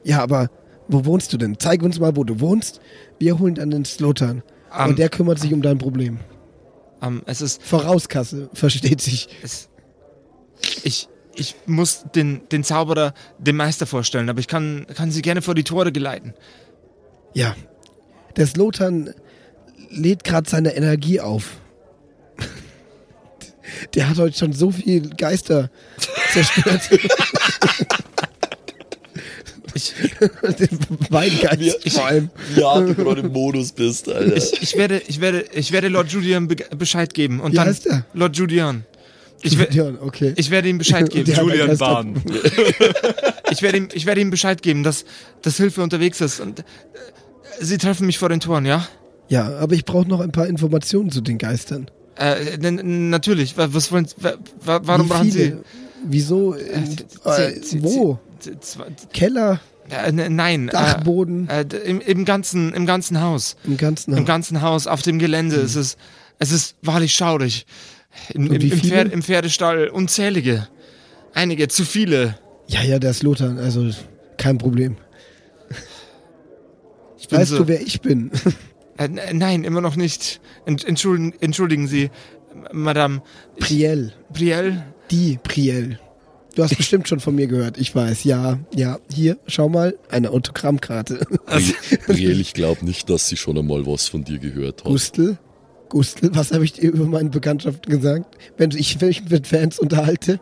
Ja, 0.10 0.24
aber 0.24 0.50
wo 0.88 1.06
wohnst 1.06 1.32
du 1.32 1.38
denn? 1.38 1.60
Zeig 1.60 1.84
uns 1.84 2.00
mal, 2.00 2.16
wo 2.16 2.24
du 2.24 2.40
wohnst. 2.40 2.82
Wir 3.20 3.38
holen 3.38 3.54
dann 3.54 3.70
den 3.70 3.86
Slotan. 3.86 4.42
Ähm, 4.76 4.90
Und 4.90 5.00
der 5.00 5.10
kümmert 5.10 5.40
sich 5.40 5.54
um 5.54 5.62
dein 5.62 5.78
Problem. 5.78 6.18
Ähm, 7.00 7.22
es 7.28 7.42
ist, 7.42 7.62
Vorauskasse, 7.62 8.50
versteht 8.54 9.02
sich. 9.02 9.30
es, 9.44 9.70
ich, 10.84 11.08
ich 11.36 11.56
muss 11.68 12.06
den, 12.16 12.42
den 12.52 12.64
Zauberer 12.64 13.14
dem 13.38 13.58
Meister 13.58 13.86
vorstellen, 13.86 14.30
aber 14.32 14.40
ich 14.40 14.48
kann, 14.48 14.88
kann 14.96 15.12
sie 15.12 15.22
gerne 15.22 15.44
vor 15.44 15.54
die 15.54 15.64
Tore 15.64 15.92
geleiten. 15.92 16.34
Ja. 17.36 17.56
Der 18.36 18.48
Slotan 18.48 19.14
lädt 19.92 20.24
gerade 20.24 20.50
seine 20.50 20.76
Energie 20.76 21.20
auf. 21.20 21.58
Der 23.94 24.10
hat 24.10 24.18
heute 24.18 24.36
schon 24.36 24.54
so 24.54 24.72
viel 24.72 25.08
Geister 25.12 25.70
zerstört. 26.34 26.82
Ich, 29.76 29.94
Den 30.58 30.70
Weingeist 31.10 31.90
vor 31.92 32.06
allem. 32.06 32.30
Ja, 32.56 32.80
du 32.80 32.94
gerade 32.96 33.22
im 33.22 33.32
Modus 33.32 33.72
bist, 33.72 34.10
Alter. 34.10 34.36
ich, 34.36 34.62
ich, 34.62 34.78
werde, 34.78 35.02
ich, 35.08 35.22
werde, 35.22 35.46
ich 35.54 35.72
werde 35.72 35.88
Lord 35.88 36.12
Julian 36.12 36.48
be 36.48 36.56
Bescheid 36.78 37.14
geben. 37.14 37.40
Und 37.40 37.52
Wie 37.54 37.56
dann 37.58 37.68
heißt 37.68 37.88
er? 37.88 38.06
Lord 38.14 38.36
Julian. 38.38 38.84
Ich, 39.42 39.54
Ja, 39.72 39.90
okay. 40.02 40.34
ich 40.36 40.50
werde 40.52 40.68
ihm 40.70 40.78
Bescheid 40.78 41.10
geben. 41.12 41.26
Der 41.26 41.38
Julian 41.44 41.78
Bahn. 41.78 42.22
Ich 43.52 43.64
werde 43.64 43.78
ihm, 43.80 43.90
ich 43.94 44.06
werde 44.06 44.22
ihm 44.22 44.30
Bescheid 44.30 44.62
geben, 44.62 44.84
dass, 44.84 45.06
dass 45.42 45.58
Hilfe 45.58 45.82
unterwegs 45.82 46.22
ist. 46.22 46.40
Und 46.40 46.60
äh, 46.60 46.64
sie 47.60 47.80
treffen 47.80 48.06
mich 48.06 48.20
vor 48.20 48.30
den 48.30 48.40
Toren, 48.40 48.64
ja? 48.64 48.88
Ja, 49.28 49.58
aber 49.58 49.74
ich 49.74 49.86
brauche 49.86 50.08
noch 50.08 50.20
ein 50.20 50.32
paar 50.32 50.46
Informationen 50.48 51.10
zu 51.12 51.22
den 51.22 51.40
Geistern. 51.40 51.90
Äh, 52.16 52.58
natürlich. 52.60 53.58
Wa- 53.58 53.70
Was 53.72 53.92
wollen, 53.92 54.08
wa- 54.18 54.36
wa- 54.64 54.82
warum 54.84 55.06
Wie 55.08 55.10
brauchen 55.10 55.32
Sie? 55.32 55.54
Wieso? 56.06 56.54
In, 56.54 56.84
äh, 57.26 57.60
sie- 57.62 57.84
wo? 57.84 58.20
Keller, 59.14 59.60
Äh, 59.90 60.10
n- 60.10 60.36
nein. 60.36 60.68
Dachboden, 60.68 61.50
Äh, 61.50 61.62
äh, 61.62 61.66
d- 61.66 61.78
im, 61.78 62.00
im, 62.02 62.24
ganzen, 62.26 62.74
Im 62.74 62.86
ganzen 62.86 63.22
Haus. 63.22 63.56
im 63.66 63.76
ganzen 63.78 64.12
Im 64.14 64.20
Haus. 64.20 64.26
ganzen 64.28 64.62
Haus, 64.62 64.88
auf 64.88 65.02
dem 65.02 65.18
Gelände. 65.20 65.56
Es, 65.58 65.76
ist, 65.76 65.98
es 66.38 66.52
ist 66.52 66.76
wahrlich 66.82 67.14
schaurig. 67.14 67.66
Im, 68.34 68.50
Und 68.50 68.56
im, 68.64 68.72
im? 68.72 68.80
Pferd, 68.80 69.12
Im 69.12 69.22
Pferdestall 69.24 69.88
unzählige. 69.90 70.68
Einige, 71.34 71.68
zu 71.68 71.84
viele. 71.86 72.38
Ja, 72.68 72.82
ja, 72.84 73.00
der 73.00 73.12
ist 73.12 73.24
Lothar, 73.24 73.58
also 73.58 73.90
kein 74.38 74.58
Problem. 74.60 74.96
Ich 77.18 77.32
Weißt 77.32 77.52
so, 77.52 77.58
du, 77.60 77.68
wer 77.68 77.82
ich 77.82 78.02
bin? 78.02 78.32
äh, 78.98 79.08
nein, 79.34 79.64
immer 79.64 79.82
noch 79.82 79.96
nicht. 79.96 80.40
Ent, 80.66 80.86
entschuldigen, 80.86 81.34
entschuldigen 81.42 81.88
Sie, 81.88 82.10
Madame 82.72 83.22
Priel. 83.60 84.14
Brielle. 84.32 84.86
Die 85.12 85.40
Priel. 85.42 86.00
Du 86.56 86.64
hast 86.64 86.76
bestimmt 86.76 87.08
schon 87.08 87.20
von 87.20 87.36
mir 87.36 87.48
gehört, 87.48 87.78
ich 87.78 87.96
weiß. 87.96 88.24
Ja, 88.24 88.60
ja. 88.76 89.00
Hier, 89.14 89.38
schau 89.48 89.70
mal, 89.70 89.98
eine 90.10 90.32
Autogrammkarte. 90.32 91.26
Brielle, 92.08 92.42
ich 92.42 92.54
glaube 92.54 92.84
nicht, 92.86 93.10
dass 93.10 93.28
sie 93.28 93.38
schon 93.38 93.58
einmal 93.58 93.86
was 93.86 94.08
von 94.08 94.24
dir 94.24 94.40
gehört 94.40 94.84
hat. 94.84 94.92
Gustl? 94.92 95.38
Gustl, 95.90 96.30
was 96.34 96.52
habe 96.52 96.66
ich 96.66 96.74
dir 96.74 96.92
über 96.92 97.06
meine 97.06 97.30
Bekanntschaften 97.30 97.92
gesagt? 97.92 98.38
Wenn 98.58 98.72
ich 98.72 99.00
mich 99.02 99.30
mit 99.30 99.48
Fans 99.48 99.80
unterhalte, 99.80 100.40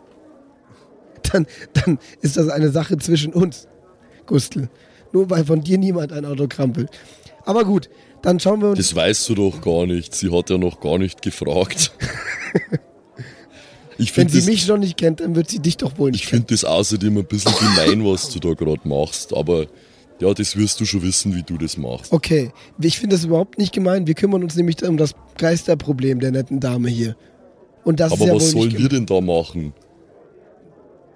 dann, 1.32 1.46
dann 1.72 1.98
ist 2.20 2.36
das 2.36 2.48
eine 2.48 2.70
Sache 2.70 2.96
zwischen 2.98 3.32
uns. 3.32 3.68
Gustl. 4.26 4.68
Nur 5.12 5.30
weil 5.30 5.44
von 5.44 5.62
dir 5.62 5.78
niemand 5.78 6.12
ein 6.12 6.24
Autogramm 6.24 6.76
will. 6.76 6.88
Aber 7.44 7.64
gut, 7.64 7.88
dann 8.22 8.40
schauen 8.40 8.60
wir 8.60 8.70
uns. 8.70 8.78
Das 8.78 8.94
weißt 8.94 9.28
du 9.30 9.34
doch 9.36 9.60
gar 9.60 9.86
nicht. 9.86 10.14
Sie 10.14 10.30
hat 10.30 10.50
ja 10.50 10.58
noch 10.58 10.80
gar 10.80 10.98
nicht 10.98 11.22
gefragt. 11.22 11.92
Ich 14.00 14.16
Wenn 14.16 14.28
finde 14.28 14.32
sie 14.34 14.38
das, 14.38 14.46
mich 14.46 14.68
noch 14.68 14.78
nicht 14.78 14.96
kennt, 14.96 15.20
dann 15.20 15.34
wird 15.34 15.50
sie 15.50 15.58
dich 15.58 15.76
doch 15.76 15.98
wohl 15.98 16.12
nicht 16.12 16.22
ich 16.24 16.30
kennen. 16.30 16.42
find 16.42 16.52
das 16.52 16.64
außerdem 16.64 17.18
ein 17.18 17.24
bisschen 17.24 17.52
gemein, 17.58 18.04
was 18.04 18.30
du 18.30 18.38
da 18.38 18.54
gerade 18.54 18.86
machst. 18.88 19.34
Aber 19.34 19.66
ja, 20.20 20.32
das 20.32 20.56
wirst 20.56 20.80
du 20.80 20.84
schon 20.84 21.02
wissen, 21.02 21.34
wie 21.34 21.42
du 21.42 21.58
das 21.58 21.76
machst. 21.76 22.12
Okay, 22.12 22.52
ich 22.80 22.98
finde 22.98 23.16
das 23.16 23.24
überhaupt 23.24 23.58
nicht 23.58 23.72
gemein. 23.72 24.06
Wir 24.06 24.14
kümmern 24.14 24.42
uns 24.44 24.54
nämlich 24.54 24.82
um 24.84 24.96
das 24.96 25.14
Geisterproblem 25.36 26.20
der 26.20 26.30
netten 26.30 26.60
Dame 26.60 26.88
hier. 26.88 27.16
Und 27.84 28.00
das 28.00 28.12
Aber 28.12 28.22
ist 28.22 28.28
ja 28.28 28.34
was 28.36 28.50
sollen 28.52 28.76
wir 28.78 28.88
denn 28.88 29.06
da 29.06 29.20
machen? 29.20 29.72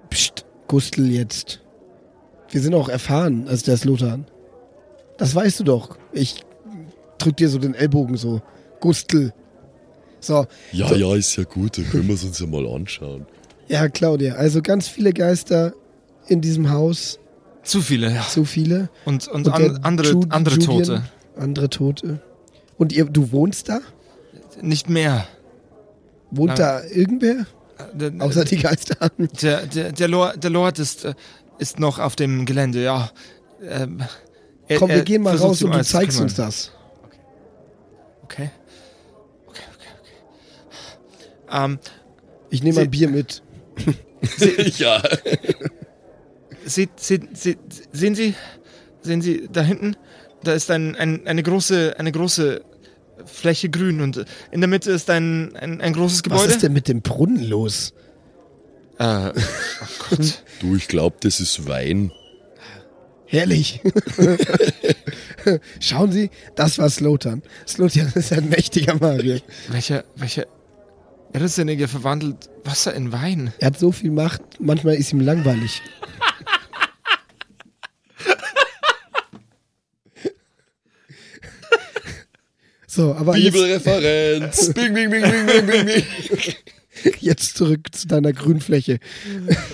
Psst, 0.09 0.45
Gustl 0.67 1.09
jetzt. 1.09 1.61
Wir 2.49 2.61
sind 2.61 2.73
auch 2.75 2.89
erfahren 2.89 3.47
als 3.47 3.63
der 3.63 3.77
Slotan. 3.77 4.25
Das 5.17 5.33
weißt 5.33 5.59
du 5.61 5.63
doch. 5.63 5.97
Ich 6.11 6.41
drück 7.17 7.37
dir 7.37 7.49
so 7.49 7.57
den 7.59 7.73
Ellbogen 7.75 8.17
so. 8.17 8.41
Gustl. 8.79 9.33
So, 10.23 10.47
Ja, 10.71 10.87
So. 10.87 10.95
ja, 10.95 11.15
ist 11.15 11.35
ja 11.35 11.43
gut, 11.43 11.77
dann 11.77 11.89
können 11.89 12.07
wir 12.07 12.15
es 12.15 12.23
uns 12.23 12.39
ja 12.39 12.47
mal 12.47 12.65
anschauen. 12.67 13.25
ja, 13.67 13.89
Claudia. 13.89 14.35
Also 14.35 14.61
ganz 14.61 14.87
viele 14.87 15.11
Geister 15.13 15.73
in 16.27 16.39
diesem 16.41 16.69
Haus. 16.71 17.19
Zu 17.63 17.81
viele, 17.81 18.13
ja. 18.13 18.23
So 18.23 18.45
viele. 18.45 18.89
Und, 19.05 19.27
und, 19.27 19.47
Und 19.47 19.53
an, 19.53 19.61
der 19.61 19.85
andere, 19.85 20.11
Ju- 20.13 20.29
andere 20.31 20.55
Julian- 20.55 20.83
Tote. 20.85 21.03
Andere 21.37 21.69
Tote. 21.69 22.21
Und 22.77 22.93
ihr, 22.93 23.05
du 23.05 23.31
wohnst 23.31 23.67
da? 23.69 23.79
Nicht 24.61 24.89
mehr. 24.89 25.27
Wohnt 26.31 26.49
Nein. 26.49 26.57
da 26.57 26.83
irgendwer? 26.83 27.45
Der, 27.93 28.11
Außer 28.19 28.45
die 28.45 28.57
Geister. 28.57 28.95
der, 29.41 29.65
der, 29.65 29.91
der, 29.91 30.07
Lord, 30.07 30.43
der 30.43 30.49
Lord 30.51 30.79
ist, 30.79 31.05
äh, 31.05 31.13
ist 31.59 31.79
noch 31.79 31.99
auf 31.99 32.15
dem 32.15 32.45
Gelände, 32.45 32.81
ja. 32.83 33.09
Ähm, 33.67 34.01
er- 34.67 34.79
Komm, 34.79 34.89
wir 34.89 35.01
gehen 35.03 35.21
mal 35.23 35.35
raus 35.35 35.61
und 35.63 35.73
du 35.73 35.77
zu 35.83 35.91
zeigst 35.91 36.11
kümmern. 36.17 36.23
uns 36.23 36.35
das. 36.35 36.71
Okay, 37.03 37.19
okay. 38.23 38.49
Ähm, 41.53 41.79
Ich 42.49 42.61
nehme 42.63 42.75
Sie- 42.75 42.81
ein 42.81 42.91
Bier 42.91 43.09
mit. 43.09 43.41
ja. 44.77 45.01
seht, 46.65 46.99
seht, 46.99 47.37
seht, 47.37 47.59
sehen 47.91 48.15
Sie, 48.15 48.33
sehen 49.01 49.21
Sie 49.21 49.47
da 49.51 49.61
hinten? 49.61 49.95
Da 50.43 50.53
ist 50.53 50.69
ein, 50.71 50.95
ein, 50.95 51.25
eine, 51.27 51.41
große, 51.43 51.95
eine 51.97 52.11
große 52.11 52.61
Fläche 53.25 53.69
grün 53.69 54.01
und 54.01 54.25
in 54.51 54.59
der 54.61 54.67
Mitte 54.67 54.91
ist 54.91 55.09
ein, 55.09 55.55
ein, 55.55 55.79
ein 55.81 55.93
großes 55.93 56.17
Was 56.19 56.23
Gebäude. 56.23 56.51
ist 56.53 56.63
denn 56.63 56.73
mit 56.73 56.87
dem 56.87 57.01
Brunnen 57.01 57.43
los? 57.43 57.93
Äh, 58.99 59.29
oh 59.29 59.31
Gott. 60.09 60.43
Du, 60.59 60.75
ich 60.75 60.87
glaube, 60.87 61.15
das 61.21 61.39
ist 61.39 61.67
Wein. 61.67 62.11
Herrlich. 63.25 63.81
Schauen 65.79 66.11
Sie, 66.11 66.29
das 66.55 66.77
war 66.77 66.89
Slotan. 66.89 67.41
Slotan 67.67 68.11
ist 68.15 68.31
ein 68.31 68.49
mächtiger 68.49 68.95
Magier. 68.95 69.41
welcher, 69.69 70.03
welcher 70.15 70.45
Irrsinnige 71.33 71.87
verwandelt 71.87 72.49
Wasser 72.63 72.93
in 72.93 73.11
Wein? 73.11 73.53
Er 73.59 73.67
hat 73.67 73.79
so 73.79 73.91
viel 73.91 74.11
Macht, 74.11 74.41
manchmal 74.59 74.95
ist 74.95 75.11
ihm 75.11 75.19
langweilig. 75.19 75.81
So, 82.87 83.15
aber 83.15 83.35
jetzt, 83.35 83.53
Bibelreferenz. 83.53 84.71
Bing, 84.75 84.93
bing, 84.93 85.09
bing, 85.09 85.23
bing, 85.23 85.45
bing, 85.47 85.65
bing, 85.65 85.85
bing. 85.85 86.03
jetzt 87.21 87.57
zurück 87.57 87.87
zu 87.91 88.07
deiner 88.07 88.33
Grünfläche. 88.33 88.99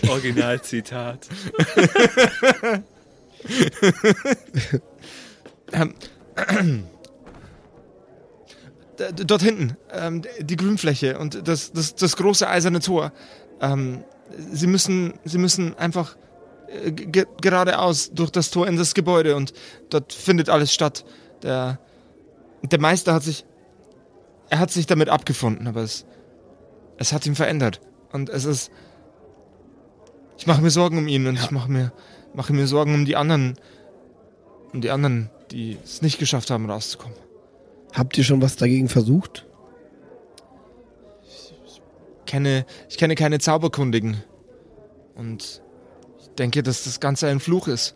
Originalzitat. 0.07 1.27
Ähm, 5.72 5.94
dort 9.26 9.42
hinten, 9.42 9.78
ähm, 9.92 10.22
die 10.40 10.56
Grünfläche 10.56 11.18
und 11.18 11.48
das, 11.48 11.72
das, 11.72 11.96
das 11.96 12.16
große 12.16 12.48
eiserne 12.48 12.80
Tor. 12.80 13.12
Ähm, 13.62 14.04
sie, 14.52 14.68
müssen, 14.68 15.14
sie 15.26 15.38
müssen 15.38 15.78
einfach 15.78 16.16
äh, 16.68 16.92
ge- 16.92 17.26
geradeaus 17.42 18.12
durch 18.14 18.30
das 18.32 18.52
Tor 18.52 18.68
in 18.68 18.78
das 18.78 18.94
Gebäude 18.94 19.36
und 19.36 19.54
dort 19.90 20.14
findet 20.14 20.50
alles 20.50 20.74
statt. 20.74 21.06
Der, 21.44 21.80
der 22.62 22.80
Meister 22.80 23.14
hat 23.14 23.24
sich, 23.24 23.46
er 24.50 24.60
hat 24.60 24.72
sich 24.72 24.86
damit 24.86 25.10
abgefunden, 25.10 25.68
aber 25.68 25.82
es, 25.82 26.06
es 26.98 27.14
hat 27.14 27.26
ihn 27.26 27.36
verändert. 27.36 27.82
Und 28.12 28.30
es 28.30 28.46
ist, 28.46 28.72
ich 30.38 30.48
mache 30.48 30.62
mir 30.62 30.72
Sorgen 30.72 30.98
um 30.98 31.08
ihn 31.08 31.28
und 31.28 31.36
ich 31.36 31.52
mache 31.52 31.72
mir, 31.72 31.92
mache 32.34 32.54
mir 32.54 32.68
Sorgen 32.68 32.94
um 32.94 33.06
die 33.06 33.16
anderen, 33.16 33.56
um 34.74 34.82
die 34.82 34.92
anderen, 34.92 35.30
die 35.52 35.78
es 35.84 36.02
nicht 36.02 36.20
geschafft 36.20 36.50
haben, 36.50 36.70
rauszukommen. 36.70 37.18
Habt 37.94 38.18
ihr 38.18 38.24
schon 38.24 38.41
was 38.41 38.56
dagegen 38.56 38.90
versucht? 38.90 39.45
Kenne, 42.26 42.66
ich 42.90 42.98
kenne 42.98 43.16
keine 43.16 43.40
Zauberkundigen. 43.40 44.24
Und 45.16 45.61
ich 46.20 46.30
denke, 46.38 46.64
dass 46.64 46.84
das 46.84 46.99
Ganze 46.99 47.28
ein 47.28 47.40
Fluch 47.40 47.68
ist. 47.68 47.95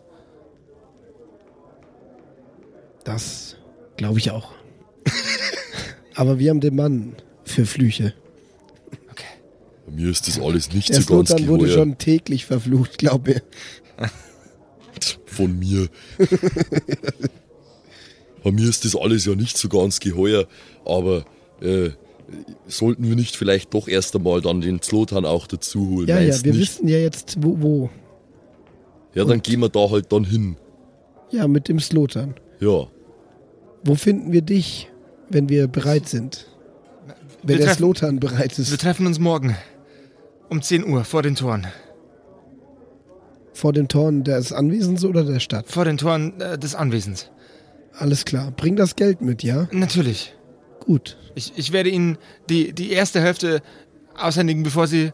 Das 3.04 3.56
glaube 3.96 4.18
ich 4.18 4.30
auch. 4.30 4.52
Aber 6.14 6.38
wir 6.38 6.50
haben 6.50 6.60
den 6.60 6.74
Mann 6.74 7.16
für 7.44 7.66
Flüche. 7.66 8.14
Okay. 9.10 9.24
Bei 9.86 9.92
mir 9.92 10.10
ist 10.10 10.26
das 10.26 10.40
alles 10.40 10.72
nicht 10.72 10.88
Der 10.88 11.02
so 11.02 11.16
ganz 11.16 11.28
Slotan 11.28 11.48
wurde 11.48 11.68
schon 11.68 11.98
täglich 11.98 12.46
verflucht, 12.46 12.98
glaube 12.98 13.32
ich. 13.32 13.42
von 15.26 15.58
mir. 15.58 15.88
Bei 18.44 18.52
mir 18.52 18.68
ist 18.68 18.84
das 18.84 18.94
alles 18.94 19.24
ja 19.24 19.34
nicht 19.34 19.56
so 19.56 19.68
ganz 19.68 19.98
geheuer, 20.00 20.46
aber 20.84 21.24
äh, 21.60 21.90
sollten 22.68 23.08
wir 23.08 23.16
nicht 23.16 23.36
vielleicht 23.36 23.72
doch 23.74 23.88
erst 23.88 24.14
einmal 24.14 24.40
dann 24.40 24.60
den 24.60 24.80
Zlotan 24.82 25.24
auch 25.24 25.46
dazu 25.46 25.88
holen? 25.88 26.08
Ja, 26.08 26.20
ja, 26.20 26.44
wir 26.44 26.52
nicht? 26.52 26.60
wissen 26.60 26.88
ja 26.88 26.98
jetzt, 26.98 27.36
wo, 27.42 27.56
wo. 27.60 27.90
Ja, 29.14 29.24
dann 29.24 29.40
gehen 29.42 29.60
wir 29.60 29.68
da 29.70 29.90
halt 29.90 30.12
dann 30.12 30.24
hin. 30.24 30.56
Ja, 31.30 31.48
mit 31.48 31.68
dem 31.68 31.80
Slotan. 31.80 32.34
Ja. 32.60 32.86
Wo 33.82 33.94
finden 33.94 34.32
wir 34.32 34.42
dich, 34.42 34.90
wenn 35.30 35.48
wir 35.48 35.66
bereit 35.66 36.08
sind? 36.08 36.46
Wenn 37.42 37.58
Wir 37.58 37.66
der 37.66 37.74
Slotan 37.74 38.20
bereit 38.20 38.56
Wir 38.56 38.62
ist, 38.62 38.80
treffen 38.80 39.06
uns 39.06 39.18
morgen 39.18 39.56
um 40.48 40.62
10 40.62 40.86
Uhr 40.86 41.04
vor 41.04 41.22
den 41.22 41.34
Toren. 41.34 41.66
vor 43.52 43.72
den 43.72 43.88
Toren 43.88 44.24
des 44.24 44.52
Anwesens 44.52 45.04
oder 45.04 45.24
der 45.24 45.40
Stadt? 45.40 45.68
Vor 45.68 45.84
den 45.84 45.96
Toren 45.96 46.40
äh, 46.40 46.58
des 46.58 46.74
Anwesens. 46.74 47.30
Alles 47.98 48.24
klar. 48.24 48.50
Bring 48.50 48.76
das 48.76 48.96
Geld 48.96 49.20
mit, 49.20 49.42
ja? 49.42 49.68
Natürlich. 49.70 50.34
Gut. 50.80 51.16
Ich, 51.34 51.52
ich 51.56 51.72
werde 51.72 51.90
Ihnen 51.90 52.18
die, 52.48 52.72
die 52.72 52.90
erste 52.92 53.20
Hälfte 53.20 53.62
aushändigen, 54.16 54.62
bevor 54.62 54.86
Sie 54.86 55.12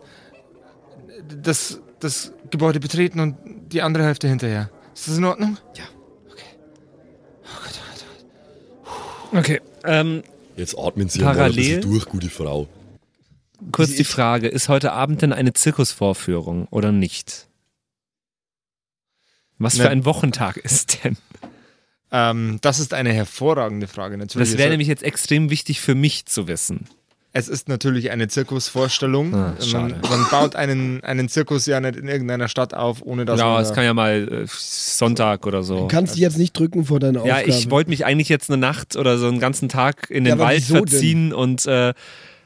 das, 1.42 1.80
das 2.00 2.32
Gebäude 2.50 2.80
betreten 2.80 3.20
und 3.20 3.36
die 3.72 3.82
andere 3.82 4.04
Hälfte 4.04 4.28
hinterher. 4.28 4.70
Ist 4.94 5.08
das 5.08 5.18
in 5.18 5.24
Ordnung? 5.24 5.58
Okay. 9.32 9.60
Ähm, 9.84 10.22
Jetzt 10.56 10.76
atmen 10.76 11.08
Sie 11.08 11.20
Parallel? 11.20 11.48
mal 11.50 11.54
bisschen 11.54 11.80
durch, 11.82 12.04
gute 12.06 12.28
Frau. 12.28 12.66
kurz 13.72 13.94
die 13.94 14.04
Frage, 14.04 14.48
ist 14.48 14.68
heute 14.68 14.92
Abend 14.92 15.22
denn 15.22 15.32
eine 15.32 15.52
Zirkusvorführung 15.52 16.66
oder 16.70 16.90
nicht? 16.92 17.46
Was 19.58 19.76
für 19.76 19.84
Ne. 19.84 19.90
ein 19.90 20.04
Wochentag 20.04 20.56
ist 20.56 21.04
denn? 21.04 21.16
Ähm, 22.12 22.58
das 22.60 22.80
ist 22.80 22.92
eine 22.94 23.12
hervorragende 23.12 23.86
Frage. 23.86 24.16
Natürlich 24.18 24.48
Das 24.50 24.58
wäre 24.58 24.68
ist- 24.68 24.72
nämlich 24.72 24.88
jetzt 24.88 25.02
extrem 25.02 25.50
wichtig 25.50 25.80
für 25.80 25.94
mich 25.94 26.26
zu 26.26 26.48
wissen. 26.48 26.86
Es 27.32 27.46
ist 27.46 27.68
natürlich 27.68 28.10
eine 28.10 28.26
Zirkusvorstellung. 28.26 29.32
Ah, 29.32 29.54
man, 29.56 29.62
schade. 29.62 30.00
man 30.02 30.26
baut 30.32 30.56
einen, 30.56 31.04
einen 31.04 31.28
Zirkus 31.28 31.64
ja 31.66 31.78
nicht 31.78 31.94
in 31.94 32.08
irgendeiner 32.08 32.48
Stadt 32.48 32.74
auf, 32.74 33.02
ohne 33.02 33.24
dass 33.24 33.38
ja, 33.38 33.46
man. 33.52 33.62
es 33.62 33.72
kann 33.72 33.84
ja 33.84 33.94
mal 33.94 34.26
äh, 34.28 34.46
Sonntag 34.48 35.46
oder 35.46 35.62
so. 35.62 35.76
Du 35.82 35.86
kannst 35.86 36.14
dich 36.16 36.22
jetzt 36.22 36.38
nicht 36.38 36.58
drücken 36.58 36.84
vor 36.86 36.98
deiner 36.98 37.24
Ja, 37.24 37.36
Aufgabe. 37.36 37.50
ich 37.56 37.70
wollte 37.70 37.90
mich 37.90 38.04
eigentlich 38.04 38.28
jetzt 38.28 38.50
eine 38.50 38.56
Nacht 38.56 38.96
oder 38.96 39.16
so 39.16 39.28
einen 39.28 39.38
ganzen 39.38 39.68
Tag 39.68 40.10
in 40.10 40.24
Ja, 40.26 40.30
den 40.34 40.40
aber 40.40 40.48
Wald 40.50 40.58
wieso 40.58 40.74
denn? 40.74 40.88
verziehen 40.88 41.32
und 41.32 41.66
äh, 41.66 41.94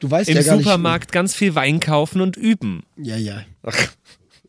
du 0.01 0.11
weißt 0.11 0.29
im 0.29 0.35
ja 0.35 0.43
gar 0.43 0.57
Supermarkt 0.59 1.11
ganz 1.11 1.33
viel 1.33 1.55
Wein 1.55 1.79
kaufen 1.79 2.21
und 2.21 2.37
üben. 2.37 2.83
Nicht, 2.95 3.09
ja, 3.09 3.17
ja. 3.17 3.41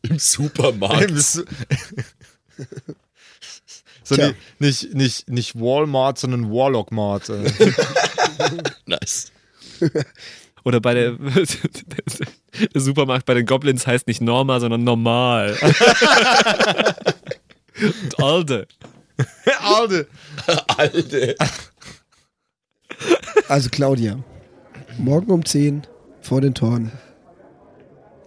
Im 0.03 0.19
Supermarkt. 0.19 1.17
so 1.19 1.45
so 4.07 4.15
Tja. 4.15 4.29
ni- 4.29 4.35
nicht, 4.67 4.95
nicht, 4.95 5.29
nicht 5.29 5.57
Walmart, 5.57 6.19
sondern 6.19 6.49
Warlock-Mart. 6.51 7.29
äh. 7.31 7.51
nice. 8.87 9.33
Oder 10.65 10.81
bei 10.81 10.95
der, 10.95 11.13
der 12.75 12.81
Supermarkt 12.81 13.27
bei 13.27 13.35
den 13.35 13.47
Goblins 13.47 13.85
heißt 13.87 14.07
nicht 14.07 14.21
Norma, 14.21 14.61
sondern 14.61 14.85
normal. 14.85 15.57
und 17.81 18.23
Alde. 18.23 18.67
Alde. 19.61 20.07
Alter. 20.77 21.35
Also 23.49 23.71
Claudia, 23.71 24.19
morgen 24.99 25.31
um 25.33 25.45
10 25.45 25.83
vor 26.23 26.41
den 26.41 26.55
Toren. 26.55 26.93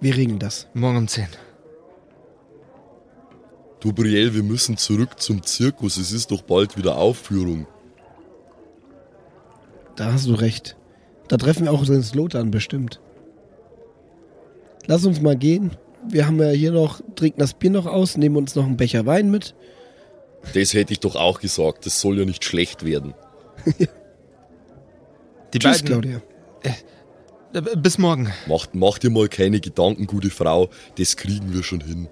Wir 0.02 0.16
regeln 0.16 0.40
das. 0.40 0.68
Morgen 0.74 0.98
um 0.98 1.08
10. 1.08 1.28
Du, 3.80 3.94
Brielle, 3.94 4.34
wir 4.34 4.44
müssen 4.44 4.76
zurück 4.76 5.22
zum 5.22 5.42
Zirkus. 5.44 5.98
Es 5.98 6.12
ist 6.12 6.32
doch 6.32 6.42
bald 6.42 6.78
wieder 6.78 6.98
Aufführung. 6.98 7.66
Da 9.96 10.14
hast 10.14 10.28
du 10.28 10.34
recht. 10.34 10.76
Da 11.30 11.38
treffen 11.38 11.66
wir 11.66 11.72
auch 11.72 11.86
den 11.86 12.04
Slotan 12.04 12.52
bestimmt. 12.52 13.00
Lass 14.86 15.06
uns 15.06 15.22
mal 15.22 15.38
gehen. 15.38 15.72
Wir 16.08 16.26
haben 16.26 16.42
ja 16.42 16.50
hier 16.50 16.72
noch, 16.72 17.02
trinken 17.16 17.40
das 17.40 17.54
Bier 17.54 17.70
noch 17.70 17.86
aus, 17.86 18.18
nehmen 18.18 18.36
uns 18.38 18.56
noch 18.56 18.66
einen 18.66 18.78
Becher 18.78 19.06
Wein 19.06 19.30
mit. 19.30 19.56
Das 20.54 20.74
hätte 20.74 20.94
ich 20.94 21.00
doch 21.00 21.16
auch 21.16 21.40
gesagt. 21.40 21.86
Das 21.86 22.02
soll 22.02 22.20
ja 22.20 22.26
nicht 22.26 22.44
schlecht 22.44 22.86
werden. 22.86 23.14
Die 25.54 25.60
Tschüss, 25.60 25.84
beiden, 25.84 25.88
Claudia. 25.88 26.22
Äh, 26.64 27.76
Bis 27.78 27.98
morgen. 27.98 28.32
Macht, 28.48 28.76
mach 28.76 29.00
dir 29.00 29.10
mal 29.10 29.28
keine 29.28 29.60
Gedanken, 29.60 30.06
gute 30.06 30.30
Frau. 30.30 30.70
Das 30.98 31.18
kriegen 31.18 31.54
wir 31.54 31.64
schon 31.64 31.82
hin. 31.82 32.08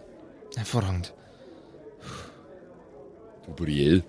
Hervorragend. 0.56 1.14
Du, 3.48 3.54
Brielle, 3.54 4.04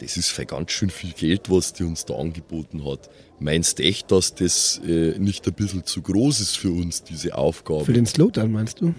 das 0.00 0.16
ist 0.16 0.30
für 0.30 0.44
ganz 0.44 0.72
schön 0.72 0.90
viel 0.90 1.12
Geld, 1.12 1.48
was 1.48 1.72
die 1.72 1.84
uns 1.84 2.04
da 2.04 2.14
angeboten 2.16 2.84
hat. 2.84 3.08
Meinst 3.38 3.78
du 3.78 3.84
echt, 3.84 4.10
dass 4.10 4.34
das 4.34 4.80
äh, 4.84 5.16
nicht 5.18 5.46
ein 5.46 5.54
bisschen 5.54 5.86
zu 5.86 6.02
groß 6.02 6.40
ist 6.40 6.56
für 6.56 6.72
uns, 6.72 7.04
diese 7.04 7.36
Aufgabe? 7.36 7.84
Für 7.84 7.92
den 7.92 8.06
Slotan, 8.06 8.50
meinst 8.50 8.80
du? 8.80 8.94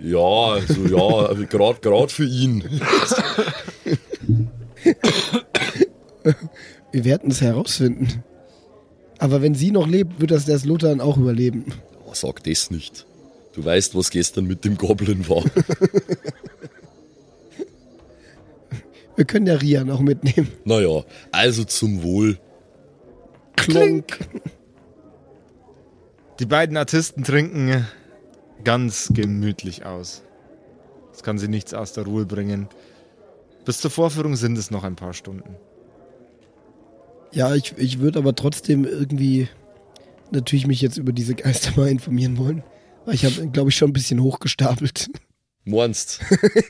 Ja, 0.00 0.52
also 0.52 0.86
ja, 0.86 1.34
gerade 1.46 1.80
grad 1.80 2.12
für 2.12 2.24
ihn. 2.24 2.62
Wir 6.92 7.04
werden 7.04 7.30
es 7.32 7.40
herausfinden. 7.40 8.22
Aber 9.18 9.42
wenn 9.42 9.56
sie 9.56 9.72
noch 9.72 9.88
lebt, 9.88 10.20
wird 10.20 10.30
das 10.30 10.44
der 10.44 10.60
Slotan 10.60 11.00
auch 11.00 11.16
überleben. 11.16 11.72
Oh, 12.06 12.14
sag 12.14 12.44
das 12.44 12.70
nicht. 12.70 13.06
Du 13.54 13.64
weißt, 13.64 13.96
was 13.96 14.10
gestern 14.10 14.44
mit 14.46 14.64
dem 14.64 14.76
Goblin 14.78 15.28
war. 15.28 15.42
Wir 19.18 19.24
können 19.24 19.48
ja 19.48 19.56
Ria 19.56 19.82
noch 19.82 19.98
mitnehmen. 19.98 20.46
naja, 20.64 21.02
also 21.32 21.64
zum 21.64 22.04
Wohl. 22.04 22.38
Klonk. 23.56 24.16
Die 26.38 26.46
beiden 26.46 26.76
Artisten 26.76 27.24
trinken 27.24 27.84
ganz 28.62 29.10
gemütlich 29.12 29.84
aus. 29.84 30.22
Das 31.10 31.24
kann 31.24 31.36
sie 31.36 31.48
nichts 31.48 31.74
aus 31.74 31.94
der 31.94 32.04
Ruhe 32.04 32.26
bringen. 32.26 32.68
Bis 33.64 33.80
zur 33.80 33.90
Vorführung 33.90 34.36
sind 34.36 34.56
es 34.56 34.70
noch 34.70 34.84
ein 34.84 34.94
paar 34.94 35.14
Stunden. 35.14 35.56
Ja, 37.32 37.56
ich, 37.56 37.74
ich 37.76 37.98
würde 37.98 38.20
aber 38.20 38.36
trotzdem 38.36 38.84
irgendwie 38.84 39.48
natürlich 40.30 40.68
mich 40.68 40.80
jetzt 40.80 40.96
über 40.96 41.12
diese 41.12 41.34
Geister 41.34 41.72
mal 41.74 41.88
informieren 41.88 42.38
wollen. 42.38 42.62
Weil 43.04 43.16
ich 43.16 43.24
habe, 43.24 43.48
glaube 43.48 43.70
ich, 43.70 43.76
schon 43.76 43.90
ein 43.90 43.94
bisschen 43.94 44.22
hochgestapelt. 44.22 45.08
Meinst? 45.68 46.20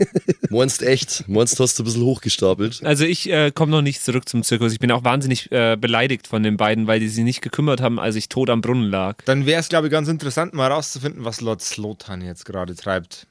Meinst 0.50 0.82
echt? 0.82 1.28
Meinst, 1.28 1.60
hast 1.60 1.78
du 1.78 1.82
ein 1.82 1.86
bisschen 1.86 2.02
hochgestapelt? 2.02 2.80
Also 2.84 3.04
ich 3.04 3.30
äh, 3.30 3.52
komme 3.52 3.70
noch 3.70 3.82
nicht 3.82 4.02
zurück 4.02 4.28
zum 4.28 4.42
Zirkus. 4.42 4.72
Ich 4.72 4.80
bin 4.80 4.90
auch 4.90 5.04
wahnsinnig 5.04 5.52
äh, 5.52 5.76
beleidigt 5.76 6.26
von 6.26 6.42
den 6.42 6.56
beiden, 6.56 6.88
weil 6.88 6.98
die 6.98 7.08
sich 7.08 7.22
nicht 7.22 7.40
gekümmert 7.40 7.80
haben, 7.80 8.00
als 8.00 8.16
ich 8.16 8.28
tot 8.28 8.50
am 8.50 8.60
Brunnen 8.60 8.90
lag. 8.90 9.18
Dann 9.24 9.46
wäre 9.46 9.60
es, 9.60 9.68
glaube 9.68 9.86
ich, 9.86 9.92
ganz 9.92 10.08
interessant, 10.08 10.52
mal 10.52 10.68
herauszufinden, 10.68 11.24
was 11.24 11.40
Lord 11.40 11.62
Slotan 11.62 12.22
jetzt 12.22 12.44
gerade 12.44 12.74
treibt. 12.74 13.28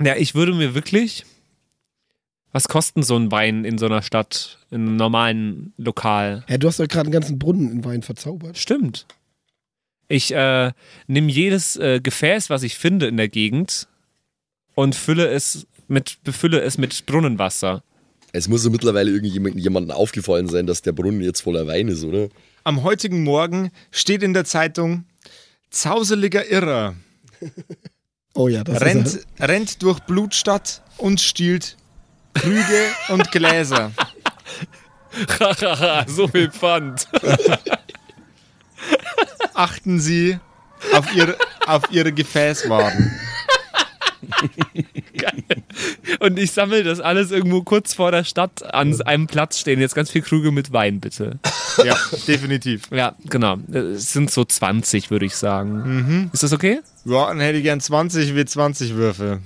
Ja, 0.00 0.14
ich 0.14 0.36
würde 0.36 0.54
mir 0.54 0.74
wirklich. 0.74 1.24
Was 2.52 2.68
kosten 2.68 3.02
so 3.02 3.16
ein 3.16 3.32
Wein 3.32 3.64
in 3.64 3.78
so 3.78 3.86
einer 3.86 4.02
Stadt, 4.02 4.58
in 4.70 4.82
einem 4.82 4.96
normalen 4.96 5.72
Lokal? 5.76 6.44
Ja, 6.48 6.56
du 6.56 6.68
hast 6.68 6.78
doch 6.78 6.86
gerade 6.86 7.06
einen 7.06 7.12
ganzen 7.12 7.40
Brunnen 7.40 7.72
in 7.72 7.84
Wein 7.84 8.02
verzaubert. 8.02 8.56
Stimmt. 8.56 9.06
Ich 10.06 10.32
äh, 10.32 10.70
nehme 11.08 11.32
jedes 11.32 11.74
äh, 11.76 11.98
Gefäß, 12.00 12.50
was 12.50 12.62
ich 12.62 12.76
finde 12.76 13.08
in 13.08 13.16
der 13.16 13.28
Gegend 13.28 13.88
und 14.74 14.94
fülle 14.94 15.28
es 15.28 15.66
mit, 15.88 16.18
befülle 16.24 16.60
es 16.60 16.78
mit 16.78 17.06
Brunnenwasser. 17.06 17.82
Es 18.32 18.48
muss 18.48 18.64
ja 18.64 18.70
mittlerweile 18.70 19.10
irgendjemandem 19.10 19.60
jemandem 19.60 19.96
aufgefallen 19.96 20.48
sein, 20.48 20.66
dass 20.66 20.82
der 20.82 20.92
Brunnen 20.92 21.20
jetzt 21.20 21.42
voller 21.42 21.66
Wein 21.66 21.88
ist, 21.88 22.02
oder? 22.02 22.28
Am 22.64 22.82
heutigen 22.82 23.22
Morgen 23.22 23.70
steht 23.90 24.22
in 24.22 24.34
der 24.34 24.44
Zeitung, 24.44 25.04
zauseliger 25.70 26.48
Irrer 26.50 26.96
Oh 28.36 28.48
ja, 28.48 28.64
das 28.64 28.80
rennt, 28.80 29.06
ist 29.06 29.26
rennt 29.38 29.82
durch 29.82 30.00
Blutstadt 30.00 30.82
und 30.98 31.20
stiehlt 31.20 31.76
Krüge 32.34 32.88
und 33.08 33.30
Gläser. 33.30 33.92
so 36.08 36.26
viel 36.26 36.50
Pfand. 36.50 37.06
Achten 39.54 40.00
Sie 40.00 40.40
auf 40.92 41.14
ihre, 41.14 41.36
auf 41.64 41.82
ihre 41.92 42.12
Gefäßwaren. 42.12 43.12
Und 46.20 46.38
ich 46.38 46.52
sammle 46.52 46.82
das 46.84 47.00
alles 47.00 47.30
irgendwo 47.30 47.62
kurz 47.62 47.94
vor 47.94 48.10
der 48.10 48.24
Stadt 48.24 48.62
an 48.74 49.00
einem 49.02 49.26
Platz 49.26 49.58
stehen. 49.58 49.80
Jetzt 49.80 49.94
ganz 49.94 50.10
viel 50.10 50.22
Krüge 50.22 50.50
mit 50.52 50.72
Wein, 50.72 51.00
bitte. 51.00 51.38
Ja, 51.84 51.96
definitiv. 52.26 52.90
Ja, 52.90 53.14
genau. 53.28 53.56
Es 53.72 54.12
sind 54.12 54.30
so 54.30 54.44
20, 54.44 55.10
würde 55.10 55.26
ich 55.26 55.34
sagen. 55.36 56.30
Ist 56.32 56.42
das 56.42 56.52
okay? 56.52 56.80
Ja, 57.04 57.28
dann 57.28 57.40
hätte 57.40 57.58
ich 57.58 57.64
gern 57.64 57.80
20 57.80 58.32
W20 58.32 58.94
Würfe. 58.94 59.40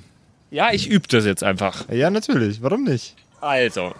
Ja, 0.50 0.72
ich 0.72 0.88
übe 0.88 1.06
das 1.08 1.24
jetzt 1.24 1.42
einfach. 1.44 1.88
Ja, 1.90 2.10
natürlich. 2.10 2.62
Warum 2.62 2.84
nicht? 2.84 3.14
Also. 3.40 3.94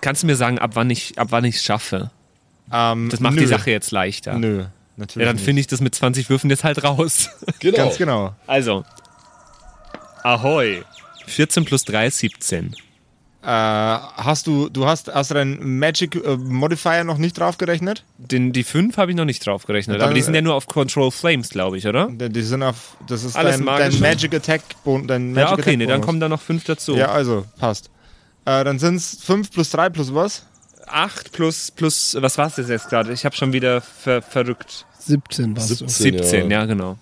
Kannst 0.00 0.22
du 0.22 0.26
mir 0.26 0.36
sagen, 0.36 0.58
ab 0.58 0.70
wann 0.74 0.90
ich 0.90 1.18
ab 1.18 1.28
wann 1.30 1.44
ich 1.44 1.56
es 1.56 1.64
schaffe? 1.64 2.10
Ähm, 2.72 3.08
Das 3.10 3.20
macht 3.20 3.34
nö. 3.34 3.40
die 3.42 3.46
Sache 3.46 3.70
jetzt 3.70 3.90
leichter. 3.90 4.38
Nö, 4.38 4.64
natürlich. 4.96 5.26
Ja, 5.26 5.32
dann 5.32 5.38
finde 5.42 5.60
ich 5.60 5.66
das 5.66 5.80
mit 5.80 5.94
20 5.94 6.28
Würfen 6.30 6.48
jetzt 6.50 6.64
halt 6.64 6.82
raus. 6.84 7.28
Genau. 7.60 7.76
Ganz 7.76 7.98
genau. 7.98 8.34
Also. 8.46 8.84
Ahoi. 10.22 10.82
14 11.26 11.64
plus 11.64 11.84
3 11.84 12.06
ist 12.06 12.18
17. 12.18 12.74
Äh, 13.42 13.46
hast 13.46 14.46
du, 14.46 14.68
du 14.68 14.86
hast, 14.86 15.08
hast 15.12 15.30
du 15.30 15.34
deinen 15.34 15.78
Magic 15.78 16.14
äh, 16.14 16.36
Modifier 16.36 17.04
noch 17.04 17.16
nicht 17.16 17.38
draufgerechnet? 17.38 18.04
Den, 18.18 18.52
die 18.52 18.64
5 18.64 18.98
habe 18.98 19.12
ich 19.12 19.16
noch 19.16 19.24
nicht 19.24 19.46
drauf 19.46 19.64
gerechnet. 19.64 19.96
Dann, 19.96 20.02
aber 20.04 20.14
die 20.14 20.20
sind 20.20 20.34
ja 20.34 20.40
äh, 20.40 20.42
nur 20.42 20.54
auf 20.54 20.66
Control 20.66 21.10
Flames, 21.10 21.48
glaube 21.48 21.78
ich, 21.78 21.86
oder? 21.86 22.08
Die 22.10 22.42
sind 22.42 22.62
auf, 22.62 22.98
das 23.08 23.24
ist 23.24 23.36
Alles 23.36 23.56
dein, 23.56 23.64
dein 23.64 23.98
Magic 23.98 24.34
Attack 24.34 24.62
dein 24.84 25.32
Magic 25.32 25.36
Ja, 25.36 25.52
okay, 25.52 25.60
Attack 25.62 25.76
nee, 25.78 25.86
dann 25.86 26.02
kommen 26.02 26.20
da 26.20 26.28
noch 26.28 26.40
5 26.42 26.64
dazu. 26.64 26.96
Ja, 26.96 27.12
also, 27.12 27.46
passt. 27.58 27.88
Äh, 28.44 28.62
dann 28.64 28.78
sind 28.78 28.96
es 28.96 29.18
5 29.22 29.50
plus 29.50 29.70
3 29.70 29.88
plus 29.88 30.14
was? 30.14 30.44
8 30.86 31.32
plus, 31.32 31.70
plus, 31.70 32.16
was 32.20 32.36
war 32.36 32.48
es 32.54 32.68
jetzt 32.68 32.90
gerade? 32.90 33.10
Ich 33.12 33.24
habe 33.24 33.34
schon 33.34 33.54
wieder 33.54 33.80
ver 33.80 34.20
verrückt. 34.20 34.84
17 34.98 35.56
warst 35.56 35.68
17. 35.68 35.86
du. 35.86 36.22
17, 36.22 36.50
ja, 36.50 36.66
genau. 36.66 36.98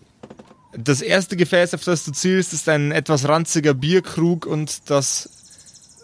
Das 0.73 1.01
erste 1.01 1.37
Gefäß, 1.37 1.75
auf 1.75 1.85
das 1.85 2.05
du 2.05 2.13
zielst, 2.13 2.53
ist 2.53 2.69
ein 2.69 2.93
etwas 2.93 3.27
ranziger 3.27 3.75
Bierkrug 3.75 4.47
und 4.47 4.91
das, 4.91 5.29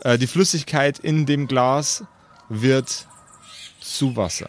äh, 0.02 0.16
die 0.18 0.26
Flüssigkeit 0.26 0.98
in 0.98 1.26
dem 1.26 1.46
Glas 1.46 2.04
wird 2.48 3.06
zu 3.80 4.16
Wasser. 4.16 4.48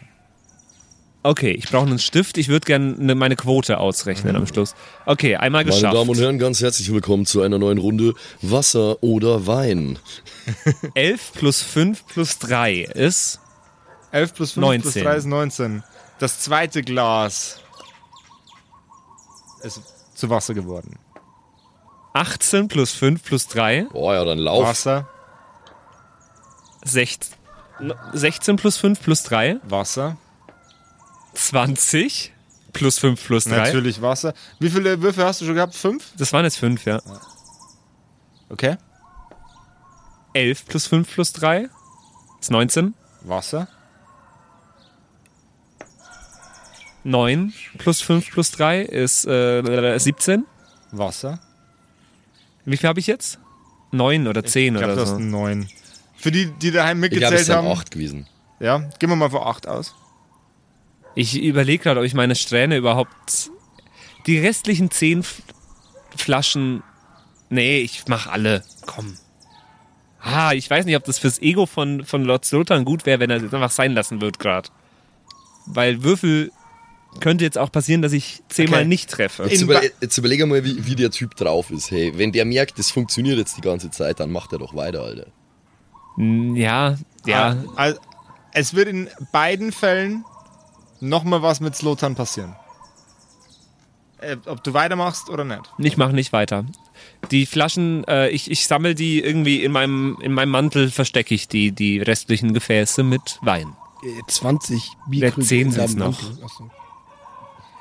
Okay, 1.24 1.52
ich 1.52 1.68
brauche 1.70 1.88
einen 1.88 1.98
Stift. 1.98 2.38
Ich 2.38 2.50
würde 2.50 2.66
gerne 2.66 3.16
meine 3.16 3.36
Quote 3.36 3.80
ausrechnen 3.80 4.36
am 4.36 4.46
Schluss. 4.46 4.76
Okay, 5.08 5.36
einmal 5.36 5.64
Meine 5.64 5.76
geschafft. 5.76 5.96
Damen 5.96 6.12
und 6.12 6.20
Herren, 6.20 6.38
ganz 6.38 6.62
herzlich 6.62 6.92
willkommen 6.94 7.26
zu 7.26 7.42
einer 7.42 7.58
neuen 7.58 7.80
Runde 7.80 8.14
Wasser 8.44 9.02
oder 9.02 9.48
Wein. 9.48 9.98
11 10.94 11.32
plus 11.34 11.62
5 11.64 12.06
plus 12.06 12.38
3 12.38 12.82
ist 12.82 13.40
11 14.12 14.34
plus 14.36 14.52
5 14.52 14.84
plus 14.84 14.94
19. 14.94 15.04
3 15.04 15.16
ist 15.16 15.26
19. 15.26 15.84
Das 16.20 16.40
zweite 16.42 16.84
Glas 16.84 17.60
ist 19.64 19.82
zu 20.16 20.30
Wasser 20.30 20.54
geworden. 20.54 20.98
18 22.14 22.68
plus 22.70 22.92
5 22.94 23.22
plus 23.24 23.48
3, 23.48 23.88
Boah, 23.92 24.14
ja, 24.16 24.24
dann 24.26 24.38
lauf. 24.40 24.64
Wasser, 24.64 25.08
16, 26.84 27.36
16 28.14 28.56
plus 28.56 28.78
5 28.78 29.02
plus 29.02 29.24
3, 29.24 29.60
Wasser, 29.64 30.18
20 31.34 32.34
plus 32.72 33.00
5 33.00 33.26
plus 33.26 33.44
3. 33.46 33.58
natürlich 33.58 34.02
Wasser. 34.02 34.34
Wie 34.60 34.70
viele 34.70 35.02
Würfe 35.02 35.26
hast 35.26 35.42
du 35.42 35.46
schon 35.46 35.56
gehabt? 35.56 35.76
Fünf? 35.76 36.12
Das 36.18 36.32
waren 36.34 36.46
jetzt 36.46 36.58
5, 36.58 36.86
ja. 36.86 37.02
Okay. 38.50 38.78
11 40.34 40.66
plus 40.66 40.88
5 40.88 41.14
plus 41.14 41.34
3 41.34 41.70
ist 42.40 42.52
19. 42.52 42.94
Wasser, 43.22 43.68
9 47.06 47.54
plus 47.78 48.02
5 48.02 48.32
plus 48.32 48.52
3 48.52 48.82
ist 48.82 49.26
äh, 49.26 49.98
17. 49.98 50.44
Wasser. 50.92 51.40
Wie 52.66 52.76
viel 52.78 52.90
habe 52.90 53.00
ich 53.00 53.08
jetzt? 53.08 53.40
9 53.92 54.28
oder 54.28 54.44
10 54.44 54.74
Ich 54.76 54.80
glaube, 54.80 54.86
oder 54.94 54.96
du 54.96 55.02
hast 55.02 55.10
so. 55.12 55.16
einen 55.18 55.30
neun. 55.30 55.70
Für 56.18 56.32
die, 56.32 56.48
die 56.48 56.72
daheim 56.72 57.04
Ich 57.04 57.12
glaube, 57.12 57.26
es 57.26 57.30
mitgezählt 57.32 57.46
sind 57.46 57.56
haben. 57.56 57.68
acht 57.68 57.92
gewesen. 57.92 58.28
Ja, 58.60 58.80
gehen 59.00 59.10
wir 59.10 59.16
mal 59.16 59.30
vor 59.30 59.48
acht 59.48 59.68
aus. 59.68 59.94
Ich 61.14 61.40
überlege 61.42 61.84
gerade, 61.84 62.00
ob 62.00 62.06
ich 62.06 62.14
meine 62.16 62.36
Strähne 62.36 62.76
überhaupt. 62.78 63.52
Die 64.26 64.40
restlichen 64.40 64.90
10 64.92 65.20
F 65.20 65.42
Flaschen. 66.18 66.82
Nee, 67.50 67.80
ich 67.80 68.04
mach 68.08 68.28
alle. 68.28 68.64
Komm. 68.88 69.16
Ah, 70.22 70.54
ich 70.54 70.68
weiß 70.70 70.86
nicht, 70.86 70.96
ob 70.96 71.04
das 71.04 71.20
fürs 71.20 71.40
Ego 71.40 71.68
von, 71.68 72.04
von 72.04 72.24
Lord 72.24 72.46
Sultan 72.46 72.84
gut 72.84 73.06
wäre, 73.06 73.20
wenn 73.20 73.30
er 73.30 73.38
es 73.38 73.44
jetzt 73.44 73.54
einfach 73.54 73.70
sein 73.70 73.92
lassen 73.94 74.22
wird 74.22 74.40
gerade. 74.40 74.70
Weil 75.68 76.04
Würfel 76.04 76.52
könnte 77.20 77.44
jetzt 77.44 77.58
auch 77.58 77.72
passieren, 77.72 78.02
dass 78.02 78.14
ich 78.14 78.42
zehnmal 78.50 78.82
Okay. 78.82 78.88
nicht 78.90 79.10
treffe. 79.10 79.44
Jetzt, 79.50 79.62
über, 79.62 79.82
jetzt 79.84 80.18
überlege 80.18 80.46
mal, 80.46 80.64
wie, 80.64 80.86
wie 80.86 80.96
der 80.96 81.12
Typ 81.12 81.36
drauf 81.36 81.72
ist. 81.72 81.92
Hey, 81.92 82.14
wenn 82.16 82.32
der 82.32 82.46
merkt, 82.46 82.78
das 82.80 82.92
funktioniert 82.92 83.38
jetzt 83.38 83.58
die 83.58 83.62
ganze 83.62 83.90
Zeit, 83.92 84.20
dann 84.20 84.32
macht 84.32 84.52
er 84.54 84.60
doch 84.60 84.76
weiter, 84.76 85.02
Alter. 85.02 85.28
Ja, 86.18 86.98
ja. 87.26 87.58
Ah, 87.76 87.76
Also, 87.76 88.00
es 88.54 88.74
wird 88.74 88.88
in 88.88 89.10
beiden 89.32 89.72
Fällen 89.72 90.24
nochmal 91.02 91.42
was 91.42 91.60
mit 91.60 91.76
Slotan 91.76 92.16
passieren. 92.16 92.56
Äh, 94.20 94.38
ob 94.46 94.64
du 94.64 94.74
weitermachst 94.74 95.30
oder 95.30 95.44
nicht. 95.44 95.62
Ich 95.78 95.98
mache 95.98 96.14
nicht 96.14 96.32
weiter. 96.32 96.66
Die 97.32 97.46
Flaschen, 97.46 98.06
äh, 98.08 98.30
ich, 98.30 98.50
ich 98.50 98.66
sammle 98.66 98.96
die 98.96 99.22
irgendwie 99.22 99.62
in 99.64 99.74
meinem, 99.74 100.18
in 100.22 100.32
meinem 100.32 100.52
Mantel, 100.52 100.90
verstecke 100.90 101.36
ich 101.36 101.50
die, 101.50 101.74
die 101.74 102.00
restlichen 102.00 102.54
Gefäße 102.54 103.04
mit 103.04 103.40
Wein. 103.42 103.76
Äh, 104.04 104.22
20 104.28 104.84
Ja, 104.88 104.94
Bierkrüge. 105.10 105.46
10 105.48 105.62
in 105.68 105.72
sind's 105.72 105.96
deinem 105.96 106.00
noch. 106.00 106.20
Achso. 106.44 106.72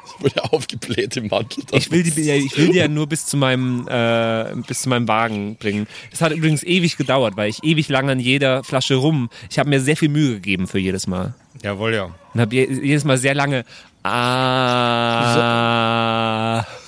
Wurde 0.21 0.53
aufgebläht 0.53 1.17
im 1.17 1.29
Mantel. 1.29 1.65
Ich 1.73 1.91
will 1.91 2.03
die, 2.03 2.23
ja, 2.23 2.35
ich 2.35 2.57
will 2.57 2.71
die 2.73 2.79
ja 2.79 2.89
nur 2.89 3.07
bis 3.07 3.27
zu 3.27 3.37
meinem, 3.37 3.87
äh, 3.89 4.55
bis 4.67 4.83
zu 4.83 4.89
meinem 4.89 5.09
Wagen 5.09 5.57
bringen. 5.57 5.87
Das 6.11 6.21
hat 6.21 6.33
übrigens 6.33 6.63
ewig 6.63 6.97
gedauert, 6.97 7.37
weil 7.37 7.51
ich 7.51 7.65
ewig 7.65 7.89
lang 7.89 8.09
an 8.11 8.21
jeder 8.21 8.63
Flasche 8.65 8.95
rum. 8.95 9.31
Ich 9.51 9.59
habe 9.59 9.69
mir 9.71 9.81
sehr 9.81 9.97
viel 9.97 10.09
Mühe 10.09 10.35
gegeben 10.35 10.67
für 10.67 10.79
jedes 10.79 11.07
Mal 11.07 11.35
Jawohl, 11.63 11.95
ja. 11.95 12.11
und 12.35 12.41
habe 12.41 12.55
je, 12.55 12.71
jedes 12.71 13.05
Mal 13.05 13.19
sehr 13.19 13.35
lange. 13.35 13.65
Ah, 14.07 15.35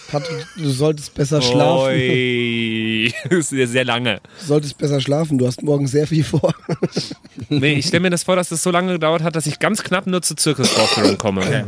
Patrick, 0.09 0.47
du 0.57 0.69
solltest 0.71 1.15
besser 1.15 1.41
schlafen. 1.43 1.87
oi. 1.87 3.13
Das 3.29 3.39
ist 3.39 3.49
sehr, 3.51 3.67
sehr 3.67 3.85
lange. 3.85 4.21
Du 4.41 4.47
solltest 4.47 4.79
besser 4.79 5.01
schlafen. 5.01 5.39
Du 5.39 5.47
hast 5.47 5.63
morgen 5.63 5.87
sehr 5.87 6.07
viel 6.07 6.25
vor. 6.25 6.55
Nee, 7.49 7.75
ich 7.75 7.87
stelle 7.87 8.01
mir 8.01 8.11
das 8.11 8.25
vor, 8.25 8.37
dass 8.37 8.51
das 8.51 8.63
so 8.63 8.71
lange 8.71 8.93
gedauert 8.93 9.23
hat, 9.23 9.35
dass 9.37 9.47
ich 9.47 9.59
ganz 9.59 9.83
knapp 9.83 10.07
nur 10.07 10.23
zur 10.23 10.37
Zirkusvorführung 10.37 11.19
komme. 11.19 11.41
Okay. 11.43 11.65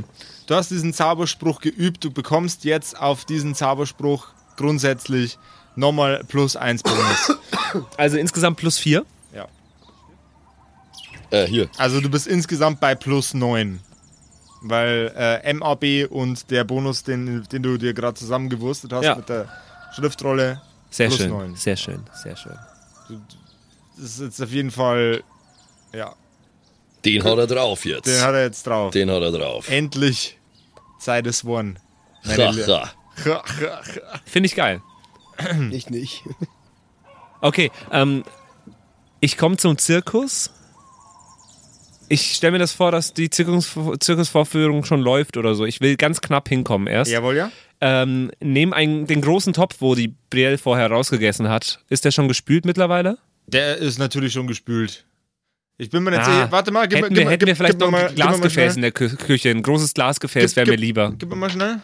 Du 0.49 0.55
hast 0.55 0.71
diesen 0.71 0.93
Zauberspruch 0.93 1.61
geübt. 1.61 2.03
Du 2.03 2.11
bekommst 2.11 2.65
jetzt 2.65 2.99
auf 2.99 3.25
diesen 3.25 3.55
Zauberspruch 3.55 4.27
grundsätzlich 4.57 5.39
nochmal 5.77 6.25
plus 6.27 6.57
eins 6.57 6.83
Bonus. 6.83 7.37
Also 7.99 8.17
insgesamt 8.17 8.57
plus 8.57 8.79
vier. 8.79 9.05
ja. 9.35 9.47
Äh, 11.31 11.47
hier. 11.47 11.69
Also 11.77 12.01
du 12.01 12.09
bist 12.09 12.27
insgesamt 12.27 12.81
bei 12.81 12.95
plus 12.95 13.35
neun. 13.35 13.81
Weil 14.63 15.13
äh, 15.15 15.53
MAB 15.53 16.11
und 16.11 16.51
der 16.51 16.65
Bonus, 16.65 17.03
den, 17.05 17.45
den 17.53 17.63
du 17.63 17.77
dir 17.77 17.93
gerade 17.93 18.15
zusammengewurstet 18.15 18.91
hast 18.95 19.05
Ja. 19.05 19.15
mit 19.17 19.29
der 19.29 19.47
Schriftrolle, 19.95 20.63
Sehr 20.91 21.09
Plus 21.09 21.19
schön, 21.21 21.29
neun. 21.31 21.55
sehr 21.57 21.77
schön, 21.77 22.03
sehr 22.15 22.37
schön. 22.37 22.57
das 23.99 24.05
ist 24.13 24.21
jetzt 24.21 24.43
auf 24.43 24.51
jeden 24.51 24.71
Fall, 24.71 25.23
ja, 25.93 26.15
Den 27.05 27.23
hat 27.23 27.37
er 27.39 27.47
drauf 27.47 27.85
jetzt. 27.85 28.07
den 28.07 28.21
hat 28.23 28.33
er 28.35 28.45
jetzt 28.45 28.67
drauf. 28.67 28.91
Den 28.93 29.11
hat 29.11 29.23
er 29.23 29.31
drauf. 29.33 29.69
Endlich 29.69 30.38
sei 30.99 31.23
das 31.23 31.45
one. 31.45 31.75
Meine 32.25 32.51
Lie- 32.53 32.67
Haha. 32.67 32.91
Finde 34.25 34.47
ich 34.47 34.55
geil. 34.55 34.81
ich 35.71 35.91
nicht. 35.91 36.23
Okay, 37.41 37.71
ähm, 37.93 38.25
ich 39.21 39.37
komme 39.37 39.57
zum 39.57 39.79
Zirkus. 39.79 40.51
Ich 42.09 42.35
stelle 42.35 42.53
mir 42.53 42.59
das 42.59 42.73
vor, 42.73 42.91
dass 42.91 43.13
die 43.13 43.29
Zirkus, 43.29 43.77
Zirkusvorführung 44.01 44.85
schon 44.85 45.01
läuft 45.01 45.37
oder 45.37 45.55
so. 45.55 45.65
Ich 45.67 45.81
will 45.81 45.97
ganz 45.97 46.21
knapp 46.21 46.49
hinkommen 46.49 46.87
erst. 46.87 47.11
Jawohl, 47.11 47.37
ja. 47.37 47.51
Ähm, 47.81 48.31
nehm 48.41 48.73
einen, 48.73 49.07
den 49.07 49.21
großen 49.21 49.53
Topf, 49.53 49.77
wo 49.81 49.95
die 49.95 50.15
Brielle 50.31 50.59
vorher 50.59 50.91
rausgegessen 50.91 51.49
hat. 51.49 51.81
Ist 51.89 52.05
der 52.05 52.11
schon 52.11 52.27
gespült 52.27 52.65
mittlerweile? 52.65 53.19
Der 53.47 53.77
ist 53.77 53.99
natürlich 53.99 54.33
schon 54.33 54.47
gespült. 54.47 55.05
Ich 55.81 55.91
bin 55.91 56.03
mir 56.03 56.11
nicht 56.11 56.21
Ah, 56.21 56.25
sicher. 56.25 56.53
Warte 56.53 56.71
mal, 56.73 56.89
gib, 56.89 56.99
hätten 56.99 57.15
wir, 57.15 57.17
gib, 57.17 57.25
mir- 57.25 57.31
hätten 57.31 57.41
wir 57.47 57.47
gib, 57.53 57.57
vielleicht 57.57 57.79
gib 57.79 57.91
noch 57.91 57.99
ein 57.99 58.15
Glasgefäß 58.15 58.77
in 58.77 58.83
der 58.83 58.91
Kü 58.93 59.09
Küche. 59.17 59.51
Ein 59.51 59.63
großes 59.63 59.95
Glasgefäß 59.95 60.57
wäre 60.57 60.69
mir 60.71 60.77
lieber. 60.77 61.15
Gib 61.17 61.29
mir 61.31 61.37
mal 61.37 61.51
schnell. 61.51 61.81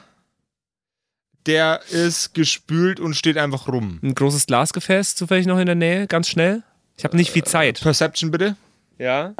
Der 1.46 1.80
ist 1.90 2.34
gespült 2.34 2.98
und 3.00 3.14
steht 3.14 3.36
einfach 3.38 3.68
rum. 3.68 4.00
Ein 4.02 4.14
großes 4.14 4.46
Glasgefäß 4.46 5.14
zufällig 5.14 5.46
noch 5.46 5.58
in 5.58 5.66
der 5.66 5.74
Nähe, 5.74 6.06
ganz 6.06 6.28
schnell. 6.28 6.62
Ich 6.96 7.04
habe 7.04 7.16
nicht 7.16 7.30
viel 7.30 7.44
Zeit. 7.44 7.80
Perception 7.80 8.30
bitte. 8.30 8.56
Ja. 8.98 9.34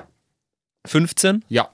15? 0.87 1.45
Ja. 1.49 1.71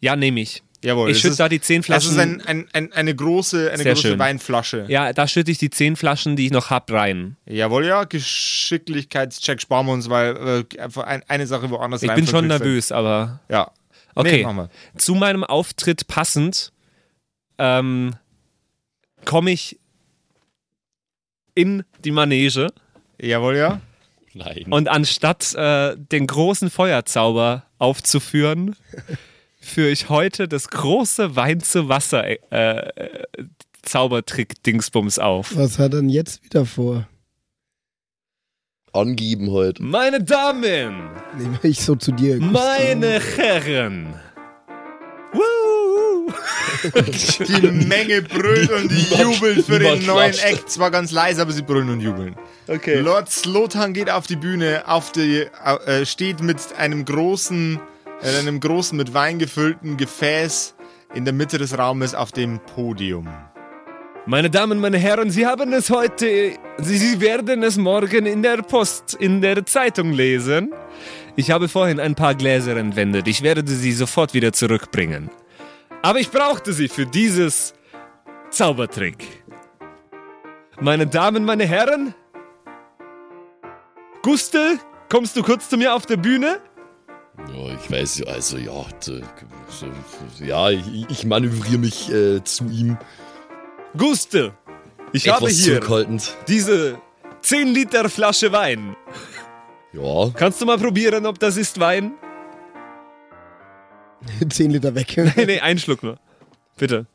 Ja, 0.00 0.16
nehme 0.16 0.40
ich. 0.40 0.62
Jawohl. 0.84 1.10
Ich 1.10 1.18
schütte 1.18 1.36
da 1.36 1.48
die 1.48 1.60
10 1.60 1.78
das 1.80 1.86
Flaschen. 1.86 2.10
ist 2.12 2.18
ein, 2.18 2.40
ein, 2.42 2.68
ein, 2.72 2.92
eine 2.92 3.14
große, 3.14 3.70
eine 3.72 3.82
große 3.82 3.96
schön. 3.96 4.18
Weinflasche. 4.18 4.84
ja, 4.88 5.12
da 5.12 5.26
schütte 5.26 5.50
ich 5.50 5.58
die 5.58 5.70
10 5.70 5.96
Flaschen, 5.96 6.36
die 6.36 6.46
ich 6.46 6.52
noch 6.52 6.70
hab, 6.70 6.90
rein. 6.92 7.36
Jawohl, 7.46 7.86
ja. 7.86 8.04
Geschicklichkeitscheck 8.04 9.60
sparen 9.60 9.86
wir 9.86 9.92
uns, 9.92 10.08
weil 10.08 10.64
äh, 10.70 11.20
eine 11.26 11.46
Sache 11.46 11.68
woanders 11.70 12.02
Ich 12.02 12.08
rein 12.08 12.16
bin 12.16 12.26
schon 12.26 12.46
nervös, 12.46 12.92
aber 12.92 13.40
Ja. 13.48 13.72
Okay. 14.14 14.38
Nee, 14.38 14.42
machen 14.42 14.56
wir. 14.56 14.70
zu 14.96 15.14
meinem 15.14 15.44
Auftritt 15.44 16.08
passend 16.08 16.72
ähm, 17.58 18.14
komme 19.24 19.50
ich 19.50 19.78
in 21.54 21.84
die 22.04 22.10
Manege 22.10 22.68
Jawohl, 23.20 23.56
ja. 23.56 23.80
Nein. 24.34 24.66
und 24.70 24.88
anstatt 24.88 25.54
äh, 25.54 25.96
den 25.96 26.26
großen 26.26 26.70
Feuerzauber 26.70 27.64
aufzuführen, 27.78 28.76
führe 29.70 29.90
ich 29.90 30.08
heute 30.08 30.48
das 30.48 30.68
große 30.68 31.36
Wein 31.36 31.60
zu 31.60 31.88
Wasser 31.88 32.24
äh, 32.26 32.36
äh, 32.50 33.22
Zaubertrick-Dingsbums 33.82 35.18
auf. 35.18 35.56
Was 35.56 35.78
hat 35.78 35.92
er 35.94 36.00
denn 36.00 36.08
jetzt 36.08 36.44
wieder 36.44 36.66
vor? 36.66 37.08
Angeben 38.92 39.52
halt. 39.52 39.80
Meine 39.80 40.22
Damen, 40.22 41.10
Nehme 41.36 41.58
ich 41.62 41.82
so 41.82 41.94
zu 41.94 42.12
dir. 42.12 42.38
meine 42.40 43.20
Herren. 43.36 44.14
Woo! 45.32 46.32
Die 47.46 47.70
Menge 47.86 48.22
brüllt 48.22 48.70
und 48.70 48.90
jubelt 48.90 49.66
für 49.66 49.78
den 49.78 50.06
neuen. 50.06 50.34
Act. 50.38 50.70
Zwar 50.70 50.90
ganz 50.90 51.10
leise, 51.10 51.42
aber 51.42 51.52
sie 51.52 51.62
brüllen 51.62 51.90
und 51.90 52.00
jubeln. 52.00 52.34
Okay. 52.66 53.00
Lord 53.00 53.30
Slotan 53.30 53.92
geht 53.92 54.10
auf 54.10 54.26
die 54.26 54.36
Bühne, 54.36 54.82
auf 54.86 55.12
die, 55.12 55.46
äh, 55.86 56.06
steht 56.06 56.40
mit 56.42 56.58
einem 56.76 57.04
großen, 57.04 57.80
äh, 58.22 58.38
einem 58.38 58.60
großen 58.60 58.96
mit 58.96 59.14
Wein 59.14 59.38
gefüllten 59.38 59.96
Gefäß 59.96 60.74
in 61.14 61.24
der 61.24 61.34
Mitte 61.34 61.58
des 61.58 61.76
Raumes 61.78 62.14
auf 62.14 62.32
dem 62.32 62.60
Podium. 62.74 63.28
Meine 64.26 64.50
Damen, 64.50 64.78
meine 64.78 64.98
Herren, 64.98 65.30
Sie 65.30 65.46
haben 65.46 65.72
es 65.72 65.88
heute, 65.88 66.52
Sie, 66.78 66.98
Sie 66.98 67.20
werden 67.20 67.62
es 67.62 67.78
morgen 67.78 68.26
in 68.26 68.42
der 68.42 68.58
Post, 68.58 69.14
in 69.14 69.40
der 69.40 69.64
Zeitung 69.64 70.12
lesen. 70.12 70.74
Ich 71.34 71.50
habe 71.50 71.68
vorhin 71.68 71.98
ein 71.98 72.14
paar 72.14 72.34
Gläser 72.34 72.76
entwendet. 72.76 73.26
Ich 73.28 73.42
werde 73.42 73.66
sie 73.66 73.92
sofort 73.92 74.34
wieder 74.34 74.52
zurückbringen. 74.52 75.30
Aber 76.02 76.18
ich 76.18 76.30
brauchte 76.30 76.72
sie 76.72 76.88
für 76.88 77.06
dieses 77.06 77.74
Zaubertrick. 78.50 79.44
Meine 80.80 81.06
Damen, 81.06 81.44
meine 81.44 81.64
Herren, 81.64 82.14
Gustel, 84.22 84.78
kommst 85.08 85.36
du 85.36 85.42
kurz 85.42 85.68
zu 85.68 85.76
mir 85.76 85.94
auf 85.94 86.06
der 86.06 86.16
Bühne? 86.16 86.60
Ja, 87.38 87.74
ich 87.74 87.90
weiß, 87.90 88.22
also 88.26 88.58
ja, 88.58 88.84
ja, 90.44 90.70
ich, 90.70 91.10
ich 91.10 91.24
manövriere 91.24 91.78
mich 91.78 92.10
äh, 92.12 92.42
zu 92.42 92.64
ihm 92.64 92.98
Guste, 93.96 94.52
ich 95.12 95.28
habe 95.28 95.46
etwas 95.46 95.58
hier 95.58 95.80
zurückhaltend. 95.80 96.36
diese 96.48 96.98
10 97.42 97.68
Liter 97.68 98.08
Flasche 98.08 98.52
Wein. 98.52 98.96
Ja, 99.92 100.30
Kannst 100.34 100.60
du 100.60 100.66
mal 100.66 100.78
probieren, 100.78 101.24
ob 101.26 101.38
das 101.38 101.56
ist 101.56 101.80
Wein? 101.80 102.12
10 104.48 104.70
Liter 104.70 104.94
weg. 104.94 105.16
Nee, 105.36 105.46
nee, 105.46 105.60
einen 105.60 105.78
Schluck 105.78 106.02
nur. 106.02 106.18
Bitte. 106.76 107.06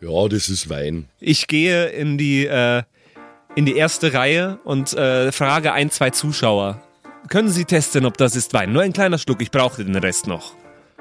ja, 0.00 0.28
das 0.28 0.48
ist 0.48 0.68
Wein. 0.68 1.08
Ich 1.18 1.46
gehe 1.48 1.86
in 1.86 2.18
die, 2.18 2.46
äh, 2.46 2.82
in 3.54 3.66
die 3.66 3.76
erste 3.76 4.12
Reihe 4.12 4.58
und 4.64 4.92
äh, 4.94 5.32
frage 5.32 5.72
ein, 5.72 5.90
zwei 5.90 6.10
Zuschauer. 6.10 6.80
Können 7.28 7.50
Sie 7.50 7.64
testen, 7.64 8.04
ob 8.06 8.16
das 8.16 8.36
ist 8.36 8.52
Wein? 8.54 8.72
Nur 8.72 8.82
ein 8.82 8.92
kleiner 8.92 9.18
Schluck, 9.18 9.40
ich 9.42 9.50
brauche 9.50 9.84
den 9.84 9.96
Rest 9.96 10.26
noch. 10.26 10.52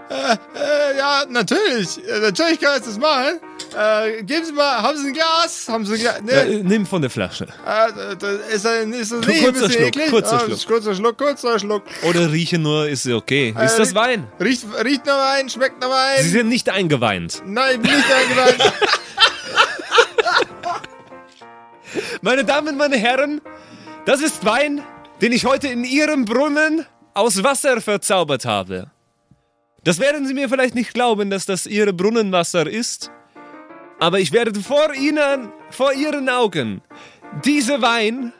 Äh, 0.07 0.97
ja, 0.97 1.23
natürlich. 1.29 1.97
Äh, 2.07 2.19
natürlich 2.19 2.59
kann 2.59 2.77
ich 2.79 2.85
das 2.85 2.97
machen. 2.99 3.39
Äh, 3.75 4.21
geben 4.23 4.45
Sie 4.45 4.51
mal, 4.51 4.81
haben 4.83 4.97
Sie 4.97 5.07
ein 5.07 5.13
Glas? 5.13 5.67
Haben 5.67 5.83
Sie 5.85 5.93
ein 5.95 5.99
Glas? 5.99 6.21
Nee, 6.23 6.31
Äh, 6.31 6.63
nimm 6.63 6.85
von 6.85 7.01
der 7.01 7.09
Flasche. 7.09 7.45
äh, 7.45 8.15
das 8.15 8.33
ist 8.53 8.67
ein, 8.67 8.93
ist 8.93 9.11
das 9.11 9.25
nicht 9.25 9.39
ein 9.39 9.43
kurzer 9.45 9.67
bisschen 9.67 9.71
Schluck, 9.81 9.87
eklig? 9.87 10.09
kurzer 10.11 10.35
Ah, 10.35 10.39
Schluck. 10.45 10.65
Kurzer 10.67 10.95
Schluck, 10.95 11.17
kurzer 11.17 11.59
Schluck. 11.59 11.83
Oder 12.03 12.31
rieche 12.31 12.59
nur, 12.59 12.87
ist 12.87 13.07
okay. 13.07 13.55
Ist 13.63 13.77
das 13.77 13.91
Äh, 13.93 13.95
Wein? 13.95 14.27
Riecht, 14.39 14.65
riecht 14.83 15.05
nach 15.07 15.17
Wein, 15.17 15.49
schmeckt 15.49 15.81
nach 15.81 15.89
Wein. 15.89 16.21
Sie 16.23 16.29
sind 16.29 16.49
nicht 16.49 16.69
eingeweint. 16.69 17.41
Nein, 17.45 17.75
ich 17.75 17.81
bin 17.81 17.95
nicht 17.97 18.11
eingeladen. 18.13 18.61
Meine 22.21 22.43
Damen, 22.43 22.77
meine 22.77 22.97
Herren, 22.97 23.41
das 24.05 24.19
ist 24.21 24.43
Wein, 24.45 24.81
den 25.21 25.31
ich 25.31 25.45
heute 25.45 25.67
in 25.67 25.83
Ihrem 25.83 26.25
Brunnen 26.25 26.85
aus 27.13 27.43
Wasser 27.43 27.81
verzaubert 27.81 28.45
habe. 28.45 28.91
Das 29.83 29.99
werden 29.99 30.25
Sie 30.27 30.33
mir 30.33 30.49
vielleicht 30.49 30.75
nicht 30.75 30.93
glauben, 30.93 31.29
dass 31.29 31.45
das 31.45 31.65
Ihre 31.65 31.93
Brunnenwasser 31.93 32.67
ist, 32.67 33.11
aber 33.99 34.19
ich 34.19 34.31
werde 34.31 34.59
vor 34.59 34.93
Ihnen, 34.93 35.51
vor 35.69 35.93
Ihren 35.93 36.29
Augen, 36.29 36.81
diese 37.43 37.81
Wein 37.81 38.33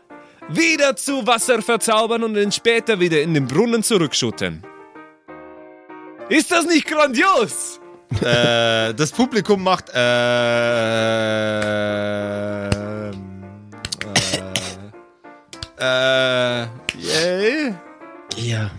wieder 0.49 0.95
zu 0.95 1.26
Wasser 1.26 1.61
verzaubern 1.61 2.23
und 2.23 2.35
ihn 2.35 2.52
später 2.52 2.99
wieder 2.99 3.22
in 3.22 3.34
den 3.34 3.47
Brunnen 3.47 3.84
zurückschütten. 3.84 4.64
Ist 6.30 6.52
das 6.52 6.65
nicht 6.65 6.88
grandios? 6.88 7.80
äh, 8.22 8.93
das 8.93 9.11
Publikum 9.11 9.64
macht, 9.64 9.89
äh, 9.89 9.95
äh, 15.80 16.61
yay. 16.97 17.73
Ja. 18.38 18.72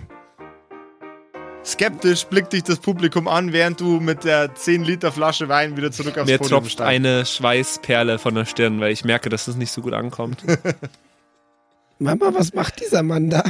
Skeptisch 1.64 2.24
blickt 2.27 2.52
dich 2.52 2.62
das 2.62 2.78
Publikum 2.78 3.27
an, 3.27 3.52
während 3.52 3.81
du 3.81 3.98
mit 3.98 4.23
der 4.23 4.55
10 4.55 4.85
Liter 4.85 5.10
Flasche 5.10 5.48
Wein 5.48 5.77
wieder 5.77 5.90
zurück 5.90 6.16
aufs 6.16 6.27
Mir 6.28 6.39
Podium 6.39 6.60
tropft 6.60 6.73
steigst. 6.74 6.89
eine 6.89 7.27
Schweißperle 7.27 8.18
von 8.20 8.36
der 8.36 8.44
Stirn, 8.44 8.81
weil 8.81 8.93
ich 8.93 9.05
merke, 9.05 9.31
dass 9.31 9.47
das 9.47 9.56
nicht 9.56 9.73
so 9.73 9.82
gut 9.82 9.93
ankommt. 9.93 10.44
Mama, 11.98 12.31
was 12.32 12.55
macht 12.55 12.81
dieser 12.81 13.02
Mann 13.02 13.31
da? 13.31 13.43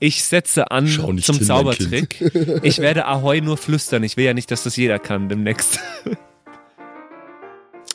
Ich 0.00 0.24
setze 0.24 0.70
an 0.70 0.88
zum 0.88 1.16
hin, 1.16 1.44
Zaubertrick. 1.46 2.20
Ich 2.62 2.78
werde 2.78 3.06
Ahoi 3.06 3.40
nur 3.40 3.56
flüstern. 3.56 4.02
Ich 4.02 4.16
will 4.16 4.24
ja 4.24 4.34
nicht, 4.34 4.50
dass 4.50 4.64
das 4.64 4.76
jeder 4.76 4.98
kann 4.98 5.28
demnächst. 5.28 5.78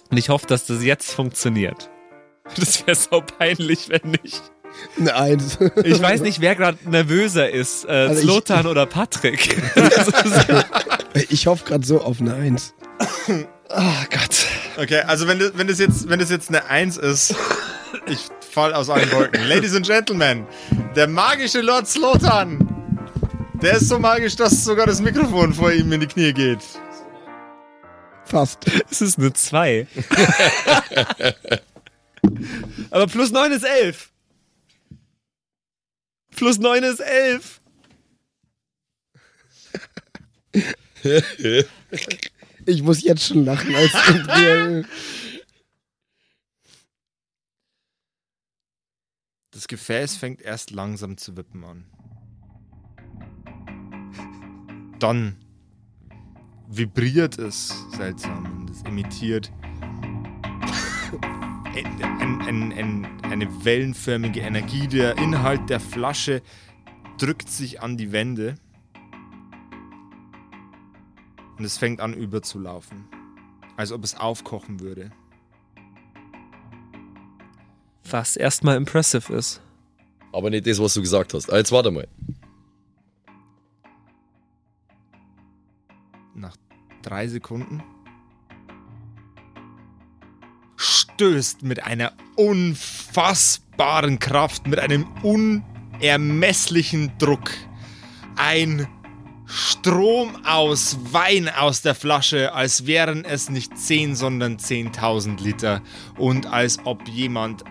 Und 0.09 0.17
ich 0.17 0.29
hoffe, 0.29 0.47
dass 0.47 0.65
das 0.65 0.83
jetzt 0.83 1.11
funktioniert. 1.11 1.89
Das 2.55 2.87
wäre 2.87 2.95
so 2.95 3.21
peinlich, 3.21 3.89
wenn 3.89 4.11
nicht. 4.11 4.41
Eine 4.99 5.15
Eins. 5.15 5.57
Ich 5.83 6.01
weiß 6.01 6.21
nicht, 6.21 6.41
wer 6.41 6.55
gerade 6.55 6.77
nervöser 6.89 7.49
ist. 7.49 7.85
Äh, 7.85 7.89
Also 7.91 8.19
ich- 8.21 8.25
Zlotan 8.25 8.65
oder 8.67 8.85
Patrick. 8.85 9.57
Ich 11.29 11.47
hoffe 11.47 11.65
gerade 11.65 11.85
so 11.85 12.01
auf 12.01 12.21
eine 12.21 12.33
Eins. 12.35 12.73
oh 13.27 13.33
Gott. 14.11 14.45
Okay, 14.77 15.01
also 15.07 15.27
wenn 15.27 15.39
das, 15.39 15.51
wenn 15.55 15.67
das 15.67 15.79
jetzt, 15.79 16.07
wenn 16.07 16.19
das 16.19 16.29
jetzt 16.29 16.49
eine 16.49 16.65
1 16.65 16.97
ist, 16.97 17.35
ich 18.05 18.27
fall 18.51 18.73
aus 18.73 18.89
allen 18.89 19.11
Wolken. 19.11 19.43
Ladies 19.47 19.75
and 19.75 19.85
Gentlemen, 19.85 20.45
der 20.95 21.07
magische 21.07 21.61
Lord 21.61 21.87
Slotan, 21.87 22.59
der 23.61 23.73
ist 23.77 23.89
so 23.89 23.97
magisch, 23.99 24.35
dass 24.35 24.63
sogar 24.63 24.85
das 24.85 25.01
Mikrofon 25.01 25.53
vor 25.53 25.71
ihm 25.71 25.91
in 25.91 25.99
die 26.01 26.07
Knie 26.07 26.31
geht. 26.31 26.59
Fast. 28.25 28.59
Es 28.91 29.01
ist 29.01 29.17
eine 29.17 29.33
2. 29.33 29.87
Aber 32.91 33.07
plus 33.07 33.31
9 33.31 33.51
ist 33.51 33.65
11. 33.65 34.08
Plus 36.39 36.57
9 36.57 36.83
ist 36.83 37.01
11. 37.01 37.61
Ich 42.65 42.81
muss 42.81 43.03
jetzt 43.03 43.25
schon 43.25 43.43
lachen. 43.43 43.75
Als 43.75 43.91
Das 49.51 49.67
Gefäß 49.67 50.15
fängt 50.15 50.41
erst 50.41 50.71
langsam 50.71 51.17
zu 51.17 51.35
wippen 51.35 51.65
an. 51.65 51.85
Dann 54.99 55.35
vibriert 56.69 57.37
es 57.37 57.73
seltsam 57.97 58.61
und 58.61 58.69
es 58.69 58.81
emittiert 58.83 59.51
ein, 61.75 62.01
ein, 62.01 62.41
ein, 62.41 62.71
ein, 62.71 63.18
eine 63.31 63.65
wellenförmige 63.65 64.41
Energie. 64.41 64.87
Der 64.87 65.17
Inhalt 65.17 65.69
der 65.69 65.79
Flasche 65.79 66.41
drückt 67.17 67.49
sich 67.49 67.81
an 67.81 67.97
die 67.97 68.11
Wände 68.11 68.55
und 71.57 71.65
es 71.65 71.77
fängt 71.77 72.01
an 72.01 72.13
überzulaufen, 72.13 73.05
als 73.77 73.91
ob 73.91 74.03
es 74.03 74.15
aufkochen 74.15 74.79
würde. 74.79 75.11
Was 78.09 78.35
erstmal 78.35 78.77
impressive 78.77 79.33
ist. 79.33 79.61
Aber 80.31 80.49
nicht 80.49 80.65
das, 80.65 80.79
was 80.79 80.93
du 80.93 81.01
gesagt 81.01 81.33
hast. 81.33 81.51
Ah, 81.51 81.57
jetzt 81.57 81.71
warte 81.71 81.91
mal. 81.91 82.07
nach 86.39 86.55
drei 87.01 87.27
Sekunden 87.27 87.83
stößt 90.79 91.63
mit 91.63 91.83
einer 91.83 92.13
unfassbaren 92.37 94.17
Kraft, 94.17 94.65
mit 94.65 94.79
einem 94.79 95.05
unermesslichen 95.23 97.11
Druck 97.17 97.51
ein 98.37 98.87
Strom 99.45 100.45
aus 100.45 100.97
Wein 101.11 101.49
aus 101.49 101.81
der 101.81 101.95
Flasche, 101.95 102.53
als 102.53 102.85
wären 102.85 103.25
es 103.25 103.49
nicht 103.49 103.77
10, 103.77 104.15
sondern 104.15 104.55
10.000 104.55 105.43
Liter 105.43 105.81
und 106.17 106.45
als 106.45 106.79
ob 106.85 107.05
jemand 107.09 107.63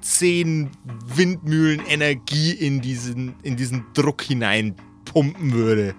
10 0.00 0.70
Windmühlen 1.06 1.84
Energie 1.86 2.52
in 2.52 2.80
diesen, 2.80 3.34
in 3.42 3.56
diesen 3.56 3.86
Druck 3.94 4.22
hinein 4.22 4.76
pumpen 5.04 5.52
würde. 5.52 5.96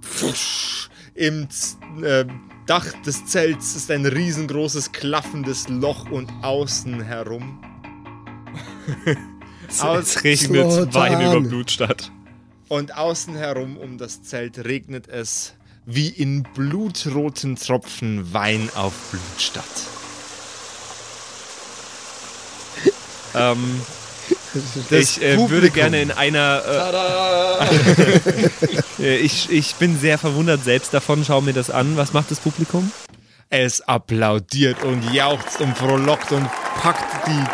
Pfusch. 0.00 0.89
Im 1.14 1.48
Z 1.50 1.78
äh, 2.02 2.24
Dach 2.66 2.86
des 3.02 3.26
Zelts 3.26 3.74
ist 3.74 3.90
ein 3.90 4.06
riesengroßes 4.06 4.92
klaffendes 4.92 5.68
Loch 5.68 6.08
und 6.10 6.30
außen 6.42 7.02
herum. 7.02 7.60
Es 9.68 10.22
regnet 10.22 10.72
Slotan. 10.72 10.94
Wein 10.94 11.20
über 11.20 11.40
Blutstadt. 11.40 12.12
Und 12.68 12.96
außen 12.96 13.34
herum 13.34 13.76
um 13.76 13.98
das 13.98 14.22
Zelt 14.22 14.64
regnet 14.64 15.08
es 15.08 15.54
wie 15.86 16.08
in 16.08 16.44
blutroten 16.54 17.56
Tropfen 17.56 18.32
Wein 18.32 18.70
auf 18.76 18.92
Blutstadt. 19.10 19.64
Ähm, 23.34 23.80
ich 24.90 25.22
äh, 25.22 25.50
würde 25.50 25.70
gerne 25.70 26.02
in 26.02 26.10
einer. 26.10 26.62
Äh, 28.98 29.16
ich, 29.16 29.50
ich 29.50 29.74
bin 29.76 29.98
sehr 29.98 30.18
verwundert 30.18 30.64
selbst 30.64 30.92
davon. 30.94 31.24
Schau 31.24 31.40
mir 31.40 31.52
das 31.52 31.70
an. 31.70 31.96
Was 31.96 32.12
macht 32.12 32.30
das 32.30 32.40
Publikum? 32.40 32.90
Es 33.48 33.80
applaudiert 33.80 34.82
und 34.84 35.12
jauchzt 35.12 35.60
und 35.60 35.76
frohlockt 35.76 36.30
und 36.32 36.48
packt 36.80 37.26
die 37.26 37.44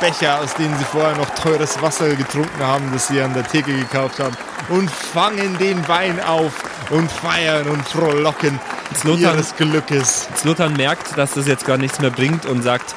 Becher, 0.00 0.40
aus 0.40 0.54
denen 0.54 0.76
sie 0.78 0.84
vorher 0.84 1.16
noch 1.16 1.30
teures 1.30 1.80
Wasser 1.82 2.14
getrunken 2.14 2.60
haben, 2.60 2.90
das 2.92 3.08
sie 3.08 3.20
an 3.20 3.34
der 3.34 3.46
Theke 3.46 3.74
gekauft 3.74 4.18
haben, 4.20 4.36
und 4.68 4.90
fangen 4.90 5.56
den 5.58 5.86
Wein 5.88 6.20
auf 6.20 6.52
und 6.90 7.10
feiern 7.10 7.66
und 7.68 7.86
frohlocken 7.88 8.60
Slotan- 8.94 9.34
ihres 9.34 9.56
Glückes. 9.56 10.28
Slotan 10.36 10.74
merkt, 10.74 11.16
dass 11.16 11.32
das 11.32 11.46
jetzt 11.46 11.64
gar 11.66 11.78
nichts 11.78 12.00
mehr 12.00 12.10
bringt 12.10 12.46
und 12.46 12.62
sagt: 12.62 12.94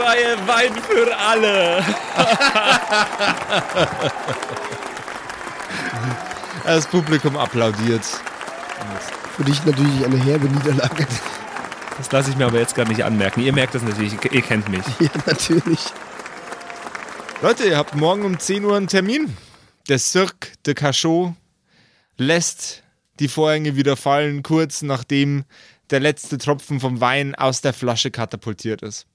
Freie 0.00 0.48
Wein 0.48 0.74
für 0.82 1.16
alle! 1.16 1.84
Das 6.64 6.86
Publikum 6.86 7.36
applaudiert. 7.36 8.04
für 9.36 9.44
dich 9.44 9.64
natürlich 9.64 10.04
eine 10.04 10.16
herbe 10.22 10.46
Niederlage. 10.46 11.06
Das 11.98 12.12
lasse 12.12 12.30
ich 12.30 12.36
mir 12.36 12.46
aber 12.46 12.60
jetzt 12.60 12.74
gar 12.76 12.86
nicht 12.86 13.02
anmerken. 13.04 13.40
Ihr 13.40 13.52
merkt 13.52 13.74
das 13.74 13.82
natürlich, 13.82 14.12
ihr 14.30 14.42
kennt 14.42 14.68
mich. 14.68 14.84
Ja, 15.00 15.10
natürlich. 15.26 15.80
Leute, 17.42 17.64
ihr 17.64 17.76
habt 17.76 17.94
morgen 17.96 18.24
um 18.24 18.38
10 18.38 18.64
Uhr 18.64 18.76
einen 18.76 18.86
Termin. 18.86 19.36
Der 19.88 19.98
Cirque 19.98 20.52
de 20.64 20.74
Cachot 20.74 21.32
lässt 22.16 22.84
die 23.18 23.28
Vorhänge 23.28 23.74
wieder 23.74 23.96
fallen, 23.96 24.42
kurz 24.42 24.82
nachdem 24.82 25.44
der 25.90 26.00
letzte 26.00 26.38
Tropfen 26.38 26.78
vom 26.78 27.00
Wein 27.00 27.34
aus 27.34 27.62
der 27.62 27.72
Flasche 27.72 28.10
katapultiert 28.10 28.82
ist. 28.82 29.06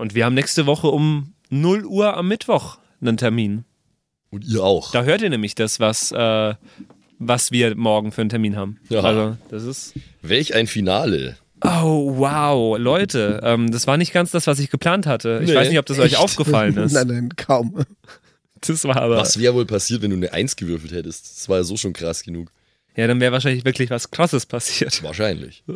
Und 0.00 0.14
wir 0.14 0.24
haben 0.24 0.34
nächste 0.34 0.64
Woche 0.66 0.88
um 0.88 1.34
0 1.50 1.84
Uhr 1.84 2.16
am 2.16 2.26
Mittwoch 2.26 2.78
einen 3.02 3.16
Termin. 3.18 3.64
Und 4.30 4.44
ihr 4.46 4.62
auch. 4.62 4.92
Da 4.92 5.02
hört 5.02 5.20
ihr 5.22 5.28
nämlich 5.30 5.54
das, 5.54 5.78
was, 5.78 6.10
äh, 6.12 6.54
was 7.18 7.52
wir 7.52 7.76
morgen 7.76 8.10
für 8.10 8.22
einen 8.22 8.30
Termin 8.30 8.56
haben. 8.56 8.78
Ja. 8.88 9.00
Also, 9.00 9.36
das 9.50 9.64
ist. 9.64 9.94
Welch 10.22 10.54
ein 10.54 10.66
Finale. 10.66 11.36
Oh, 11.62 12.14
wow. 12.16 12.78
Leute, 12.78 13.40
ähm, 13.42 13.70
das 13.70 13.86
war 13.86 13.98
nicht 13.98 14.12
ganz 14.14 14.30
das, 14.30 14.46
was 14.46 14.58
ich 14.58 14.70
geplant 14.70 15.06
hatte. 15.06 15.40
Ich 15.42 15.50
Nee, 15.50 15.54
weiß 15.54 15.68
nicht, 15.68 15.78
ob 15.78 15.84
das 15.86 15.98
euch 15.98 16.12
Echt? 16.12 16.18
aufgefallen 16.22 16.76
ist. 16.78 16.92
nein, 16.92 17.06
nein, 17.08 17.28
kaum. 17.36 17.84
Das 18.62 18.84
war 18.84 18.96
aber. 18.96 19.18
Was 19.18 19.38
wäre 19.38 19.54
wohl 19.54 19.66
passiert, 19.66 20.00
wenn 20.00 20.10
du 20.10 20.16
eine 20.16 20.32
Eins 20.32 20.56
gewürfelt 20.56 20.92
hättest? 20.92 21.36
Das 21.36 21.48
war 21.48 21.58
ja 21.58 21.62
so 21.64 21.76
schon 21.76 21.92
krass 21.92 22.22
genug. 22.22 22.50
Ja, 22.96 23.06
dann 23.06 23.20
wäre 23.20 23.32
wahrscheinlich 23.32 23.64
wirklich 23.64 23.90
was 23.90 24.10
Krasses 24.10 24.46
passiert. 24.46 25.02
Wahrscheinlich. 25.02 25.62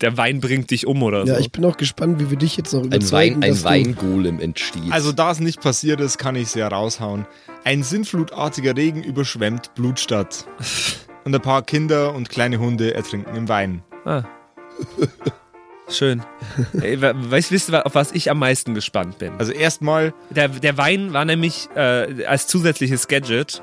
Der 0.00 0.16
Wein 0.16 0.40
bringt 0.40 0.70
dich 0.70 0.86
um 0.86 1.02
oder 1.02 1.24
Ja, 1.24 1.34
so. 1.36 1.40
ich 1.40 1.52
bin 1.52 1.64
auch 1.64 1.76
gespannt, 1.76 2.18
wie 2.20 2.30
wir 2.30 2.36
dich 2.36 2.56
jetzt 2.56 2.72
noch 2.72 2.80
Ein, 2.80 2.86
überzeugen, 2.86 3.36
Wein, 3.36 3.42
ein 3.44 3.50
dass 3.50 3.62
du- 3.62 3.68
Weingolem 3.68 4.40
entsteht. 4.40 4.90
Also, 4.90 5.12
da 5.12 5.30
es 5.30 5.40
nicht 5.40 5.60
passiert 5.60 6.00
ist, 6.00 6.18
kann 6.18 6.34
ich 6.36 6.44
es 6.48 6.54
ja 6.54 6.68
raushauen. 6.68 7.26
Ein 7.64 7.82
sinnflutartiger 7.82 8.76
Regen 8.76 9.02
überschwemmt 9.02 9.74
Blutstadt. 9.74 10.46
Und 11.24 11.34
ein 11.34 11.40
paar 11.40 11.62
Kinder 11.62 12.14
und 12.14 12.28
kleine 12.28 12.58
Hunde 12.58 12.92
ertrinken 12.92 13.34
im 13.34 13.48
Wein. 13.48 13.82
Ah. 14.04 14.24
Schön. 15.88 16.22
Ey, 16.82 17.00
weißt 17.00 17.50
wisst 17.50 17.70
ihr, 17.70 17.86
auf 17.86 17.94
was 17.94 18.12
ich 18.12 18.30
am 18.30 18.38
meisten 18.38 18.74
gespannt 18.74 19.18
bin? 19.18 19.32
Also, 19.38 19.52
erstmal, 19.52 20.12
Der, 20.30 20.48
der 20.48 20.76
Wein 20.76 21.12
war 21.14 21.24
nämlich 21.24 21.68
äh, 21.76 22.24
als 22.26 22.46
zusätzliches 22.46 23.08
Gadget, 23.08 23.62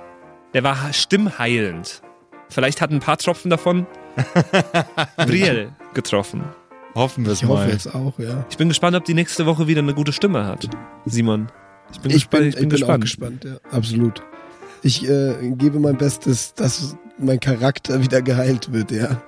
der 0.56 0.64
war 0.64 0.92
stimmheilend. 0.94 2.02
Vielleicht 2.50 2.82
hat 2.82 2.92
ein 2.92 3.00
paar 3.00 3.18
Tropfen 3.18 3.50
davon 3.50 3.86
Brielle 5.18 5.74
getroffen. 5.94 6.44
hoffen 6.96 7.26
wir 7.26 7.34
es 7.34 7.42
Ich 7.42 7.48
hoffe 7.48 7.64
mal. 7.66 7.70
jetzt 7.72 7.94
auch, 7.94 8.18
ja. 8.20 8.46
Ich 8.50 8.58
bin 8.58 8.70
gespannt, 8.70 8.96
ob 8.96 9.06
die 9.06 9.14
nächste 9.14 9.46
Woche 9.46 9.68
wieder 9.68 9.80
eine 9.82 9.94
gute 9.94 10.14
Stimme 10.14 10.46
hat. 10.46 10.70
Simon. 11.06 11.48
Ich 11.94 12.00
bin, 12.00 12.12
Ich 12.12 12.16
gespannt. 12.30 12.42
bin, 12.42 12.50
ich 12.50 12.56
bin 12.56 12.64
ich 12.64 12.70
bin 12.82 12.90
auch 12.90 13.00
gespannt. 13.00 13.42
gespannt, 13.42 13.62
ja, 13.72 13.78
absolut. 13.78 14.24
Ich 14.84 15.08
äh, 15.08 15.36
gebe 15.58 15.80
mein 15.80 15.98
Bestes, 15.98 16.54
dass 16.54 16.96
mein 17.18 17.40
Charakter 17.40 18.02
wieder 18.04 18.22
geheilt 18.22 18.72
wird, 18.74 18.92
ja. 18.92 19.22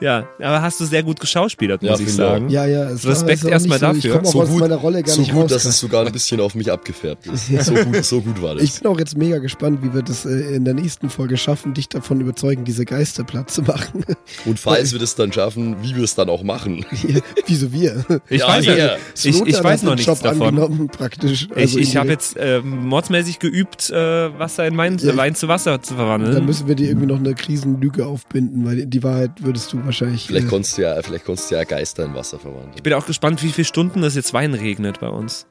Ja, 0.00 0.26
aber 0.38 0.62
hast 0.62 0.80
du 0.80 0.84
sehr 0.84 1.02
gut 1.02 1.20
geschauspielert, 1.20 1.82
Ja, 1.82 1.90
muss 1.92 2.00
ich 2.00 2.06
finde 2.08 2.22
ich 2.22 2.28
sagen. 2.28 2.48
Ja, 2.48 2.66
ja. 2.66 2.90
Es 2.90 3.06
Respekt 3.06 3.44
war 3.44 3.50
erstmal 3.52 3.78
nicht 3.78 3.86
so, 3.86 3.96
Ich 3.96 4.02
dafür. 4.02 4.12
komme 4.16 4.28
auch 4.28 4.32
So 4.32 4.42
aus 4.42 4.48
gut- 4.48 4.60
meiner 4.60 4.76
Rolle 4.76 5.02
gar 5.02 5.14
so 5.14 5.20
nicht 5.20 5.32
gut, 5.32 5.42
raus. 5.44 5.50
dass 5.52 5.64
es 5.64 5.78
sogar 5.78 6.06
ein 6.06 6.12
bisschen 6.12 6.40
auf 6.40 6.54
mich 6.54 6.70
abgefärbt 6.72 7.26
ist. 7.26 7.48
So 7.64 7.74
gut, 7.74 8.04
so 8.04 8.20
gut 8.20 8.42
war 8.42 8.54
das. 8.54 8.64
Ich 8.64 8.80
bin 8.80 8.90
auch 8.90 8.98
jetzt 8.98 9.16
mega 9.16 9.38
gespannt, 9.38 9.80
wie 9.82 9.94
wir 9.94 10.02
das 10.02 10.24
äh, 10.26 10.56
in 10.56 10.64
der 10.64 10.74
nächsten 10.74 11.08
Folge 11.10 11.36
schaffen, 11.36 11.74
dich 11.74 11.88
davon 11.88 12.20
überzeugen, 12.20 12.64
diese 12.64 12.84
Geister 12.84 13.24
platt 13.24 13.50
zu 13.50 13.62
machen. 13.62 14.04
Und 14.44 14.58
falls 14.58 14.92
wir 14.92 14.98
das 14.98 15.14
dann 15.14 15.32
schaffen, 15.32 15.76
wie 15.82 15.94
wir 15.96 16.04
es 16.04 16.14
dann 16.14 16.28
auch 16.28 16.42
machen. 16.42 16.84
Wieso 17.46 17.72
wir? 17.72 18.04
Ich 18.28 18.40
Ja, 18.40 18.48
weiß, 18.48 18.66
ja. 18.66 18.76
ja. 18.76 18.96
ich, 19.22 19.40
ich 19.46 19.62
weiß 19.64 19.82
noch 19.82 19.92
nichts 19.94 20.06
Job 20.06 20.20
davon. 20.22 20.88
praktisch. 20.88 21.48
Ich, 21.50 21.56
Also 21.56 21.78
ich 21.78 21.96
habe 21.96 22.08
indirekt. 22.12 22.34
jetzt 22.34 22.36
äh, 22.36 22.60
mordsmäßig 22.60 23.38
geübt, 23.38 23.90
äh, 23.90 24.38
Wasser 24.38 24.66
in 24.66 24.76
Wein, 24.76 24.98
Ja. 24.98 25.16
Wein 25.16 25.34
zu 25.34 25.48
Wasser 25.48 25.80
zu 25.82 25.94
verwandeln. 25.94 26.34
Dann 26.34 26.46
müssen 26.46 26.66
wir 26.68 26.74
dir 26.74 26.88
irgendwie 26.88 27.06
noch 27.06 27.18
eine 27.18 27.34
Krisenlüge 27.34 28.06
aufbinden, 28.06 28.64
weil 28.64 28.86
die 28.86 29.02
Wahrheit 29.02 29.30
würdest 29.42 29.71
du 29.72 29.84
wahrscheinlich. 29.84 30.26
Vielleicht 30.26 30.46
äh, 30.46 30.50
konntest 30.50 30.78
du 30.78 30.82
ja, 30.82 31.00
vielleicht 31.02 31.24
konntest 31.24 31.50
du 31.50 31.54
ja 31.56 31.64
Geister 31.64 32.04
in 32.04 32.14
Wasser 32.14 32.38
verwandeln. 32.38 32.72
ich 32.74 32.82
bin 32.82 32.92
auch 32.94 33.06
gespannt, 33.06 33.42
wie 33.42 33.50
viele 33.50 33.64
Stunden 33.64 34.02
es 34.02 34.14
jetzt 34.14 34.32
Wein 34.34 34.54
regnet 34.54 35.00
bei 35.00 35.08
uns. 35.08 35.46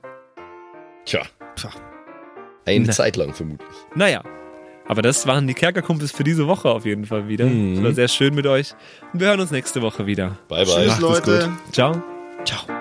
Tja. 1.05 1.21
Tja. 1.55 1.69
Eine 2.65 2.85
Na. 2.85 2.93
Zeit 2.93 3.17
lang 3.17 3.33
vermutlich. 3.33 3.67
Naja. 3.95 4.23
Aber 4.87 5.01
das 5.01 5.25
waren 5.25 5.47
die 5.47 5.53
Kerkerkumpels 5.53 6.11
für 6.11 6.23
diese 6.23 6.47
Woche 6.47 6.69
auf 6.69 6.85
jeden 6.85 7.05
Fall 7.05 7.27
wieder. 7.27 7.45
Mhm. 7.45 7.75
Es 7.77 7.83
war 7.83 7.93
sehr 7.93 8.07
schön 8.07 8.35
mit 8.35 8.45
euch. 8.45 8.73
Und 9.13 9.19
wir 9.19 9.27
hören 9.27 9.39
uns 9.39 9.51
nächste 9.51 9.81
Woche 9.81 10.05
wieder. 10.05 10.37
Bye, 10.47 10.65
bye. 10.65 10.75
Tschüss, 10.75 10.87
Macht 10.87 10.95
es 10.97 11.01
Leute. 11.01 11.47
gut. 11.65 11.73
Ciao. 11.73 12.03
Ciao. 12.43 12.80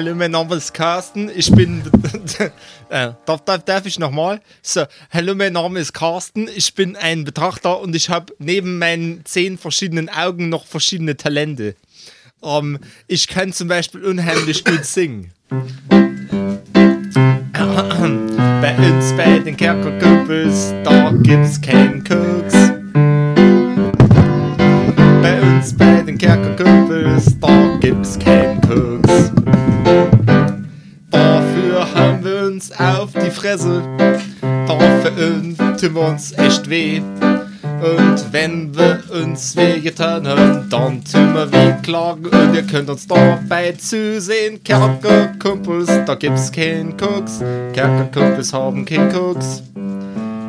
Hallo, 0.00 0.14
mein 0.14 0.30
Name 0.30 0.54
ist 0.54 0.72
Carsten. 0.72 1.30
Ich 1.36 1.52
bin. 1.52 1.82
äh, 2.88 3.10
darf, 3.26 3.44
darf, 3.44 3.62
darf 3.66 3.84
ich 3.84 3.98
nochmal? 3.98 4.40
So, 4.62 4.86
hallo, 5.10 5.34
mein 5.34 5.52
Name 5.52 5.78
ist 5.78 5.92
Carsten. 5.92 6.48
Ich 6.56 6.74
bin 6.74 6.96
ein 6.96 7.24
Betrachter 7.24 7.78
und 7.80 7.94
ich 7.94 8.08
habe 8.08 8.32
neben 8.38 8.78
meinen 8.78 9.22
zehn 9.26 9.58
verschiedenen 9.58 10.08
Augen 10.08 10.48
noch 10.48 10.64
verschiedene 10.64 11.18
Talente. 11.18 11.76
Ähm, 12.42 12.78
ich 13.08 13.28
kann 13.28 13.52
zum 13.52 13.68
Beispiel 13.68 14.02
unheimlich 14.02 14.64
gut 14.64 14.86
singen. 14.86 15.32
Bei 18.62 18.76
uns 18.78 19.12
bei 19.18 19.38
den 19.40 19.54
Kerkerkumpels, 19.54 20.72
da 20.82 21.12
gibt's 21.22 21.60
keinen 21.60 22.02
Koks. 22.04 22.54
Bei 25.20 25.42
uns 25.42 25.76
bei 25.76 26.00
den 26.00 26.16
Kerkerkumpels, 26.16 27.38
da 27.38 27.76
gibt's 27.80 28.18
keinen 28.18 28.62
Koks. 28.62 29.29
Uns 32.60 32.78
auf 32.78 33.12
die 33.12 33.30
Fresse, 33.30 33.82
dafür 34.66 35.76
tun 35.78 35.94
wir 35.94 36.08
uns 36.08 36.32
echt 36.32 36.68
weh. 36.68 37.00
Und 37.00 38.32
wenn 38.32 38.76
wir 38.76 39.02
uns 39.10 39.56
wehgetan 39.56 40.28
haben, 40.28 40.68
dann 40.68 41.02
tun 41.02 41.32
wir 41.32 41.50
wie 41.50 41.82
klagen 41.82 42.26
und 42.26 42.54
ihr 42.54 42.62
könnt 42.64 42.90
uns 42.90 43.06
dabei 43.06 43.72
zusehen. 43.72 44.62
Kerkerkumpels, 44.62 45.86
da 46.04 46.14
gibt's 46.16 46.52
keinen 46.52 46.94
Koks. 46.98 47.42
Kerkerkumpels 47.72 48.52
haben 48.52 48.84
keinen 48.84 49.10
Koks. 49.10 49.62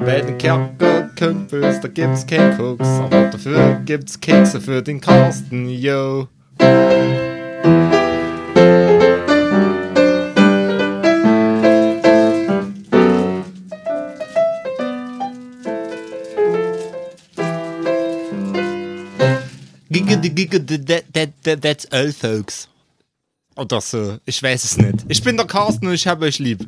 Bei 0.06 0.20
den 0.20 0.38
Kerkerkumpels, 0.38 1.80
da 1.80 1.88
gibt's 1.88 2.28
keinen 2.28 2.58
Koks. 2.58 2.90
Aber 3.00 3.28
dafür 3.28 3.80
gibt's 3.86 4.20
Kekse 4.20 4.60
für 4.60 4.82
den 4.82 5.00
Carsten, 5.00 5.70
yo. 5.70 6.28
That, 20.60 21.14
that, 21.14 21.44
that, 21.44 21.61
that's 21.61 21.86
all, 21.91 22.11
folks. 22.11 22.68
Oder 23.56 23.82
so, 23.82 24.18
ich 24.26 24.41
weiß 24.41 24.64
es 24.64 24.78
nicht. 24.78 25.06
Ich 25.10 25.23
bin 25.23 25.38
der 25.38 25.45
Carsten 25.45 25.88
und 25.88 25.94
ich 25.94 26.07
habe 26.07 26.26
euch 26.26 26.40
lieb. 26.40 26.68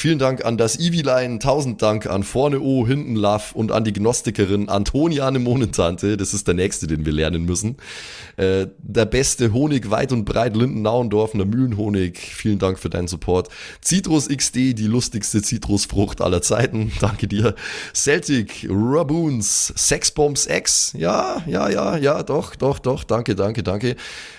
Vielen 0.00 0.20
Dank 0.20 0.44
an 0.44 0.56
das 0.56 0.78
Eviline, 0.78 1.40
tausend 1.40 1.82
Dank 1.82 2.06
an 2.06 2.22
Vorne 2.22 2.60
O, 2.60 2.86
Hinten 2.86 3.16
Love 3.16 3.46
und 3.54 3.72
an 3.72 3.82
die 3.82 3.92
Gnostikerin 3.92 4.68
Antoniane 4.68 5.40
Monentante, 5.40 6.16
das 6.16 6.34
ist 6.34 6.46
der 6.46 6.54
nächste, 6.54 6.86
den 6.86 7.04
wir 7.04 7.12
lernen 7.12 7.44
müssen. 7.46 7.78
Äh, 8.36 8.68
der 8.78 9.06
beste 9.06 9.52
Honig 9.52 9.90
weit 9.90 10.12
und 10.12 10.24
breit, 10.24 10.54
Linden-Nauendorfener 10.54 11.44
Mühlenhonig, 11.44 12.16
vielen 12.16 12.60
Dank 12.60 12.78
für 12.78 12.90
deinen 12.90 13.08
Support. 13.08 13.48
Citrus 13.84 14.28
XD, 14.28 14.78
die 14.78 14.86
lustigste 14.86 15.42
Zitrusfrucht 15.42 16.20
aller 16.20 16.42
Zeiten, 16.42 16.92
danke 17.00 17.26
dir. 17.26 17.56
Celtic, 17.92 18.68
Raboons, 18.70 19.74
Sexbombs 19.76 20.46
X, 20.46 20.92
ja, 20.96 21.42
ja, 21.48 21.68
ja, 21.68 21.96
ja, 21.96 22.22
doch, 22.22 22.54
doch, 22.54 22.78
doch, 22.78 23.02
danke, 23.02 23.34
danke, 23.34 23.64
danke. 23.64 23.96